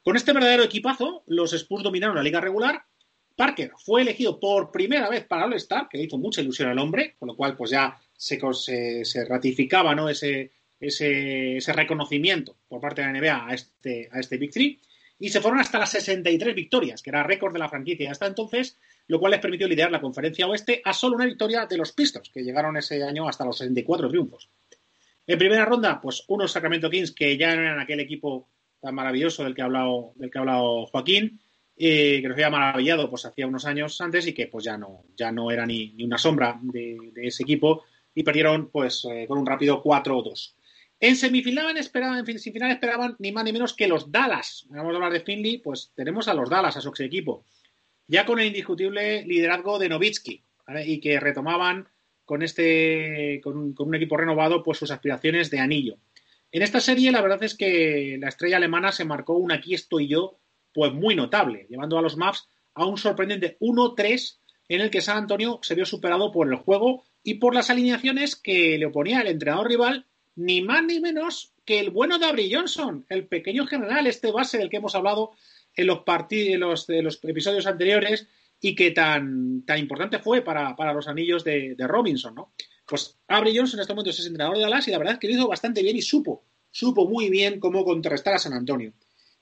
Con 0.02 0.16
este 0.16 0.32
verdadero 0.32 0.62
equipazo, 0.62 1.24
los 1.26 1.52
Spurs 1.52 1.82
dominaron 1.82 2.16
la 2.16 2.22
liga 2.22 2.40
regular 2.40 2.84
Parker 3.36 3.72
fue 3.76 4.02
elegido 4.02 4.40
por 4.40 4.72
primera 4.72 5.08
vez 5.08 5.24
para 5.24 5.44
All-Star, 5.44 5.88
que 5.88 6.02
hizo 6.02 6.18
mucha 6.18 6.40
ilusión 6.40 6.70
al 6.70 6.78
hombre, 6.78 7.14
con 7.18 7.28
lo 7.28 7.36
cual 7.36 7.56
pues 7.56 7.70
ya 7.70 7.98
se, 8.16 8.40
se, 9.04 9.24
ratificaba 9.26 9.94
¿no? 9.94 10.08
ese, 10.08 10.52
ese, 10.80 11.72
reconocimiento 11.72 12.56
por 12.68 12.80
parte 12.80 13.02
de 13.02 13.12
la 13.12 13.20
NBA 13.20 13.46
a 13.48 13.54
este, 13.54 14.08
a 14.10 14.20
este 14.20 14.38
Big 14.38 14.50
Three. 14.50 14.80
Y 15.18 15.28
se 15.28 15.40
fueron 15.40 15.60
hasta 15.60 15.78
las 15.78 15.90
63 15.90 16.54
victorias, 16.54 17.02
que 17.02 17.10
era 17.10 17.22
récord 17.22 17.52
de 17.52 17.58
la 17.58 17.68
franquicia 17.68 18.10
hasta 18.10 18.26
entonces, 18.26 18.78
lo 19.06 19.20
cual 19.20 19.32
les 19.32 19.40
permitió 19.40 19.68
liderar 19.68 19.90
la 19.90 20.00
conferencia 20.00 20.46
oeste 20.46 20.82
a 20.84 20.92
solo 20.92 21.16
una 21.16 21.26
victoria 21.26 21.66
de 21.66 21.76
los 21.76 21.92
Pistons, 21.92 22.30
que 22.30 22.42
llegaron 22.42 22.76
ese 22.76 23.02
año 23.02 23.28
hasta 23.28 23.44
los 23.44 23.58
64 23.58 24.08
triunfos. 24.08 24.50
En 25.26 25.38
primera 25.38 25.64
ronda, 25.64 26.00
pues 26.00 26.24
unos 26.28 26.52
Sacramento 26.52 26.90
Kings 26.90 27.12
que 27.12 27.36
ya 27.36 27.52
eran 27.52 27.80
aquel 27.80 28.00
equipo 28.00 28.48
tan 28.80 28.94
maravilloso 28.94 29.42
del 29.42 29.54
que 29.54 29.62
ha 29.62 29.66
hablado, 29.66 30.12
del 30.16 30.30
que 30.30 30.38
ha 30.38 30.42
hablado 30.42 30.86
Joaquín, 30.86 31.40
que 31.76 32.22
nos 32.24 32.32
había 32.32 32.50
maravillado 32.50 33.10
pues 33.10 33.26
hacía 33.26 33.46
unos 33.46 33.66
años 33.66 34.00
antes 34.00 34.26
y 34.26 34.32
que 34.32 34.46
pues 34.46 34.64
ya 34.64 34.78
no, 34.78 35.04
ya 35.16 35.30
no 35.30 35.50
era 35.50 35.66
ni, 35.66 35.94
una 36.02 36.18
sombra 36.18 36.58
de, 36.62 37.12
ese 37.16 37.42
equipo 37.42 37.84
y 38.14 38.22
perdieron 38.22 38.70
pues 38.70 39.06
eh, 39.10 39.26
con 39.28 39.38
un 39.38 39.46
rápido 39.46 39.82
4-2. 39.82 40.54
En 40.98 41.16
semifinal 41.16 41.76
esperaban, 41.76 42.24
en 42.26 42.38
semifinal 42.38 42.70
esperaban 42.70 43.16
ni 43.18 43.30
más 43.30 43.44
ni 43.44 43.52
menos 43.52 43.74
que 43.74 43.86
los 43.86 44.10
Dallas. 44.10 44.64
Vamos 44.70 44.92
a 44.92 44.96
hablar 44.96 45.12
de 45.12 45.20
Finley, 45.20 45.58
pues 45.58 45.92
tenemos 45.94 46.26
a 46.28 46.34
los 46.34 46.48
Dallas, 46.48 46.76
a 46.78 46.80
su 46.80 46.88
ex 46.88 47.00
equipo. 47.00 47.44
Ya 48.08 48.24
con 48.24 48.40
el 48.40 48.46
indiscutible 48.46 49.22
liderazgo 49.26 49.78
de 49.78 49.90
Novitsky, 49.90 50.42
y 50.86 51.00
que 51.00 51.20
retomaban 51.20 51.88
con 52.24 52.42
este, 52.42 53.40
con 53.42 53.56
un, 53.56 53.74
con 53.74 53.88
un 53.88 53.94
equipo 53.94 54.16
renovado, 54.16 54.62
pues 54.62 54.78
sus 54.78 54.90
aspiraciones 54.90 55.50
de 55.50 55.60
anillo. 55.60 55.98
En 56.50 56.62
esta 56.62 56.80
serie, 56.80 57.12
la 57.12 57.20
verdad 57.20 57.42
es 57.42 57.54
que 57.54 58.16
la 58.18 58.28
estrella 58.28 58.56
alemana 58.56 58.90
se 58.90 59.04
marcó 59.04 59.34
un 59.34 59.52
aquí 59.52 59.74
estoy 59.74 60.08
yo 60.08 60.38
pues 60.76 60.92
muy 60.92 61.16
notable, 61.16 61.66
llevando 61.70 61.96
a 61.96 62.02
los 62.02 62.18
Mavs 62.18 62.46
a 62.74 62.84
un 62.84 62.98
sorprendente 62.98 63.56
1-3 63.60 64.36
en 64.68 64.82
el 64.82 64.90
que 64.90 65.00
San 65.00 65.16
Antonio 65.16 65.58
se 65.62 65.74
vio 65.74 65.86
superado 65.86 66.30
por 66.30 66.46
el 66.48 66.56
juego 66.56 67.02
y 67.22 67.34
por 67.36 67.54
las 67.54 67.70
alineaciones 67.70 68.36
que 68.36 68.76
le 68.76 68.84
oponía 68.84 69.22
el 69.22 69.28
entrenador 69.28 69.68
rival, 69.68 70.04
ni 70.34 70.60
más 70.60 70.84
ni 70.84 71.00
menos 71.00 71.54
que 71.64 71.80
el 71.80 71.88
bueno 71.88 72.18
de 72.18 72.26
Avery 72.26 72.52
Johnson, 72.52 73.06
el 73.08 73.26
pequeño 73.26 73.66
general, 73.66 74.06
este 74.06 74.30
base 74.30 74.58
del 74.58 74.68
que 74.68 74.76
hemos 74.76 74.94
hablado 74.94 75.30
en 75.74 75.86
los, 75.86 76.02
los, 76.06 76.86
los 76.86 77.24
episodios 77.24 77.66
anteriores 77.66 78.28
y 78.60 78.74
que 78.74 78.90
tan, 78.90 79.62
tan 79.64 79.78
importante 79.78 80.18
fue 80.18 80.42
para, 80.42 80.92
los 80.92 81.08
anillos 81.08 81.42
de, 81.42 81.74
Robinson, 81.78 82.34
¿no? 82.34 82.52
Pues 82.86 83.18
Avery 83.28 83.56
Jones 83.56 83.72
en 83.72 83.80
este 83.80 83.94
momento 83.94 84.10
es 84.10 84.26
entrenador 84.26 84.58
de 84.58 84.62
Dallas 84.64 84.86
y 84.88 84.90
la 84.90 84.98
verdad 84.98 85.14
es 85.14 85.20
que 85.20 85.28
lo 85.28 85.32
hizo 85.32 85.48
bastante 85.48 85.82
bien 85.82 85.96
y 85.96 86.02
supo, 86.02 86.44
supo 86.70 87.08
muy 87.08 87.30
bien 87.30 87.60
cómo 87.60 87.82
contrarrestar 87.82 88.34
a 88.34 88.38
San 88.38 88.52
Antonio. 88.52 88.92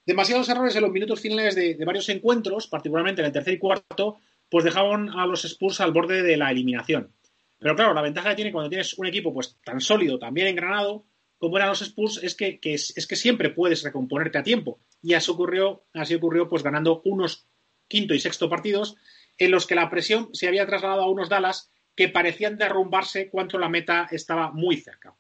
Demasiados 0.07 0.49
errores 0.51 0.77
en 0.77 0.83
los 0.83 0.91
minutos 0.91 1.21
finales 1.21 1.55
de, 1.55 1.83
varios 1.85 2.09
encuentros, 2.11 2.67
particularmente 2.67 3.23
en 3.23 3.27
el 3.27 3.33
tercer 3.33 3.55
y 3.55 3.59
cuarto, 3.59 4.19
pues 4.51 4.65
dejaban 4.65 5.09
a 5.09 5.27
los 5.27 5.45
Spurs 5.45 5.81
al 5.81 5.93
borde 5.93 6.23
de 6.23 6.37
la 6.37 6.51
eliminación. 6.51 7.13
Pero 7.59 7.75
claro, 7.75 7.95
la 7.95 8.03
ventaja 8.03 8.31
que 8.31 8.37
tiene 8.37 8.53
cuando 8.53 8.69
tienes 8.69 8.99
un 8.99 9.07
equipo 9.07 9.33
pues 9.33 9.57
tan 9.65 9.81
sólido, 9.81 10.19
tan 10.19 10.35
bien 10.35 10.49
engranado, 10.49 11.07
como 11.39 11.57
eran 11.57 11.71
los 11.71 11.81
Spurs, 11.81 12.21
es 12.23 12.35
que, 12.35 12.61
es, 12.63 13.07
que 13.07 13.17
siempre 13.17 13.51
puedes 13.51 13.83
recomponerte 13.83 14.39
a 14.39 14.43
tiempo. 14.43 14.79
Y 15.03 15.15
así 15.15 15.31
ocurrió, 15.31 15.85
así 15.95 16.15
ocurrió 16.15 16.49
pues 16.49 16.63
ganando 16.63 17.01
unos 17.05 17.47
quinto 17.89 18.15
y 18.15 18.21
sexto 18.21 18.49
partidos 18.51 18.97
en 19.39 19.51
los 19.51 19.67
que 19.67 19.75
la 19.75 19.91
presión 19.91 20.29
se 20.33 20.49
había 20.49 20.67
trasladado 20.67 21.03
a 21.03 21.11
unos 21.11 21.29
Dallas 21.29 21.71
que 21.95 22.09
parecían 22.09 22.59
derrumbarse 22.59 23.31
cuando 23.31 23.59
la 23.59 23.69
meta 23.69 24.09
estaba 24.11 24.53
muy 24.53 24.77
cerca. 24.77 25.15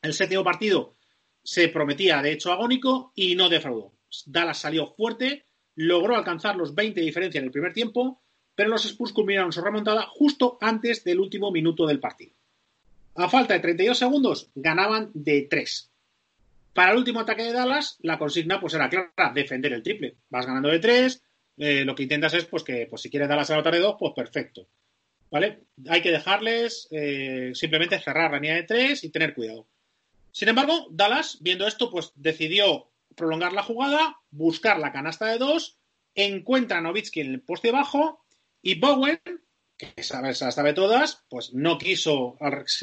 El 0.00 0.14
séptimo 0.14 0.44
partido 0.44 0.96
se 1.42 1.68
prometía 1.68 2.22
de 2.22 2.32
hecho 2.32 2.52
agónico 2.52 3.12
y 3.14 3.34
no 3.34 3.48
defraudó. 3.48 3.92
Dallas 4.26 4.58
salió 4.58 4.94
fuerte, 4.94 5.46
logró 5.74 6.16
alcanzar 6.16 6.56
los 6.56 6.74
20 6.74 7.00
de 7.00 7.06
diferencia 7.06 7.38
en 7.38 7.46
el 7.46 7.50
primer 7.50 7.72
tiempo, 7.72 8.22
pero 8.54 8.68
los 8.68 8.84
Spurs 8.84 9.12
culminaron 9.12 9.52
su 9.52 9.62
remontada 9.62 10.06
justo 10.06 10.58
antes 10.60 11.04
del 11.04 11.20
último 11.20 11.50
minuto 11.50 11.86
del 11.86 12.00
partido. 12.00 12.34
A 13.14 13.28
falta 13.28 13.54
de 13.54 13.60
32 13.60 13.98
segundos, 13.98 14.50
ganaban 14.54 15.10
de 15.14 15.46
3. 15.48 15.90
Para 16.74 16.92
el 16.92 16.98
último 16.98 17.20
ataque 17.20 17.44
de 17.44 17.52
Dallas, 17.52 17.98
la 18.00 18.18
consigna 18.18 18.60
pues 18.60 18.74
era 18.74 18.88
clara, 18.88 19.32
defender 19.34 19.72
el 19.72 19.82
triple. 19.82 20.16
Vas 20.30 20.46
ganando 20.46 20.70
de 20.70 20.78
3, 20.78 21.22
eh, 21.58 21.84
lo 21.84 21.94
que 21.94 22.04
intentas 22.04 22.32
es 22.34 22.46
pues 22.46 22.62
que 22.62 22.86
pues, 22.88 23.02
si 23.02 23.10
quieres 23.10 23.28
Dallas 23.28 23.50
anotar 23.50 23.74
de 23.74 23.80
2, 23.80 23.96
pues 23.98 24.12
perfecto. 24.14 24.68
¿Vale? 25.30 25.64
Hay 25.88 26.02
que 26.02 26.10
dejarles 26.10 26.88
eh, 26.90 27.52
simplemente 27.54 27.98
cerrar 27.98 28.30
la 28.30 28.38
línea 28.38 28.56
de 28.56 28.64
3 28.64 29.04
y 29.04 29.10
tener 29.10 29.34
cuidado. 29.34 29.66
Sin 30.32 30.48
embargo, 30.48 30.88
Dallas, 30.90 31.38
viendo 31.40 31.66
esto, 31.66 31.90
pues 31.90 32.12
decidió 32.16 32.90
prolongar 33.14 33.52
la 33.52 33.62
jugada, 33.62 34.18
buscar 34.30 34.78
la 34.78 34.90
canasta 34.90 35.26
de 35.26 35.38
2, 35.38 35.78
encuentra 36.14 36.78
a 36.78 36.80
Novitsky 36.80 37.20
en 37.20 37.32
el 37.32 37.42
poste 37.42 37.70
bajo 37.70 38.24
y 38.62 38.78
Bowen, 38.80 39.20
que 39.76 40.02
sabe, 40.02 40.34
se 40.34 40.44
las 40.44 40.54
sabe 40.54 40.72
todas, 40.72 41.24
pues 41.28 41.52
no 41.52 41.76
quiso, 41.76 42.36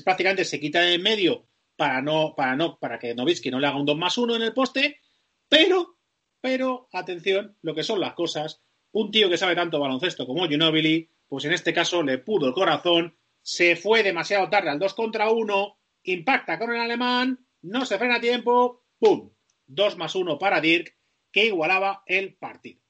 prácticamente 0.04 0.46
se 0.46 0.60
quita 0.60 0.82
de 0.82 0.96
en 0.96 1.02
medio 1.02 1.48
para 1.76 2.02
no, 2.02 2.36
para 2.36 2.56
no, 2.56 2.78
para 2.78 3.00
que 3.00 3.16
Novitsky 3.16 3.50
no 3.50 3.60
le 3.60 3.68
haga 3.68 3.80
un 3.80 3.86
2 3.86 3.98
más 3.98 4.18
1 4.18 4.36
en 4.36 4.42
el 4.44 4.54
poste, 4.54 5.00
pero, 5.48 5.98
pero, 6.42 6.88
atención, 6.92 7.58
lo 7.62 7.74
que 7.74 7.84
son 7.84 8.00
las 8.00 8.14
cosas, 8.14 8.62
un 8.92 9.12
tío 9.12 9.30
que 9.30 9.38
sabe 9.38 9.56
tanto 9.56 9.80
baloncesto 9.80 10.28
como 10.28 10.48
Ginobili, 10.48 11.10
pues 11.28 11.46
en 11.46 11.54
este 11.54 11.74
caso 11.74 12.04
le 12.04 12.18
pudo 12.18 12.48
el 12.48 12.54
corazón, 12.54 13.18
se 13.42 13.76
fue 13.76 14.04
demasiado 14.04 14.50
tarde 14.50 14.70
al 14.70 14.80
2 14.80 14.94
contra 14.94 15.32
1, 15.32 15.79
impacta 16.14 16.58
con 16.58 16.72
el 16.72 16.82
alemán, 16.82 17.40
no 17.62 17.86
se 17.86 17.98
frena 17.98 18.16
a 18.16 18.22
tiempo, 18.22 18.84
¡pum! 19.00 19.32
2 19.68 19.98
más 19.98 20.16
1 20.16 20.40
para 20.40 20.62
Dirk, 20.62 20.96
que 21.32 21.46
igualaba 21.46 22.04
el 22.06 22.34
partido. 22.36 22.82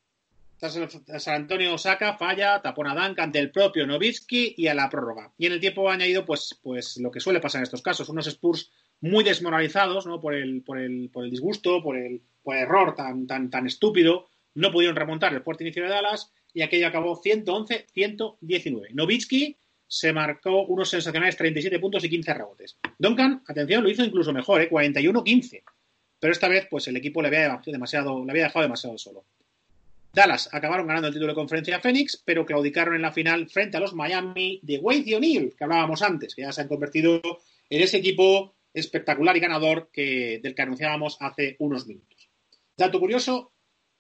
San 0.60 1.36
Antonio 1.36 1.78
saca, 1.78 2.18
falla, 2.18 2.62
tapona 2.62 2.94
Dank 2.94 3.18
ante 3.20 3.40
el 3.40 3.50
propio 3.50 3.88
Novitsky 3.88 4.56
y 4.58 4.68
a 4.68 4.74
la 4.74 4.90
prórroga. 4.90 5.32
Y 5.38 5.46
en 5.46 5.54
el 5.54 5.62
tiempo 5.62 5.90
añadido, 5.90 6.26
pues, 6.26 6.60
pues 6.62 6.98
lo 6.98 7.12
que 7.12 7.22
suele 7.22 7.40
pasar 7.40 7.60
en 7.60 7.64
estos 7.64 7.82
casos, 7.82 8.10
unos 8.10 8.28
Spurs 8.28 8.70
muy 9.00 9.24
desmoralizados, 9.24 10.06
¿no? 10.06 10.20
Por 10.20 10.36
el, 10.36 10.62
por 10.62 10.78
el, 10.78 11.10
por 11.14 11.24
el 11.24 11.32
disgusto, 11.32 11.82
por 11.82 11.96
el, 11.96 12.22
por 12.44 12.58
el 12.58 12.64
error 12.64 12.94
tan, 12.94 13.26
tan, 13.26 13.50
tan 13.50 13.68
estúpido, 13.68 14.28
no 14.54 14.72
pudieron 14.72 14.98
remontar 14.98 15.34
el 15.34 15.44
fuerte 15.44 15.64
inicio 15.64 15.84
de 15.84 15.90
Dallas 15.90 16.34
y 16.54 16.62
aquello 16.62 16.88
acabó 16.88 17.22
111-119. 17.22 18.90
Novitsky 18.92 19.58
se 19.90 20.14
marcó 20.14 20.66
unos 20.66 20.90
sensacionales 20.90 21.36
37 21.36 21.80
puntos 21.80 22.04
y 22.04 22.10
15 22.10 22.34
rebotes. 22.36 22.78
Duncan, 22.98 23.44
atención, 23.48 23.84
lo 23.84 23.90
hizo 23.90 24.04
incluso 24.04 24.32
mejor, 24.32 24.62
¿eh? 24.62 24.70
41-15. 24.70 25.64
Pero 26.20 26.32
esta 26.32 26.48
vez, 26.48 26.68
pues 26.70 26.88
el 26.88 26.96
equipo 26.96 27.22
le 27.24 27.30
había, 27.30 27.60
demasiado, 27.66 28.24
le 28.24 28.32
había 28.32 28.44
dejado 28.44 28.64
demasiado 28.64 28.98
solo. 29.00 29.26
Dallas 30.14 30.50
acabaron 30.54 30.86
ganando 30.86 31.08
el 31.08 31.14
título 31.14 31.32
de 31.32 31.36
conferencia 31.36 31.78
a 31.78 31.80
Phoenix, 31.80 32.22
pero 32.24 32.46
claudicaron 32.46 32.96
en 32.96 33.02
la 33.02 33.12
final 33.12 33.50
frente 33.50 33.78
a 33.78 33.80
los 33.80 33.94
Miami 33.94 34.60
de 34.62 34.78
Wade 34.78 35.04
y 35.06 35.14
O'Neill, 35.16 35.56
que 35.58 35.64
hablábamos 35.64 36.04
antes, 36.04 36.36
que 36.36 36.44
ya 36.44 36.52
se 36.52 36.62
han 36.62 36.68
convertido 36.68 37.22
en 37.70 37.82
ese 37.82 37.98
equipo 37.98 38.56
espectacular 38.74 39.36
y 39.38 39.40
ganador 39.40 39.90
que, 39.92 40.40
del 40.44 40.54
que 40.54 40.62
anunciábamos 40.62 41.18
hace 41.20 41.56
unos 41.60 41.88
minutos. 41.88 42.30
Dato 42.78 43.00
curioso, 43.00 43.54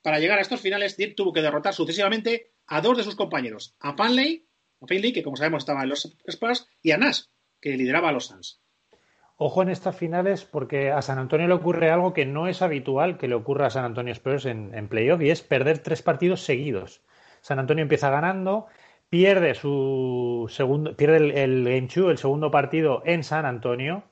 para 0.04 0.20
llegar 0.20 0.38
a 0.38 0.44
estos 0.44 0.62
finales, 0.62 0.98
Dirk 0.98 1.16
tuvo 1.16 1.34
que 1.34 1.42
derrotar 1.42 1.74
sucesivamente 1.74 2.52
a 2.68 2.80
dos 2.82 2.98
de 2.98 3.04
sus 3.04 3.16
compañeros, 3.16 3.76
a 3.80 3.96
Fanley, 3.96 4.46
a 4.46 4.49
Finley, 4.88 5.14
que 5.14 5.24
como 5.24 5.38
sabemos 5.38 5.64
estaba 5.64 5.84
en 5.84 5.90
los 5.90 6.16
Spurs, 6.26 6.68
y 6.82 6.92
a 6.92 6.98
Nash, 6.98 7.24
que 7.62 7.76
lideraba 7.78 8.10
a 8.10 8.12
los 8.12 8.28
Suns. 8.28 8.62
Ojo 9.42 9.62
en 9.62 9.70
estas 9.70 9.96
finales 9.96 10.44
porque 10.44 10.92
a 10.92 11.02
San 11.02 11.18
Antonio 11.18 11.48
le 11.48 11.54
ocurre 11.54 11.92
algo 11.92 12.14
que 12.14 12.26
no 12.26 12.50
es 12.50 12.62
habitual 12.62 13.18
que 13.18 13.30
le 13.30 13.36
ocurra 13.36 13.68
a 13.68 13.70
San 13.70 13.86
Antonio 13.86 14.12
Spurs 14.12 14.46
en, 14.46 14.88
playoff 14.90 15.22
y 15.22 15.30
es 15.30 15.42
perder 15.42 15.80
tres 15.80 16.02
partidos 16.02 16.42
seguidos. 16.42 17.02
San 17.40 17.58
Antonio 17.58 17.84
empieza 17.84 18.10
ganando, 18.10 18.68
pierde 19.10 19.56
su 19.56 20.48
segundo, 20.50 20.94
pierde 20.98 21.44
el, 21.44 21.64
Game 21.64 21.88
2, 21.88 22.12
el 22.12 22.18
segundo 22.18 22.52
partido 22.52 23.02
en 23.06 23.24
San 23.24 23.46
Antonio 23.46 24.04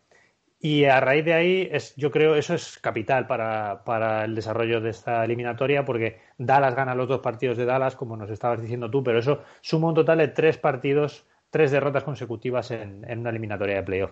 y 0.59 0.85
a 0.85 0.99
raíz 0.99 1.23
de 1.25 1.33
ahí 1.33 1.69
es, 1.71 1.95
yo 1.95 2.11
creo 2.11 2.35
eso 2.35 2.53
es 2.55 2.79
capital 2.79 3.27
para, 3.27 3.83
para, 3.83 4.25
el 4.25 4.35
desarrollo 4.35 4.81
de 4.81 4.89
esta 4.89 5.23
eliminatoria 5.23 5.85
porque 5.85 6.19
Dallas 6.37 6.75
gana 6.75 6.95
los 6.95 7.07
dos 7.07 7.19
partidos 7.19 7.57
de 7.57 7.65
Dallas 7.65 7.95
como 7.95 8.17
nos 8.17 8.29
estabas 8.29 8.61
diciendo 8.61 8.89
tú, 8.89 9.03
pero 9.03 9.19
eso 9.19 9.43
suma 9.61 9.89
un 9.89 9.95
total 9.95 10.17
de 10.17 10.29
tres 10.29 10.57
partidos 10.57 11.25
tres 11.49 11.71
derrotas 11.71 12.03
consecutivas 12.03 12.71
en, 12.71 13.05
una 13.19 13.29
eliminatoria 13.29 13.75
de 13.75 13.83
playoff. 13.83 14.11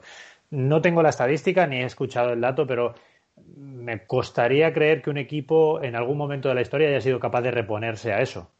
No 0.49 0.81
tengo 0.81 1.03
la 1.03 1.09
estadística 1.09 1.67
ni 1.67 1.77
he 1.77 1.85
escuchado 1.85 2.33
el 2.33 2.41
dato, 2.41 2.65
pero 2.67 2.95
me 3.57 4.05
costaría 4.05 4.73
creer 4.73 5.01
que 5.01 5.09
un 5.09 5.17
equipo 5.17 5.81
en 5.83 5.95
algún 5.95 6.17
momento 6.17 6.49
de 6.49 6.55
la 6.55 6.61
historia 6.61 6.87
haya 6.87 7.01
sido 7.01 7.19
capaz 7.19 7.41
de 7.41 7.51
reponerse 7.51 8.13
a 8.13 8.21
eso, 8.21 8.51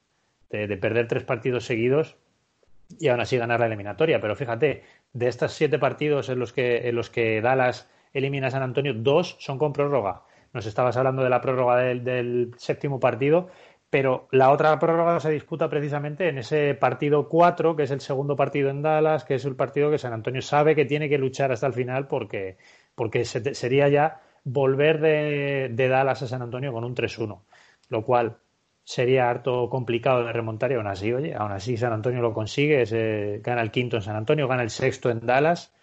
de, 0.49 0.67
perder 0.77 1.07
tres 1.07 1.23
partidos 1.23 1.65
seguidos 1.65 2.17
y 2.99 3.07
aún 3.07 3.21
así 3.21 3.37
ganar 3.37 3.59
la 3.59 3.67
eliminatoria. 3.67 4.19
Pero 4.19 4.35
fíjate, 4.35 4.83
de 5.15 5.27
estos 5.27 5.53
siete 5.53 5.79
partidos 5.79 6.29
en 6.29 6.37
los 6.37 6.53
que, 6.53 6.87
en 6.87 6.95
los 6.95 7.09
que 7.09 7.41
Dallas 7.41 7.89
elimina 8.13 8.47
a 8.47 8.51
San 8.51 8.61
Antonio, 8.61 8.93
dos 8.93 9.35
son 9.39 9.57
con 9.57 9.73
prórroga. 9.73 10.21
Nos 10.53 10.67
estabas 10.67 10.95
hablando 10.95 11.23
de 11.23 11.29
la 11.29 11.41
prórroga 11.41 11.77
del 11.77 12.53
séptimo 12.57 12.99
partido 12.99 13.49
pero 13.95 14.27
la 14.31 14.51
otra 14.51 14.77
prórroga 14.77 15.21
se 15.21 15.31
disputa 15.31 15.69
precisamente 15.69 16.27
en 16.27 16.39
ese 16.39 16.73
partido 16.73 17.29
4, 17.29 17.77
que 17.77 17.83
es 17.83 17.91
el 17.91 18.01
segundo 18.01 18.35
partido 18.35 18.69
en 18.69 18.81
Dallas, 18.81 19.23
que 19.23 19.35
es 19.35 19.45
el 19.45 19.55
partido 19.55 19.89
que 19.89 19.97
San 19.97 20.11
Antonio 20.11 20.41
sabe 20.41 20.75
que 20.75 20.83
tiene 20.83 21.07
que 21.07 21.17
luchar 21.17 21.53
hasta 21.53 21.67
el 21.67 21.71
final 21.71 22.05
porque, 22.07 22.57
porque 22.93 23.23
sería 23.23 23.87
ya 23.87 24.21
volver 24.43 24.99
de, 24.99 25.87
Dallas 25.87 26.21
a 26.21 26.27
San 26.27 26.41
Antonio 26.41 26.73
con 26.73 26.83
un 26.83 26.93
3-1, 26.93 27.39
lo 27.87 28.03
cual 28.03 28.37
sería 28.85 29.29
harto 29.29 29.67
complicado 29.69 30.23
de 30.23 30.31
remontar 30.31 30.71
y 30.71 30.75
aún 30.75 30.87
así, 30.87 31.11
oye, 31.11 31.33
aún 31.33 31.51
así 31.51 31.75
San 31.75 31.91
Antonio 31.91 32.21
lo 32.21 32.33
consigue, 32.33 33.41
gana 33.43 33.61
el 33.61 33.71
quinto 33.71 33.97
en 33.97 34.03
San 34.03 34.15
Antonio, 34.15 34.47
gana 34.47 34.61
el 34.61 34.69
sexto 34.69 35.09
en 35.09 35.25
Dallas 35.25 35.73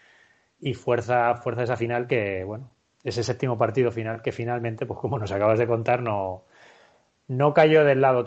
y 0.60 0.74
fuerza, 0.74 1.34
fuerza 1.34 1.64
esa 1.64 1.76
final 1.76 2.06
que, 2.06 2.44
bueno, 2.44 2.70
ese 3.02 3.24
séptimo 3.24 3.58
partido 3.58 3.90
final 3.90 4.22
que 4.22 4.30
finalmente, 4.30 4.86
pues 4.86 5.00
como 5.00 5.18
nos 5.18 5.32
acabas 5.32 5.58
de 5.58 5.66
contar, 5.66 6.00
no, 6.00 6.44
cayó 7.54 7.84
del 7.84 8.00
lado, 8.00 8.24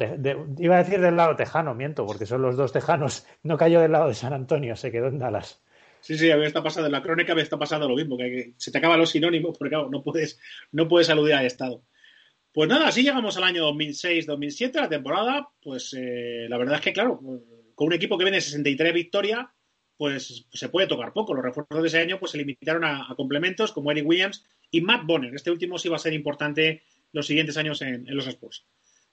iba 0.57 0.75
a 0.75 0.83
decir 0.83 0.99
del 0.99 1.15
lado 1.15 1.37
tejano, 1.37 1.73
miento, 1.73 2.05
porque 2.05 2.25
son 2.25 2.41
los 2.41 2.57
dos 2.57 2.73
tejanos, 2.73 3.25
no 3.43 3.57
cayó 3.57 3.79
del 3.79 3.93
lado 3.93 4.09
de 4.09 4.13
San 4.13 4.33
Antonio, 4.33 4.75
se 4.75 4.91
quedó 4.91 5.07
en 5.07 5.19
Dallas. 5.19 5.63
Sí, 6.01 6.17
sí, 6.17 6.29
a 6.29 6.35
está 6.43 6.61
pasando, 6.61 6.87
en 6.87 6.91
la 6.91 7.01
crónica 7.01 7.33
me 7.33 7.41
está 7.41 7.57
pasando 7.57 7.87
lo 7.87 7.95
mismo, 7.95 8.17
que, 8.17 8.53
se 8.57 8.71
te 8.71 8.77
acaban 8.77 8.99
los 8.99 9.09
sinónimos, 9.09 9.57
porque 9.57 9.69
claro, 9.69 9.89
no 9.89 10.03
puedes, 10.03 10.37
no 10.73 10.89
puedes 10.89 11.09
aludir 11.09 11.33
al 11.35 11.45
Estado. 11.45 11.81
Pues 12.55 12.69
nada, 12.69 12.87
así 12.87 13.03
llegamos 13.03 13.35
al 13.35 13.43
año 13.43 13.69
2006-2007, 13.73 14.75
la 14.75 14.87
temporada, 14.87 15.49
pues 15.61 15.93
eh, 15.93 16.45
la 16.47 16.57
verdad 16.57 16.75
es 16.75 16.81
que, 16.81 16.93
claro, 16.93 17.19
con 17.19 17.87
un 17.87 17.93
equipo 17.93 18.17
que 18.17 18.23
viene 18.23 18.39
63 18.39 18.93
victorias, 18.93 19.45
pues 19.97 20.47
se 20.53 20.69
puede 20.69 20.87
tocar 20.87 21.11
poco. 21.11 21.33
Los 21.33 21.43
refuerzos 21.43 21.81
de 21.81 21.87
ese 21.89 21.99
año 21.99 22.17
pues 22.17 22.31
se 22.31 22.37
limitaron 22.37 22.85
a, 22.85 23.13
complementos 23.17 23.73
como 23.73 23.91
Eric 23.91 24.07
Williams 24.07 24.45
y 24.71 24.79
Matt 24.79 25.05
Bonner. 25.05 25.35
Este 25.35 25.51
último 25.51 25.77
sí 25.77 25.89
va 25.89 25.97
a 25.97 25.99
ser 25.99 26.13
importante 26.13 26.83
los 27.11 27.27
siguientes 27.27 27.57
años 27.57 27.81
en, 27.81 28.05
los 28.07 28.25
Spurs. 28.25 28.65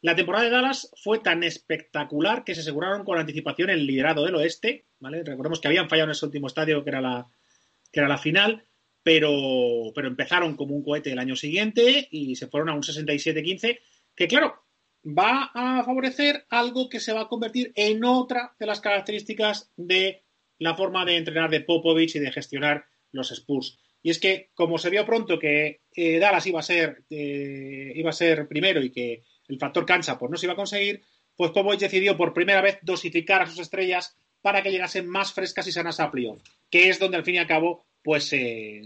La 0.02 0.14
temporada 0.14 0.44
de 0.44 0.50
Dallas 0.50 0.92
fue 1.02 1.18
tan 1.18 1.42
espectacular 1.42 2.44
que 2.44 2.54
se 2.54 2.60
aseguraron 2.60 3.02
con 3.02 3.18
anticipación 3.18 3.70
el 3.70 3.84
liderado 3.84 4.24
del 4.24 4.36
oeste. 4.36 4.86
Recordemos 5.00 5.60
que 5.60 5.66
habían 5.66 5.88
fallado 5.88 6.10
en 6.10 6.12
ese 6.12 6.26
último 6.26 6.46
estadio 6.46 6.84
que 6.84 6.90
era 6.90 7.00
la, 7.00 7.26
que 7.90 7.98
era 7.98 8.08
la 8.08 8.18
final, 8.18 8.64
pero, 9.02 9.92
pero 9.94 10.08
empezaron 10.08 10.56
como 10.56 10.74
un 10.74 10.82
cohete 10.82 11.12
el 11.12 11.18
año 11.18 11.36
siguiente 11.36 12.08
y 12.10 12.36
se 12.36 12.46
fueron 12.46 12.68
a 12.68 12.74
un 12.74 12.82
67-15, 12.82 13.78
que 14.14 14.28
claro, 14.28 14.62
va 15.06 15.50
a 15.54 15.82
favorecer 15.84 16.46
algo 16.48 16.88
que 16.88 17.00
se 17.00 17.12
va 17.12 17.22
a 17.22 17.28
convertir 17.28 17.72
en 17.74 18.04
otra 18.04 18.54
de 18.58 18.66
las 18.66 18.80
características 18.80 19.70
de 19.76 20.22
la 20.58 20.76
forma 20.76 21.04
de 21.04 21.16
entrenar 21.16 21.50
de 21.50 21.60
Popovich 21.60 22.16
y 22.16 22.20
de 22.20 22.32
gestionar 22.32 22.84
los 23.10 23.32
Spurs. 23.32 23.78
Y 24.02 24.10
es 24.10 24.18
que, 24.18 24.50
como 24.54 24.78
se 24.78 24.90
vio 24.90 25.06
pronto 25.06 25.38
que 25.38 25.80
eh, 25.94 26.18
Dallas 26.18 26.46
iba 26.46 26.60
a 26.60 26.64
ser, 26.64 27.04
eh, 27.10 27.92
iba 27.94 28.10
a 28.10 28.14
ser 28.14 28.48
primero 28.48 28.82
y 28.82 28.90
que 28.90 29.22
el 29.48 29.58
factor 29.58 29.86
cancha 29.86 30.18
pues 30.18 30.30
no 30.30 30.36
se 30.36 30.46
iba 30.46 30.54
a 30.54 30.56
conseguir, 30.56 31.02
pues 31.36 31.50
Popovich 31.50 31.80
decidió 31.80 32.16
por 32.16 32.32
primera 32.32 32.60
vez 32.60 32.78
dosificar 32.82 33.42
a 33.42 33.46
sus 33.46 33.58
estrellas 33.58 34.16
para 34.40 34.62
que 34.62 34.70
llegasen 34.70 35.08
más 35.08 35.32
frescas 35.32 35.66
y 35.68 35.72
sanas 35.72 36.00
a 36.00 36.10
playoff, 36.10 36.42
que 36.68 36.88
es 36.88 36.98
donde 36.98 37.16
al 37.16 37.24
fin 37.24 37.36
y 37.36 37.38
al 37.38 37.46
cabo 37.46 37.84
pues 38.02 38.24
se, 38.24 38.82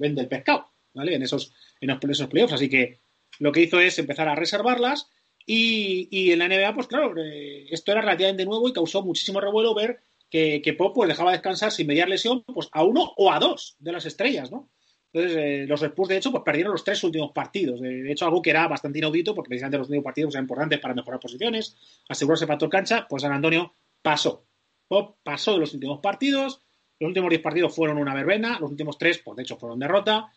vende 0.00 0.22
el 0.22 0.28
pescado, 0.28 0.68
¿vale? 0.94 1.14
En 1.14 1.22
esos, 1.22 1.52
en 1.80 1.90
esos 2.10 2.28
playoffs. 2.28 2.54
Así 2.54 2.68
que 2.68 3.00
lo 3.38 3.52
que 3.52 3.62
hizo 3.62 3.80
es 3.80 3.98
empezar 3.98 4.28
a 4.28 4.34
reservarlas 4.34 5.10
y, 5.44 6.30
en 6.30 6.38
la 6.40 6.48
NBA, 6.48 6.74
pues 6.74 6.86
claro, 6.86 7.14
eh, 7.16 7.66
esto 7.70 7.92
era 7.92 8.02
relativamente 8.02 8.44
nuevo 8.44 8.68
y 8.68 8.72
causó 8.72 9.02
muchísimo 9.02 9.40
revuelo 9.40 9.74
ver 9.74 10.00
que, 10.28 10.60
que 10.62 10.74
Pop 10.74 10.94
pues, 10.94 11.08
dejaba 11.08 11.32
descansar 11.32 11.72
sin 11.72 11.86
mediar 11.86 12.08
lesión 12.08 12.44
pues, 12.44 12.68
a 12.72 12.84
uno 12.84 13.12
o 13.16 13.32
a 13.32 13.38
dos 13.38 13.76
de 13.78 13.92
las 13.92 14.04
estrellas, 14.04 14.50
¿no? 14.50 14.68
Entonces, 15.12 15.38
eh, 15.38 15.66
los 15.66 15.82
Spurs, 15.82 16.08
de 16.08 16.18
hecho, 16.18 16.30
pues 16.30 16.42
perdieron 16.44 16.72
los 16.72 16.84
tres 16.84 17.02
últimos 17.02 17.32
partidos. 17.32 17.80
De 17.80 18.12
hecho, 18.12 18.26
algo 18.26 18.42
que 18.42 18.50
era 18.50 18.68
bastante 18.68 18.98
inaudito, 18.98 19.34
porque 19.34 19.48
precisamente 19.48 19.78
los 19.78 19.88
últimos 19.88 20.04
partidos 20.04 20.34
eran 20.34 20.44
importantes 20.44 20.80
para 20.80 20.94
mejorar 20.94 21.18
posiciones, 21.18 21.76
asegurarse 22.08 22.46
factor 22.46 22.68
cancha, 22.68 23.06
pues 23.08 23.22
San 23.22 23.32
Antonio 23.32 23.72
pasó. 24.02 24.44
Pop 24.86 25.16
pasó 25.22 25.54
de 25.54 25.60
los 25.60 25.72
últimos 25.72 26.00
partidos. 26.00 26.60
Los 26.98 27.08
últimos 27.08 27.30
diez 27.30 27.42
partidos 27.42 27.74
fueron 27.74 27.98
una 27.98 28.14
verbena, 28.14 28.58
los 28.60 28.70
últimos 28.70 28.98
tres, 28.98 29.18
pues 29.18 29.36
de 29.36 29.42
hecho, 29.42 29.56
fueron 29.56 29.78
derrota. 29.78 30.32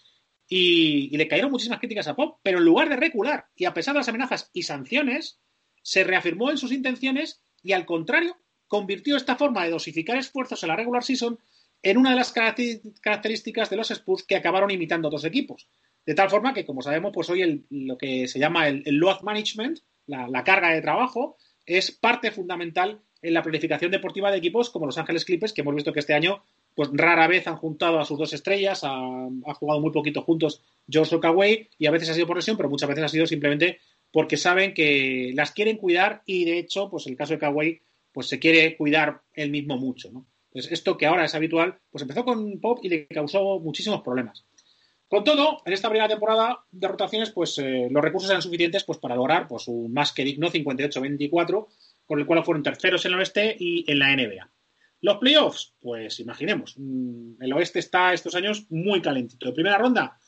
Y, 0.48 1.16
le 1.16 1.28
cayeron 1.28 1.52
muchísimas 1.52 1.80
críticas 1.80 2.08
a 2.08 2.16
Pop, 2.16 2.40
pero 2.44 2.58
en 2.58 2.66
lugar 2.66 2.90
de 2.90 2.98
recular 2.98 3.48
y 3.56 3.66
a 3.66 3.74
pesar 3.74 3.94
de 3.94 4.00
las 4.00 4.10
amenazas 4.10 4.50
y 4.54 4.64
sanciones, 4.64 5.40
se 5.82 6.04
reafirmó 6.04 6.52
en 6.52 6.58
sus 6.58 6.72
intenciones 6.72 7.42
y 7.64 7.72
al 7.72 7.86
contrario, 7.86 8.38
convirtió 8.68 9.18
esta 9.18 9.36
forma 9.36 9.64
de 9.64 9.72
dosificar 9.72 10.18
esfuerzos 10.18 10.62
en 10.64 10.70
la 10.70 10.76
regular 10.76 11.04
season 11.04 11.40
en 11.84 11.98
una 11.98 12.12
de 12.12 12.16
las 12.16 12.32
características 12.32 13.70
de 13.70 13.76
los 13.76 13.92
Spurs 13.92 14.24
que 14.24 14.36
acabaron 14.36 14.72
imitando 14.72 15.08
a 15.08 15.10
otros 15.10 15.26
equipos. 15.26 15.68
De 16.06 16.16
tal 16.16 16.30
forma 16.30 16.54
que, 16.54 16.66
como 16.66 16.82
sabemos, 16.82 17.12
pues 17.14 17.30
hoy 17.30 17.66
lo 17.70 17.98
que 17.98 18.28
se 18.28 18.40
llama 18.40 18.68
el, 18.68 18.84
load 18.86 19.22
management, 19.22 19.80
la, 20.06 20.44
carga 20.44 20.70
de 20.70 20.82
trabajo, 20.82 21.38
es 21.66 21.92
parte 21.92 22.32
fundamental 22.32 23.02
en 23.22 23.34
la 23.34 23.44
planificación 23.44 23.92
deportiva 23.92 24.32
de 24.32 24.38
equipos 24.38 24.70
como 24.70 24.86
Los 24.86 24.98
Ángeles 24.98 25.26
Clippers, 25.26 25.54
que 25.54 25.62
hemos 25.62 25.76
visto 25.76 25.94
que 25.94 26.00
este 26.00 26.14
año 26.14 26.44
pues 26.76 26.90
rara 26.94 27.28
vez 27.28 27.48
han 27.48 27.58
juntado 27.58 28.00
a 28.00 28.06
sus 28.06 28.18
dos 28.18 28.34
estrellas, 28.34 28.84
han 28.84 29.42
jugado 29.42 29.80
muy 29.80 29.92
poquito 29.92 30.22
juntos 30.22 30.62
George 30.90 31.16
Okaway 31.16 31.70
y 31.78 31.86
a 31.86 31.92
veces 31.92 32.10
ha 32.10 32.14
sido 32.14 32.28
por 32.28 32.38
lesión, 32.38 32.58
pero 32.58 32.70
muchas 32.70 32.90
veces 32.90 33.04
ha 33.04 33.10
sido 33.10 33.28
simplemente 33.28 33.80
porque 34.12 34.38
saben 34.38 34.74
que 34.74 35.32
las 35.36 35.52
quieren 35.52 35.78
cuidar 35.78 36.22
y 36.26 36.46
de 36.46 36.60
hecho, 36.60 36.90
pues 36.90 37.08
el 37.08 37.16
caso 37.16 37.34
de 37.34 37.40
Kawhi, 37.40 37.82
pues 38.12 38.28
se 38.28 38.40
quiere 38.40 38.76
cuidar 38.76 39.22
él 39.34 39.52
mismo 39.52 39.78
mucho, 39.78 40.12
¿no? 40.12 40.26
Entonces, 40.52 40.74
esto 40.74 40.98
que 40.98 41.06
ahora 41.06 41.24
es 41.24 41.34
habitual, 41.34 41.80
pues 41.90 42.02
empezó 42.02 42.26
con 42.26 42.60
Pop 42.60 42.80
y 42.84 42.90
le 42.90 43.08
causó 43.08 43.60
muchísimos 43.60 44.02
problemas. 44.02 44.44
Con 45.08 45.24
todo, 45.24 45.62
en 45.66 45.74
esta 45.74 45.90
primera 45.90 46.10
temporada 46.10 46.64
de 46.72 46.88
rotaciones, 46.88 47.32
pues 47.32 47.58
eh, 47.58 47.88
los 47.90 48.04
recursos 48.04 48.30
eran 48.30 48.42
suficientes 48.42 48.84
pues, 48.84 48.98
para 48.98 49.16
lograr 49.16 49.48
pues, 49.48 49.68
un 49.68 49.94
más 49.94 50.12
que 50.12 50.24
digno 50.24 50.50
58-24, 50.50 51.68
con 52.12 52.20
el 52.20 52.26
cual 52.26 52.44
fueron 52.44 52.62
terceros 52.62 53.06
en 53.06 53.14
el 53.14 53.20
oeste 53.20 53.56
y 53.58 53.90
en 53.90 53.98
la 53.98 54.14
NBA. 54.14 54.52
Los 55.00 55.20
playoffs, 55.20 55.76
pues 55.80 56.20
imaginemos, 56.20 56.76
mm, 56.78 57.42
el 57.42 57.54
oeste 57.54 57.80
está 57.80 58.12
estos 58.12 58.36
años 58.36 58.66
muy 58.70 59.02
calentito. 59.02 59.46
De 59.46 59.54
primera 59.54 59.78
ronda, 59.78 60.20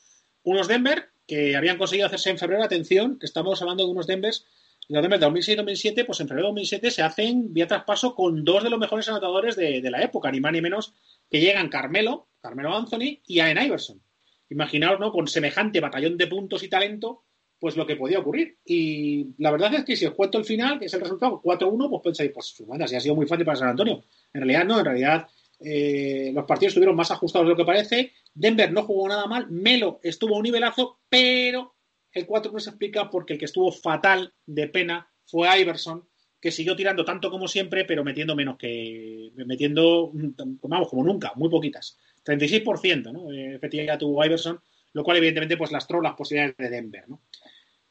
unos 0.44 0.66
Denver 0.66 1.10
que 1.26 1.54
habían 1.54 1.76
conseguido 1.76 2.06
hacerse 2.06 2.30
en 2.30 2.38
febrero, 2.38 2.64
atención, 2.64 3.18
que 3.18 3.26
estamos 3.26 3.60
hablando 3.60 3.84
de 3.84 3.90
unos 3.90 4.06
Denvers 4.06 4.46
los 4.88 5.02
Denver 5.02 5.20
de 5.20 5.26
2006-2007, 5.26 6.06
pues 6.06 6.20
en 6.20 6.28
febrero 6.28 6.46
de 6.46 6.52
2007 6.52 6.90
se 6.90 7.02
hacen 7.02 7.52
vía 7.52 7.66
traspaso 7.66 8.14
con 8.14 8.46
dos 8.46 8.64
de 8.64 8.70
los 8.70 8.78
mejores 8.78 9.06
anotadores 9.10 9.54
de, 9.54 9.82
la 9.90 10.00
época, 10.00 10.32
ni 10.32 10.40
más 10.40 10.52
ni 10.52 10.62
menos 10.62 10.94
que 11.30 11.40
llegan 11.40 11.68
Carmelo, 11.68 12.28
Carmelo 12.40 12.74
Anthony 12.74 13.20
y 13.26 13.40
Allen 13.40 13.62
Iverson. 13.62 14.00
Imaginaos, 14.48 14.98
¿no? 15.00 15.12
Con 15.12 15.28
semejante 15.28 15.80
batallón 15.80 16.16
de 16.16 16.28
puntos 16.28 16.62
y 16.62 16.70
talento, 16.70 17.24
pues 17.64 17.78
lo 17.78 17.86
que 17.86 17.96
podía 17.96 18.18
ocurrir. 18.18 18.58
Y 18.66 19.28
la 19.38 19.50
verdad 19.50 19.72
es 19.72 19.86
que 19.86 19.96
si 19.96 20.04
os 20.04 20.12
cuento 20.12 20.36
el 20.36 20.44
final, 20.44 20.78
que 20.78 20.84
es 20.84 20.92
el 20.92 21.00
resultado 21.00 21.40
4-1, 21.42 21.88
pues 21.88 22.02
pensáis, 22.02 22.30
pues 22.30 22.62
manda, 22.68 22.86
si 22.86 22.94
ha 22.94 23.00
sido 23.00 23.14
muy 23.14 23.26
fácil 23.26 23.46
para 23.46 23.56
San 23.56 23.70
Antonio. 23.70 24.04
En 24.34 24.42
realidad 24.42 24.66
no, 24.66 24.80
en 24.80 24.84
realidad 24.84 25.26
eh, 25.60 26.30
los 26.34 26.44
partidos 26.44 26.72
estuvieron 26.72 26.94
más 26.94 27.10
ajustados 27.10 27.46
de 27.46 27.52
lo 27.52 27.56
que 27.56 27.64
parece. 27.64 28.12
Denver 28.34 28.70
no 28.70 28.82
jugó 28.82 29.08
nada 29.08 29.26
mal, 29.26 29.50
Melo 29.50 29.98
estuvo 30.02 30.34
a 30.34 30.36
un 30.40 30.42
nivelazo, 30.42 30.98
pero 31.08 31.76
el 32.12 32.26
4 32.26 32.52
no 32.52 32.58
se 32.58 32.68
explica 32.68 33.08
porque 33.08 33.32
el 33.32 33.38
que 33.38 33.46
estuvo 33.46 33.72
fatal 33.72 34.34
de 34.44 34.68
pena 34.68 35.08
fue 35.24 35.48
Iverson, 35.58 36.06
que 36.38 36.50
siguió 36.50 36.76
tirando 36.76 37.02
tanto 37.02 37.30
como 37.30 37.48
siempre, 37.48 37.86
pero 37.86 38.04
metiendo 38.04 38.36
menos 38.36 38.58
que. 38.58 39.30
metiendo, 39.36 40.12
vamos, 40.12 40.88
como 40.90 41.02
nunca, 41.02 41.32
muy 41.36 41.48
poquitas. 41.48 41.96
36%, 42.26 43.10
¿no? 43.10 43.32
Eh, 43.32 43.54
efectivamente 43.54 43.96
tuvo 44.00 44.22
Iverson, 44.22 44.60
lo 44.92 45.02
cual 45.02 45.16
evidentemente 45.16 45.56
pues 45.56 45.72
lastró 45.72 46.02
las 46.02 46.12
posibilidades 46.12 46.58
de 46.58 46.68
Denver, 46.68 47.08
¿no? 47.08 47.22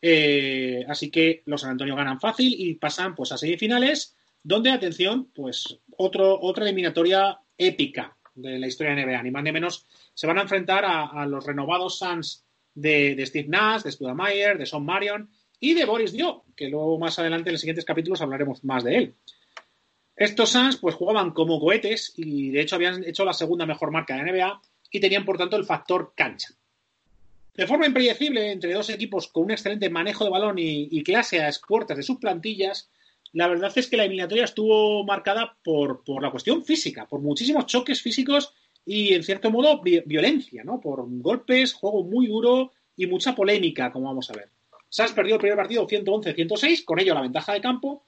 Eh, 0.06 0.84
así 0.90 1.10
que 1.10 1.44
los 1.46 1.62
San 1.62 1.72
Antonio 1.72 1.96
ganan 1.96 2.20
fácil 2.20 2.54
y 2.58 2.74
pasan 2.74 3.16
pues 3.16 3.32
a 3.32 3.38
semifinales, 3.38 4.18
donde, 4.44 4.70
atención, 4.70 5.32
pues 5.34 5.80
otra 5.96 6.66
eliminatoria 6.66 7.40
épica 7.58 8.18
de 8.36 8.60
la 8.60 8.68
historia 8.68 8.96
de 8.96 9.06
NBA, 9.06 9.24
ni 9.24 9.32
más 9.32 9.44
ni 9.44 9.54
menos, 9.54 9.88
se 10.14 10.28
van 10.28 10.40
a 10.40 10.42
enfrentar 10.42 10.84
a, 10.84 11.26
los 11.26 11.46
renovados 11.46 12.00
Suns 12.00 12.44
de, 12.76 13.16
Steve 13.26 13.48
Nash, 13.48 13.84
de 13.84 13.94
Studamayer, 13.94 14.58
de 14.58 14.66
Sean 14.66 14.84
Marion 14.84 15.30
y 15.62 15.74
de 15.74 15.86
Boris 15.86 16.12
Dio, 16.12 16.44
que 16.54 16.68
luego 16.68 17.00
más 17.00 17.18
adelante 17.18 17.50
en 17.50 17.54
los 17.54 17.62
siguientes 17.62 17.86
capítulos 17.86 18.22
hablaremos 18.22 18.62
más 18.66 18.84
de 18.84 18.98
él. 18.98 19.16
Estos 20.18 20.50
Suns 20.50 20.76
pues 20.76 20.96
jugaban 20.96 21.32
como 21.32 21.62
cohetes 21.62 22.12
y 22.18 22.50
de 22.50 22.60
hecho 22.60 22.76
habían 22.76 23.06
hecho 23.06 23.24
la 23.24 23.32
segunda 23.32 23.66
mejor 23.66 23.92
marca 23.92 24.18
de 24.18 24.30
NBA 24.30 24.62
y 24.92 25.00
tenían 25.00 25.24
por 25.24 25.38
tanto 25.38 25.56
el 25.56 25.64
factor 25.64 26.12
cancha. 26.14 26.50
De 27.54 27.68
forma 27.68 27.86
impredecible, 27.86 28.52
entre 28.52 28.74
dos 28.74 28.90
equipos 28.90 29.28
con 29.28 29.44
un 29.44 29.52
excelente 29.52 29.90
manejo 29.90 30.24
de 30.24 30.32
balón 30.32 30.56
y, 30.58 31.04
clase 31.04 31.42
a 31.42 31.48
expuertas 31.48 31.98
de 31.98 32.04
sus 32.04 32.18
plantillas, 32.18 32.90
la 33.32 33.48
verdad 33.48 33.72
es 33.76 33.88
que 33.88 33.98
la 33.98 34.06
eliminatoria 34.06 34.46
estuvo 34.46 35.04
marcada 35.04 35.56
por, 35.64 36.02
la 36.22 36.32
cuestión 36.32 36.64
física, 36.64 37.08
por 37.08 37.22
muchísimos 37.22 37.68
choques 37.68 38.02
físicos 38.02 38.54
y 38.86 39.14
en 39.14 39.24
cierto 39.24 39.52
modo 39.52 39.82
violencia, 39.82 40.64
¿no? 40.64 40.82
Por 40.82 41.06
golpes, 41.22 41.74
juego 41.74 42.04
muy 42.04 42.28
duro 42.28 42.72
y 42.98 43.06
mucha 43.06 43.36
polémica, 43.36 43.92
como 43.92 44.08
vamos 44.08 44.30
a 44.32 44.34
ver. 44.34 44.50
Suns 44.90 45.14
perdió 45.14 45.36
el 45.36 45.42
primer 45.42 45.58
partido 45.58 45.88
111-106, 45.88 46.84
con 46.84 47.00
ello 47.00 47.14
la 47.14 47.22
ventaja 47.22 47.54
de 47.54 47.62
campo, 47.62 48.06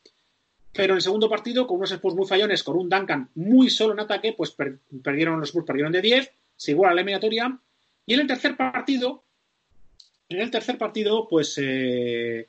pero 0.73 0.93
en 0.93 0.97
el 0.97 1.01
segundo 1.01 1.29
partido, 1.29 1.65
con 1.65 1.77
unos 1.77 1.91
Spurs 1.91 2.15
muy 2.15 2.27
fallones, 2.27 2.63
con 2.63 2.77
un 2.77 2.89
Duncan 2.89 3.29
muy 3.35 3.69
solo 3.69 3.93
en 3.93 4.01
ataque, 4.01 4.33
pues 4.33 4.51
perdieron 4.51 5.39
los 5.39 5.49
Spurs, 5.49 5.65
perdieron 5.65 5.93
de 5.93 6.01
10, 6.01 6.31
se 6.55 6.71
iguala 6.71 6.93
la 6.93 7.01
eliminatoria, 7.01 7.59
y 8.05 8.13
en 8.13 8.19
el 8.19 8.27
tercer 8.27 8.55
partido, 8.55 9.24
en 10.29 10.39
el 10.39 10.51
tercer 10.51 10.77
partido, 10.77 11.27
pues 11.27 11.57
eh, 11.61 12.47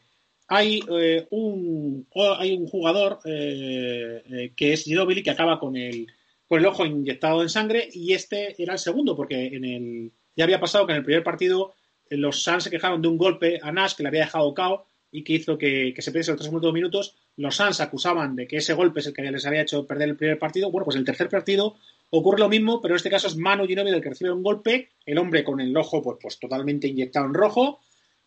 hay, 0.48 0.81
eh, 0.90 1.27
un, 1.31 2.07
hay 2.39 2.55
un 2.55 2.66
jugador 2.66 3.20
eh, 3.24 4.53
que 4.57 4.73
es 4.73 4.85
Ginobili 4.85 5.23
que 5.23 5.31
acaba 5.31 5.59
con 5.59 5.77
el 5.77 6.07
con 6.48 6.61
el 6.61 6.66
ojo 6.66 6.86
inyectado 6.86 7.43
en 7.43 7.48
sangre 7.48 7.89
y 7.93 8.12
este 8.12 8.55
era 8.62 8.74
el 8.74 8.78
segundo 8.78 9.16
porque 9.16 9.47
en 9.47 9.65
el 9.65 10.12
ya 10.36 10.44
había 10.44 10.61
pasado 10.61 10.86
que 10.86 10.93
en 10.93 10.98
el 10.98 11.05
primer 11.05 11.24
partido 11.24 11.74
eh, 12.09 12.16
los 12.16 12.43
Suns 12.43 12.65
se 12.65 12.70
quejaron 12.70 13.03
de 13.03 13.09
un 13.09 13.19
golpe 13.19 13.59
a 13.62 13.73
Nash 13.73 13.94
que 13.94 14.03
le 14.03 14.11
había 14.11 14.24
dejado 14.24 14.55
cao 14.55 14.86
y 15.11 15.24
que 15.24 15.35
hizo 15.35 15.57
que, 15.57 15.94
se 15.98 16.11
perdiese 16.11 16.32
los 16.32 16.40
tres 16.40 16.53
últimos 16.53 16.74
minutos. 16.74 17.16
Los 17.36 17.57
Suns 17.57 17.81
acusaban 17.81 18.36
de 18.36 18.47
que 18.47 18.59
ese 18.59 18.74
golpe 18.74 19.01
es 19.01 19.07
el 19.07 19.15
que 19.15 19.23
les 19.23 19.47
había 19.47 19.62
hecho 19.62 19.86
perder 19.86 20.11
el 20.11 20.16
primer 20.16 20.39
partido. 20.39 20.70
Bueno, 20.70 20.85
pues 20.85 20.97
el 20.97 21.05
tercer 21.05 21.28
partido 21.28 21.77
ocurre 22.11 22.39
lo 22.39 22.49
mismo, 22.49 22.81
pero 22.81 22.95
en 22.95 22.97
este 22.97 23.11
caso 23.11 23.27
es 23.27 23.37
Manu 23.37 23.66
Ginobili 23.66 23.97
el 23.97 24.03
que 24.03 24.11
recibe 24.11 24.33
un 24.33 24.43
golpe, 24.43 24.91
el 25.05 25.19
hombre 25.19 25.45
con 25.45 25.61
el 25.61 25.77
ojo 25.77 26.03
pues, 26.03 26.19
pues 26.20 26.39
totalmente 26.39 26.89
inyectado 26.89 27.27
en 27.27 27.35
rojo. 27.35 27.81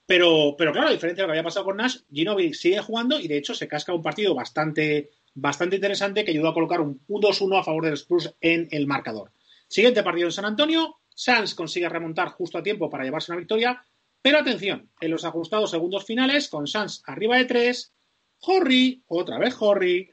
Pero, 0.05 0.55
pero 0.57 0.71
claro, 0.71 0.87
a 0.87 0.91
diferencia 0.91 1.23
de 1.23 1.27
lo 1.27 1.33
que 1.33 1.39
había 1.39 1.47
pasado 1.47 1.65
con 1.65 1.77
Nash, 1.77 1.97
Ginobili 2.11 2.53
sigue 2.53 2.79
jugando 2.79 3.19
y 3.19 3.27
de 3.27 3.37
hecho 3.37 3.53
se 3.53 3.67
casca 3.67 3.93
un 3.93 4.01
partido 4.01 4.33
bastante 4.33 5.11
bastante 5.35 5.75
interesante 5.75 6.25
que 6.25 6.31
ayudó 6.31 6.49
a 6.49 6.53
colocar 6.53 6.81
un 6.81 6.99
2-1 7.07 7.59
a 7.59 7.63
favor 7.63 7.85
del 7.85 7.93
Spurs 7.93 8.35
en 8.41 8.67
el 8.71 8.87
marcador. 8.87 9.31
Siguiente 9.67 10.03
partido 10.03 10.27
en 10.27 10.31
San 10.31 10.45
Antonio, 10.45 10.97
Sanz 11.13 11.53
consigue 11.53 11.89
remontar 11.89 12.29
justo 12.29 12.57
a 12.57 12.63
tiempo 12.63 12.89
para 12.89 13.03
llevarse 13.03 13.31
una 13.31 13.39
victoria, 13.39 13.83
pero 14.21 14.39
atención, 14.39 14.89
en 14.99 15.11
los 15.11 15.23
ajustados 15.23 15.71
segundos 15.71 16.05
finales, 16.05 16.49
con 16.49 16.67
Sanz 16.67 17.01
arriba 17.05 17.37
de 17.37 17.45
3, 17.45 17.93
Horry, 18.41 19.03
otra 19.07 19.37
vez 19.37 19.55
Horry, 19.59 20.09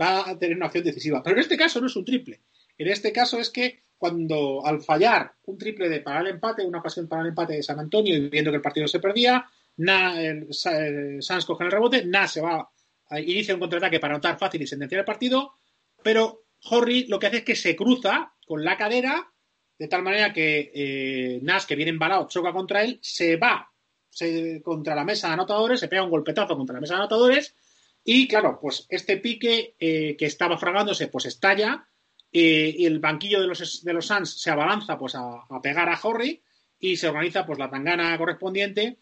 va 0.00 0.28
a 0.28 0.38
tener 0.38 0.56
una 0.56 0.66
acción 0.66 0.84
decisiva. 0.84 1.22
Pero 1.22 1.36
en 1.36 1.40
este 1.40 1.56
caso 1.56 1.80
no 1.80 1.86
es 1.86 1.96
un 1.96 2.04
triple. 2.04 2.40
En 2.80 2.88
este 2.88 3.12
caso 3.12 3.38
es 3.38 3.50
que 3.50 3.82
cuando 3.98 4.64
al 4.64 4.80
fallar 4.80 5.34
un 5.44 5.58
triple 5.58 5.90
de 5.90 6.00
para 6.00 6.20
el 6.20 6.28
empate, 6.28 6.64
una 6.64 6.82
pasión 6.82 7.06
para 7.06 7.20
el 7.20 7.28
empate 7.28 7.52
de 7.52 7.62
San 7.62 7.78
Antonio 7.78 8.16
y 8.16 8.30
viendo 8.30 8.50
que 8.50 8.56
el 8.56 8.62
partido 8.62 8.88
se 8.88 9.00
perdía, 9.00 9.44
Na, 9.76 10.14
coge 11.46 11.64
el 11.64 11.70
rebote, 11.70 12.06
Na 12.06 12.26
se 12.26 12.40
va 12.40 12.70
inicia 13.18 13.52
un 13.52 13.60
contraataque 13.60 14.00
para 14.00 14.14
anotar 14.14 14.38
fácil 14.38 14.62
y 14.62 14.66
sentenciar 14.66 15.00
el 15.00 15.04
partido, 15.04 15.56
pero 16.02 16.44
Horry 16.70 17.04
lo 17.06 17.18
que 17.18 17.26
hace 17.26 17.36
es 17.38 17.44
que 17.44 17.54
se 17.54 17.76
cruza 17.76 18.32
con 18.46 18.64
la 18.64 18.78
cadera 18.78 19.30
de 19.78 19.86
tal 19.86 20.02
manera 20.02 20.32
que 20.32 20.72
eh, 20.74 21.38
Nash, 21.42 21.66
que 21.66 21.76
viene 21.76 21.90
embalado, 21.90 22.28
choca 22.28 22.50
contra 22.50 22.82
él, 22.82 22.98
se 23.02 23.36
va 23.36 23.70
contra 24.62 24.94
la 24.94 25.04
mesa 25.04 25.26
de 25.26 25.34
anotadores, 25.34 25.80
se 25.80 25.88
pega 25.88 26.02
un 26.02 26.10
golpetazo 26.10 26.56
contra 26.56 26.76
la 26.76 26.80
mesa 26.80 26.94
de 26.94 27.00
anotadores 27.00 27.54
y 28.02 28.26
claro, 28.26 28.58
pues 28.58 28.86
este 28.88 29.18
pique 29.18 29.74
eh, 29.78 30.16
que 30.16 30.24
estaba 30.24 30.56
fragándose 30.56 31.08
pues 31.08 31.26
estalla 31.26 31.86
y 32.32 32.86
el 32.86 33.00
banquillo 33.00 33.40
de 33.40 33.48
los, 33.48 33.84
de 33.84 33.92
los 33.92 34.06
Suns 34.06 34.40
se 34.40 34.50
abalanza 34.50 34.96
pues 34.96 35.14
a, 35.16 35.46
pegar 35.62 35.88
a 35.88 35.98
Horry 36.00 36.42
y 36.78 36.96
se 36.96 37.08
organiza 37.08 37.44
pues 37.44 37.58
la 37.58 37.70
tangana 37.70 38.16
correspondiente 38.16 38.98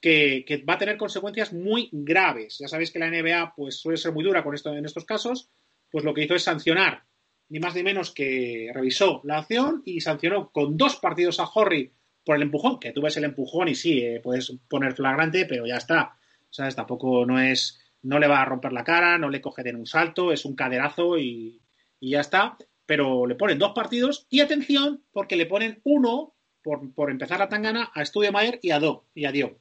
que, 0.00 0.64
va 0.68 0.74
a 0.74 0.78
tener 0.78 0.96
consecuencias 0.96 1.52
muy 1.52 1.90
graves. 1.92 2.58
Ya 2.58 2.68
sabéis 2.68 2.90
que 2.90 2.98
la 2.98 3.10
NBA 3.10 3.54
pues, 3.54 3.76
suele 3.76 3.98
ser 3.98 4.12
muy 4.12 4.24
dura 4.24 4.42
con 4.42 4.54
esto, 4.54 4.74
en 4.74 4.86
estos 4.86 5.04
casos, 5.04 5.50
pues 5.90 6.04
lo 6.04 6.14
que 6.14 6.24
hizo 6.24 6.34
es 6.34 6.42
sancionar, 6.42 7.04
ni 7.50 7.58
más 7.58 7.74
ni 7.74 7.82
menos 7.82 8.12
que 8.12 8.70
revisó 8.72 9.20
la 9.24 9.38
acción 9.38 9.82
y 9.84 10.00
sancionó 10.00 10.50
con 10.50 10.76
dos 10.76 10.96
partidos 10.96 11.38
a 11.38 11.48
Horry 11.52 11.92
por 12.24 12.36
el 12.36 12.42
empujón, 12.42 12.78
que 12.78 12.92
tú 12.92 13.02
ves 13.02 13.16
el 13.16 13.24
empujón 13.24 13.68
y 13.68 13.74
sí, 13.74 13.98
eh, 14.00 14.20
puedes 14.22 14.52
poner 14.68 14.94
flagrante, 14.94 15.44
pero 15.46 15.66
ya 15.66 15.76
está. 15.76 16.16
¿Sabes? 16.48 16.74
Tampoco 16.74 17.24
no 17.26 17.40
es, 17.40 17.80
no 18.02 18.18
le 18.18 18.26
va 18.26 18.40
a 18.40 18.44
romper 18.44 18.72
la 18.72 18.84
cara, 18.84 19.18
no 19.18 19.28
le 19.28 19.40
coge 19.40 19.62
de 19.62 19.74
un 19.74 19.86
salto, 19.86 20.32
es 20.32 20.44
un 20.44 20.56
caderazo 20.56 21.18
y, 21.18 21.60
y 22.00 22.10
ya 22.10 22.20
está. 22.20 22.56
Pero 22.90 23.24
le 23.24 23.36
ponen 23.36 23.56
dos 23.56 23.70
partidos 23.70 24.26
y 24.30 24.40
atención, 24.40 25.04
porque 25.12 25.36
le 25.36 25.46
ponen 25.46 25.80
uno 25.84 26.34
por, 26.60 26.92
por 26.92 27.08
empezar 27.08 27.38
la 27.38 27.48
tangana 27.48 27.92
a 27.94 28.04
Studio 28.04 28.32
Mayer 28.32 28.58
y 28.62 28.72
a 28.72 28.80
Do 28.80 29.06
y 29.14 29.26
a 29.26 29.30
Dio. 29.30 29.60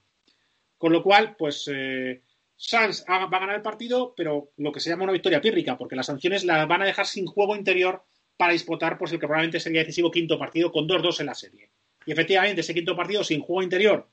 Con 0.80 0.92
lo 0.92 1.04
cual, 1.04 1.36
pues 1.38 1.70
eh, 1.72 2.24
Sanz 2.56 3.06
va 3.08 3.26
a 3.26 3.40
ganar 3.40 3.58
el 3.58 3.62
partido, 3.62 4.16
pero 4.18 4.50
lo 4.58 4.72
que 4.72 4.80
se 4.80 4.90
llama 4.90 5.04
una 5.04 5.14
victoria 5.14 5.42
pírrica, 5.42 5.78
porque 5.78 5.96
las 5.96 6.08
sanciones 6.08 6.44
la 6.44 6.66
van 6.66 6.82
a 6.82 6.88
dejar 6.88 7.06
sin 7.06 7.28
juego 7.28 7.56
interior 7.56 8.04
para 8.36 8.54
disputar 8.54 8.98
pues, 8.98 9.12
el 9.12 9.20
que 9.20 9.28
probablemente 9.28 9.60
sería 9.60 9.82
decisivo 9.82 10.10
quinto 10.10 10.40
partido 10.40 10.72
con 10.72 10.88
2-2 10.88 11.20
en 11.20 11.26
la 11.28 11.36
serie. 11.36 11.70
Y 12.08 12.12
efectivamente, 12.12 12.62
ese 12.62 12.74
quinto 12.74 12.96
partido 12.96 13.24
sin 13.24 13.42
juego 13.42 13.62
interior, 13.62 14.10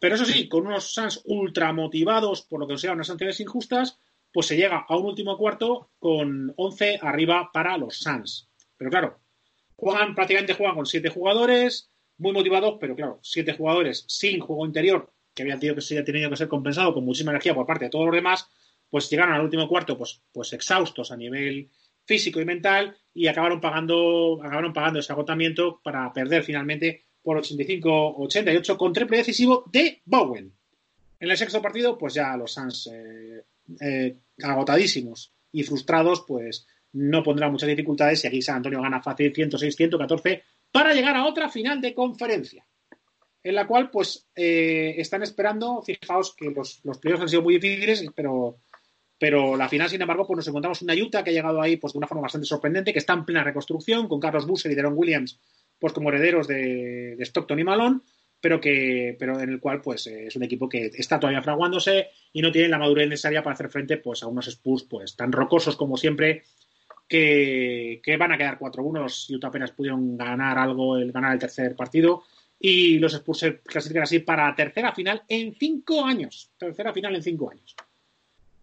pero 0.00 0.16
eso 0.16 0.24
sí, 0.24 0.48
con 0.48 0.66
unos 0.66 0.92
Suns 0.92 1.22
ultra 1.26 1.72
motivados 1.72 2.42
por 2.42 2.58
lo 2.58 2.66
que 2.66 2.76
sean 2.76 2.94
unas 2.94 3.06
sanciones 3.06 3.38
injustas, 3.38 4.00
pues 4.32 4.46
se 4.46 4.56
llega 4.56 4.84
a 4.88 4.96
un 4.96 5.06
último 5.06 5.36
cuarto 5.36 5.90
con 5.98 6.52
11 6.56 6.98
arriba 7.02 7.50
para 7.52 7.76
los 7.76 7.98
Suns. 7.98 8.48
Pero 8.76 8.90
claro, 8.90 9.20
juegan, 9.76 10.14
prácticamente 10.14 10.54
juegan 10.54 10.76
con 10.76 10.86
siete 10.86 11.10
jugadores, 11.10 11.90
muy 12.18 12.32
motivados, 12.32 12.76
pero 12.80 12.94
claro, 12.94 13.18
siete 13.22 13.52
jugadores 13.52 14.04
sin 14.08 14.40
juego 14.40 14.66
interior 14.66 15.12
que 15.34 15.42
había 15.42 15.58
tenido 15.58 15.76
que, 15.76 16.02
tenido 16.02 16.30
que 16.30 16.36
ser 16.36 16.48
compensado 16.48 16.92
con 16.92 17.04
muchísima 17.04 17.30
energía 17.30 17.54
por 17.54 17.66
parte 17.66 17.86
de 17.86 17.90
todos 17.90 18.06
los 18.06 18.14
demás, 18.14 18.48
pues 18.90 19.08
llegaron 19.08 19.34
al 19.34 19.42
último 19.42 19.68
cuarto 19.68 19.96
pues, 19.96 20.22
pues 20.32 20.52
exhaustos 20.52 21.10
a 21.10 21.16
nivel 21.16 21.70
físico 22.04 22.40
y 22.40 22.44
mental 22.44 22.96
y 23.14 23.26
acabaron 23.26 23.60
pagando, 23.60 24.40
acabaron 24.42 24.72
pagando 24.72 24.98
ese 24.98 25.12
agotamiento 25.12 25.80
para 25.82 26.12
perder 26.12 26.42
finalmente 26.42 27.06
por 27.22 27.38
85-88 27.38 28.76
con 28.76 28.92
triple 28.92 29.18
decisivo 29.18 29.64
de 29.72 30.02
Bowen. 30.04 30.52
En 31.20 31.30
el 31.30 31.36
sexto 31.36 31.62
partido, 31.62 31.96
pues 31.96 32.14
ya 32.14 32.36
los 32.36 32.52
Suns 32.52 32.90
eh, 32.92 33.44
eh, 33.80 34.16
agotadísimos 34.42 35.32
y 35.52 35.62
frustrados, 35.62 36.24
pues 36.26 36.66
no 36.92 37.22
pondrán 37.22 37.52
muchas 37.52 37.68
dificultades 37.68 38.24
y 38.24 38.26
aquí 38.26 38.42
San 38.42 38.56
Antonio 38.56 38.82
gana 38.82 39.02
fácil 39.02 39.32
106-114 39.32 40.42
para 40.70 40.94
llegar 40.94 41.16
a 41.16 41.26
otra 41.26 41.48
final 41.48 41.80
de 41.80 41.94
conferencia 41.94 42.66
en 43.42 43.54
la 43.54 43.66
cual 43.66 43.90
pues 43.90 44.28
eh, 44.34 44.94
están 44.98 45.22
esperando, 45.22 45.82
fijaos 45.82 46.34
que 46.36 46.50
los, 46.50 46.80
los 46.84 47.00
han 47.04 47.28
sido 47.28 47.42
muy 47.42 47.54
difíciles, 47.54 48.04
pero, 48.14 48.58
pero 49.18 49.56
la 49.56 49.68
final, 49.68 49.88
sin 49.88 50.00
embargo, 50.00 50.26
pues 50.26 50.36
nos 50.36 50.48
encontramos 50.48 50.82
una 50.82 50.94
Utah 50.94 51.24
que 51.24 51.30
ha 51.30 51.34
llegado 51.34 51.60
ahí 51.60 51.76
pues 51.76 51.92
de 51.92 51.98
una 51.98 52.06
forma 52.06 52.22
bastante 52.22 52.46
sorprendente, 52.46 52.92
que 52.92 53.00
está 53.00 53.14
en 53.14 53.24
plena 53.24 53.42
reconstrucción, 53.42 54.08
con 54.08 54.20
Carlos 54.20 54.46
Busser 54.46 54.70
y 54.70 54.74
Deron 54.74 54.94
Williams 54.96 55.40
pues 55.78 55.92
como 55.92 56.10
herederos 56.10 56.46
de, 56.46 57.16
Stockton 57.18 57.58
y 57.58 57.64
Malone, 57.64 58.00
pero 58.42 58.60
que 58.60 59.16
pero 59.18 59.40
en 59.40 59.48
el 59.48 59.60
cual 59.60 59.80
pues 59.80 60.06
es 60.06 60.36
un 60.36 60.42
equipo 60.42 60.68
que 60.68 60.90
está 60.94 61.18
todavía 61.18 61.40
fraguándose 61.40 62.08
y 62.34 62.42
no 62.42 62.52
tiene 62.52 62.68
la 62.68 62.78
madurez 62.78 63.08
necesaria 63.08 63.42
para 63.42 63.54
hacer 63.54 63.70
frente 63.70 63.96
pues 63.96 64.22
a 64.22 64.26
unos 64.26 64.48
Spurs 64.48 64.82
pues 64.82 65.16
tan 65.16 65.32
rocosos 65.32 65.76
como 65.76 65.96
siempre 65.96 66.42
que, 67.08 68.00
que 68.02 68.16
van 68.16 68.32
a 68.32 68.38
quedar 68.38 68.58
4-1 68.58 69.00
los 69.00 69.30
Utah 69.30 69.48
apenas 69.48 69.70
pudieron 69.70 70.18
ganar 70.18 70.58
algo 70.58 70.98
el 70.98 71.12
ganar 71.12 71.32
el 71.32 71.38
tercer 71.38 71.74
partido 71.74 72.24
y 72.64 73.00
los 73.00 73.12
Spurs 73.12 73.38
se 73.40 73.58
clasifican 73.58 74.04
así 74.04 74.20
para 74.20 74.54
tercera 74.54 74.92
final 74.92 75.22
en 75.26 75.52
cinco 75.56 76.04
años. 76.04 76.48
Tercera 76.56 76.92
final 76.92 77.16
en 77.16 77.22
cinco 77.24 77.50
años. 77.50 77.74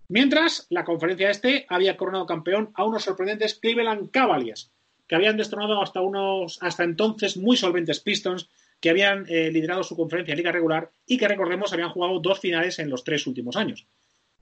Mientras, 0.08 0.68
la 0.70 0.86
conferencia 0.86 1.30
este 1.30 1.66
había 1.68 1.98
coronado 1.98 2.26
campeón 2.26 2.72
a 2.76 2.86
unos 2.86 3.04
sorprendentes 3.04 3.56
Cleveland 3.56 4.10
Cavaliers, 4.10 4.72
que 5.06 5.16
habían 5.16 5.36
destronado 5.36 5.82
hasta 5.82 6.00
unos, 6.00 6.60
hasta 6.62 6.86
entonces 6.86 7.36
muy 7.36 7.58
solventes 7.58 8.00
Pistons, 8.00 8.50
que 8.80 8.90
habían 8.90 9.26
eh, 9.28 9.52
liderado 9.52 9.84
su 9.84 9.96
conferencia 9.96 10.34
en 10.34 10.38
liga 10.38 10.52
regular 10.52 10.92
y 11.06 11.18
que, 11.18 11.28
recordemos, 11.28 11.74
habían 11.74 11.90
jugado 11.90 12.20
dos 12.20 12.40
finales 12.40 12.80
en 12.80 12.90
los 12.90 13.04
tres 13.04 13.28
últimos 13.28 13.56
años. 13.56 13.88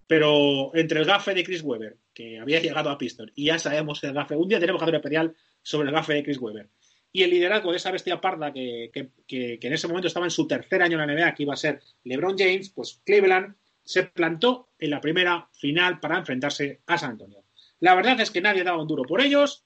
Pero 0.07 0.73
entre 0.75 0.99
el 0.99 1.05
gafe 1.05 1.33
de 1.33 1.43
Chris 1.43 1.61
Webber, 1.63 1.97
que 2.13 2.39
había 2.39 2.61
llegado 2.61 2.89
a 2.89 2.97
Pistons, 2.97 3.31
y 3.35 3.45
ya 3.45 3.59
sabemos 3.59 4.03
el 4.03 4.13
gafe, 4.13 4.35
un 4.35 4.47
día 4.47 4.59
tenemos 4.59 4.81
que 4.81 4.89
hacer 4.89 5.33
sobre 5.61 5.89
el 5.89 5.93
gafe 5.93 6.13
de 6.13 6.23
Chris 6.23 6.39
Webber, 6.39 6.69
y 7.11 7.23
el 7.23 7.31
liderazgo 7.31 7.71
de 7.71 7.77
esa 7.77 7.91
bestia 7.91 8.21
parda 8.21 8.53
que, 8.53 8.91
en 8.93 9.73
ese 9.73 9.87
momento 9.87 10.07
estaba 10.07 10.25
en 10.25 10.31
su 10.31 10.47
tercer 10.47 10.81
año 10.81 11.01
en 11.01 11.07
la 11.07 11.13
NBA, 11.13 11.35
que 11.35 11.43
iba 11.43 11.53
a 11.53 11.57
ser 11.57 11.81
LeBron 12.03 12.37
James, 12.37 12.69
pues 12.69 13.01
Cleveland 13.05 13.55
se 13.83 14.03
plantó 14.03 14.69
en 14.77 14.91
la 14.91 15.01
primera 15.01 15.49
final 15.53 15.99
para 15.99 16.17
enfrentarse 16.17 16.81
a 16.85 16.97
San 16.97 17.11
Antonio. 17.11 17.43
La 17.79 17.95
verdad 17.95 18.19
es 18.19 18.31
que 18.31 18.41
nadie 18.41 18.63
daba 18.63 18.81
un 18.81 18.87
duro 18.87 19.03
por 19.03 19.21
ellos 19.21 19.65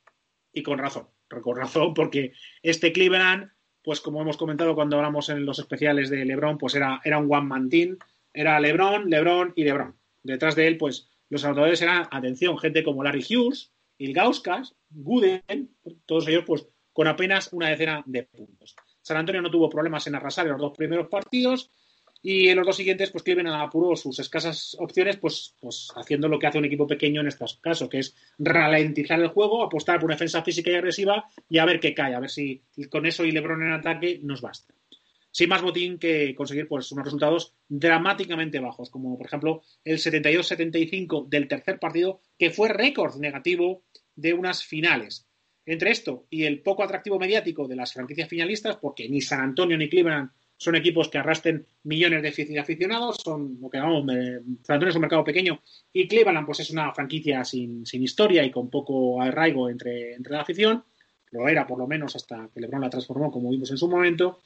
y 0.53 0.63
con 0.63 0.77
razón, 0.77 1.07
con 1.27 1.55
razón 1.57 1.93
porque 1.93 2.33
este 2.61 2.91
Cleveland, 2.91 3.51
pues 3.83 4.01
como 4.01 4.21
hemos 4.21 4.37
comentado 4.37 4.75
cuando 4.75 4.97
hablamos 4.97 5.29
en 5.29 5.45
los 5.45 5.59
especiales 5.59 6.09
de 6.09 6.25
LeBron, 6.25 6.57
pues 6.57 6.75
era, 6.75 7.01
era 7.03 7.17
un 7.17 7.33
one 7.33 7.47
man 7.47 7.69
team, 7.69 7.97
era 8.33 8.59
LeBron, 8.59 9.09
LeBron 9.09 9.53
y 9.55 9.63
LeBron. 9.63 9.95
Detrás 10.23 10.55
de 10.55 10.67
él, 10.67 10.77
pues 10.77 11.09
los 11.29 11.43
anotadores 11.43 11.81
eran, 11.81 12.07
atención, 12.11 12.57
gente 12.57 12.83
como 12.83 13.03
Larry 13.03 13.25
Hughes, 13.27 13.73
Ilgauskas, 13.97 14.75
Gooden, 14.89 15.75
todos 16.05 16.27
ellos 16.27 16.43
pues 16.45 16.67
con 16.93 17.07
apenas 17.07 17.51
una 17.53 17.69
decena 17.69 18.03
de 18.05 18.23
puntos. 18.23 18.75
San 19.01 19.17
Antonio 19.17 19.41
no 19.41 19.49
tuvo 19.49 19.69
problemas 19.69 20.05
en 20.07 20.15
arrasar 20.15 20.45
en 20.45 20.53
los 20.53 20.61
dos 20.61 20.77
primeros 20.77 21.07
partidos 21.07 21.71
y 22.23 22.49
en 22.49 22.57
los 22.57 22.67
dos 22.67 22.75
siguientes, 22.75 23.09
pues 23.09 23.23
a 23.27 23.61
apuró 23.61 23.95
sus 23.95 24.19
escasas 24.19 24.75
opciones, 24.79 25.17
pues, 25.17 25.55
pues 25.59 25.87
haciendo 25.95 26.27
lo 26.27 26.37
que 26.37 26.47
hace 26.47 26.59
un 26.59 26.65
equipo 26.65 26.85
pequeño 26.85 27.21
en 27.21 27.27
estos 27.27 27.57
casos, 27.57 27.89
que 27.89 27.99
es 27.99 28.15
ralentizar 28.37 29.19
el 29.19 29.29
juego, 29.29 29.63
apostar 29.63 29.97
por 29.97 30.05
una 30.05 30.15
defensa 30.15 30.43
física 30.43 30.69
y 30.69 30.75
agresiva 30.75 31.25
y 31.49 31.57
a 31.57 31.65
ver 31.65 31.79
qué 31.79 31.95
cae, 31.95 32.13
a 32.13 32.19
ver 32.19 32.29
si 32.29 32.61
con 32.89 33.07
eso 33.07 33.25
y 33.25 33.31
Lebron 33.31 33.63
en 33.63 33.73
ataque 33.73 34.19
nos 34.21 34.41
basta. 34.41 34.73
Sin 35.31 35.49
más 35.49 35.61
botín 35.61 35.97
que 35.97 36.35
conseguir 36.35 36.67
pues, 36.67 36.91
unos 36.91 37.05
resultados 37.05 37.55
dramáticamente 37.67 38.59
bajos, 38.59 38.91
como 38.91 39.17
por 39.17 39.25
ejemplo 39.25 39.63
el 39.83 39.97
72-75 39.97 41.27
del 41.27 41.47
tercer 41.47 41.79
partido, 41.79 42.19
que 42.37 42.51
fue 42.51 42.69
récord 42.69 43.15
negativo 43.15 43.83
de 44.15 44.33
unas 44.33 44.63
finales. 44.63 45.27
Entre 45.65 45.91
esto 45.91 46.27
y 46.29 46.43
el 46.43 46.61
poco 46.61 46.83
atractivo 46.83 47.17
mediático 47.17 47.67
de 47.67 47.77
las 47.77 47.93
franquicias 47.93 48.27
finalistas, 48.27 48.77
porque 48.77 49.07
ni 49.07 49.21
San 49.21 49.39
Antonio 49.39 49.77
ni 49.77 49.89
Cleveland 49.89 50.31
son 50.61 50.75
equipos 50.75 51.09
que 51.09 51.17
arrastren 51.17 51.65
millones 51.85 52.21
de 52.21 52.59
aficionados, 52.59 53.17
son 53.23 53.57
lo 53.59 53.67
que 53.67 53.79
llamamos, 53.79 54.05
Antonio 54.67 54.89
es 54.89 54.95
un 54.95 55.01
mercado 55.01 55.23
pequeño 55.23 55.59
y 55.91 56.07
Cleveland 56.07 56.45
pues 56.45 56.59
es 56.59 56.69
una 56.69 56.93
franquicia 56.93 57.43
sin, 57.43 57.83
historia 57.91 58.43
y 58.43 58.51
con 58.51 58.69
poco 58.69 59.19
arraigo 59.19 59.69
entre, 59.69 60.13
entre, 60.13 60.33
la 60.33 60.41
afición, 60.41 60.83
lo 61.31 61.49
era 61.49 61.65
por 61.65 61.79
lo 61.79 61.87
menos 61.87 62.15
hasta 62.15 62.47
que 62.53 62.61
LeBron 62.61 62.81
la 62.81 62.91
transformó 62.91 63.31
como 63.31 63.49
vimos 63.49 63.71
en 63.71 63.77
su 63.77 63.89
momento, 63.89 64.43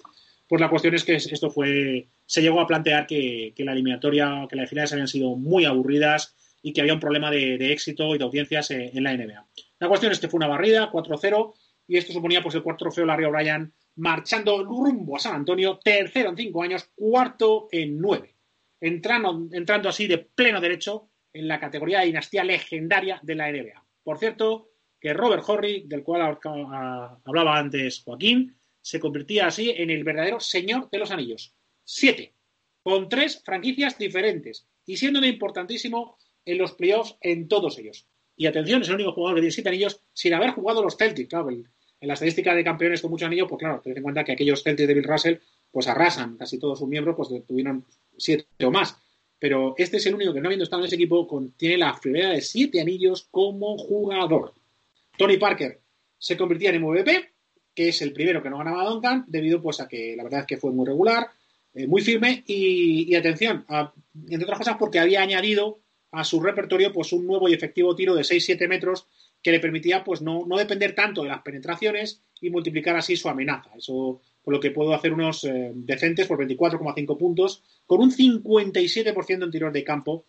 pues 0.47 0.61
la 0.61 0.69
cuestión 0.69 0.95
es 0.95 1.03
que 1.03 1.15
esto 1.15 1.49
fue, 1.49 2.07
se 2.25 2.41
llegó 2.41 2.61
a 2.61 2.67
plantear 2.67 3.07
que, 3.07 3.53
la 3.57 3.73
eliminatoria, 3.73 4.47
que 4.49 4.55
las 4.55 4.69
finales 4.69 4.93
habían 4.93 5.09
sido 5.09 5.35
muy 5.35 5.65
aburridas 5.65 6.33
y 6.61 6.71
que 6.71 6.79
había 6.79 6.93
un 6.93 7.01
problema 7.01 7.29
de, 7.29 7.57
de 7.57 7.73
éxito 7.73 8.15
y 8.15 8.19
de 8.19 8.23
audiencias 8.23 8.71
en 8.71 9.03
la 9.03 9.13
NBA. 9.17 9.45
La 9.79 9.89
cuestión 9.89 10.13
es 10.13 10.19
que 10.21 10.29
fue 10.29 10.37
una 10.37 10.47
barrida, 10.47 10.89
4-0, 10.89 11.53
y 11.87 11.97
esto 11.97 12.13
suponía 12.13 12.41
pues 12.41 12.55
el 12.55 12.63
cuarto 12.63 12.85
trofeo 12.85 13.05
Larry 13.05 13.25
O'Brien 13.25 13.73
marchando 13.95 14.63
rumbo 14.63 15.15
a 15.15 15.19
San 15.19 15.35
Antonio, 15.35 15.79
tercero 15.83 16.29
en 16.29 16.37
cinco 16.37 16.63
años, 16.63 16.89
cuarto 16.95 17.67
en 17.71 17.99
nueve, 17.99 18.35
entrando, 18.81 19.47
entrando 19.51 19.89
así 19.89 20.07
de 20.07 20.17
pleno 20.17 20.59
derecho 20.59 21.09
en 21.33 21.47
la 21.47 21.59
categoría 21.59 21.99
de 21.99 22.07
dinastía 22.07 22.43
legendaria 22.43 23.19
de 23.23 23.35
la 23.35 23.51
NBA. 23.51 23.85
Por 24.03 24.17
cierto, 24.17 24.69
que 24.99 25.13
Robert 25.13 25.43
Horry, 25.47 25.83
del 25.85 26.03
cual 26.03 26.37
hablaba 27.25 27.57
antes 27.57 28.01
Joaquín, 28.03 28.55
se 28.81 28.99
convertía 28.99 29.47
así 29.47 29.71
en 29.75 29.89
el 29.89 30.03
verdadero 30.03 30.39
señor 30.39 30.89
de 30.91 30.99
los 30.99 31.11
anillos. 31.11 31.53
Siete, 31.83 32.33
con 32.83 33.09
tres 33.09 33.41
franquicias 33.43 33.97
diferentes 33.97 34.67
y 34.85 34.97
siendo 34.97 35.25
importantísimo 35.25 36.17
en 36.45 36.57
los 36.57 36.73
playoffs 36.73 37.17
en 37.21 37.47
todos 37.47 37.79
ellos. 37.79 38.07
Y 38.37 38.47
atención, 38.47 38.81
es 38.81 38.89
el 38.89 38.95
único 38.95 39.13
jugador 39.13 39.35
que 39.35 39.41
tiene 39.41 39.51
siete 39.51 39.69
anillos 39.69 40.01
sin 40.13 40.33
haber 40.33 40.51
jugado 40.51 40.83
los 40.83 40.97
Celtics. 40.97 41.29
Claro, 41.29 41.49
en 41.99 42.07
la 42.07 42.13
estadística 42.13 42.53
de 42.53 42.63
campeones 42.63 43.01
con 43.01 43.11
muchos 43.11 43.27
anillos, 43.27 43.47
pues 43.49 43.59
claro, 43.59 43.81
ten 43.83 43.97
en 43.97 44.03
cuenta 44.03 44.23
que 44.23 44.33
aquellos 44.33 44.63
Celtics 44.63 44.87
de 44.87 44.93
Bill 44.93 45.03
Russell, 45.03 45.37
pues 45.71 45.87
arrasan. 45.87 46.37
Casi 46.37 46.59
todos 46.59 46.79
sus 46.79 46.87
miembros, 46.87 47.15
pues 47.15 47.29
tuvieron 47.45 47.85
siete 48.17 48.65
o 48.65 48.71
más. 48.71 48.97
Pero 49.39 49.75
este 49.77 49.97
es 49.97 50.05
el 50.05 50.15
único 50.15 50.33
que 50.33 50.41
no 50.41 50.47
habiendo 50.47 50.63
estado 50.63 50.81
en 50.81 50.87
ese 50.87 50.95
equipo, 50.95 51.27
tiene 51.57 51.77
la 51.77 51.93
friolera 51.93 52.29
de 52.29 52.41
siete 52.41 52.81
anillos 52.81 53.27
como 53.29 53.77
jugador. 53.77 54.53
Tony 55.17 55.37
Parker 55.37 55.81
se 56.17 56.37
convertía 56.37 56.69
en 56.69 56.81
MVP, 56.81 57.29
que 57.73 57.89
es 57.89 58.01
el 58.01 58.13
primero 58.13 58.41
que 58.41 58.49
no 58.49 58.57
ganaba 58.57 58.89
Duncan, 58.89 59.25
debido 59.27 59.61
pues 59.61 59.79
a 59.81 59.87
que 59.87 60.15
la 60.15 60.23
verdad 60.23 60.41
es 60.41 60.45
que 60.47 60.57
fue 60.57 60.71
muy 60.71 60.85
regular, 60.85 61.27
eh, 61.73 61.87
muy 61.87 62.01
firme 62.01 62.43
y, 62.47 63.13
atención, 63.15 63.65
entre 64.29 64.45
otras 64.45 64.59
cosas 64.59 64.77
porque 64.79 64.99
había 64.99 65.21
añadido 65.21 65.79
a 66.11 66.23
su 66.23 66.39
repertorio 66.39 66.93
pues 66.93 67.11
un 67.11 67.27
nuevo 67.27 67.49
y 67.49 67.53
efectivo 67.53 67.95
tiro 67.95 68.15
de 68.15 68.21
6-7 68.21 68.67
metros 68.69 69.07
que 69.45 69.51
le 69.51 69.59
permitía 69.59 70.03
pues 70.03 70.23
no, 70.23 70.43
no, 70.47 70.57
depender 70.57 70.95
tanto 70.95 71.21
de 71.21 71.29
las 71.29 71.43
penetraciones 71.43 72.23
y 72.41 72.49
multiplicar 72.49 72.95
así 72.95 73.15
su 73.15 73.29
amenaza. 73.29 73.69
Eso 73.77 74.19
por 74.43 74.55
lo 74.55 74.59
que 74.59 74.71
puedo 74.71 74.91
hacer 74.95 75.13
unos 75.13 75.43
eh, 75.43 75.71
decentes 75.75 76.25
por 76.25 76.39
24,5 76.39 77.15
puntos, 77.15 77.61
con 77.85 78.01
un 78.01 78.11
57% 78.11 79.43
en 79.43 79.51
tiros 79.51 79.71
de 79.71 79.83
campo, 79.83 80.25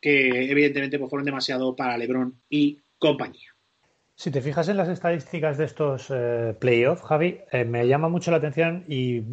que 0.00 0.50
evidentemente 0.50 0.98
pues, 0.98 1.10
fueron 1.10 1.26
demasiado 1.26 1.76
para 1.76 1.98
LeBron 1.98 2.40
y 2.48 2.78
compañía. 2.98 3.54
Si 4.14 4.30
te 4.30 4.40
fijas 4.40 4.70
en 4.70 4.78
las 4.78 4.88
estadísticas 4.88 5.58
de 5.58 5.66
estos 5.66 6.06
eh, 6.08 6.54
playoffs, 6.58 7.02
Javi, 7.02 7.40
eh, 7.52 7.66
me 7.66 7.86
llama 7.86 8.08
mucho 8.08 8.30
la 8.30 8.38
atención 8.38 8.86
y 8.88 9.24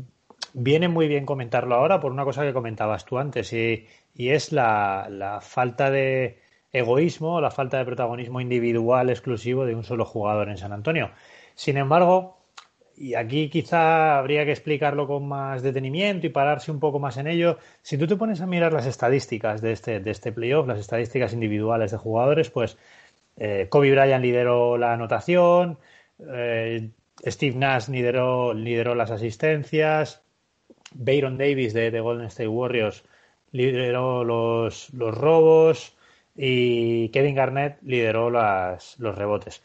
viene 0.52 0.90
muy 0.90 1.08
bien 1.08 1.26
comentarlo 1.26 1.76
ahora 1.76 2.02
por 2.02 2.12
una 2.12 2.26
cosa 2.26 2.44
que 2.44 2.52
comentabas 2.52 3.06
tú 3.06 3.18
antes, 3.18 3.54
y, 3.54 3.88
es 4.14 4.52
la, 4.52 5.40
falta 5.42 5.90
de 5.90 6.51
egoísmo, 6.74 7.42
la 7.42 7.52
falta 7.52 7.78
de 7.78 7.86
protagonismo 7.86 8.42
individual 8.42 9.10
exclusivo 9.10 9.66
de 9.66 9.76
un 9.76 9.84
solo 9.84 10.06
jugador 10.06 10.50
en 10.50 10.58
San 10.58 10.74
Antonio. 10.74 11.12
Sin 11.56 11.78
embargo, 11.78 12.38
y 12.96 13.16
aquí 13.16 13.50
quizá 13.50 14.20
habría 14.20 14.46
que 14.46 14.52
explicarlo 14.52 15.08
con 15.08 15.28
más 15.28 15.64
detenimiento 15.64 16.28
y 16.28 16.30
pararse 16.30 16.72
un 16.72 16.80
poco 16.80 17.00
más 17.00 17.18
en 17.18 17.28
ello. 17.28 17.58
Si 17.82 17.98
tú 17.98 18.08
te 18.08 18.16
pones 18.16 18.42
a 18.42 18.48
mirar 18.48 18.74
las 18.74 18.86
estadísticas 18.86 19.62
de 19.62 19.72
este, 19.72 20.00
de 20.00 20.12
este 20.12 20.32
playoff, 20.32 20.68
las 20.68 20.80
estadísticas 20.80 21.34
individuales 21.34 21.92
de 21.92 21.98
jugadores, 21.98 22.50
pues 22.52 22.78
eh, 23.38 23.68
Kobe 23.70 23.92
Bryant 23.92 24.24
lideró 24.24 24.78
la 24.78 24.94
anotación, 24.94 25.80
eh, 26.20 26.92
Steve 27.26 27.56
Nash 27.56 27.90
lideró, 27.90 28.54
lideró, 28.54 28.94
las 28.96 29.12
asistencias, 29.12 30.22
Bayron 30.94 31.38
Davis 31.38 31.74
de, 31.74 32.00
Golden 32.00 32.28
State 32.28 32.48
Warriors 32.48 33.04
lideró 33.52 34.24
los, 34.24 34.94
los, 34.94 35.18
robos 35.18 35.96
y 36.44 37.10
Kevin 37.10 37.36
Garnett 37.36 37.78
lideró 37.84 38.32
las, 38.32 38.98
los 38.98 39.16
rebotes. 39.16 39.62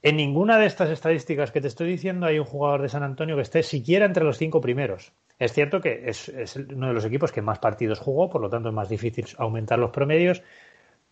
En 0.00 0.16
ninguna 0.16 0.56
de 0.56 0.64
estas 0.64 0.88
estadísticas 0.88 1.50
que 1.50 1.60
te 1.60 1.68
estoy 1.68 1.90
diciendo 1.90 2.24
hay 2.24 2.38
un 2.38 2.46
jugador 2.46 2.80
de 2.80 2.88
San 2.88 3.02
Antonio 3.02 3.36
que 3.36 3.42
esté 3.42 3.62
siquiera 3.62 4.06
entre 4.06 4.24
los 4.24 4.38
cinco 4.38 4.62
primeros. 4.62 5.12
Es 5.38 5.52
cierto 5.52 5.82
que 5.82 6.04
es, 6.06 6.56
uno 6.74 6.88
de 6.88 6.94
los 6.94 7.04
equipos 7.04 7.32
que 7.32 7.42
más 7.42 7.58
partidos 7.58 7.98
jugó, 7.98 8.30
por 8.30 8.40
lo 8.40 8.48
tanto 8.48 8.70
es 8.70 8.74
más 8.74 8.88
difícil 8.88 9.26
aumentar 9.36 9.78
los 9.78 9.90
promedios. 9.90 10.42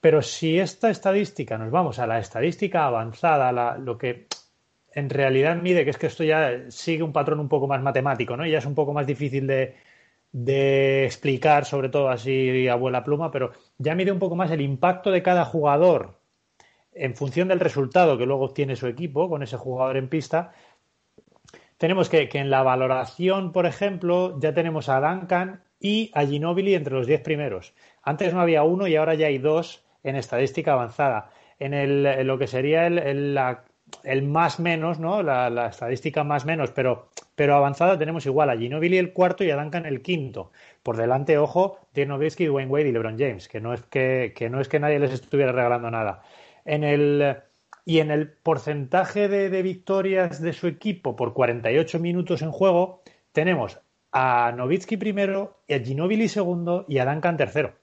Pero 0.00 0.22
si 0.22 0.58
esta 0.58 0.88
estadística, 0.88 1.58
nos 1.58 1.70
vamos 1.70 1.98
a 1.98 2.06
la 2.06 2.18
estadística 2.18 2.86
avanzada, 2.86 3.76
lo 3.76 3.98
que 3.98 4.26
en 4.94 5.10
realidad 5.10 5.56
mide, 5.56 5.84
que 5.84 5.90
es 5.90 5.98
que 5.98 6.06
esto 6.06 6.24
ya 6.24 6.70
sigue 6.70 7.02
un 7.02 7.12
patrón 7.12 7.40
un 7.40 7.48
poco 7.50 7.66
más 7.66 7.82
matemático, 7.82 8.38
¿no? 8.38 8.46
ya 8.46 8.56
es 8.56 8.66
un 8.66 8.74
poco 8.74 8.94
más 8.94 9.06
difícil 9.06 9.46
de, 9.46 9.76
de 10.32 11.04
explicar, 11.04 11.64
sobre 11.64 11.88
todo 11.88 12.08
así 12.10 12.68
abuela 12.68 13.04
pluma, 13.04 13.30
pero 13.30 13.52
ya 13.78 13.94
mide 13.94 14.12
un 14.12 14.18
poco 14.18 14.36
más 14.36 14.50
el 14.50 14.60
impacto 14.60 15.10
de 15.10 15.22
cada 15.22 15.44
jugador 15.44 16.18
en 16.92 17.14
función 17.14 17.48
del 17.48 17.60
resultado 17.60 18.18
que 18.18 18.26
luego 18.26 18.44
obtiene 18.44 18.76
su 18.76 18.86
equipo 18.86 19.28
con 19.28 19.42
ese 19.42 19.56
jugador 19.56 19.96
en 19.96 20.08
pista, 20.08 20.52
tenemos 21.78 22.08
que, 22.08 22.28
en 22.32 22.50
la 22.50 22.62
valoración, 22.62 23.52
por 23.52 23.64
ejemplo, 23.64 24.38
ya 24.40 24.52
tenemos 24.52 24.88
a 24.88 25.00
Duncan 25.00 25.62
y 25.80 26.10
a 26.12 26.26
Ginobili 26.26 26.74
entre 26.74 26.94
los 26.94 27.06
10 27.06 27.20
primeros. 27.22 27.72
Antes 28.02 28.34
no 28.34 28.40
había 28.40 28.64
uno 28.64 28.88
y 28.88 28.96
ahora 28.96 29.14
ya 29.14 29.28
hay 29.28 29.38
dos 29.38 29.84
en 30.02 30.16
estadística 30.16 30.72
avanzada. 30.72 31.30
En, 31.60 31.74
el, 31.74 32.26
lo 32.26 32.36
que 32.36 32.48
sería 32.48 32.86
el, 32.86 32.98
el, 32.98 33.38
más 34.22 34.60
menos, 34.60 34.98
¿no? 34.98 35.22
La, 35.22 35.66
estadística 35.68 36.24
más 36.24 36.44
menos, 36.44 36.70
pero, 36.70 37.08
pero 37.34 37.54
avanzada 37.54 37.98
tenemos 37.98 38.26
igual 38.26 38.50
a 38.50 38.56
Ginobili 38.56 38.98
el 38.98 39.12
cuarto 39.12 39.44
y 39.44 39.50
a 39.50 39.56
Duncan 39.56 39.86
el 39.86 40.02
quinto. 40.02 40.52
Por 40.82 40.96
delante, 40.96 41.38
ojo, 41.38 41.78
Dirk 41.94 42.08
Nowitzki, 42.08 42.48
Wayne 42.48 42.70
Wade 42.70 42.88
y 42.88 42.92
LeBron 42.92 43.18
James, 43.18 43.48
que 43.48 43.60
no 43.60 43.74
es 43.74 43.82
que, 43.82 44.32
que 44.36 44.50
no 44.50 44.60
es 44.60 44.68
que 44.68 44.80
nadie 44.80 44.98
les 44.98 45.12
estuviera 45.12 45.52
regalando 45.52 45.90
nada. 45.90 46.22
En 46.64 46.84
el, 46.84 47.38
y 47.88 48.00
en 48.00 48.10
el 48.10 48.28
porcentaje 48.28 49.28
de, 49.28 49.62
victorias 49.62 50.42
de 50.42 50.52
su 50.52 50.66
equipo 50.66 51.16
por 51.16 51.32
48 51.32 51.98
minutos 51.98 52.42
en 52.42 52.50
juego, 52.50 53.00
tenemos 53.32 53.80
a 54.12 54.52
Novitsky 54.54 54.98
primero, 54.98 55.62
a 55.70 55.78
Ginobili 55.78 56.28
segundo 56.28 56.84
y 56.86 56.98
a 56.98 57.06
Duncan 57.06 57.38
tercero. 57.38 57.77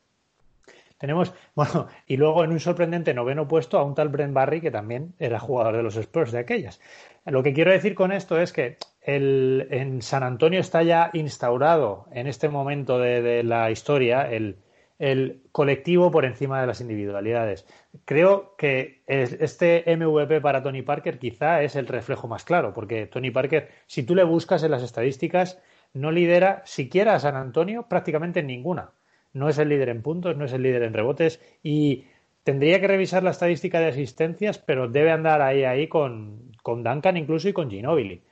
Tenemos, 0.97 1.33
bueno, 1.55 1.87
y 2.07 2.17
luego 2.17 2.43
en 2.43 2.51
un 2.51 2.59
sorprendente 2.59 3.13
noveno 3.13 3.47
puesto 3.47 3.77
a 3.77 3.83
un 3.83 3.95
tal 3.95 4.09
Brent 4.09 4.33
Barry 4.33 4.61
que 4.61 4.71
también 4.71 5.15
era 5.19 5.39
jugador 5.39 5.77
de 5.77 5.83
los 5.83 5.95
Spurs 5.95 6.31
de 6.31 6.39
aquellas. 6.39 6.79
Lo 7.25 7.43
que 7.43 7.53
quiero 7.53 7.71
decir 7.71 7.95
con 7.95 8.11
esto 8.11 8.39
es 8.39 8.53
que 8.53 8.77
el, 9.01 9.67
en 9.71 10.01
San 10.01 10.23
Antonio 10.23 10.59
está 10.59 10.83
ya 10.83 11.09
instaurado 11.13 12.05
en 12.11 12.27
este 12.27 12.49
momento 12.49 12.99
de 12.99 13.43
la 13.43 13.71
historia 13.71 14.29
el, 14.31 14.57
el 14.99 15.41
colectivo 15.51 16.11
por 16.11 16.25
encima 16.25 16.61
de 16.61 16.67
las 16.67 16.81
individualidades. 16.81 17.65
Creo 18.05 18.55
que 18.57 19.03
este 19.07 19.83
MVP 19.87 20.41
para 20.41 20.63
Tony 20.63 20.81
Parker 20.81 21.19
quizá 21.19 21.61
es 21.63 21.75
el 21.75 21.87
reflejo 21.87 22.27
más 22.27 22.45
claro, 22.45 22.73
porque 22.73 23.07
Tony 23.07 23.31
Parker, 23.31 23.69
si 23.87 24.03
tú 24.03 24.15
le 24.15 24.23
buscas 24.23 24.63
en 24.63 24.71
las 24.71 24.83
estadísticas, 24.83 25.61
no 25.93 26.11
lidera 26.11 26.61
siquiera 26.65 27.15
a 27.15 27.19
San 27.19 27.35
Antonio 27.35 27.87
prácticamente 27.87 28.39
en 28.39 28.47
ninguna. 28.47 28.91
No 29.35 29.49
es 29.49 29.59
el 29.59 29.69
líder 29.69 29.89
en 29.89 30.01
puntos, 30.01 30.35
no 30.35 30.45
es 30.45 30.53
el 30.53 30.63
líder 30.63 30.81
en 30.81 30.93
rebotes 30.93 31.39
y 31.61 32.05
tendría 32.43 32.81
que 32.81 32.87
revisar 32.87 33.21
la 33.21 33.29
estadística 33.29 33.79
de 33.79 33.89
asistencias, 33.89 34.57
pero 34.57 34.87
debe 34.87 35.11
andar 35.11 35.43
ahí, 35.43 35.63
ahí 35.63 35.87
con, 35.87 36.51
con 36.63 36.83
Duncan 36.83 37.17
incluso 37.17 37.47
y 37.47 37.53
con 37.53 37.69
Ginobili. 37.69 38.23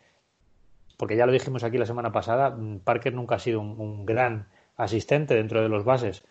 Porque 0.98 1.16
ya 1.16 1.28
lo 1.28 1.32
dijimos 1.32 1.64
aquí 1.64 1.78
la 1.78 1.86
semana 1.86 2.12
pasada, 2.12 2.58
Parker 2.84 3.14
nunca 3.14 3.36
ha 3.36 3.40
sido 3.40 3.62
un 3.62 4.06
gran 4.08 4.48
asistente 4.78 5.36
dentro 5.36 5.62
de 5.62 5.70
los 5.70 5.84
bases 5.84 6.24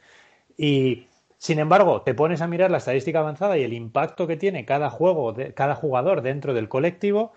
y 0.56 1.06
sin 1.42 1.58
embargo, 1.58 2.02
te 2.02 2.14
pones 2.14 2.40
a 2.40 2.46
mirar 2.46 2.70
la 2.70 2.78
estadística 2.78 3.18
avanzada 3.18 3.58
y 3.58 3.64
el 3.64 3.72
impacto 3.72 4.28
que 4.28 4.36
tiene 4.36 4.64
cada 4.64 4.90
juego, 4.90 5.32
de, 5.32 5.52
cada 5.54 5.74
jugador 5.74 6.22
dentro 6.22 6.54
del 6.54 6.68
colectivo, 6.68 7.32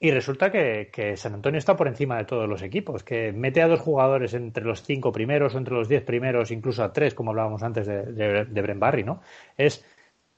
y 0.00 0.12
resulta 0.12 0.52
que, 0.52 1.14
San 1.16 1.34
Antonio 1.34 1.58
está 1.58 1.76
por 1.76 1.88
encima 1.88 2.18
de 2.18 2.24
todos 2.24 2.48
los 2.48 2.62
equipos, 2.62 3.02
que 3.02 3.32
mete 3.32 3.62
a 3.62 3.68
dos 3.68 3.80
jugadores 3.80 4.32
entre 4.34 4.64
los 4.64 4.82
cinco 4.84 5.10
primeros 5.10 5.54
o 5.54 5.58
entre 5.58 5.74
los 5.74 5.88
diez 5.88 6.02
primeros, 6.02 6.52
incluso 6.52 6.84
a 6.84 6.92
tres, 6.92 7.14
como 7.14 7.30
hablábamos 7.30 7.62
antes 7.64 7.86
de, 7.86 8.44
de, 8.44 8.74
Barry, 8.74 9.02
¿no? 9.02 9.20
Es 9.56 9.84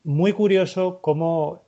muy 0.03 0.32
curioso 0.32 1.01
cómo 1.03 1.62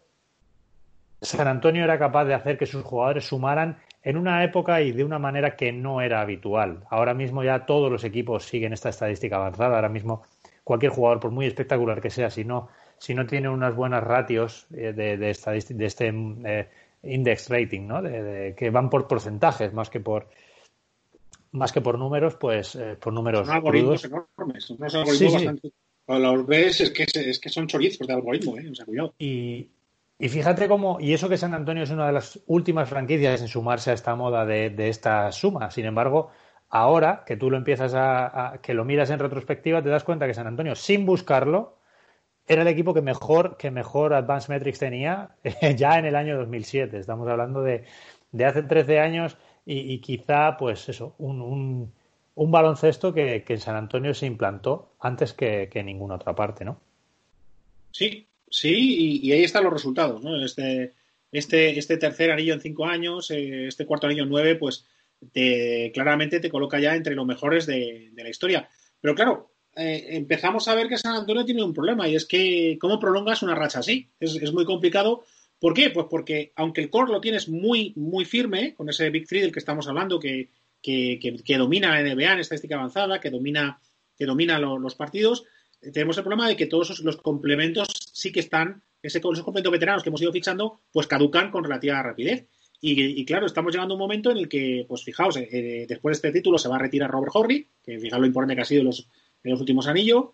San 1.20 1.48
Antonio 1.48 1.84
era 1.84 1.98
capaz 1.98 2.24
de 2.24 2.34
hacer 2.34 2.56
que 2.56 2.64
sus 2.64 2.82
jugadores 2.82 3.26
sumaran 3.26 3.76
en 4.02 4.16
una 4.16 4.42
época 4.42 4.80
y 4.80 4.92
de 4.92 5.04
una 5.04 5.18
manera 5.18 5.54
que 5.54 5.70
no 5.70 6.00
era 6.00 6.22
habitual. 6.22 6.84
Ahora 6.88 7.12
mismo 7.12 7.44
ya 7.44 7.66
todos 7.66 7.92
los 7.92 8.04
equipos 8.04 8.44
siguen 8.44 8.72
esta 8.72 8.88
estadística 8.88 9.36
avanzada. 9.36 9.76
Ahora 9.76 9.90
mismo 9.90 10.22
cualquier 10.64 10.92
jugador, 10.92 11.20
por 11.20 11.30
muy 11.30 11.46
espectacular 11.46 12.00
que 12.00 12.10
sea, 12.10 12.30
si 12.30 12.44
no, 12.44 12.68
si 12.98 13.14
no 13.14 13.26
tiene 13.26 13.50
unas 13.50 13.76
buenas 13.76 14.02
ratios 14.02 14.66
eh, 14.72 14.92
de, 14.92 15.16
de, 15.18 15.36
de 15.68 15.86
este 15.86 16.08
eh, 16.44 16.68
index 17.02 17.48
rating, 17.48 17.86
¿no? 17.86 18.02
De, 18.02 18.54
que 18.56 18.70
van 18.70 18.90
por 18.90 19.06
porcentajes 19.06 19.72
más 19.72 19.90
que 19.90 20.00
por 20.00 20.28
más 21.52 21.72
que 21.72 21.80
por 21.80 21.98
números, 21.98 22.36
pues 22.36 22.74
eh, 22.76 22.96
por 23.00 23.12
números. 23.12 23.46
Son 23.46 23.56
algoritmos 23.56 24.04
enormes, 24.04 24.64
son 24.64 24.76
unos 24.78 24.94
algoritmos 24.94 25.32
bastante. 25.34 25.72
Cuando 26.04 26.34
los 26.34 26.46
ves 26.46 26.80
es 26.80 26.90
que, 26.90 27.04
es 27.14 27.38
que 27.38 27.48
son 27.48 27.66
chorizos 27.66 28.06
de 28.06 28.14
algoritmo, 28.14 28.58
¿eh? 28.58 28.68
O 28.70 28.74
sea, 28.74 28.84
cuidado. 28.86 29.14
Y, 29.18 29.68
y 30.18 30.28
fíjate 30.28 30.66
cómo, 30.66 30.98
y 30.98 31.12
eso 31.12 31.28
que 31.28 31.36
San 31.36 31.54
Antonio 31.54 31.84
es 31.84 31.90
una 31.90 32.06
de 32.06 32.12
las 32.12 32.40
últimas 32.46 32.88
franquicias 32.88 33.40
en 33.40 33.48
sumarse 33.48 33.90
a 33.90 33.94
esta 33.94 34.16
moda 34.16 34.44
de, 34.44 34.70
de 34.70 34.88
esta 34.88 35.30
suma. 35.30 35.70
Sin 35.70 35.84
embargo, 35.84 36.30
Ahora 36.74 37.22
que 37.26 37.36
tú 37.36 37.50
lo 37.50 37.58
empiezas 37.58 37.92
a, 37.94 38.58
que 38.62 38.72
lo 38.72 38.86
miras 38.86 39.10
en 39.10 39.18
retrospectiva, 39.18 39.82
te 39.82 39.90
das 39.90 40.04
cuenta 40.04 40.26
que 40.26 40.32
San 40.32 40.46
Antonio, 40.46 40.74
sin 40.74 41.04
buscarlo, 41.04 41.76
era 42.46 42.62
el 42.62 42.68
equipo 42.68 42.94
que 42.94 43.02
mejor, 43.02 43.56
que 43.56 43.70
mejor 43.70 44.14
Advanced 44.14 44.48
Metrics 44.48 44.78
tenía 44.78 45.36
ya 45.76 45.98
en 45.98 46.06
el 46.06 46.16
año 46.16 46.36
2007. 46.38 46.98
Estamos 46.98 47.28
hablando 47.28 47.62
de, 47.62 47.84
de 48.32 48.44
hace 48.44 48.62
13 48.62 49.00
años 49.00 49.36
y, 49.64 49.98
quizá, 49.98 50.56
pues 50.56 50.88
eso, 50.88 51.14
un, 51.18 51.92
un, 52.34 52.50
baloncesto 52.50 53.14
que, 53.14 53.44
en 53.46 53.60
San 53.60 53.76
Antonio 53.76 54.12
se 54.12 54.26
implantó 54.26 54.96
antes 54.98 55.32
que, 55.34 55.70
en 55.72 55.86
ninguna 55.86 56.16
otra 56.16 56.34
parte, 56.34 56.64
¿no? 56.64 56.80
Sí, 57.92 58.26
sí, 58.50 59.20
y, 59.22 59.32
ahí 59.32 59.44
están 59.44 59.62
los 59.62 59.72
resultados, 59.72 60.20
¿no? 60.24 60.44
Este, 60.44 60.94
este, 61.30 61.78
este 61.78 61.96
tercer 61.96 62.32
anillo 62.32 62.54
en 62.54 62.60
cinco 62.60 62.86
años, 62.86 63.30
eh, 63.30 63.68
este 63.68 63.86
cuarto 63.86 64.08
anillo 64.08 64.24
en 64.24 64.30
nueve, 64.30 64.56
pues 64.56 64.84
claramente 65.94 66.40
te 66.40 66.50
coloca 66.50 66.80
ya 66.80 66.96
entre 66.96 67.14
los 67.14 67.26
mejores 67.26 67.66
de, 67.66 68.10
la 68.16 68.28
historia. 68.28 68.68
Pero 69.00 69.14
claro, 69.14 69.52
eh, 69.74 70.08
empezamos 70.10 70.68
a 70.68 70.74
ver 70.74 70.88
que 70.88 70.98
San 70.98 71.16
Antonio 71.16 71.44
tiene 71.44 71.62
un 71.62 71.72
problema 71.72 72.06
y 72.06 72.14
es 72.14 72.26
que 72.26 72.76
cómo 72.80 72.98
prolongas 72.98 73.42
una 73.42 73.54
racha 73.54 73.78
así. 73.78 74.08
Es, 74.20 74.52
muy 74.52 74.64
complicado. 74.64 75.24
¿Por 75.58 75.74
qué? 75.74 75.90
Pues 75.90 76.06
porque 76.10 76.52
aunque 76.56 76.82
el 76.82 76.90
core 76.90 77.12
lo 77.12 77.20
tienes 77.20 77.48
muy, 77.48 77.92
muy 77.96 78.24
firme, 78.24 78.74
con 78.74 78.88
ese 78.88 79.08
Big 79.10 79.26
Three 79.26 79.40
del 79.40 79.52
que 79.52 79.60
estamos 79.60 79.88
hablando, 79.88 80.18
que, 80.18 80.50
domina 81.56 81.90
la 81.90 82.14
NBA 82.14 82.32
en 82.32 82.40
estadística 82.40 82.74
avanzada, 82.74 83.20
que 83.20 83.30
domina, 83.30 83.80
que 84.16 84.26
domina 84.26 84.58
los 84.58 84.94
partidos, 84.94 85.44
tenemos 85.92 86.16
el 86.18 86.24
problema 86.24 86.48
de 86.48 86.56
que 86.56 86.66
todos 86.66 87.00
los 87.00 87.16
complementos 87.16 87.88
sí 88.12 88.32
que 88.32 88.40
están, 88.40 88.82
ese, 89.02 89.18
esos 89.18 89.42
complementos 89.42 89.72
veteranos 89.72 90.02
que 90.02 90.10
hemos 90.10 90.22
ido 90.22 90.32
fichando, 90.32 90.80
pues 90.92 91.06
caducan 91.06 91.50
con 91.50 91.64
relativa 91.64 92.02
rapidez. 92.02 92.46
Y, 92.84 93.24
claro, 93.24 93.46
estamos 93.46 93.72
llegando 93.72 93.94
a 93.94 93.96
un 93.96 94.00
momento 94.00 94.32
en 94.32 94.38
el 94.38 94.48
que, 94.48 94.84
pues 94.88 95.04
fijaos, 95.04 95.36
eh, 95.36 95.48
eh, 95.52 95.86
después 95.88 96.20
de 96.20 96.28
este 96.28 96.38
título 96.40 96.58
se 96.58 96.68
va 96.68 96.74
a 96.74 96.80
retirar 96.80 97.08
Robert 97.08 97.30
Horry, 97.32 97.68
que 97.80 98.00
fijaos 98.00 98.20
lo 98.20 98.26
importante 98.26 98.56
que 98.56 98.62
ha 98.62 98.64
sido 98.64 98.82
los, 98.82 99.08
en 99.42 99.50
los 99.50 99.60
últimos 99.60 99.86
anillos, 99.86 100.26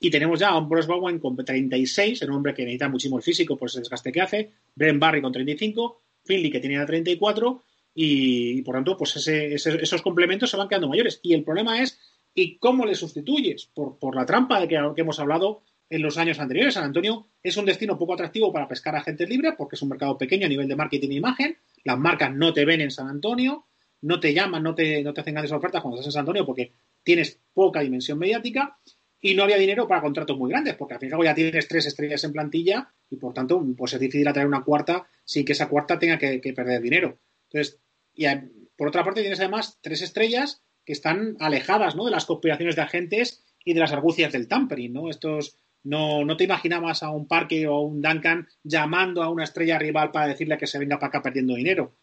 y 0.00 0.10
tenemos 0.10 0.38
ya 0.38 0.50
a 0.50 0.58
un 0.58 0.68
Bruce 0.68 0.88
Bowen 0.88 1.18
con 1.18 1.36
36, 1.36 2.22
un 2.22 2.30
hombre 2.30 2.54
que 2.54 2.62
necesita 2.64 2.88
muchísimo 2.88 3.16
el 3.16 3.22
físico 3.22 3.56
por 3.56 3.68
ese 3.68 3.78
desgaste 3.78 4.12
que 4.12 4.20
hace, 4.20 4.50
Ben 4.74 5.00
Barry 5.00 5.22
con 5.22 5.32
35, 5.32 6.00
Finley 6.24 6.50
que 6.50 6.60
tenía 6.60 6.84
34, 6.84 7.62
y, 7.98 8.60
por 8.60 8.74
tanto, 8.74 8.94
pues 8.98 9.16
esos 9.26 10.02
complementos 10.02 10.50
se 10.50 10.58
van 10.58 10.68
quedando 10.68 10.88
mayores. 10.88 11.18
Y 11.22 11.32
el 11.32 11.42
problema 11.42 11.80
es, 11.80 11.98
¿y 12.34 12.58
cómo 12.58 12.84
le 12.84 12.94
sustituyes? 12.94 13.70
Por, 13.72 13.98
por 13.98 14.14
la 14.14 14.26
trampa 14.26 14.60
de 14.60 14.68
que, 14.68 14.78
que, 14.94 15.00
hemos 15.00 15.18
hablado 15.18 15.62
en 15.88 16.02
los 16.02 16.18
años 16.18 16.38
anteriores. 16.38 16.74
San 16.74 16.84
Antonio 16.84 17.26
es 17.42 17.56
un 17.56 17.64
destino 17.64 17.96
poco 17.98 18.12
atractivo 18.12 18.52
para 18.52 18.68
pescar 18.68 18.96
a 18.96 19.02
gente 19.02 19.26
libre 19.26 19.54
porque 19.56 19.76
es 19.76 19.82
un 19.82 19.88
mercado 19.88 20.18
pequeño 20.18 20.44
a 20.44 20.50
nivel 20.50 20.68
de 20.68 20.76
marketing 20.76 21.08
e 21.08 21.14
imagen. 21.14 21.56
Las 21.84 21.98
marcas 21.98 22.34
no 22.34 22.52
te 22.52 22.66
ven 22.66 22.82
en 22.82 22.90
San 22.90 23.08
Antonio, 23.08 23.64
no 24.02 24.20
te 24.20 24.34
llaman, 24.34 24.62
no 24.62 24.74
te, 24.74 25.02
no 25.02 25.12
te 25.12 25.20
hacen 25.20 25.34
grandes 25.34 25.52
ofertas 25.52 25.82
cuando 25.82 25.96
estás 25.96 26.08
en 26.08 26.12
San 26.12 26.20
Antonio 26.20 26.46
porque 26.46 26.72
tienes 27.02 27.40
poca 27.52 27.80
dimensión 27.80 28.18
mediática 28.18 28.78
y 29.20 29.34
no 29.34 29.42
había 29.42 29.56
dinero 29.56 29.88
para 29.88 30.00
contratos 30.00 30.36
muy 30.36 30.50
grandes, 30.50 30.74
porque 30.74 30.94
al 30.94 31.00
fin 31.00 31.06
y 31.06 31.10
al 31.10 31.12
cabo 31.12 31.24
ya 31.24 31.34
tienes 31.34 31.68
tres 31.68 31.86
estrellas 31.86 32.22
en 32.24 32.32
plantilla 32.32 32.92
y 33.10 33.16
por 33.16 33.32
tanto 33.32 33.64
pues 33.76 33.94
es 33.94 34.00
difícil 34.00 34.28
atraer 34.28 34.46
una 34.46 34.62
cuarta 34.62 35.06
sin 35.24 35.44
que 35.44 35.52
esa 35.52 35.68
cuarta 35.68 35.98
tenga 35.98 36.18
que, 36.18 36.40
perder 36.54 36.80
dinero. 36.82 37.18
Entonces, 37.50 37.80
y 38.14 38.26
por 38.76 38.88
otra 38.88 39.04
parte 39.04 39.22
tienes 39.22 39.40
además 39.40 39.78
tres 39.80 40.02
estrellas 40.02 40.62
que 40.84 40.92
están 40.92 41.36
alejadas 41.40 41.96
¿no? 41.96 42.04
de 42.04 42.10
las 42.12 42.26
conspiraciones 42.26 42.76
de 42.76 42.82
agentes 42.82 43.44
y 43.64 43.74
de 43.74 43.80
las 43.80 43.92
argucias 43.92 44.32
del 44.32 44.46
tampering, 44.46 44.92
¿no? 44.92 45.10
Estos 45.10 45.56
no, 45.82 46.24
no 46.24 46.36
te 46.36 46.44
imaginabas 46.44 47.02
a 47.02 47.10
un 47.10 47.26
Parque 47.26 47.66
o 47.66 47.74
a 47.74 47.80
un 47.80 48.00
Duncan 48.00 48.46
llamando 48.62 49.22
a 49.22 49.30
una 49.30 49.44
estrella 49.44 49.78
rival 49.78 50.12
para 50.12 50.28
decirle 50.28 50.58
que 50.58 50.66
se 50.66 50.78
venga 50.78 50.98
para 50.98 51.08
acá 51.08 51.22
perdiendo 51.22 51.54
dinero, 51.54 51.96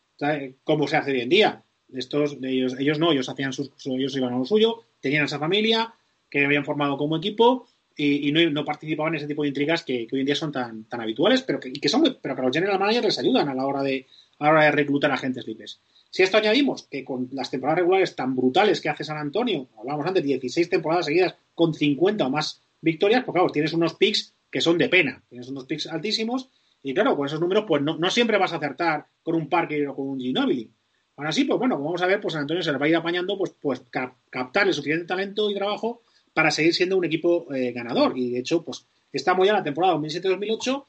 como 0.64 0.88
se 0.88 0.98
hace 0.98 1.12
hoy 1.12 1.22
en 1.22 1.30
día. 1.30 1.64
Estos, 1.94 2.38
ellos, 2.42 2.76
ellos 2.80 3.00
no, 3.00 3.12
ellos 3.12 3.30
hacían 3.30 3.54
sus, 3.54 3.72
ellos 3.86 4.16
iban 4.16 4.34
a 4.34 4.38
lo 4.38 4.46
suyo, 4.46 4.82
tenían 5.00 5.26
esa 5.26 5.40
familia 5.40 5.94
que 6.30 6.46
habían 6.46 6.66
formado 6.66 6.98
como 6.98 7.18
equipo 7.18 7.68
y, 7.96 8.32
no, 8.32 8.66
participaban 8.66 9.14
en 9.14 9.18
ese 9.20 9.28
tipo 9.28 9.44
de 9.44 9.50
intrigas 9.50 9.84
que, 9.84 10.08
hoy 10.12 10.22
en 10.22 10.26
día 10.26 10.36
son 10.36 10.52
tan, 10.52 10.86
tan 10.86 11.02
habituales, 11.02 11.44
pero 11.44 11.60
que, 11.60 11.72
que 11.74 11.90
son, 11.90 12.18
pero 12.22 12.36
que 12.36 12.42
los 12.42 12.52
general 12.52 12.80
managers 12.80 13.06
les 13.06 13.20
ayudan 13.20 13.50
a 13.50 13.54
la 13.54 13.68
hora 13.68 13.84
de, 13.84 14.08
a 14.40 14.46
la 14.46 14.52
hora 14.52 14.64
de 14.64 14.72
reclutar 14.72 15.12
agentes 15.12 15.46
libres. 15.46 15.80
Si 16.10 16.22
esto 16.22 16.38
añadimos 16.38 16.84
que 16.84 17.04
con 17.04 17.30
las 17.32 17.50
temporadas 17.50 17.80
regulares 17.80 18.16
tan 18.16 18.36
brutales 18.36 18.82
que 18.82 18.90
hace 18.90 19.04
San 19.04 19.18
Antonio, 19.18 19.68
hablamos 19.80 20.06
antes, 20.06 20.24
16 20.24 20.70
temporadas 20.70 21.06
seguidas 21.06 21.36
con 21.56 21.74
50 21.74 22.28
o 22.28 22.30
más 22.30 22.62
victorias, 22.82 23.24
pues 23.24 23.34
claro, 23.34 23.50
tienes 23.50 23.74
unos 23.74 23.96
picks 23.96 24.34
que 24.52 24.62
son 24.62 24.78
de 24.78 24.90
pena, 24.90 25.24
tienes 25.30 25.50
unos 25.50 25.66
picks 25.66 25.88
altísimos 25.88 26.50
y 26.84 26.94
claro, 26.94 27.16
con 27.16 27.26
esos 27.26 27.40
números 27.40 27.66
pues 27.68 27.82
no, 27.82 27.98
siempre 28.12 28.38
vas 28.38 28.54
a 28.54 28.58
acertar 28.58 29.08
con 29.24 29.36
un 29.36 29.50
Parker 29.50 29.88
o 29.88 29.96
con 29.96 30.10
un 30.10 30.20
Ginobili. 30.20 30.70
Aún 31.16 31.28
así, 31.28 31.44
pues 31.46 31.60
bueno, 31.60 31.76
como 31.76 31.90
vamos 31.90 32.02
a 32.02 32.08
ver, 32.08 32.20
pues 32.20 32.34
San 32.34 32.42
Antonio 32.42 32.64
se 32.64 32.72
le 32.72 32.78
va 32.78 32.86
a 32.86 32.90
ir 32.90 32.96
apañando 32.96 33.38
pues, 33.38 33.54
pues 33.60 33.82
captar 34.30 34.68
el 34.68 34.74
suficiente 34.74 35.06
talento 35.06 35.50
y 35.50 35.56
trabajo 35.56 36.02
para 36.34 36.50
seguir 36.50 36.74
siendo 36.74 36.98
un 36.98 37.06
equipo 37.06 37.54
eh, 37.54 37.72
ganador. 37.72 38.18
Y 38.18 38.32
de 38.32 38.40
hecho, 38.40 38.64
pues 38.64 38.86
estamos 39.12 39.46
ya 39.46 39.52
en 39.52 39.58
la 39.58 39.64
temporada 39.64 39.96
2007-2008 39.96 40.86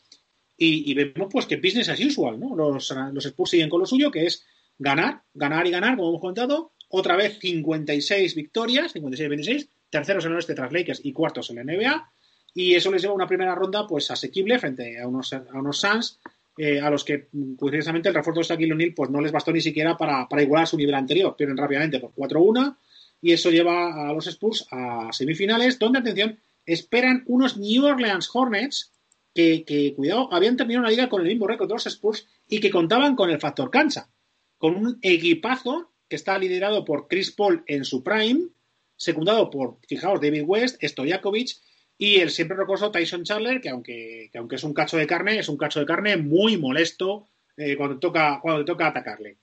y, 0.57 0.91
y, 0.91 0.95
vemos 0.95 1.29
pues 1.31 1.47
que 1.47 1.57
business 1.57 1.89
as 1.89 2.01
usual, 2.01 2.39
¿no? 2.39 2.55
Los, 2.55 2.95
los 3.13 3.27
Spurs 3.27 3.51
siguen 3.51 3.69
con 3.69 3.81
lo 3.81 3.87
suyo, 3.87 4.11
que 4.11 4.25
es 4.25 4.45
ganar, 4.79 5.23
ganar 5.35 5.67
y 5.67 5.71
ganar, 5.71 5.97
como 5.97 6.09
hemos 6.11 6.21
comentado. 6.21 6.73
Otra 6.89 7.17
vez 7.17 7.39
56 7.41 8.35
victorias, 8.35 8.95
56-26, 8.95 9.69
terceros 9.91 10.25
en 10.25 10.31
el 10.31 10.37
oeste 10.37 10.55
tras 10.55 10.73
Lakers 10.73 11.01
y 11.05 11.13
cuartos 11.13 11.51
en 11.51 11.57
la 11.57 11.65
NBA. 11.65 12.13
Y 12.55 12.75
eso 12.75 12.91
les 12.93 13.03
lleva 13.03 13.13
a 13.13 13.17
una 13.17 13.27
primera 13.27 13.55
ronda 13.55 13.87
pues 13.87 14.11
asequible 14.11 14.59
frente 14.61 15.01
a 15.01 15.09
unos, 15.09 15.33
a 15.33 15.45
unos 15.55 15.81
Suns, 15.81 16.21
eh, 16.57 16.81
a 16.81 16.91
los 16.91 17.05
que, 17.05 17.29
curiosamente, 17.57 18.09
el 18.09 18.15
refuerzo 18.15 18.41
de 18.41 18.47
Shaquille 18.47 18.73
O'Neal 18.73 18.95
pues 18.95 19.11
no 19.11 19.21
les 19.21 19.33
bastó 19.33 19.53
ni 19.53 19.61
siquiera 19.61 19.97
para, 19.97 20.29
para 20.29 20.43
igualar 20.43 20.67
su 20.67 20.77
nivel 20.77 20.95
anterior. 20.95 21.35
Pierden 21.37 21.57
rápidamente 21.57 22.01
por 22.01 22.15
4-1 22.15 22.77
y 23.21 23.33
eso 23.33 23.51
lleva 23.51 24.09
a 24.09 24.13
los 24.13 24.27
Spurs 24.27 24.67
a 24.71 25.13
semifinales, 25.13 25.79
donde, 25.79 25.99
atención, 25.99 26.39
esperan 26.67 27.25
unos 27.27 27.57
New 27.57 27.85
Orleans 27.85 28.31
Hornets 28.33 28.93
que, 29.35 29.65
que, 29.65 29.95
cuidado, 29.95 30.33
habían 30.33 30.57
terminado 30.57 30.85
la 30.85 30.91
liga 30.91 31.09
con 31.09 31.23
el 31.23 31.29
mismo 31.29 31.47
récord 31.47 31.69
de 31.69 31.75
los 31.75 31.87
Spurs 31.87 32.27
y 32.49 32.61
que 32.61 32.71
contaban 32.71 33.17
con 33.17 33.31
el 33.31 33.41
factor 33.41 33.71
cancha 33.71 34.09
con 34.65 34.77
un 34.77 34.99
equipazo 35.03 35.93
que 36.09 36.17
está 36.17 36.39
liderado 36.39 36.87
por 36.87 37.07
Chris 37.07 37.33
Paul 37.33 37.63
en 37.67 37.85
su 37.85 38.03
prime, 38.03 38.49
secundado 38.97 39.51
por, 39.51 39.79
fijaos, 39.87 40.23
David 40.23 40.45
West, 40.47 40.83
Stojakovic 40.83 41.51
y 41.97 42.17
el 42.17 42.31
siempre 42.31 42.57
rocoso 42.57 42.91
Tyson 42.91 43.25
Chandler, 43.25 43.61
que 43.61 43.69
aunque, 43.69 44.31
aunque 44.35 44.57
es 44.57 44.65
un 44.65 44.75
cacho 44.75 44.97
de 44.97 45.07
carne, 45.07 45.39
es 45.39 45.49
un 45.49 45.57
cacho 45.57 45.81
de 45.81 45.87
carne 45.87 46.17
muy 46.17 46.57
molesto 46.57 47.29
eh, 47.57 47.77
cuando, 47.77 47.99
toca, 47.99 48.41
cuando 48.43 48.65
toca 48.65 48.89
atacarle. 48.89 49.39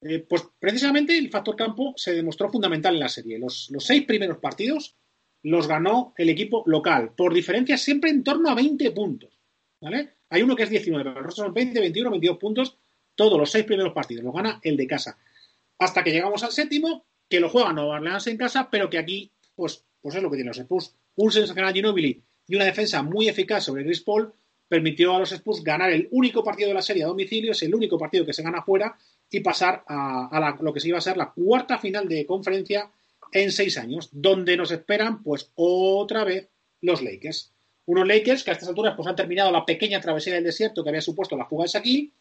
Eh, 0.00 0.20
pues 0.20 0.44
precisamente 0.58 1.16
el 1.16 1.30
factor 1.30 1.56
campo 1.56 1.94
se 1.96 2.14
demostró 2.14 2.48
fundamental 2.50 2.94
en 2.94 3.00
la 3.00 3.08
serie. 3.08 3.38
Los, 3.38 3.70
los, 3.70 3.84
seis 3.84 4.04
primeros 4.04 4.38
partidos 4.38 4.96
los 5.42 5.66
ganó 5.66 6.14
el 6.16 6.28
equipo 6.28 6.62
local, 6.66 7.12
por 7.16 7.34
diferencia 7.34 7.76
siempre 7.76 8.10
en 8.10 8.22
torno 8.22 8.50
a 8.50 8.54
20 8.54 8.90
puntos. 8.92 9.38
¿vale? 9.80 10.16
Hay 10.30 10.42
uno 10.42 10.54
que 10.54 10.64
es 10.64 10.70
19, 10.70 11.02
pero 11.02 11.22
los 11.22 11.34
otros 11.34 11.46
son 11.46 11.54
20, 11.54 11.80
21, 11.80 12.10
22 12.10 12.38
puntos 12.38 12.78
todos 13.16 13.38
los 13.38 13.50
seis 13.50 13.64
primeros 13.64 13.92
partidos 13.92 14.22
los 14.22 14.34
gana 14.34 14.60
el 14.62 14.76
de 14.76 14.86
casa. 14.86 15.18
Hasta 15.78 16.04
que 16.04 16.12
llegamos 16.12 16.42
al 16.44 16.52
séptimo, 16.52 17.06
que 17.28 17.40
lo 17.40 17.48
juega 17.48 17.72
Nueva 17.72 17.96
Orleans 17.96 18.26
en 18.26 18.36
casa, 18.36 18.68
pero 18.70 18.88
que 18.88 18.98
aquí, 18.98 19.32
pues, 19.54 19.84
pues 20.00 20.14
es 20.14 20.22
lo 20.22 20.30
que 20.30 20.36
tiene 20.36 20.48
los 20.48 20.58
Spurs. 20.58 20.94
Un 21.16 21.32
sensacional 21.32 21.74
Ginobili 21.74 22.22
y 22.46 22.54
una 22.54 22.64
defensa 22.64 23.02
muy 23.02 23.28
eficaz 23.28 23.64
sobre 23.64 23.84
Chris 23.84 24.00
Paul 24.02 24.32
permitió 24.68 25.14
a 25.14 25.20
los 25.20 25.32
Spurs 25.32 25.62
ganar 25.62 25.90
el 25.90 26.08
único 26.10 26.42
partido 26.42 26.68
de 26.68 26.74
la 26.74 26.82
serie 26.82 27.04
a 27.04 27.08
domicilio, 27.08 27.52
es 27.52 27.62
el 27.62 27.74
único 27.74 27.98
partido 27.98 28.26
que 28.26 28.32
se 28.32 28.42
gana 28.42 28.62
fuera 28.62 28.96
y 29.30 29.40
pasar 29.40 29.84
a, 29.86 30.56
lo 30.60 30.72
que 30.72 30.80
se 30.80 30.88
iba 30.88 30.98
a 30.98 31.02
ser 31.02 31.16
la 31.16 31.32
cuarta 31.32 31.78
final 31.78 32.08
de 32.08 32.26
conferencia 32.26 32.90
en 33.32 33.52
seis 33.52 33.76
años, 33.78 34.08
donde 34.12 34.56
nos 34.56 34.70
esperan, 34.70 35.22
pues, 35.22 35.50
otra 35.54 36.24
vez 36.24 36.48
los 36.80 37.02
Lakers. 37.02 37.52
Unos 37.86 38.06
Lakers 38.06 38.42
que 38.42 38.50
a 38.50 38.54
estas 38.54 38.68
alturas 38.68 38.94
pues, 38.96 39.06
han 39.06 39.16
terminado 39.16 39.50
la 39.52 39.64
pequeña 39.64 40.00
travesía 40.00 40.34
del 40.34 40.44
desierto 40.44 40.82
que 40.82 40.90
había 40.90 41.00
supuesto 41.00 41.36
la 41.36 41.46
fuga 41.46 41.64
de 41.64 41.70
Shaquille 41.70 42.12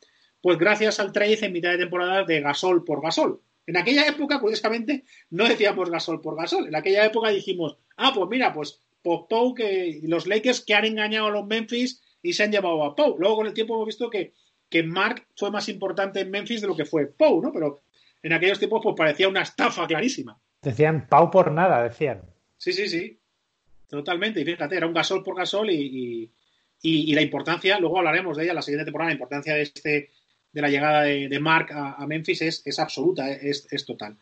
pues 0.45 0.59
gracias 0.59 0.99
al 0.99 1.11
trade 1.11 1.39
en 1.41 1.53
mitad 1.53 1.71
de 1.71 1.79
temporada 1.79 2.23
de 2.23 2.39
Gasol 2.39 2.83
por 2.83 3.01
Gasol. 3.01 3.41
En 3.65 3.77
aquella 3.77 4.05
época, 4.05 4.39
curiosamente, 4.39 5.03
no 5.31 5.47
decíamos 5.47 5.89
Gasol 5.89 6.21
por 6.21 6.37
Gasol. 6.37 6.67
En 6.67 6.75
aquella 6.75 7.03
época 7.03 7.29
dijimos, 7.29 7.77
ah, 7.97 8.11
pues 8.13 8.29
mira, 8.29 8.53
pues, 8.53 8.79
pues 9.05 9.21
Pau 9.29 9.53
que 9.53 9.99
los 10.03 10.25
Lakers 10.25 10.65
que 10.65 10.73
han 10.73 10.85
engañado 10.85 11.27
a 11.27 11.31
los 11.31 11.45
Memphis 11.45 12.01
y 12.21 12.33
se 12.33 12.43
han 12.43 12.51
llevado 12.51 12.83
a 12.83 12.95
Pau. 12.95 13.15
Luego 13.19 13.37
con 13.37 13.47
el 13.47 13.53
tiempo 13.53 13.75
hemos 13.75 13.85
visto 13.85 14.09
que, 14.09 14.33
que 14.67 14.81
Mark 14.81 15.27
fue 15.35 15.51
más 15.51 15.69
importante 15.69 16.21
en 16.21 16.31
Memphis 16.31 16.61
de 16.61 16.67
lo 16.67 16.75
que 16.75 16.85
fue 16.85 17.05
Pau, 17.05 17.39
¿no? 17.41 17.51
Pero 17.53 17.81
en 18.23 18.33
aquellos 18.33 18.57
tiempos 18.57 18.81
pues 18.81 18.95
parecía 18.97 19.29
una 19.29 19.43
estafa 19.43 19.85
clarísima. 19.85 20.41
Decían 20.61 21.07
Pau 21.07 21.29
por 21.29 21.51
nada, 21.51 21.83
decían. 21.83 22.23
Sí, 22.57 22.73
sí, 22.73 22.87
sí. 22.87 23.19
Totalmente. 23.87 24.41
Y 24.41 24.45
fíjate, 24.45 24.75
era 24.75 24.87
un 24.87 24.93
Gasol 24.93 25.23
por 25.23 25.37
Gasol 25.37 25.69
y, 25.69 26.23
y, 26.81 27.11
y 27.11 27.13
la 27.13 27.21
importancia, 27.21 27.79
luego 27.79 27.99
hablaremos 27.99 28.35
de 28.35 28.45
ella 28.45 28.55
la 28.55 28.63
siguiente 28.63 28.85
temporada, 28.85 29.09
la 29.09 29.15
importancia 29.15 29.53
de 29.53 29.61
este 29.61 30.09
de 30.55 30.61
la 30.61 30.69
llegada 30.69 31.01
de, 31.01 31.39
Mark 31.41 31.67
a, 31.73 32.07
Memphis 32.07 32.41
es, 32.41 32.79
absoluta, 32.79 33.29
es, 33.29 33.85
total. 33.85 34.17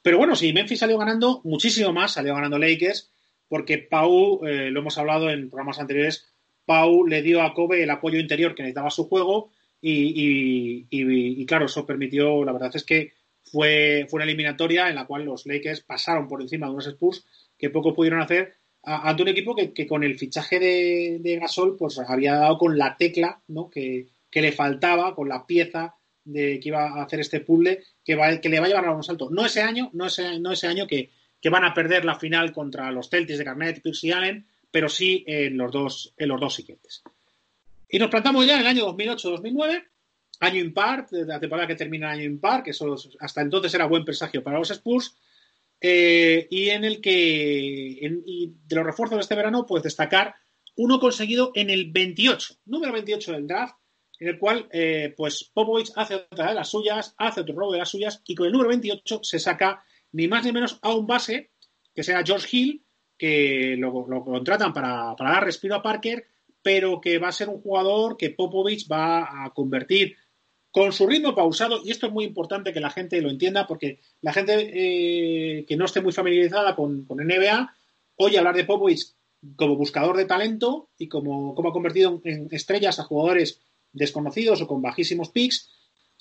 Pero 0.00 0.16
bueno, 0.16 0.36
si 0.36 0.52
Memphis 0.52 0.78
salió 0.78 0.96
ganando, 0.96 1.40
muchísimo 1.42 1.92
más 1.92 2.12
salió 2.12 2.36
ganando 2.36 2.56
Lakers, 2.56 3.11
porque 3.52 3.76
Pau, 3.76 4.46
eh, 4.46 4.70
lo 4.70 4.80
hemos 4.80 4.96
hablado 4.96 5.28
en 5.28 5.50
programas 5.50 5.78
anteriores, 5.78 6.32
Pau 6.64 7.06
le 7.06 7.20
dio 7.20 7.42
a 7.42 7.52
Kobe 7.52 7.82
el 7.82 7.90
apoyo 7.90 8.18
interior 8.18 8.54
que 8.54 8.62
necesitaba 8.62 8.88
su 8.88 9.06
juego 9.10 9.50
y, 9.78 11.44
claro, 11.44 11.66
eso 11.66 11.84
permitió, 11.84 12.46
la 12.46 12.52
verdad 12.52 12.70
es 12.72 12.82
que 12.82 13.12
fue, 13.44 14.06
fue 14.08 14.16
una 14.16 14.24
eliminatoria 14.24 14.88
en 14.88 14.94
la 14.94 15.04
cual 15.04 15.26
los 15.26 15.44
Lakers 15.44 15.82
pasaron 15.82 16.28
por 16.28 16.40
encima 16.40 16.66
de 16.66 16.72
unos 16.72 16.86
Spurs 16.86 17.26
que 17.58 17.68
poco 17.68 17.92
pudieron 17.92 18.22
hacer 18.22 18.54
ante 18.84 19.22
un 19.22 19.28
equipo 19.28 19.54
que, 19.54 19.86
con 19.86 20.02
el 20.02 20.18
fichaje 20.18 20.58
de, 20.58 21.18
de, 21.20 21.36
Gasol 21.36 21.76
pues 21.76 21.98
había 21.98 22.36
dado 22.36 22.56
con 22.56 22.78
la 22.78 22.96
tecla 22.96 23.42
¿no? 23.48 23.68
que, 23.68 24.06
que 24.30 24.40
le 24.40 24.52
faltaba 24.52 25.14
con 25.14 25.28
la 25.28 25.46
pieza 25.46 25.94
de 26.24 26.58
que 26.58 26.70
iba 26.70 26.88
a 26.88 27.02
hacer 27.02 27.20
este 27.20 27.40
puzzle 27.40 27.82
que, 28.02 28.14
va, 28.14 28.34
que 28.38 28.48
le 28.48 28.60
va 28.60 28.64
a 28.64 28.68
llevar 28.68 28.86
a 28.86 28.92
un 28.92 29.02
salto. 29.02 29.28
No 29.28 29.44
ese 29.44 29.60
año, 29.60 29.90
no 29.92 30.06
ese, 30.06 30.40
no 30.40 30.52
ese 30.52 30.68
año 30.68 30.86
que, 30.86 31.10
van 31.50 31.64
a 31.64 31.74
perder 31.74 32.04
la 32.04 32.14
final 32.14 32.52
contra 32.52 32.90
los 32.90 33.08
Celtics 33.10 33.38
de 33.38 33.44
Garnett, 33.44 33.82
y 33.84 34.12
Allen, 34.12 34.46
pero 34.70 34.88
sí 34.88 35.24
en 35.26 35.56
los 35.56 35.72
dos, 35.72 36.14
en 36.16 36.28
los 36.28 36.40
dos 36.40 36.54
siguientes. 36.54 37.02
Y 37.88 37.98
nos 37.98 38.10
plantamos 38.10 38.46
ya 38.46 38.54
en 38.54 38.60
el 38.60 38.66
año 38.66 38.96
2008-2009, 38.96 39.84
año 40.40 40.60
impar, 40.60 41.06
la 41.10 41.38
temporada 41.38 41.68
que 41.68 41.74
termina 41.74 42.12
el 42.12 42.20
año 42.20 42.30
impar, 42.30 42.62
que 42.62 42.70
eso 42.70 42.96
hasta 43.20 43.42
entonces 43.42 43.72
era 43.74 43.86
buen 43.86 44.04
presagio 44.04 44.42
para 44.42 44.58
los 44.58 44.70
Spurs, 44.70 45.14
eh, 45.80 46.46
y 46.48 46.70
en 46.70 46.84
el 46.84 47.00
que, 47.00 47.12
y 47.12 48.52
de 48.66 48.76
los 48.76 48.86
refuerzos 48.86 49.16
de 49.16 49.22
este 49.22 49.34
verano, 49.34 49.66
pues 49.66 49.82
destacar 49.82 50.36
uno 50.76 50.98
conseguido 51.00 51.50
en 51.54 51.70
el 51.70 51.90
28, 51.90 52.54
número 52.66 52.92
28 52.92 53.32
del 53.32 53.46
draft, 53.46 53.74
en 54.18 54.28
el 54.28 54.38
cual 54.38 54.68
eh, 54.70 55.12
pues 55.16 55.50
Popovich 55.52 55.90
hace 55.96 56.14
otra 56.14 56.50
de 56.50 56.54
las 56.54 56.70
suyas, 56.70 57.14
hace 57.18 57.40
otro 57.40 57.54
robo 57.54 57.72
de 57.72 57.78
las 57.78 57.88
suyas 57.88 58.22
y 58.24 58.34
con 58.36 58.46
el 58.46 58.52
número 58.52 58.68
28 58.68 59.20
se 59.22 59.38
saca 59.40 59.84
ni 60.12 60.28
más 60.28 60.44
ni 60.44 60.52
menos 60.52 60.78
a 60.82 60.94
un 60.94 61.06
base 61.06 61.50
que 61.94 62.02
sea 62.02 62.24
George 62.24 62.48
Hill, 62.50 62.84
que 63.18 63.76
lo, 63.78 63.92
contratan 64.24 64.72
para, 64.72 65.14
dar 65.18 65.44
respiro 65.44 65.74
a 65.74 65.82
Parker, 65.82 66.26
pero 66.62 67.00
que 67.00 67.18
va 67.18 67.28
a 67.28 67.32
ser 67.32 67.48
un 67.48 67.60
jugador 67.60 68.16
que 68.16 68.30
Popovich 68.30 68.90
va 68.90 69.44
a 69.44 69.50
convertir 69.52 70.16
con 70.70 70.92
su 70.92 71.06
ritmo 71.06 71.34
pausado, 71.34 71.80
y 71.84 71.90
esto 71.90 72.06
es 72.06 72.12
muy 72.12 72.24
importante 72.24 72.72
que 72.72 72.80
la 72.80 72.88
gente 72.88 73.20
lo 73.20 73.28
entienda, 73.28 73.66
porque 73.66 74.00
la 74.22 74.32
gente 74.32 74.70
eh, 74.72 75.66
que 75.66 75.76
no 75.76 75.84
esté 75.84 76.00
muy 76.00 76.12
familiarizada 76.12 76.74
con, 76.74 77.04
con 77.04 77.18
NBA 77.18 77.74
oye 78.16 78.38
hablar 78.38 78.56
de 78.56 78.64
Popovich 78.64 79.14
como 79.56 79.76
buscador 79.76 80.16
de 80.16 80.24
talento 80.24 80.90
y 80.96 81.08
como, 81.08 81.54
como 81.54 81.70
ha 81.70 81.72
convertido 81.72 82.20
en 82.24 82.48
estrellas 82.50 82.98
a 82.98 83.04
jugadores 83.04 83.60
desconocidos 83.92 84.62
o 84.62 84.66
con 84.66 84.82
bajísimos 84.82 85.30
picks. 85.30 85.70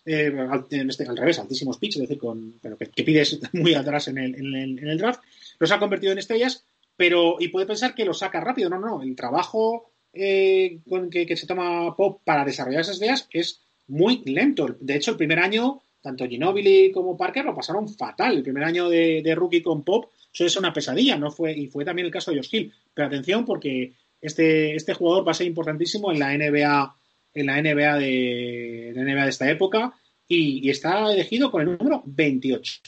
Eh, 0.06 0.34
en 0.72 0.90
este 0.90 1.06
al 1.06 1.18
revés, 1.18 1.40
altísimos 1.40 1.78
pitch, 1.78 1.96
es 1.96 2.02
decir, 2.02 2.18
con, 2.18 2.60
pero 2.62 2.78
que, 2.78 3.04
pides 3.04 3.40
muy 3.54 3.74
atrás 3.74 4.08
en 4.08 4.18
el, 4.18 4.36
en, 4.36 4.88
el, 4.88 4.98
draft, 4.98 5.22
los 5.60 5.72
ha 5.72 5.80
convertido 5.80 6.12
en 6.12 6.20
estrellas, 6.20 6.66
pero, 6.96 7.38
y 7.40 7.50
puede 7.50 7.66
pensar 7.66 7.94
que 7.94 8.06
los 8.06 8.20
saca 8.20 8.40
rápido, 8.40 8.70
no, 8.70 8.80
no, 8.80 9.02
el 9.02 9.16
trabajo 9.16 9.92
eh, 10.14 10.80
con 10.88 11.10
que, 11.10 11.36
se 11.38 11.48
toma 11.48 11.96
Pop 11.96 12.22
para 12.24 12.44
desarrollar 12.44 12.82
esas 12.82 13.00
ideas 13.00 13.28
es 13.32 13.62
muy 13.88 14.22
lento. 14.26 14.76
De 14.80 14.96
hecho, 14.96 15.12
el 15.12 15.18
primer 15.18 15.40
año, 15.40 15.82
tanto 16.02 16.28
Ginobili 16.28 16.92
como 16.92 17.18
Parker 17.18 17.46
lo 17.46 17.56
pasaron 17.56 17.88
fatal. 17.90 18.38
El 18.38 18.44
primer 18.44 18.64
año 18.64 18.90
de, 18.90 19.34
rookie 19.36 19.62
con 19.62 19.84
Pop 19.84 20.12
eso 20.34 20.46
es 20.46 20.56
una 20.56 20.72
pesadilla, 20.72 21.18
no 21.18 21.30
fue, 21.30 21.52
y 21.52 21.68
fue 21.68 21.84
también 21.84 22.06
el 22.06 22.12
caso 22.12 22.32
de 22.32 22.38
Josh 22.38 22.56
Hill. 22.56 22.74
Pero 22.94 23.08
atención, 23.08 23.46
porque 23.46 23.94
este, 24.22 24.76
este 24.76 24.94
jugador 24.94 25.28
va 25.28 25.32
a 25.32 25.36
ser 25.36 25.48
importantísimo 25.48 26.12
en 26.12 26.20
la 26.20 26.38
NBA 26.38 26.96
en 27.34 27.46
la 27.46 27.62
NBA 27.62 27.98
de, 27.98 28.94
NBA 28.96 29.24
de 29.24 29.30
esta 29.30 29.50
época 29.50 29.94
y, 30.28 30.70
está 30.70 31.12
elegido 31.12 31.52
con 31.52 31.62
el 31.62 31.78
número 31.78 32.04
28. 32.06 32.82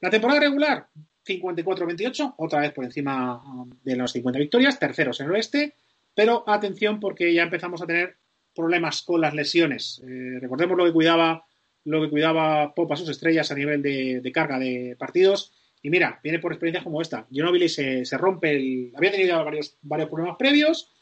La 0.00 0.10
temporada 0.10 0.40
regular, 0.40 0.88
54-28, 1.26 2.34
otra 2.38 2.60
vez 2.60 2.72
por 2.72 2.84
encima 2.84 3.42
um, 3.44 3.70
de 3.82 3.96
las 3.96 4.12
50 4.12 4.38
victorias, 4.38 4.78
terceros 4.78 5.20
en 5.20 5.26
el 5.26 5.32
oeste, 5.32 5.74
pero 6.14 6.44
atención 6.46 7.00
porque 7.00 7.32
ya 7.32 7.42
empezamos 7.42 7.82
a 7.82 7.86
tener 7.86 8.16
problemas 8.54 9.02
con 9.02 9.20
las 9.20 9.34
lesiones. 9.34 10.02
Eh, 10.06 10.38
recordemos 10.40 10.76
lo 10.76 10.84
que 10.84 10.92
cuidaba 10.92 11.44
lo 11.88 12.02
que 12.02 12.10
cuidaba 12.10 12.74
Pop 12.74 12.92
a 12.92 12.96
sus 12.96 13.08
estrellas 13.08 13.50
a 13.50 13.54
nivel 13.54 13.82
de, 13.82 14.30
carga 14.32 14.58
de 14.58 14.94
partidos. 14.98 15.52
Y 15.82 15.90
mira, 15.90 16.20
viene 16.22 16.38
por 16.38 16.52
experiencias 16.52 16.84
como 16.84 17.00
esta. 17.00 17.26
Ginobili 17.30 17.68
se, 17.68 18.04
se 18.04 18.18
rompe 18.18 18.50
el. 18.50 18.92
Había 18.94 19.12
tenido 19.12 19.42
varios, 19.44 19.78
varios 19.80 20.08
problemas 20.08 20.36
previos, 20.38 20.92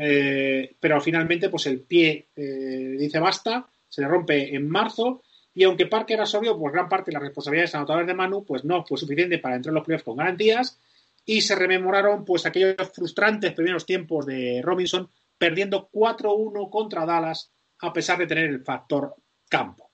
eh, 0.00 0.74
pero 0.80 1.00
finalmente 1.00 1.48
pues 1.48 1.66
el 1.66 1.80
pie 1.80 2.28
eh, 2.34 2.96
dice 2.98 3.18
basta, 3.18 3.66
se 3.88 4.02
le 4.02 4.08
rompe 4.08 4.54
en 4.54 4.68
marzo 4.68 5.22
y 5.54 5.64
aunque 5.64 5.86
Parker 5.86 6.20
absorbió 6.20 6.58
pues 6.58 6.72
gran 6.72 6.88
parte 6.88 7.10
de 7.10 7.14
las 7.14 7.22
responsabilidades 7.22 7.74
anotadoras 7.74 8.06
de 8.06 8.14
Manu, 8.14 8.44
pues 8.44 8.64
no 8.64 8.84
fue 8.84 8.98
suficiente 8.98 9.38
para 9.38 9.56
entrar 9.56 9.70
en 9.70 9.76
los 9.76 9.84
playoffs 9.84 10.04
con 10.04 10.16
garantías 10.16 10.78
y 11.24 11.40
se 11.40 11.54
rememoraron 11.54 12.24
pues 12.24 12.44
aquellos 12.44 12.76
frustrantes 12.92 13.52
primeros 13.52 13.86
tiempos 13.86 14.26
de 14.26 14.60
Robinson 14.62 15.08
perdiendo 15.38 15.88
4-1 15.90 16.70
contra 16.70 17.06
Dallas 17.06 17.50
a 17.80 17.92
pesar 17.92 18.18
de 18.18 18.26
tener 18.26 18.46
el 18.46 18.62
factor 18.62 19.14
campo. 19.48 19.90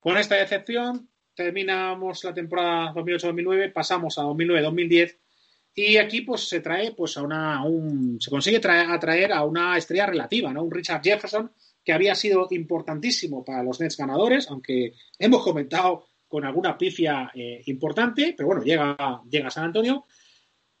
Con 0.00 0.16
esta 0.16 0.36
decepción 0.36 1.08
terminamos 1.34 2.22
la 2.24 2.34
temporada 2.34 2.92
2008-2009, 2.94 3.72
pasamos 3.72 4.18
a 4.18 4.22
2009-2010 4.22 5.16
y 5.74 5.96
aquí 5.96 6.20
pues 6.20 6.48
se 6.48 6.60
trae 6.60 6.92
pues 6.92 7.16
a 7.16 7.22
una 7.22 7.64
un, 7.64 8.20
se 8.20 8.30
consigue 8.30 8.60
atraer 8.64 9.32
a 9.32 9.44
una 9.44 9.76
estrella 9.76 10.06
relativa, 10.06 10.52
¿no? 10.52 10.62
Un 10.62 10.70
Richard 10.70 11.02
Jefferson 11.02 11.50
que 11.84 11.92
había 11.92 12.14
sido 12.14 12.46
importantísimo 12.50 13.44
para 13.44 13.62
los 13.62 13.80
Nets 13.80 13.96
ganadores, 13.96 14.48
aunque 14.48 14.94
hemos 15.18 15.42
comentado 15.42 16.06
con 16.26 16.44
alguna 16.44 16.78
pifia 16.78 17.30
eh, 17.34 17.62
importante, 17.66 18.34
pero 18.36 18.46
bueno, 18.46 18.62
llega, 18.62 19.22
llega 19.30 19.48
a 19.48 19.50
San 19.50 19.64
Antonio. 19.64 20.06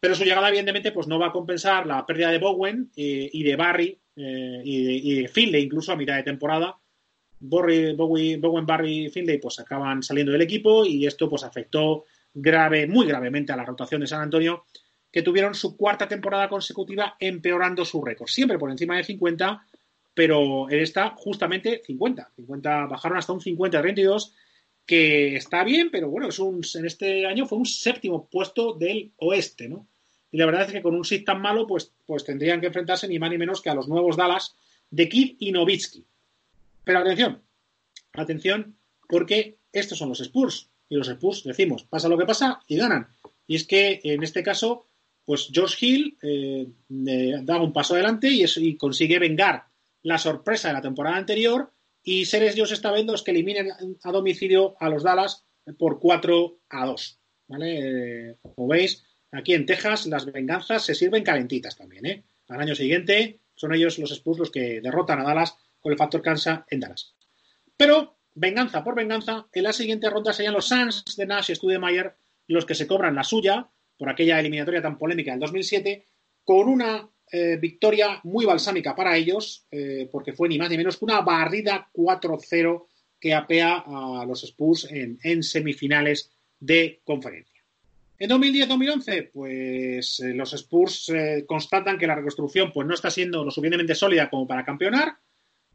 Pero 0.00 0.14
su 0.14 0.24
llegada, 0.24 0.48
evidentemente, 0.48 0.92
pues 0.92 1.06
no 1.06 1.18
va 1.18 1.28
a 1.28 1.32
compensar 1.32 1.86
la 1.86 2.04
pérdida 2.04 2.30
de 2.30 2.38
Bowen 2.38 2.90
eh, 2.96 3.30
y 3.32 3.42
de 3.42 3.56
Barry 3.56 3.98
eh, 4.16 4.60
y, 4.64 5.22
de, 5.22 5.28
Finley, 5.28 5.62
incluso 5.62 5.92
a 5.92 5.96
mitad 5.96 6.16
de 6.16 6.22
temporada. 6.22 6.76
Bowen, 7.40 8.66
Barry 8.66 9.06
y 9.06 9.08
Finley 9.10 9.38
pues 9.38 9.58
acaban 9.60 10.02
saliendo 10.02 10.32
del 10.32 10.42
equipo 10.42 10.84
y 10.84 11.06
esto 11.06 11.28
pues 11.28 11.44
afectó 11.44 12.04
grave, 12.32 12.86
muy 12.86 13.06
gravemente 13.06 13.52
a 13.52 13.56
la 13.56 13.64
rotación 13.64 14.00
de 14.00 14.06
San 14.06 14.22
Antonio 14.22 14.64
que 15.14 15.22
tuvieron 15.22 15.54
su 15.54 15.76
cuarta 15.76 16.08
temporada 16.08 16.48
consecutiva 16.48 17.14
empeorando 17.20 17.84
su 17.84 18.02
récord, 18.02 18.26
siempre 18.26 18.58
por 18.58 18.68
encima 18.68 18.96
de 18.96 19.04
50, 19.04 19.64
pero 20.12 20.68
en 20.68 20.80
esta 20.80 21.10
justamente 21.10 21.82
50. 21.86 22.32
50 22.34 22.86
bajaron 22.86 23.18
hasta 23.18 23.32
un 23.32 23.38
50-32, 23.38 24.32
que 24.84 25.36
está 25.36 25.62
bien, 25.62 25.92
pero 25.92 26.10
bueno, 26.10 26.30
es 26.30 26.40
un, 26.40 26.62
en 26.74 26.84
este 26.84 27.26
año 27.26 27.46
fue 27.46 27.58
un 27.58 27.64
séptimo 27.64 28.28
puesto 28.28 28.72
del 28.72 29.12
oeste, 29.18 29.68
¿no? 29.68 29.86
Y 30.32 30.38
la 30.38 30.46
verdad 30.46 30.62
es 30.62 30.72
que 30.72 30.82
con 30.82 30.96
un 30.96 31.04
sit 31.04 31.24
tan 31.24 31.40
malo, 31.40 31.64
pues, 31.68 31.92
pues 32.06 32.24
tendrían 32.24 32.60
que 32.60 32.66
enfrentarse 32.66 33.06
ni 33.06 33.20
más 33.20 33.30
ni 33.30 33.38
menos 33.38 33.62
que 33.62 33.70
a 33.70 33.74
los 33.74 33.86
nuevos 33.86 34.16
Dallas 34.16 34.56
de 34.90 35.08
Kid 35.08 35.36
y 35.38 35.52
Novitsky. 35.52 36.04
Pero 36.82 36.98
atención, 36.98 37.40
atención, 38.14 38.74
porque 39.08 39.58
estos 39.72 39.96
son 39.96 40.08
los 40.08 40.18
Spurs. 40.18 40.70
Y 40.88 40.96
los 40.96 41.06
Spurs, 41.06 41.44
decimos, 41.44 41.84
pasa 41.84 42.08
lo 42.08 42.18
que 42.18 42.26
pasa 42.26 42.62
y 42.66 42.78
ganan. 42.78 43.06
Y 43.46 43.54
es 43.54 43.64
que 43.64 44.00
en 44.02 44.24
este 44.24 44.42
caso 44.42 44.86
pues 45.24 45.50
Josh 45.54 45.76
Hill 45.80 46.18
eh, 46.22 46.66
da 46.88 47.60
un 47.60 47.72
paso 47.72 47.94
adelante 47.94 48.28
y, 48.30 48.76
consigue 48.76 49.18
vengar 49.18 49.66
la 50.02 50.18
sorpresa 50.18 50.68
de 50.68 50.74
la 50.74 50.82
temporada 50.82 51.16
anterior 51.16 51.72
y 52.02 52.26
Seres 52.26 52.54
Dios 52.54 52.72
esta 52.72 52.92
vez 52.92 53.06
los 53.06 53.22
que 53.22 53.30
eliminen 53.30 53.70
a 54.02 54.12
domicilio 54.12 54.76
a 54.78 54.90
los 54.90 55.02
Dallas 55.02 55.46
por 55.78 55.98
4 55.98 56.58
a 56.68 56.86
2. 56.86 57.20
¿vale? 57.48 57.78
Eh, 58.30 58.36
como 58.42 58.68
veis, 58.68 59.02
aquí 59.32 59.54
en 59.54 59.64
Texas 59.64 60.06
las 60.06 60.26
venganzas 60.26 60.84
se 60.84 60.94
sirven 60.94 61.24
calentitas 61.24 61.76
también. 61.76 62.04
¿eh? 62.04 62.24
Al 62.48 62.60
año 62.60 62.74
siguiente 62.74 63.40
son 63.54 63.74
ellos 63.74 63.98
los 63.98 64.10
Spurs 64.10 64.38
los 64.38 64.50
que 64.50 64.80
derrotan 64.82 65.20
a 65.20 65.24
Dallas 65.24 65.56
con 65.80 65.92
el 65.92 65.98
factor 65.98 66.20
cansa 66.20 66.66
en 66.68 66.80
Dallas. 66.80 67.14
Pero, 67.76 68.18
venganza 68.34 68.84
por 68.84 68.94
venganza, 68.94 69.46
en 69.52 69.62
la 69.62 69.72
siguiente 69.72 70.10
ronda 70.10 70.32
serían 70.32 70.54
los 70.54 70.68
Suns 70.68 71.04
de 71.16 71.26
Nash 71.26 71.50
y 71.50 71.54
Studemayer 71.54 72.14
los 72.46 72.66
que 72.66 72.74
se 72.74 72.86
cobran 72.86 73.14
la 73.14 73.24
suya 73.24 73.70
por 73.96 74.08
aquella 74.08 74.40
eliminatoria 74.40 74.82
tan 74.82 74.98
polémica 74.98 75.32
del 75.32 75.40
2007, 75.40 76.06
con 76.44 76.68
una 76.68 77.08
eh, 77.32 77.56
victoria 77.56 78.20
muy 78.24 78.44
balsámica 78.44 78.94
para 78.94 79.16
ellos, 79.16 79.66
eh, 79.70 80.08
porque 80.12 80.34
fue 80.34 80.48
ni 80.48 80.58
más 80.58 80.70
ni 80.70 80.76
menos 80.76 80.96
que 80.96 81.04
una 81.04 81.20
barrida 81.22 81.88
4-0 81.92 82.86
que 83.18 83.34
apea 83.34 83.84
a 83.86 84.24
los 84.26 84.44
Spurs 84.44 84.86
en, 84.90 85.42
semifinales 85.42 86.30
de 86.60 87.00
conferencia. 87.02 87.62
En 88.18 88.30
2010-2011, 88.30 89.30
pues 89.32 90.20
eh, 90.20 90.34
los 90.34 90.52
Spurs 90.52 91.10
constatan 91.46 91.98
que 91.98 92.06
la 92.06 92.14
reconstrucción 92.14 92.70
pues, 92.72 92.86
no 92.86 92.94
está 92.94 93.10
siendo 93.10 93.44
lo 93.44 93.50
suficientemente 93.50 93.94
sólida 93.94 94.28
como 94.28 94.46
para 94.46 94.64
campeonar, 94.64 95.16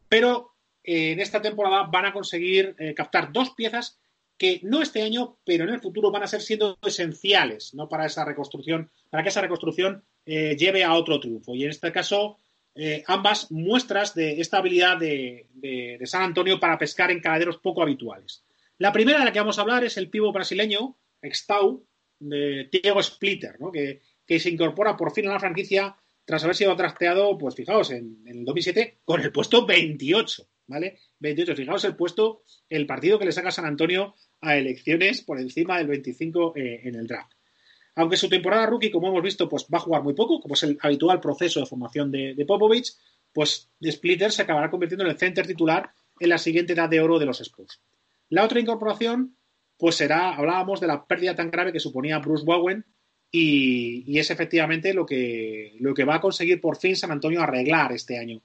pero 0.07 0.53
en 0.83 1.19
esta 1.19 1.41
temporada 1.41 1.89
van 1.91 2.05
a 2.05 2.13
conseguir 2.13 2.75
captar 2.95 3.33
dos 3.33 3.51
piezas 3.51 3.99
que 4.39 4.61
no 4.63 4.81
este 4.81 5.01
año, 5.03 5.37
pero 5.43 5.65
en 5.65 5.71
el 5.71 5.81
futuro 5.81 6.11
van 6.11 6.23
a 6.23 6.27
ser 6.27 6.41
siendo 6.41 6.79
esenciales 6.81 7.73
¿no? 7.73 7.89
para 7.89 8.05
esa 8.05 8.23
reconstrucción, 8.23 8.89
para 9.09 9.21
que 9.21 9.29
esa 9.29 9.41
reconstrucción 9.41 10.05
eh, 10.25 10.55
lleve 10.57 10.85
a 10.85 10.93
otro 10.93 11.19
triunfo. 11.19 11.53
Y 11.53 11.65
en 11.65 11.71
este 11.71 11.91
caso, 11.91 12.37
eh, 12.73 13.03
ambas 13.05 13.51
muestras 13.51 14.15
de 14.15 14.39
esta 14.39 14.59
habilidad 14.59 14.97
de, 14.97 15.99
San 16.05 16.23
Antonio 16.23 16.57
para 16.57 16.77
pescar 16.77 17.11
en 17.11 17.19
caladeros 17.19 17.57
poco 17.57 17.83
habituales. 17.83 18.45
La 18.77 18.93
primera 18.93 19.19
de 19.19 19.25
la 19.25 19.33
que 19.33 19.39
vamos 19.39 19.59
a 19.59 19.61
hablar 19.61 19.83
es 19.83 19.97
el 19.97 20.09
pivo 20.09 20.31
brasileño, 20.31 20.97
Extau, 21.21 21.85
de 22.17 22.69
Diego 22.71 23.03
Splitter, 23.03 23.59
¿no? 23.59 23.73
que, 23.73 24.01
se 24.25 24.49
incorpora 24.49 24.95
por 24.95 25.11
fin 25.11 25.27
a 25.27 25.33
la 25.33 25.39
franquicia 25.39 25.97
tras 26.23 26.43
haber 26.43 26.55
sido 26.55 26.75
trasteado, 26.77 27.37
pues 27.37 27.55
fijaos, 27.55 27.91
en, 27.91 28.21
en 28.25 28.39
el 28.39 28.45
2007 28.45 28.99
con 29.03 29.19
el 29.19 29.31
puesto 29.33 29.65
28, 29.65 30.47
¿vale? 30.69 30.99
28, 31.19 31.55
fijaos 31.55 31.83
el 31.83 31.95
puesto, 31.95 32.43
el 32.69 32.85
partido 32.85 33.19
que 33.19 33.25
le 33.25 33.31
saca 33.31 33.51
San 33.51 33.65
Antonio 33.65 34.15
a 34.39 34.55
elecciones 34.55 35.23
por 35.23 35.39
encima 35.39 35.79
del 35.79 35.87
25 35.87 36.53
eh, 36.55 36.81
en 36.83 36.95
el 36.95 37.07
draft. 37.07 37.33
Aunque 37.95 38.15
su 38.15 38.29
temporada 38.29 38.67
rookie, 38.67 38.91
como 38.91 39.07
hemos 39.07 39.23
visto, 39.23 39.49
pues 39.49 39.65
va 39.73 39.79
a 39.79 39.81
jugar 39.81 40.03
muy 40.03 40.13
poco, 40.13 40.39
como 40.39 40.53
es 40.53 40.63
el 40.63 40.77
habitual 40.81 41.19
proceso 41.19 41.59
de 41.59 41.65
formación 41.65 42.11
de, 42.11 42.45
Popovich, 42.47 42.93
pues 43.33 43.69
Splitter 43.83 44.31
se 44.31 44.43
acabará 44.43 44.69
convirtiendo 44.69 45.03
en 45.03 45.11
el 45.11 45.17
center 45.17 45.45
titular 45.45 45.89
en 46.19 46.29
la 46.29 46.37
siguiente 46.37 46.73
edad 46.73 46.87
de 46.87 47.01
oro 47.01 47.19
de 47.19 47.25
los 47.25 47.41
Spurs. 47.41 47.81
La 48.29 48.45
otra 48.45 48.59
incorporación, 48.59 49.35
pues 49.77 49.95
será, 49.95 50.35
hablábamos 50.35 50.79
de 50.79 50.87
la 50.87 51.05
pérdida 51.05 51.35
tan 51.35 51.49
grave 51.49 51.73
que 51.73 51.79
suponía 51.79 52.19
Bruce 52.19 52.45
Bowen 52.45 52.85
y, 53.31 54.17
es 54.17 54.29
efectivamente 54.29 54.93
lo 54.93 55.05
que, 55.05 55.75
lo 55.79 55.93
que 55.93 56.05
va 56.05 56.15
a 56.15 56.21
conseguir 56.21 56.61
por 56.61 56.77
fin 56.77 56.95
San 56.95 57.11
Antonio 57.11 57.41
arreglar 57.41 57.91
este 57.91 58.19
año. 58.19 58.41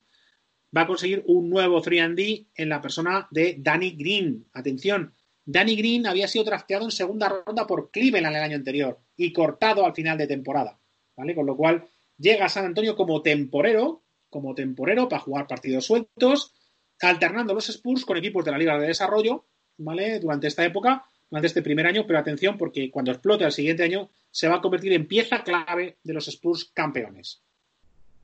Va 0.76 0.82
a 0.82 0.86
conseguir 0.86 1.22
un 1.26 1.50
nuevo 1.50 1.82
3D 1.82 2.48
en 2.54 2.68
la 2.68 2.80
persona 2.80 3.28
de 3.30 3.56
Danny 3.58 3.92
Green. 3.92 4.46
Atención, 4.52 5.14
Danny 5.44 5.76
Green 5.76 6.06
había 6.06 6.26
sido 6.26 6.44
drafteado 6.44 6.84
en 6.84 6.90
segunda 6.90 7.28
ronda 7.28 7.66
por 7.66 7.90
Cleveland 7.90 8.36
el 8.36 8.42
año 8.42 8.56
anterior 8.56 8.98
y 9.16 9.32
cortado 9.32 9.84
al 9.84 9.94
final 9.94 10.18
de 10.18 10.26
temporada, 10.26 10.78
¿vale? 11.16 11.34
Con 11.34 11.46
lo 11.46 11.56
cual 11.56 11.84
llega 12.18 12.46
a 12.46 12.48
San 12.48 12.64
Antonio 12.64 12.96
como 12.96 13.22
temporero, 13.22 14.02
como 14.30 14.54
temporero 14.54 15.08
para 15.08 15.20
jugar 15.20 15.46
partidos 15.46 15.84
sueltos, 15.84 16.54
alternando 17.00 17.54
los 17.54 17.68
Spurs 17.68 18.04
con 18.04 18.16
equipos 18.16 18.44
de 18.44 18.50
la 18.50 18.58
Liga 18.58 18.78
de 18.78 18.86
Desarrollo, 18.86 19.44
¿vale? 19.76 20.18
Durante 20.18 20.46
esta 20.46 20.64
época, 20.64 21.04
durante 21.30 21.46
este 21.48 21.62
primer 21.62 21.86
año, 21.86 22.06
pero 22.06 22.18
atención 22.18 22.56
porque 22.56 22.90
cuando 22.90 23.12
explote 23.12 23.44
el 23.44 23.52
siguiente 23.52 23.82
año 23.82 24.10
se 24.30 24.48
va 24.48 24.56
a 24.56 24.60
convertir 24.60 24.92
en 24.92 25.06
pieza 25.06 25.44
clave 25.44 25.98
de 26.02 26.14
los 26.14 26.26
Spurs 26.28 26.70
campeones. 26.72 27.42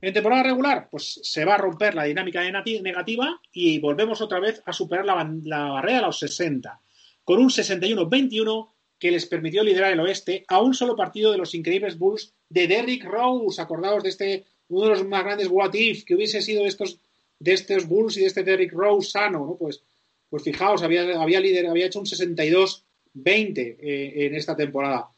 En 0.01 0.14
temporada 0.14 0.44
regular, 0.44 0.89
pues 0.90 1.20
se 1.22 1.44
va 1.44 1.55
a 1.55 1.59
romper 1.59 1.94
la 1.94 2.05
dinámica 2.05 2.43
negativa 2.43 3.40
y 3.52 3.78
volvemos 3.78 4.20
otra 4.20 4.40
vez 4.40 4.62
a 4.64 4.72
superar 4.72 5.05
la, 5.05 5.31
la 5.44 5.64
barrera 5.66 5.98
de 5.98 6.06
los 6.06 6.18
60 6.18 6.81
con 7.24 7.39
un 7.39 7.51
61-21 7.51 8.70
que 8.98 9.10
les 9.10 9.27
permitió 9.27 9.62
liderar 9.62 9.93
el 9.93 10.01
oeste 10.01 10.44
a 10.48 10.60
un 10.60 10.74
solo 10.74 10.97
partido 10.97 11.32
de 11.32 11.39
los 11.39 11.55
increíbles 11.55 11.98
Bulls 11.98 12.35
de 12.48 12.66
Derrick 12.66 13.05
Rose. 13.05 13.60
Acordaos 13.60 14.02
de 14.02 14.09
este, 14.09 14.44
uno 14.68 14.85
de 14.85 14.90
los 14.90 15.06
más 15.06 15.24
grandes 15.24 15.48
what 15.51 15.74
if 15.74 16.05
que 16.05 16.14
hubiese 16.14 16.43
sido 16.43 16.66
estos, 16.66 16.98
de 17.39 17.52
estos 17.52 17.86
Bulls 17.86 18.16
y 18.16 18.20
de 18.20 18.27
este 18.27 18.43
Derrick 18.43 18.72
Rose 18.72 19.10
sano, 19.10 19.47
¿no? 19.47 19.56
Pues 19.56 19.82
pues 20.31 20.44
fijaos, 20.44 20.82
había, 20.82 21.02
había, 21.20 21.39
había 21.39 21.86
hecho 21.86 21.98
un 21.98 22.06
62-20 22.06 22.85
eh, 23.81 24.27
en 24.27 24.35
esta 24.36 24.56
temporada. 24.56 25.09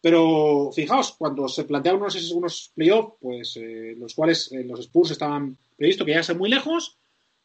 Pero 0.00 0.70
fijaos, 0.72 1.12
cuando 1.12 1.46
se 1.48 1.64
planteaban 1.64 2.00
unos, 2.00 2.30
unos 2.32 2.72
playoffs, 2.74 3.16
pues 3.20 3.56
eh, 3.56 3.94
los 3.98 4.14
cuales 4.14 4.50
eh, 4.52 4.64
los 4.64 4.80
Spurs 4.80 5.10
estaban 5.10 5.58
previstos 5.76 6.06
que 6.06 6.22
ser 6.22 6.36
muy 6.36 6.48
lejos, 6.48 6.98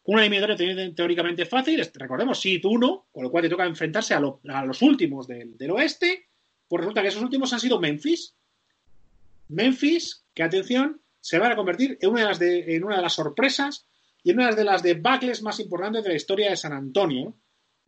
una 0.05 0.21
eliminatoria 0.21 0.93
teóricamente 0.93 1.45
fácil, 1.45 1.83
recordemos, 1.95 2.39
sí, 2.39 2.61
uno, 2.63 3.07
con 3.11 3.23
lo 3.23 3.31
cual 3.31 3.43
te 3.43 3.49
toca 3.49 3.65
enfrentarse 3.65 4.13
a, 4.13 4.19
los 4.19 4.81
últimos 4.81 5.27
del, 5.27 5.71
oeste, 5.71 6.27
pues 6.67 6.81
resulta 6.81 7.01
que 7.01 7.07
esos 7.07 7.23
últimos 7.23 7.51
han 7.53 7.59
sido 7.59 7.79
Memphis. 7.79 8.35
Memphis, 9.49 10.25
que 10.33 10.43
atención, 10.43 11.01
se 11.19 11.39
van 11.39 11.51
a 11.51 11.55
convertir 11.55 11.97
en 12.01 12.11
una 12.11 12.21
de 12.21 12.27
las, 12.27 12.41
en 12.41 12.83
una 12.83 12.97
de 12.97 13.01
las 13.01 13.13
sorpresas 13.13 13.87
y 14.23 14.29
en 14.29 14.39
una 14.39 14.51
de 14.51 14.63
las 14.63 14.83
debacles 14.83 15.41
más 15.41 15.59
importantes 15.59 16.03
de 16.03 16.09
la 16.09 16.15
historia 16.15 16.51
de 16.51 16.55
San 16.55 16.73
Antonio, 16.73 17.35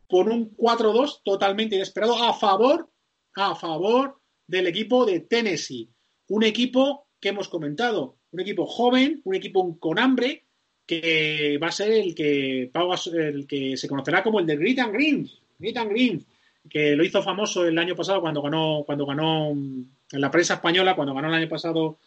con 0.09 0.31
un 0.31 0.55
4-2 0.55 1.21
totalmente 1.23 1.75
inesperado 1.75 2.15
a 2.23 2.33
favor, 2.33 2.89
a 3.35 3.53
favor 3.53 4.19
del 4.47 4.67
equipo 4.67 5.05
de 5.05 5.19
Tennessee. 5.19 5.89
Un 6.29 6.43
equipo 6.43 7.07
que 7.19 7.29
hemos 7.29 7.49
comentado, 7.49 8.17
un 8.31 8.39
equipo 8.39 8.65
joven, 8.65 9.21
un 9.23 9.35
equipo 9.35 9.77
con 9.79 9.99
hambre, 9.99 10.45
que 10.85 11.59
va 11.61 11.67
a 11.67 11.71
ser 11.71 11.91
el 11.91 12.15
que, 12.15 12.71
el 13.13 13.47
que 13.47 13.77
se 13.77 13.87
conocerá 13.87 14.23
como 14.23 14.39
el 14.39 14.45
de 14.45 14.55
Grit 14.55 14.79
and 14.79 14.93
Green, 14.93 15.29
Grit 15.59 15.77
and 15.77 15.91
Green, 15.91 16.25
que 16.69 16.95
lo 16.95 17.03
hizo 17.03 17.21
famoso 17.21 17.65
el 17.65 17.77
año 17.77 17.95
pasado 17.95 18.21
cuando 18.21 18.41
ganó, 18.41 18.83
cuando 18.85 19.05
ganó 19.05 19.51
en 19.51 19.91
la 20.11 20.31
prensa 20.31 20.55
española, 20.55 20.95
cuando 20.95 21.13
ganó 21.13 21.27
el 21.27 21.33
año 21.33 21.49
pasado 21.49 21.99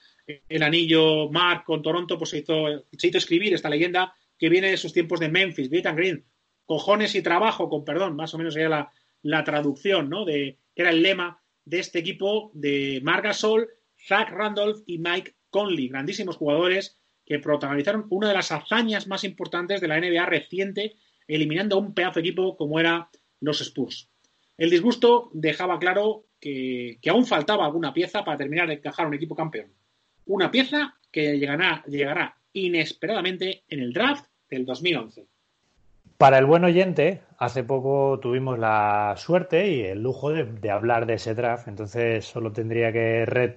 el 0.49 0.63
anillo 0.63 1.29
Mark 1.31 1.65
con 1.65 1.83
Toronto, 1.83 2.17
pues 2.17 2.31
se 2.31 2.39
hizo, 2.39 2.87
se 2.97 3.09
hizo 3.09 3.19
escribir 3.19 3.53
esta 3.53 3.69
leyenda 3.69 4.15
que 4.39 4.49
viene 4.49 4.71
de 4.71 4.77
sus 4.77 4.93
tiempos 4.93 5.21
de 5.21 5.29
Memphis, 5.29 5.69
Grit 5.69 5.87
and 5.87 5.99
Green, 5.99 6.25
cojones 6.65 7.15
y 7.15 7.23
trabajo, 7.23 7.69
con 7.69 7.85
perdón, 7.85 8.17
más 8.17 8.33
o 8.33 8.39
menos 8.39 8.55
sería 8.55 8.69
la, 8.69 8.93
la 9.23 9.45
traducción, 9.45 10.09
¿no? 10.09 10.25
De, 10.25 10.57
que 10.75 10.83
era 10.83 10.91
el 10.91 11.03
lema 11.03 11.40
de 11.65 11.79
este 11.79 11.99
equipo 11.99 12.51
de 12.55 13.01
Marc 13.03 13.25
Gasol, 13.25 13.69
Zach 14.07 14.31
Randolph 14.31 14.83
y 14.87 14.99
Mike 14.99 15.35
Conley, 15.51 15.89
grandísimos 15.89 16.37
jugadores 16.37 16.99
que 17.25 17.39
protagonizaron 17.39 18.07
una 18.11 18.29
de 18.29 18.35
las 18.35 18.51
hazañas 18.51 19.07
más 19.07 19.25
importantes 19.25 19.81
de 19.81 19.89
la 19.89 20.01
NBA 20.01 20.27
reciente, 20.27 20.97
eliminando 21.29 21.77
a 21.77 21.79
un 21.79 21.95
pedazo 21.95 22.21
de 22.21 22.27
equipo 22.27 22.57
como 22.57 22.81
era 22.81 23.09
los 23.41 23.61
Spurs. 23.61 24.11
El 24.57 24.69
disgusto 24.69 25.31
dejaba 25.33 25.79
claro 25.79 26.27
que, 26.41 26.99
aún 27.09 27.27
faltaba 27.27 27.65
alguna 27.65 27.95
pieza 27.95 28.25
para 28.25 28.37
terminar 28.37 28.69
de 28.69 28.75
encajar 28.75 29.07
un 29.07 29.15
equipo 29.15 29.35
campeón. 29.35 29.73
Una 30.27 30.51
pieza 30.51 30.99
que 31.13 31.39
llegará, 31.39 31.85
llegará 31.87 32.37
inesperadamente 32.53 33.65
en 33.69 33.81
el 33.81 33.93
draft 33.93 34.27
del 34.49 34.65
2011. 34.67 35.27
Para 36.21 36.37
el 36.37 36.45
buen 36.45 36.65
oyente, 36.65 37.23
hace 37.39 37.65
poco 37.65 38.19
tuvimos 38.21 38.59
la 38.59 39.15
suerte 39.17 39.69
y 39.69 39.81
el 39.81 40.03
lujo 40.03 40.31
de, 40.31 40.71
hablar 40.71 41.07
de 41.07 41.15
ese 41.15 41.35
draft, 41.35 41.67
entonces 41.67 42.27
solo 42.27 42.53
tendría 42.53 42.93
que 42.93 43.57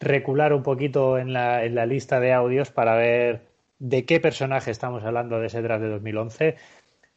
recular 0.00 0.54
un 0.54 0.62
poquito 0.62 1.18
en 1.18 1.34
la, 1.34 1.66
en 1.66 1.74
la, 1.74 1.84
lista 1.84 2.18
de 2.18 2.32
audios 2.32 2.70
para 2.70 2.96
ver 2.96 3.42
de 3.78 4.06
qué 4.06 4.20
personaje 4.20 4.70
estamos 4.70 5.04
hablando 5.04 5.38
de 5.38 5.48
ese 5.48 5.60
draft 5.60 5.82
de 5.82 5.90
2011. 5.90 6.56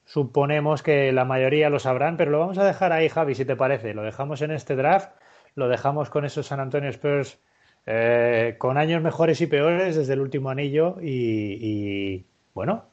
Suponemos 0.04 0.84
que 0.84 1.14
la 1.14 1.24
mayoría 1.24 1.70
lo 1.70 1.80
sabrán, 1.80 2.18
pero 2.18 2.32
lo 2.32 2.40
vamos 2.40 2.58
a 2.58 2.66
dejar 2.66 2.92
ahí, 2.92 3.08
Javi, 3.08 3.34
si 3.34 3.46
te 3.46 3.56
parece. 3.56 3.94
Lo 3.94 4.04
dejamos 4.04 4.42
en 4.42 4.52
este 4.52 4.76
draft, 4.76 5.14
lo 5.56 5.70
dejamos 5.70 6.10
con 6.10 6.26
esos 6.26 6.48
San 6.48 6.60
Antonio 6.60 6.90
Spurs 6.90 7.40
eh, 7.86 8.56
con 8.58 8.78
años 8.78 9.02
mejores 9.02 9.40
y 9.40 9.48
peores 9.48 9.96
desde 9.96 10.12
el 10.12 10.20
último 10.20 10.50
anillo 10.50 10.98
y 11.02 12.26
bueno, 12.54 12.91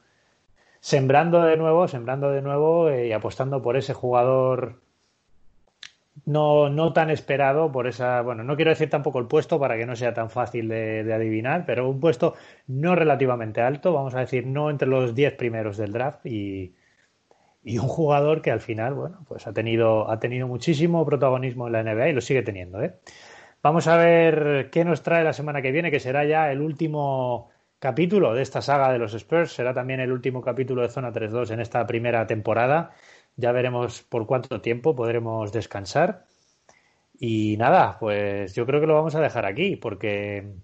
sembrando 0.89 1.43
de 1.43 1.59
nuevo, 1.59 1.87
sembrando 1.87 2.31
de 2.31 2.41
nuevo 2.41 2.89
eh, 2.89 3.09
y 3.09 3.13
apostando 3.13 3.61
por 3.61 3.77
ese 3.77 3.93
jugador 3.93 4.81
no, 6.25 6.71
no 6.71 6.95
tan 6.95 7.11
esperado, 7.11 7.71
por 7.71 7.87
esa, 7.87 8.23
bueno, 8.23 8.43
no 8.43 8.57
quiero 8.57 8.71
decir 8.71 8.89
tampoco 8.89 9.19
el 9.19 9.27
puesto 9.27 9.61
para 9.61 9.77
que 9.77 9.85
no 9.85 9.97
sea 9.97 10.15
tan 10.15 10.31
fácil 10.31 10.67
de, 10.69 11.13
adivinar, 11.13 11.65
pero 11.67 11.91
un 11.91 12.01
puesto 12.01 12.37
no 12.67 12.95
relativamente 12.95 13.61
alto, 13.61 13.93
vamos 13.93 14.15
a 14.15 14.21
decir, 14.21 14.47
no 14.47 14.71
entre 14.71 14.89
los 14.89 15.15
10 15.15 15.35
primeros 15.35 15.77
del 15.77 15.93
draft 15.93 16.25
y, 16.25 16.75
y 17.63 17.79
un 17.79 17.89
jugador 17.89 18.41
que 18.41 18.51
al 18.51 18.61
final, 18.61 18.95
bueno, 18.95 19.19
pues 19.29 19.47
ha 19.47 19.53
tenido, 19.53 20.11
ha 20.11 20.19
tenido 20.21 20.49
muchísimo 20.49 21.05
protagonismo 21.05 21.67
en 21.67 21.73
la 21.75 21.83
NBA 21.83 22.09
y 22.09 22.13
lo 22.15 22.23
sigue 22.23 22.43
teniendo, 22.43 22.83
¿eh? 22.83 22.95
Vamos 23.63 23.89
a 23.89 23.97
ver 23.99 24.71
qué 24.71 24.85
nos 24.85 25.03
trae 25.03 25.23
la 25.25 25.35
semana 25.35 25.61
que 25.61 25.73
viene, 25.73 25.91
que 25.91 26.01
será 26.01 26.25
ya 26.25 26.51
el 26.51 26.63
último 26.63 27.51
capítulo 27.79 28.35
de 28.35 28.43
esta 28.43 28.63
saga 28.63 28.93
de 28.93 28.99
los 28.99 29.15
Spurs. 29.15 29.53
Será 29.53 29.75
también 29.75 30.01
el 30.01 30.13
último 30.13 30.43
capítulo 30.43 30.83
de 30.83 30.89
Zona 30.89 31.13
3-2 31.13 31.51
en 31.53 31.61
esta 31.61 31.87
primera 31.87 32.27
temporada. 32.27 32.93
Ya 33.37 33.53
veremos 33.53 34.03
por 34.03 34.27
cuánto 34.27 34.61
tiempo 34.61 34.97
podremos 34.97 35.53
descansar. 35.53 36.27
Y 37.19 37.57
nada, 37.57 37.99
pues 37.99 38.55
yo 38.55 38.67
creo 38.67 38.81
que 38.81 38.87
lo 38.87 38.95
vamos 38.95 39.15
a 39.15 39.21
dejar 39.21 39.47
aquí 39.47 39.77
porque 39.77 40.55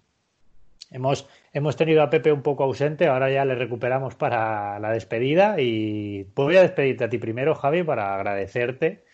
hemos, 0.90 1.28
hemos 1.52 1.76
tenido 1.76 2.02
a 2.02 2.10
Pepe 2.10 2.32
un 2.32 2.42
poco 2.42 2.64
ausente, 2.64 3.08
ahora 3.08 3.30
ya 3.30 3.44
le 3.44 3.56
recuperamos 3.56 4.14
para 4.14 4.78
la 4.78 4.92
despedida 4.92 5.60
y 5.60 6.24
voy 6.34 6.56
a 6.56 6.62
despedirte 6.62 7.04
a 7.04 7.08
ti 7.08 7.18
primero, 7.18 7.54
Javi, 7.54 7.82
para 7.82 8.14
agradecerte 8.14 9.04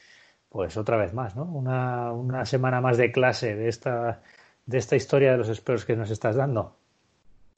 pues 0.50 0.76
otra 0.76 0.96
vez 0.96 1.14
más, 1.14 1.36
¿no? 1.36 1.44
Una, 1.44 2.12
una 2.12 2.44
semana 2.44 2.80
más 2.80 2.98
de 2.98 3.12
clase 3.12 3.54
de 3.56 3.68
esta, 3.68 4.22
de 4.66 4.78
esta 4.78 4.96
historia 4.96 5.32
de 5.32 5.38
los 5.38 5.48
Spurs 5.48 5.84
que 5.84 5.96
nos 5.96 6.10
estás 6.10 6.36
dando 6.36 6.79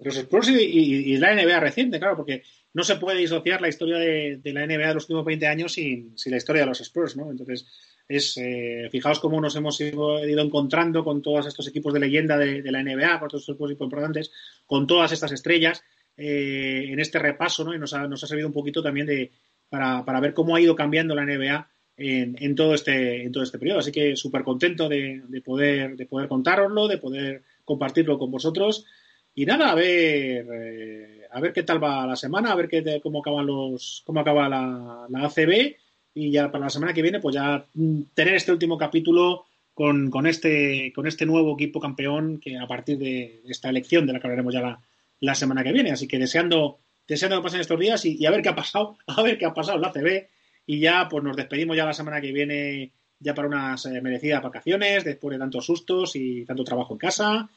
los 0.04 0.16
Spurs 0.16 0.48
y, 0.48 1.16
la 1.16 1.34
NBA 1.34 1.60
reciente, 1.60 1.98
claro, 1.98 2.16
porque 2.16 2.42
no 2.74 2.82
se 2.82 2.96
puede 2.96 3.18
disociar 3.18 3.60
la 3.60 3.68
historia 3.68 3.98
de, 3.98 4.40
la 4.44 4.66
NBA 4.66 4.88
de 4.88 4.94
los 4.94 5.04
últimos 5.04 5.24
20 5.24 5.46
años 5.46 5.72
sin, 5.72 6.14
la 6.26 6.36
historia 6.36 6.62
de 6.62 6.68
los 6.68 6.80
Spurs, 6.80 7.16
¿no? 7.16 7.30
Entonces, 7.30 7.66
es, 8.08 8.36
eh, 8.36 8.88
fijaos 8.90 9.20
cómo 9.20 9.40
nos 9.40 9.56
hemos 9.56 9.80
ido, 9.80 10.18
encontrando 10.24 11.04
con 11.04 11.22
todos 11.22 11.46
estos 11.46 11.68
equipos 11.68 11.92
de 11.92 12.00
leyenda 12.00 12.36
de, 12.38 12.62
la 12.70 12.82
NBA, 12.82 13.20
con 13.20 13.28
todos 13.28 13.42
estos 13.42 13.54
equipos 13.54 13.70
importantes, 13.70 14.32
con 14.66 14.86
todas 14.86 15.12
estas 15.12 15.32
estrellas 15.32 15.82
eh, 16.16 16.86
en 16.88 17.00
este 17.00 17.18
repaso, 17.18 17.64
¿no? 17.64 17.74
Y 17.74 17.78
nos 17.78 17.94
ha, 17.94 18.06
nos 18.06 18.22
ha 18.24 18.26
servido 18.26 18.48
un 18.48 18.54
poquito 18.54 18.82
también 18.82 19.06
de, 19.06 19.32
para, 19.68 20.20
ver 20.20 20.34
cómo 20.34 20.56
ha 20.56 20.60
ido 20.60 20.76
cambiando 20.76 21.14
la 21.14 21.24
NBA 21.24 21.68
en, 21.96 22.36
en, 22.38 22.54
todo 22.54 22.74
este 22.74 23.22
en 23.22 23.32
todo 23.32 23.42
este 23.42 23.58
periodo. 23.58 23.78
Así 23.78 23.92
que 23.92 24.16
súper 24.16 24.42
contento 24.42 24.88
de, 24.88 25.22
de, 25.28 25.40
poder 25.40 25.96
de 25.96 26.06
poder 26.06 26.28
contároslo, 26.28 26.88
de 26.88 26.98
poder 26.98 27.42
compartirlo 27.64 28.18
con 28.18 28.30
vosotros 28.30 28.86
y 29.34 29.46
nada, 29.46 29.70
a 29.70 29.74
ver, 29.74 30.46
eh, 30.52 31.22
a 31.30 31.40
ver 31.40 31.52
qué 31.52 31.62
tal 31.62 31.82
va 31.82 32.06
la 32.06 32.16
semana, 32.16 32.52
a 32.52 32.54
ver 32.54 32.68
qué, 32.68 33.00
cómo 33.02 33.20
acaban 33.20 33.46
los, 33.46 34.02
cómo 34.04 34.20
acaba 34.20 34.48
la, 34.48 35.06
la, 35.08 35.24
ACB 35.24 35.76
y 36.14 36.30
ya 36.30 36.50
para 36.50 36.64
la 36.64 36.70
semana 36.70 36.92
que 36.92 37.02
viene, 37.02 37.20
pues 37.20 37.34
ya 37.34 37.64
mm, 37.74 38.02
tener 38.14 38.34
este 38.34 38.52
último 38.52 38.76
capítulo 38.76 39.46
con, 39.72 40.10
con 40.10 40.26
este, 40.26 40.92
con 40.94 41.06
este 41.06 41.24
nuevo 41.24 41.54
equipo 41.54 41.80
campeón 41.80 42.38
que 42.38 42.58
a 42.58 42.66
partir 42.66 42.98
de 42.98 43.40
esta 43.48 43.70
elección 43.70 44.06
de 44.06 44.12
la 44.12 44.20
que 44.20 44.26
hablaremos 44.26 44.52
ya 44.52 44.60
la, 44.60 44.80
la 45.20 45.34
semana 45.34 45.64
que 45.64 45.72
viene. 45.72 45.92
Así 45.92 46.06
que 46.06 46.18
deseando, 46.18 46.80
deseando 47.08 47.38
que 47.38 47.44
pasen 47.44 47.60
estos 47.60 47.80
días 47.80 48.04
y, 48.04 48.26
a 48.26 48.30
ver 48.30 48.42
qué 48.42 48.50
ha 48.50 48.54
pasado, 48.54 48.98
a 49.06 49.22
ver 49.22 49.38
qué 49.38 49.46
ha 49.46 49.54
pasado 49.54 49.78
la 49.78 49.88
ACB 49.88 50.26
y 50.66 50.80
ya 50.80 51.08
pues 51.08 51.24
nos 51.24 51.36
despedimos 51.36 51.76
ya 51.76 51.86
la 51.86 51.94
semana 51.94 52.20
que 52.20 52.32
viene 52.32 52.92
ya 53.18 53.34
para 53.34 53.48
unas 53.48 53.86
eh, 53.86 54.00
merecidas 54.02 54.42
vacaciones 54.42 55.04
después 55.04 55.32
de 55.32 55.38
tantos 55.38 55.64
sustos 55.64 56.16
y 56.16 56.44
tanto 56.44 56.64
trabajo 56.64 56.92
en 56.92 56.98
casa 56.98 57.48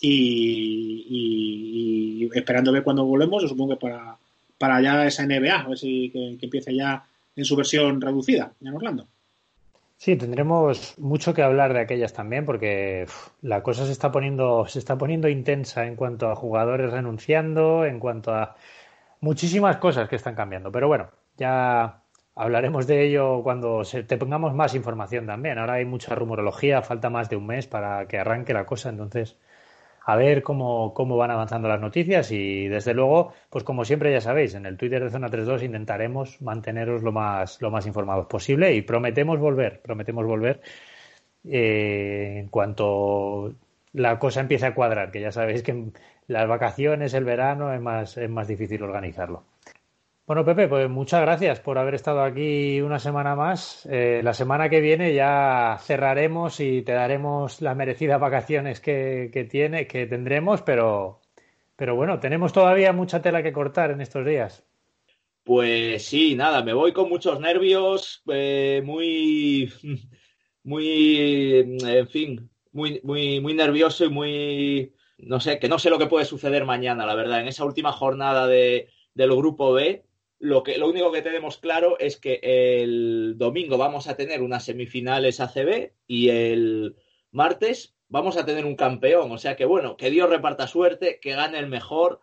y, 0.00 1.38
esperando 2.34 2.72
ver 2.72 2.82
cuando 2.82 3.04
volvemos, 3.04 3.42
yo 3.42 3.48
supongo 3.48 3.74
que 3.74 3.80
para, 3.80 4.16
para 4.58 4.80
ya 4.80 5.06
esa 5.06 5.26
NBA, 5.26 5.60
a 5.60 5.68
ver 5.68 5.78
si 5.78 6.10
que, 6.10 6.38
empiece 6.40 6.74
ya 6.74 7.04
en 7.36 7.44
su 7.44 7.54
versión 7.56 8.00
reducida 8.00 8.52
en 8.60 8.74
Orlando. 8.74 9.06
Sí, 9.96 10.16
tendremos 10.16 10.98
mucho 10.98 11.32
que 11.32 11.42
hablar 11.42 11.72
de 11.74 11.80
aquellas 11.80 12.12
también, 12.12 12.44
porque 12.44 13.06
la 13.40 13.62
cosa 13.62 13.86
se 13.86 13.92
está 13.92 14.10
poniendo, 14.10 14.66
se 14.66 14.80
está 14.80 14.98
poniendo 14.98 15.28
intensa 15.28 15.86
en 15.86 15.94
cuanto 15.94 16.28
a 16.28 16.34
jugadores 16.34 16.90
renunciando, 16.90 17.84
en 17.84 18.00
cuanto 18.00 18.34
a 18.34 18.56
muchísimas 19.20 19.76
cosas 19.76 20.08
que 20.08 20.16
están 20.16 20.34
cambiando. 20.34 20.72
Pero 20.72 20.88
bueno, 20.88 21.10
ya 21.36 22.02
hablaremos 22.34 22.86
de 22.86 23.06
ello 23.06 23.42
cuando 23.42 23.84
se, 23.84 24.02
te 24.02 24.16
pongamos 24.16 24.54
más 24.54 24.74
información 24.74 25.26
también. 25.26 25.58
Ahora 25.58 25.74
hay 25.74 25.84
mucha 25.84 26.14
rumorología, 26.14 26.82
falta 26.82 27.10
más 27.10 27.28
de 27.30 27.36
un 27.36 27.46
mes 27.46 27.66
para 27.66 28.06
que 28.08 28.18
arranque 28.18 28.52
la 28.52 28.66
cosa, 28.66 28.88
entonces 28.88 29.36
a 30.04 30.16
ver 30.16 30.42
cómo, 30.42 30.94
cómo 30.94 31.16
van 31.16 31.30
avanzando 31.30 31.68
las 31.68 31.80
noticias 31.80 32.30
y 32.32 32.68
desde 32.68 32.94
luego, 32.94 33.32
pues 33.50 33.64
como 33.64 33.84
siempre 33.84 34.12
ya 34.12 34.20
sabéis, 34.20 34.54
en 34.54 34.66
el 34.66 34.76
Twitter 34.76 35.02
de 35.02 35.10
Zona 35.10 35.28
32 35.28 35.62
intentaremos 35.62 36.40
manteneros 36.42 37.02
lo 37.02 37.12
más, 37.12 37.60
lo 37.62 37.70
más 37.70 37.86
informados 37.86 38.26
posible 38.26 38.74
y 38.74 38.82
prometemos 38.82 39.38
volver, 39.38 39.80
prometemos 39.82 40.26
volver 40.26 40.60
eh, 41.44 42.38
en 42.40 42.48
cuanto 42.48 43.54
la 43.92 44.18
cosa 44.18 44.40
empiece 44.40 44.66
a 44.66 44.74
cuadrar, 44.74 45.10
que 45.12 45.20
ya 45.20 45.32
sabéis 45.32 45.62
que 45.62 45.92
las 46.26 46.48
vacaciones, 46.48 47.14
el 47.14 47.24
verano 47.24 47.72
es 47.72 47.80
más, 47.80 48.16
es 48.16 48.30
más 48.30 48.48
difícil 48.48 48.82
organizarlo. 48.82 49.44
Bueno, 50.32 50.46
Pepe, 50.46 50.66
pues 50.66 50.88
muchas 50.88 51.20
gracias 51.20 51.60
por 51.60 51.76
haber 51.76 51.94
estado 51.94 52.22
aquí 52.22 52.80
una 52.80 52.98
semana 52.98 53.36
más. 53.36 53.84
Eh, 53.84 54.22
la 54.24 54.32
semana 54.32 54.70
que 54.70 54.80
viene 54.80 55.12
ya 55.12 55.76
cerraremos 55.82 56.58
y 56.58 56.80
te 56.80 56.92
daremos 56.92 57.60
las 57.60 57.76
merecidas 57.76 58.18
vacaciones 58.18 58.80
que, 58.80 59.46
tiene, 59.50 59.86
que 59.86 60.06
tendremos, 60.06 60.62
pero, 60.62 61.20
pero 61.76 61.96
bueno, 61.96 62.18
tenemos 62.18 62.50
todavía 62.50 62.94
mucha 62.94 63.20
tela 63.20 63.42
que 63.42 63.52
cortar 63.52 63.90
en 63.90 64.00
estos 64.00 64.24
días. 64.24 64.64
Pues 65.44 66.06
sí, 66.06 66.34
nada, 66.34 66.62
me 66.62 66.72
voy 66.72 66.94
con 66.94 67.10
muchos 67.10 67.38
nervios, 67.38 68.22
eh, 68.32 68.80
muy, 68.82 69.70
muy, 70.64 71.78
en 71.84 72.08
fin, 72.08 72.50
muy, 72.72 73.02
muy, 73.04 73.38
muy 73.40 73.52
nervioso 73.52 74.06
y 74.06 74.08
muy, 74.08 74.94
no 75.18 75.40
sé, 75.40 75.58
que 75.58 75.68
no 75.68 75.78
sé 75.78 75.90
lo 75.90 75.98
que 75.98 76.06
puede 76.06 76.24
suceder 76.24 76.64
mañana, 76.64 77.04
la 77.04 77.14
verdad. 77.14 77.42
En 77.42 77.48
esa 77.48 77.66
última 77.66 77.92
jornada 77.92 78.46
de, 78.46 78.88
del 79.12 79.36
grupo 79.36 79.74
B, 79.74 80.06
lo, 80.42 80.62
que, 80.62 80.76
lo 80.76 80.88
único 80.88 81.10
que 81.10 81.22
tenemos 81.22 81.56
claro 81.56 81.98
es 81.98 82.18
que 82.18 82.40
el 82.42 83.34
domingo 83.38 83.78
vamos 83.78 84.08
a 84.08 84.16
tener 84.16 84.42
unas 84.42 84.64
semifinales 84.64 85.40
ACB 85.40 85.92
y 86.06 86.28
el 86.28 86.96
martes 87.30 87.94
vamos 88.08 88.36
a 88.36 88.44
tener 88.44 88.66
un 88.66 88.76
campeón. 88.76 89.32
O 89.32 89.38
sea 89.38 89.56
que 89.56 89.64
bueno, 89.64 89.96
que 89.96 90.10
Dios 90.10 90.28
reparta 90.28 90.66
suerte, 90.66 91.18
que 91.20 91.32
gane 91.32 91.58
el 91.58 91.68
mejor 91.68 92.20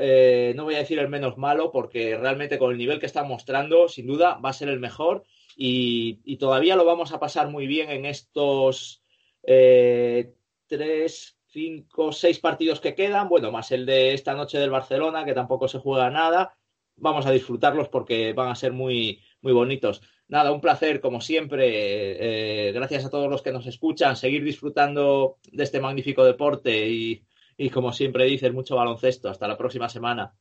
eh, 0.00 0.52
no 0.54 0.64
voy 0.64 0.76
a 0.76 0.78
decir 0.78 0.98
el 1.00 1.08
menos 1.08 1.38
malo, 1.38 1.72
porque 1.72 2.16
realmente 2.16 2.58
con 2.58 2.70
el 2.70 2.78
nivel 2.78 3.00
que 3.00 3.06
está 3.06 3.24
mostrando, 3.24 3.88
sin 3.88 4.06
duda, 4.06 4.34
va 4.36 4.50
a 4.50 4.52
ser 4.52 4.68
el 4.68 4.78
mejor 4.78 5.24
y, 5.56 6.36
todavía 6.36 6.76
lo 6.76 6.84
vamos 6.84 7.12
a 7.12 7.18
pasar 7.18 7.48
muy 7.48 7.66
bien 7.66 7.90
en 7.90 8.06
estos 8.06 9.02
eh, 9.42 10.32
tres, 10.68 11.36
cinco, 11.46 12.12
seis 12.12 12.38
partidos 12.38 12.80
que 12.80 12.94
quedan, 12.94 13.28
bueno, 13.28 13.50
más 13.50 13.72
el 13.72 13.86
de 13.86 14.14
esta 14.14 14.34
noche 14.34 14.58
del 14.58 14.70
Barcelona, 14.70 15.24
que 15.24 15.34
tampoco 15.34 15.66
se 15.66 15.80
juega 15.80 16.10
nada. 16.10 16.56
Vamos 17.00 17.26
a 17.26 17.30
disfrutarlos 17.30 17.88
porque 17.88 18.32
van 18.32 18.50
a 18.50 18.54
ser 18.54 18.72
muy, 18.72 19.20
muy 19.40 19.52
bonitos. 19.52 20.02
Nada, 20.28 20.52
un 20.52 20.60
placer, 20.60 21.00
como 21.00 21.20
siempre. 21.20 22.68
Eh, 22.68 22.72
gracias 22.72 23.04
a 23.04 23.10
todos 23.10 23.30
los 23.30 23.42
que 23.42 23.52
nos 23.52 23.66
escuchan, 23.66 24.16
seguir 24.16 24.44
disfrutando 24.44 25.38
de 25.50 25.64
este 25.64 25.80
magnífico 25.80 26.24
deporte 26.24 26.88
y, 26.88 27.24
y 27.56 27.70
como 27.70 27.92
siempre 27.92 28.24
dices, 28.24 28.52
mucho 28.52 28.76
baloncesto. 28.76 29.30
Hasta 29.30 29.48
la 29.48 29.56
próxima 29.56 29.88
semana. 29.88 30.34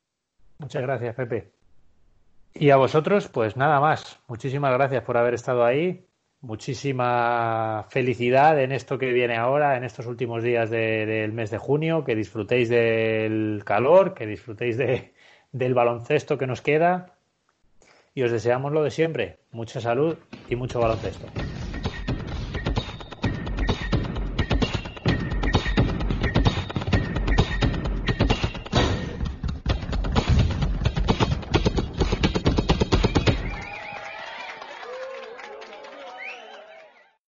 Muchas 0.59 0.81
gracias, 0.81 1.15
Pepe. 1.15 1.51
Y 2.53 2.71
a 2.71 2.77
vosotros, 2.77 3.27
pues 3.27 3.55
nada 3.55 3.79
más. 3.79 4.19
Muchísimas 4.27 4.73
gracias 4.73 5.03
por 5.03 5.17
haber 5.17 5.35
estado 5.35 5.63
ahí. 5.63 6.05
Muchísima 6.41 7.85
felicidad 7.89 8.61
en 8.61 8.71
esto 8.71 8.97
que 8.97 9.11
viene 9.11 9.37
ahora, 9.37 9.77
en 9.77 9.83
estos 9.83 10.05
últimos 10.05 10.43
días 10.43 10.69
del 10.69 11.31
mes 11.33 11.49
de 11.49 11.59
junio. 11.59 12.03
Que 12.03 12.15
disfrutéis 12.15 12.69
del 12.69 13.61
calor, 13.65 14.13
que 14.13 14.25
disfrutéis 14.25 14.77
de, 14.77 15.13
del 15.51 15.73
baloncesto 15.73 16.37
que 16.37 16.47
nos 16.47 16.61
queda. 16.61 17.17
Y 18.13 18.23
os 18.23 18.31
deseamos 18.31 18.71
lo 18.71 18.83
de 18.83 18.91
siempre. 18.91 19.39
Mucha 19.51 19.81
salud 19.81 20.17
y 20.47 20.55
mucho 20.55 20.79
baloncesto. 20.79 21.35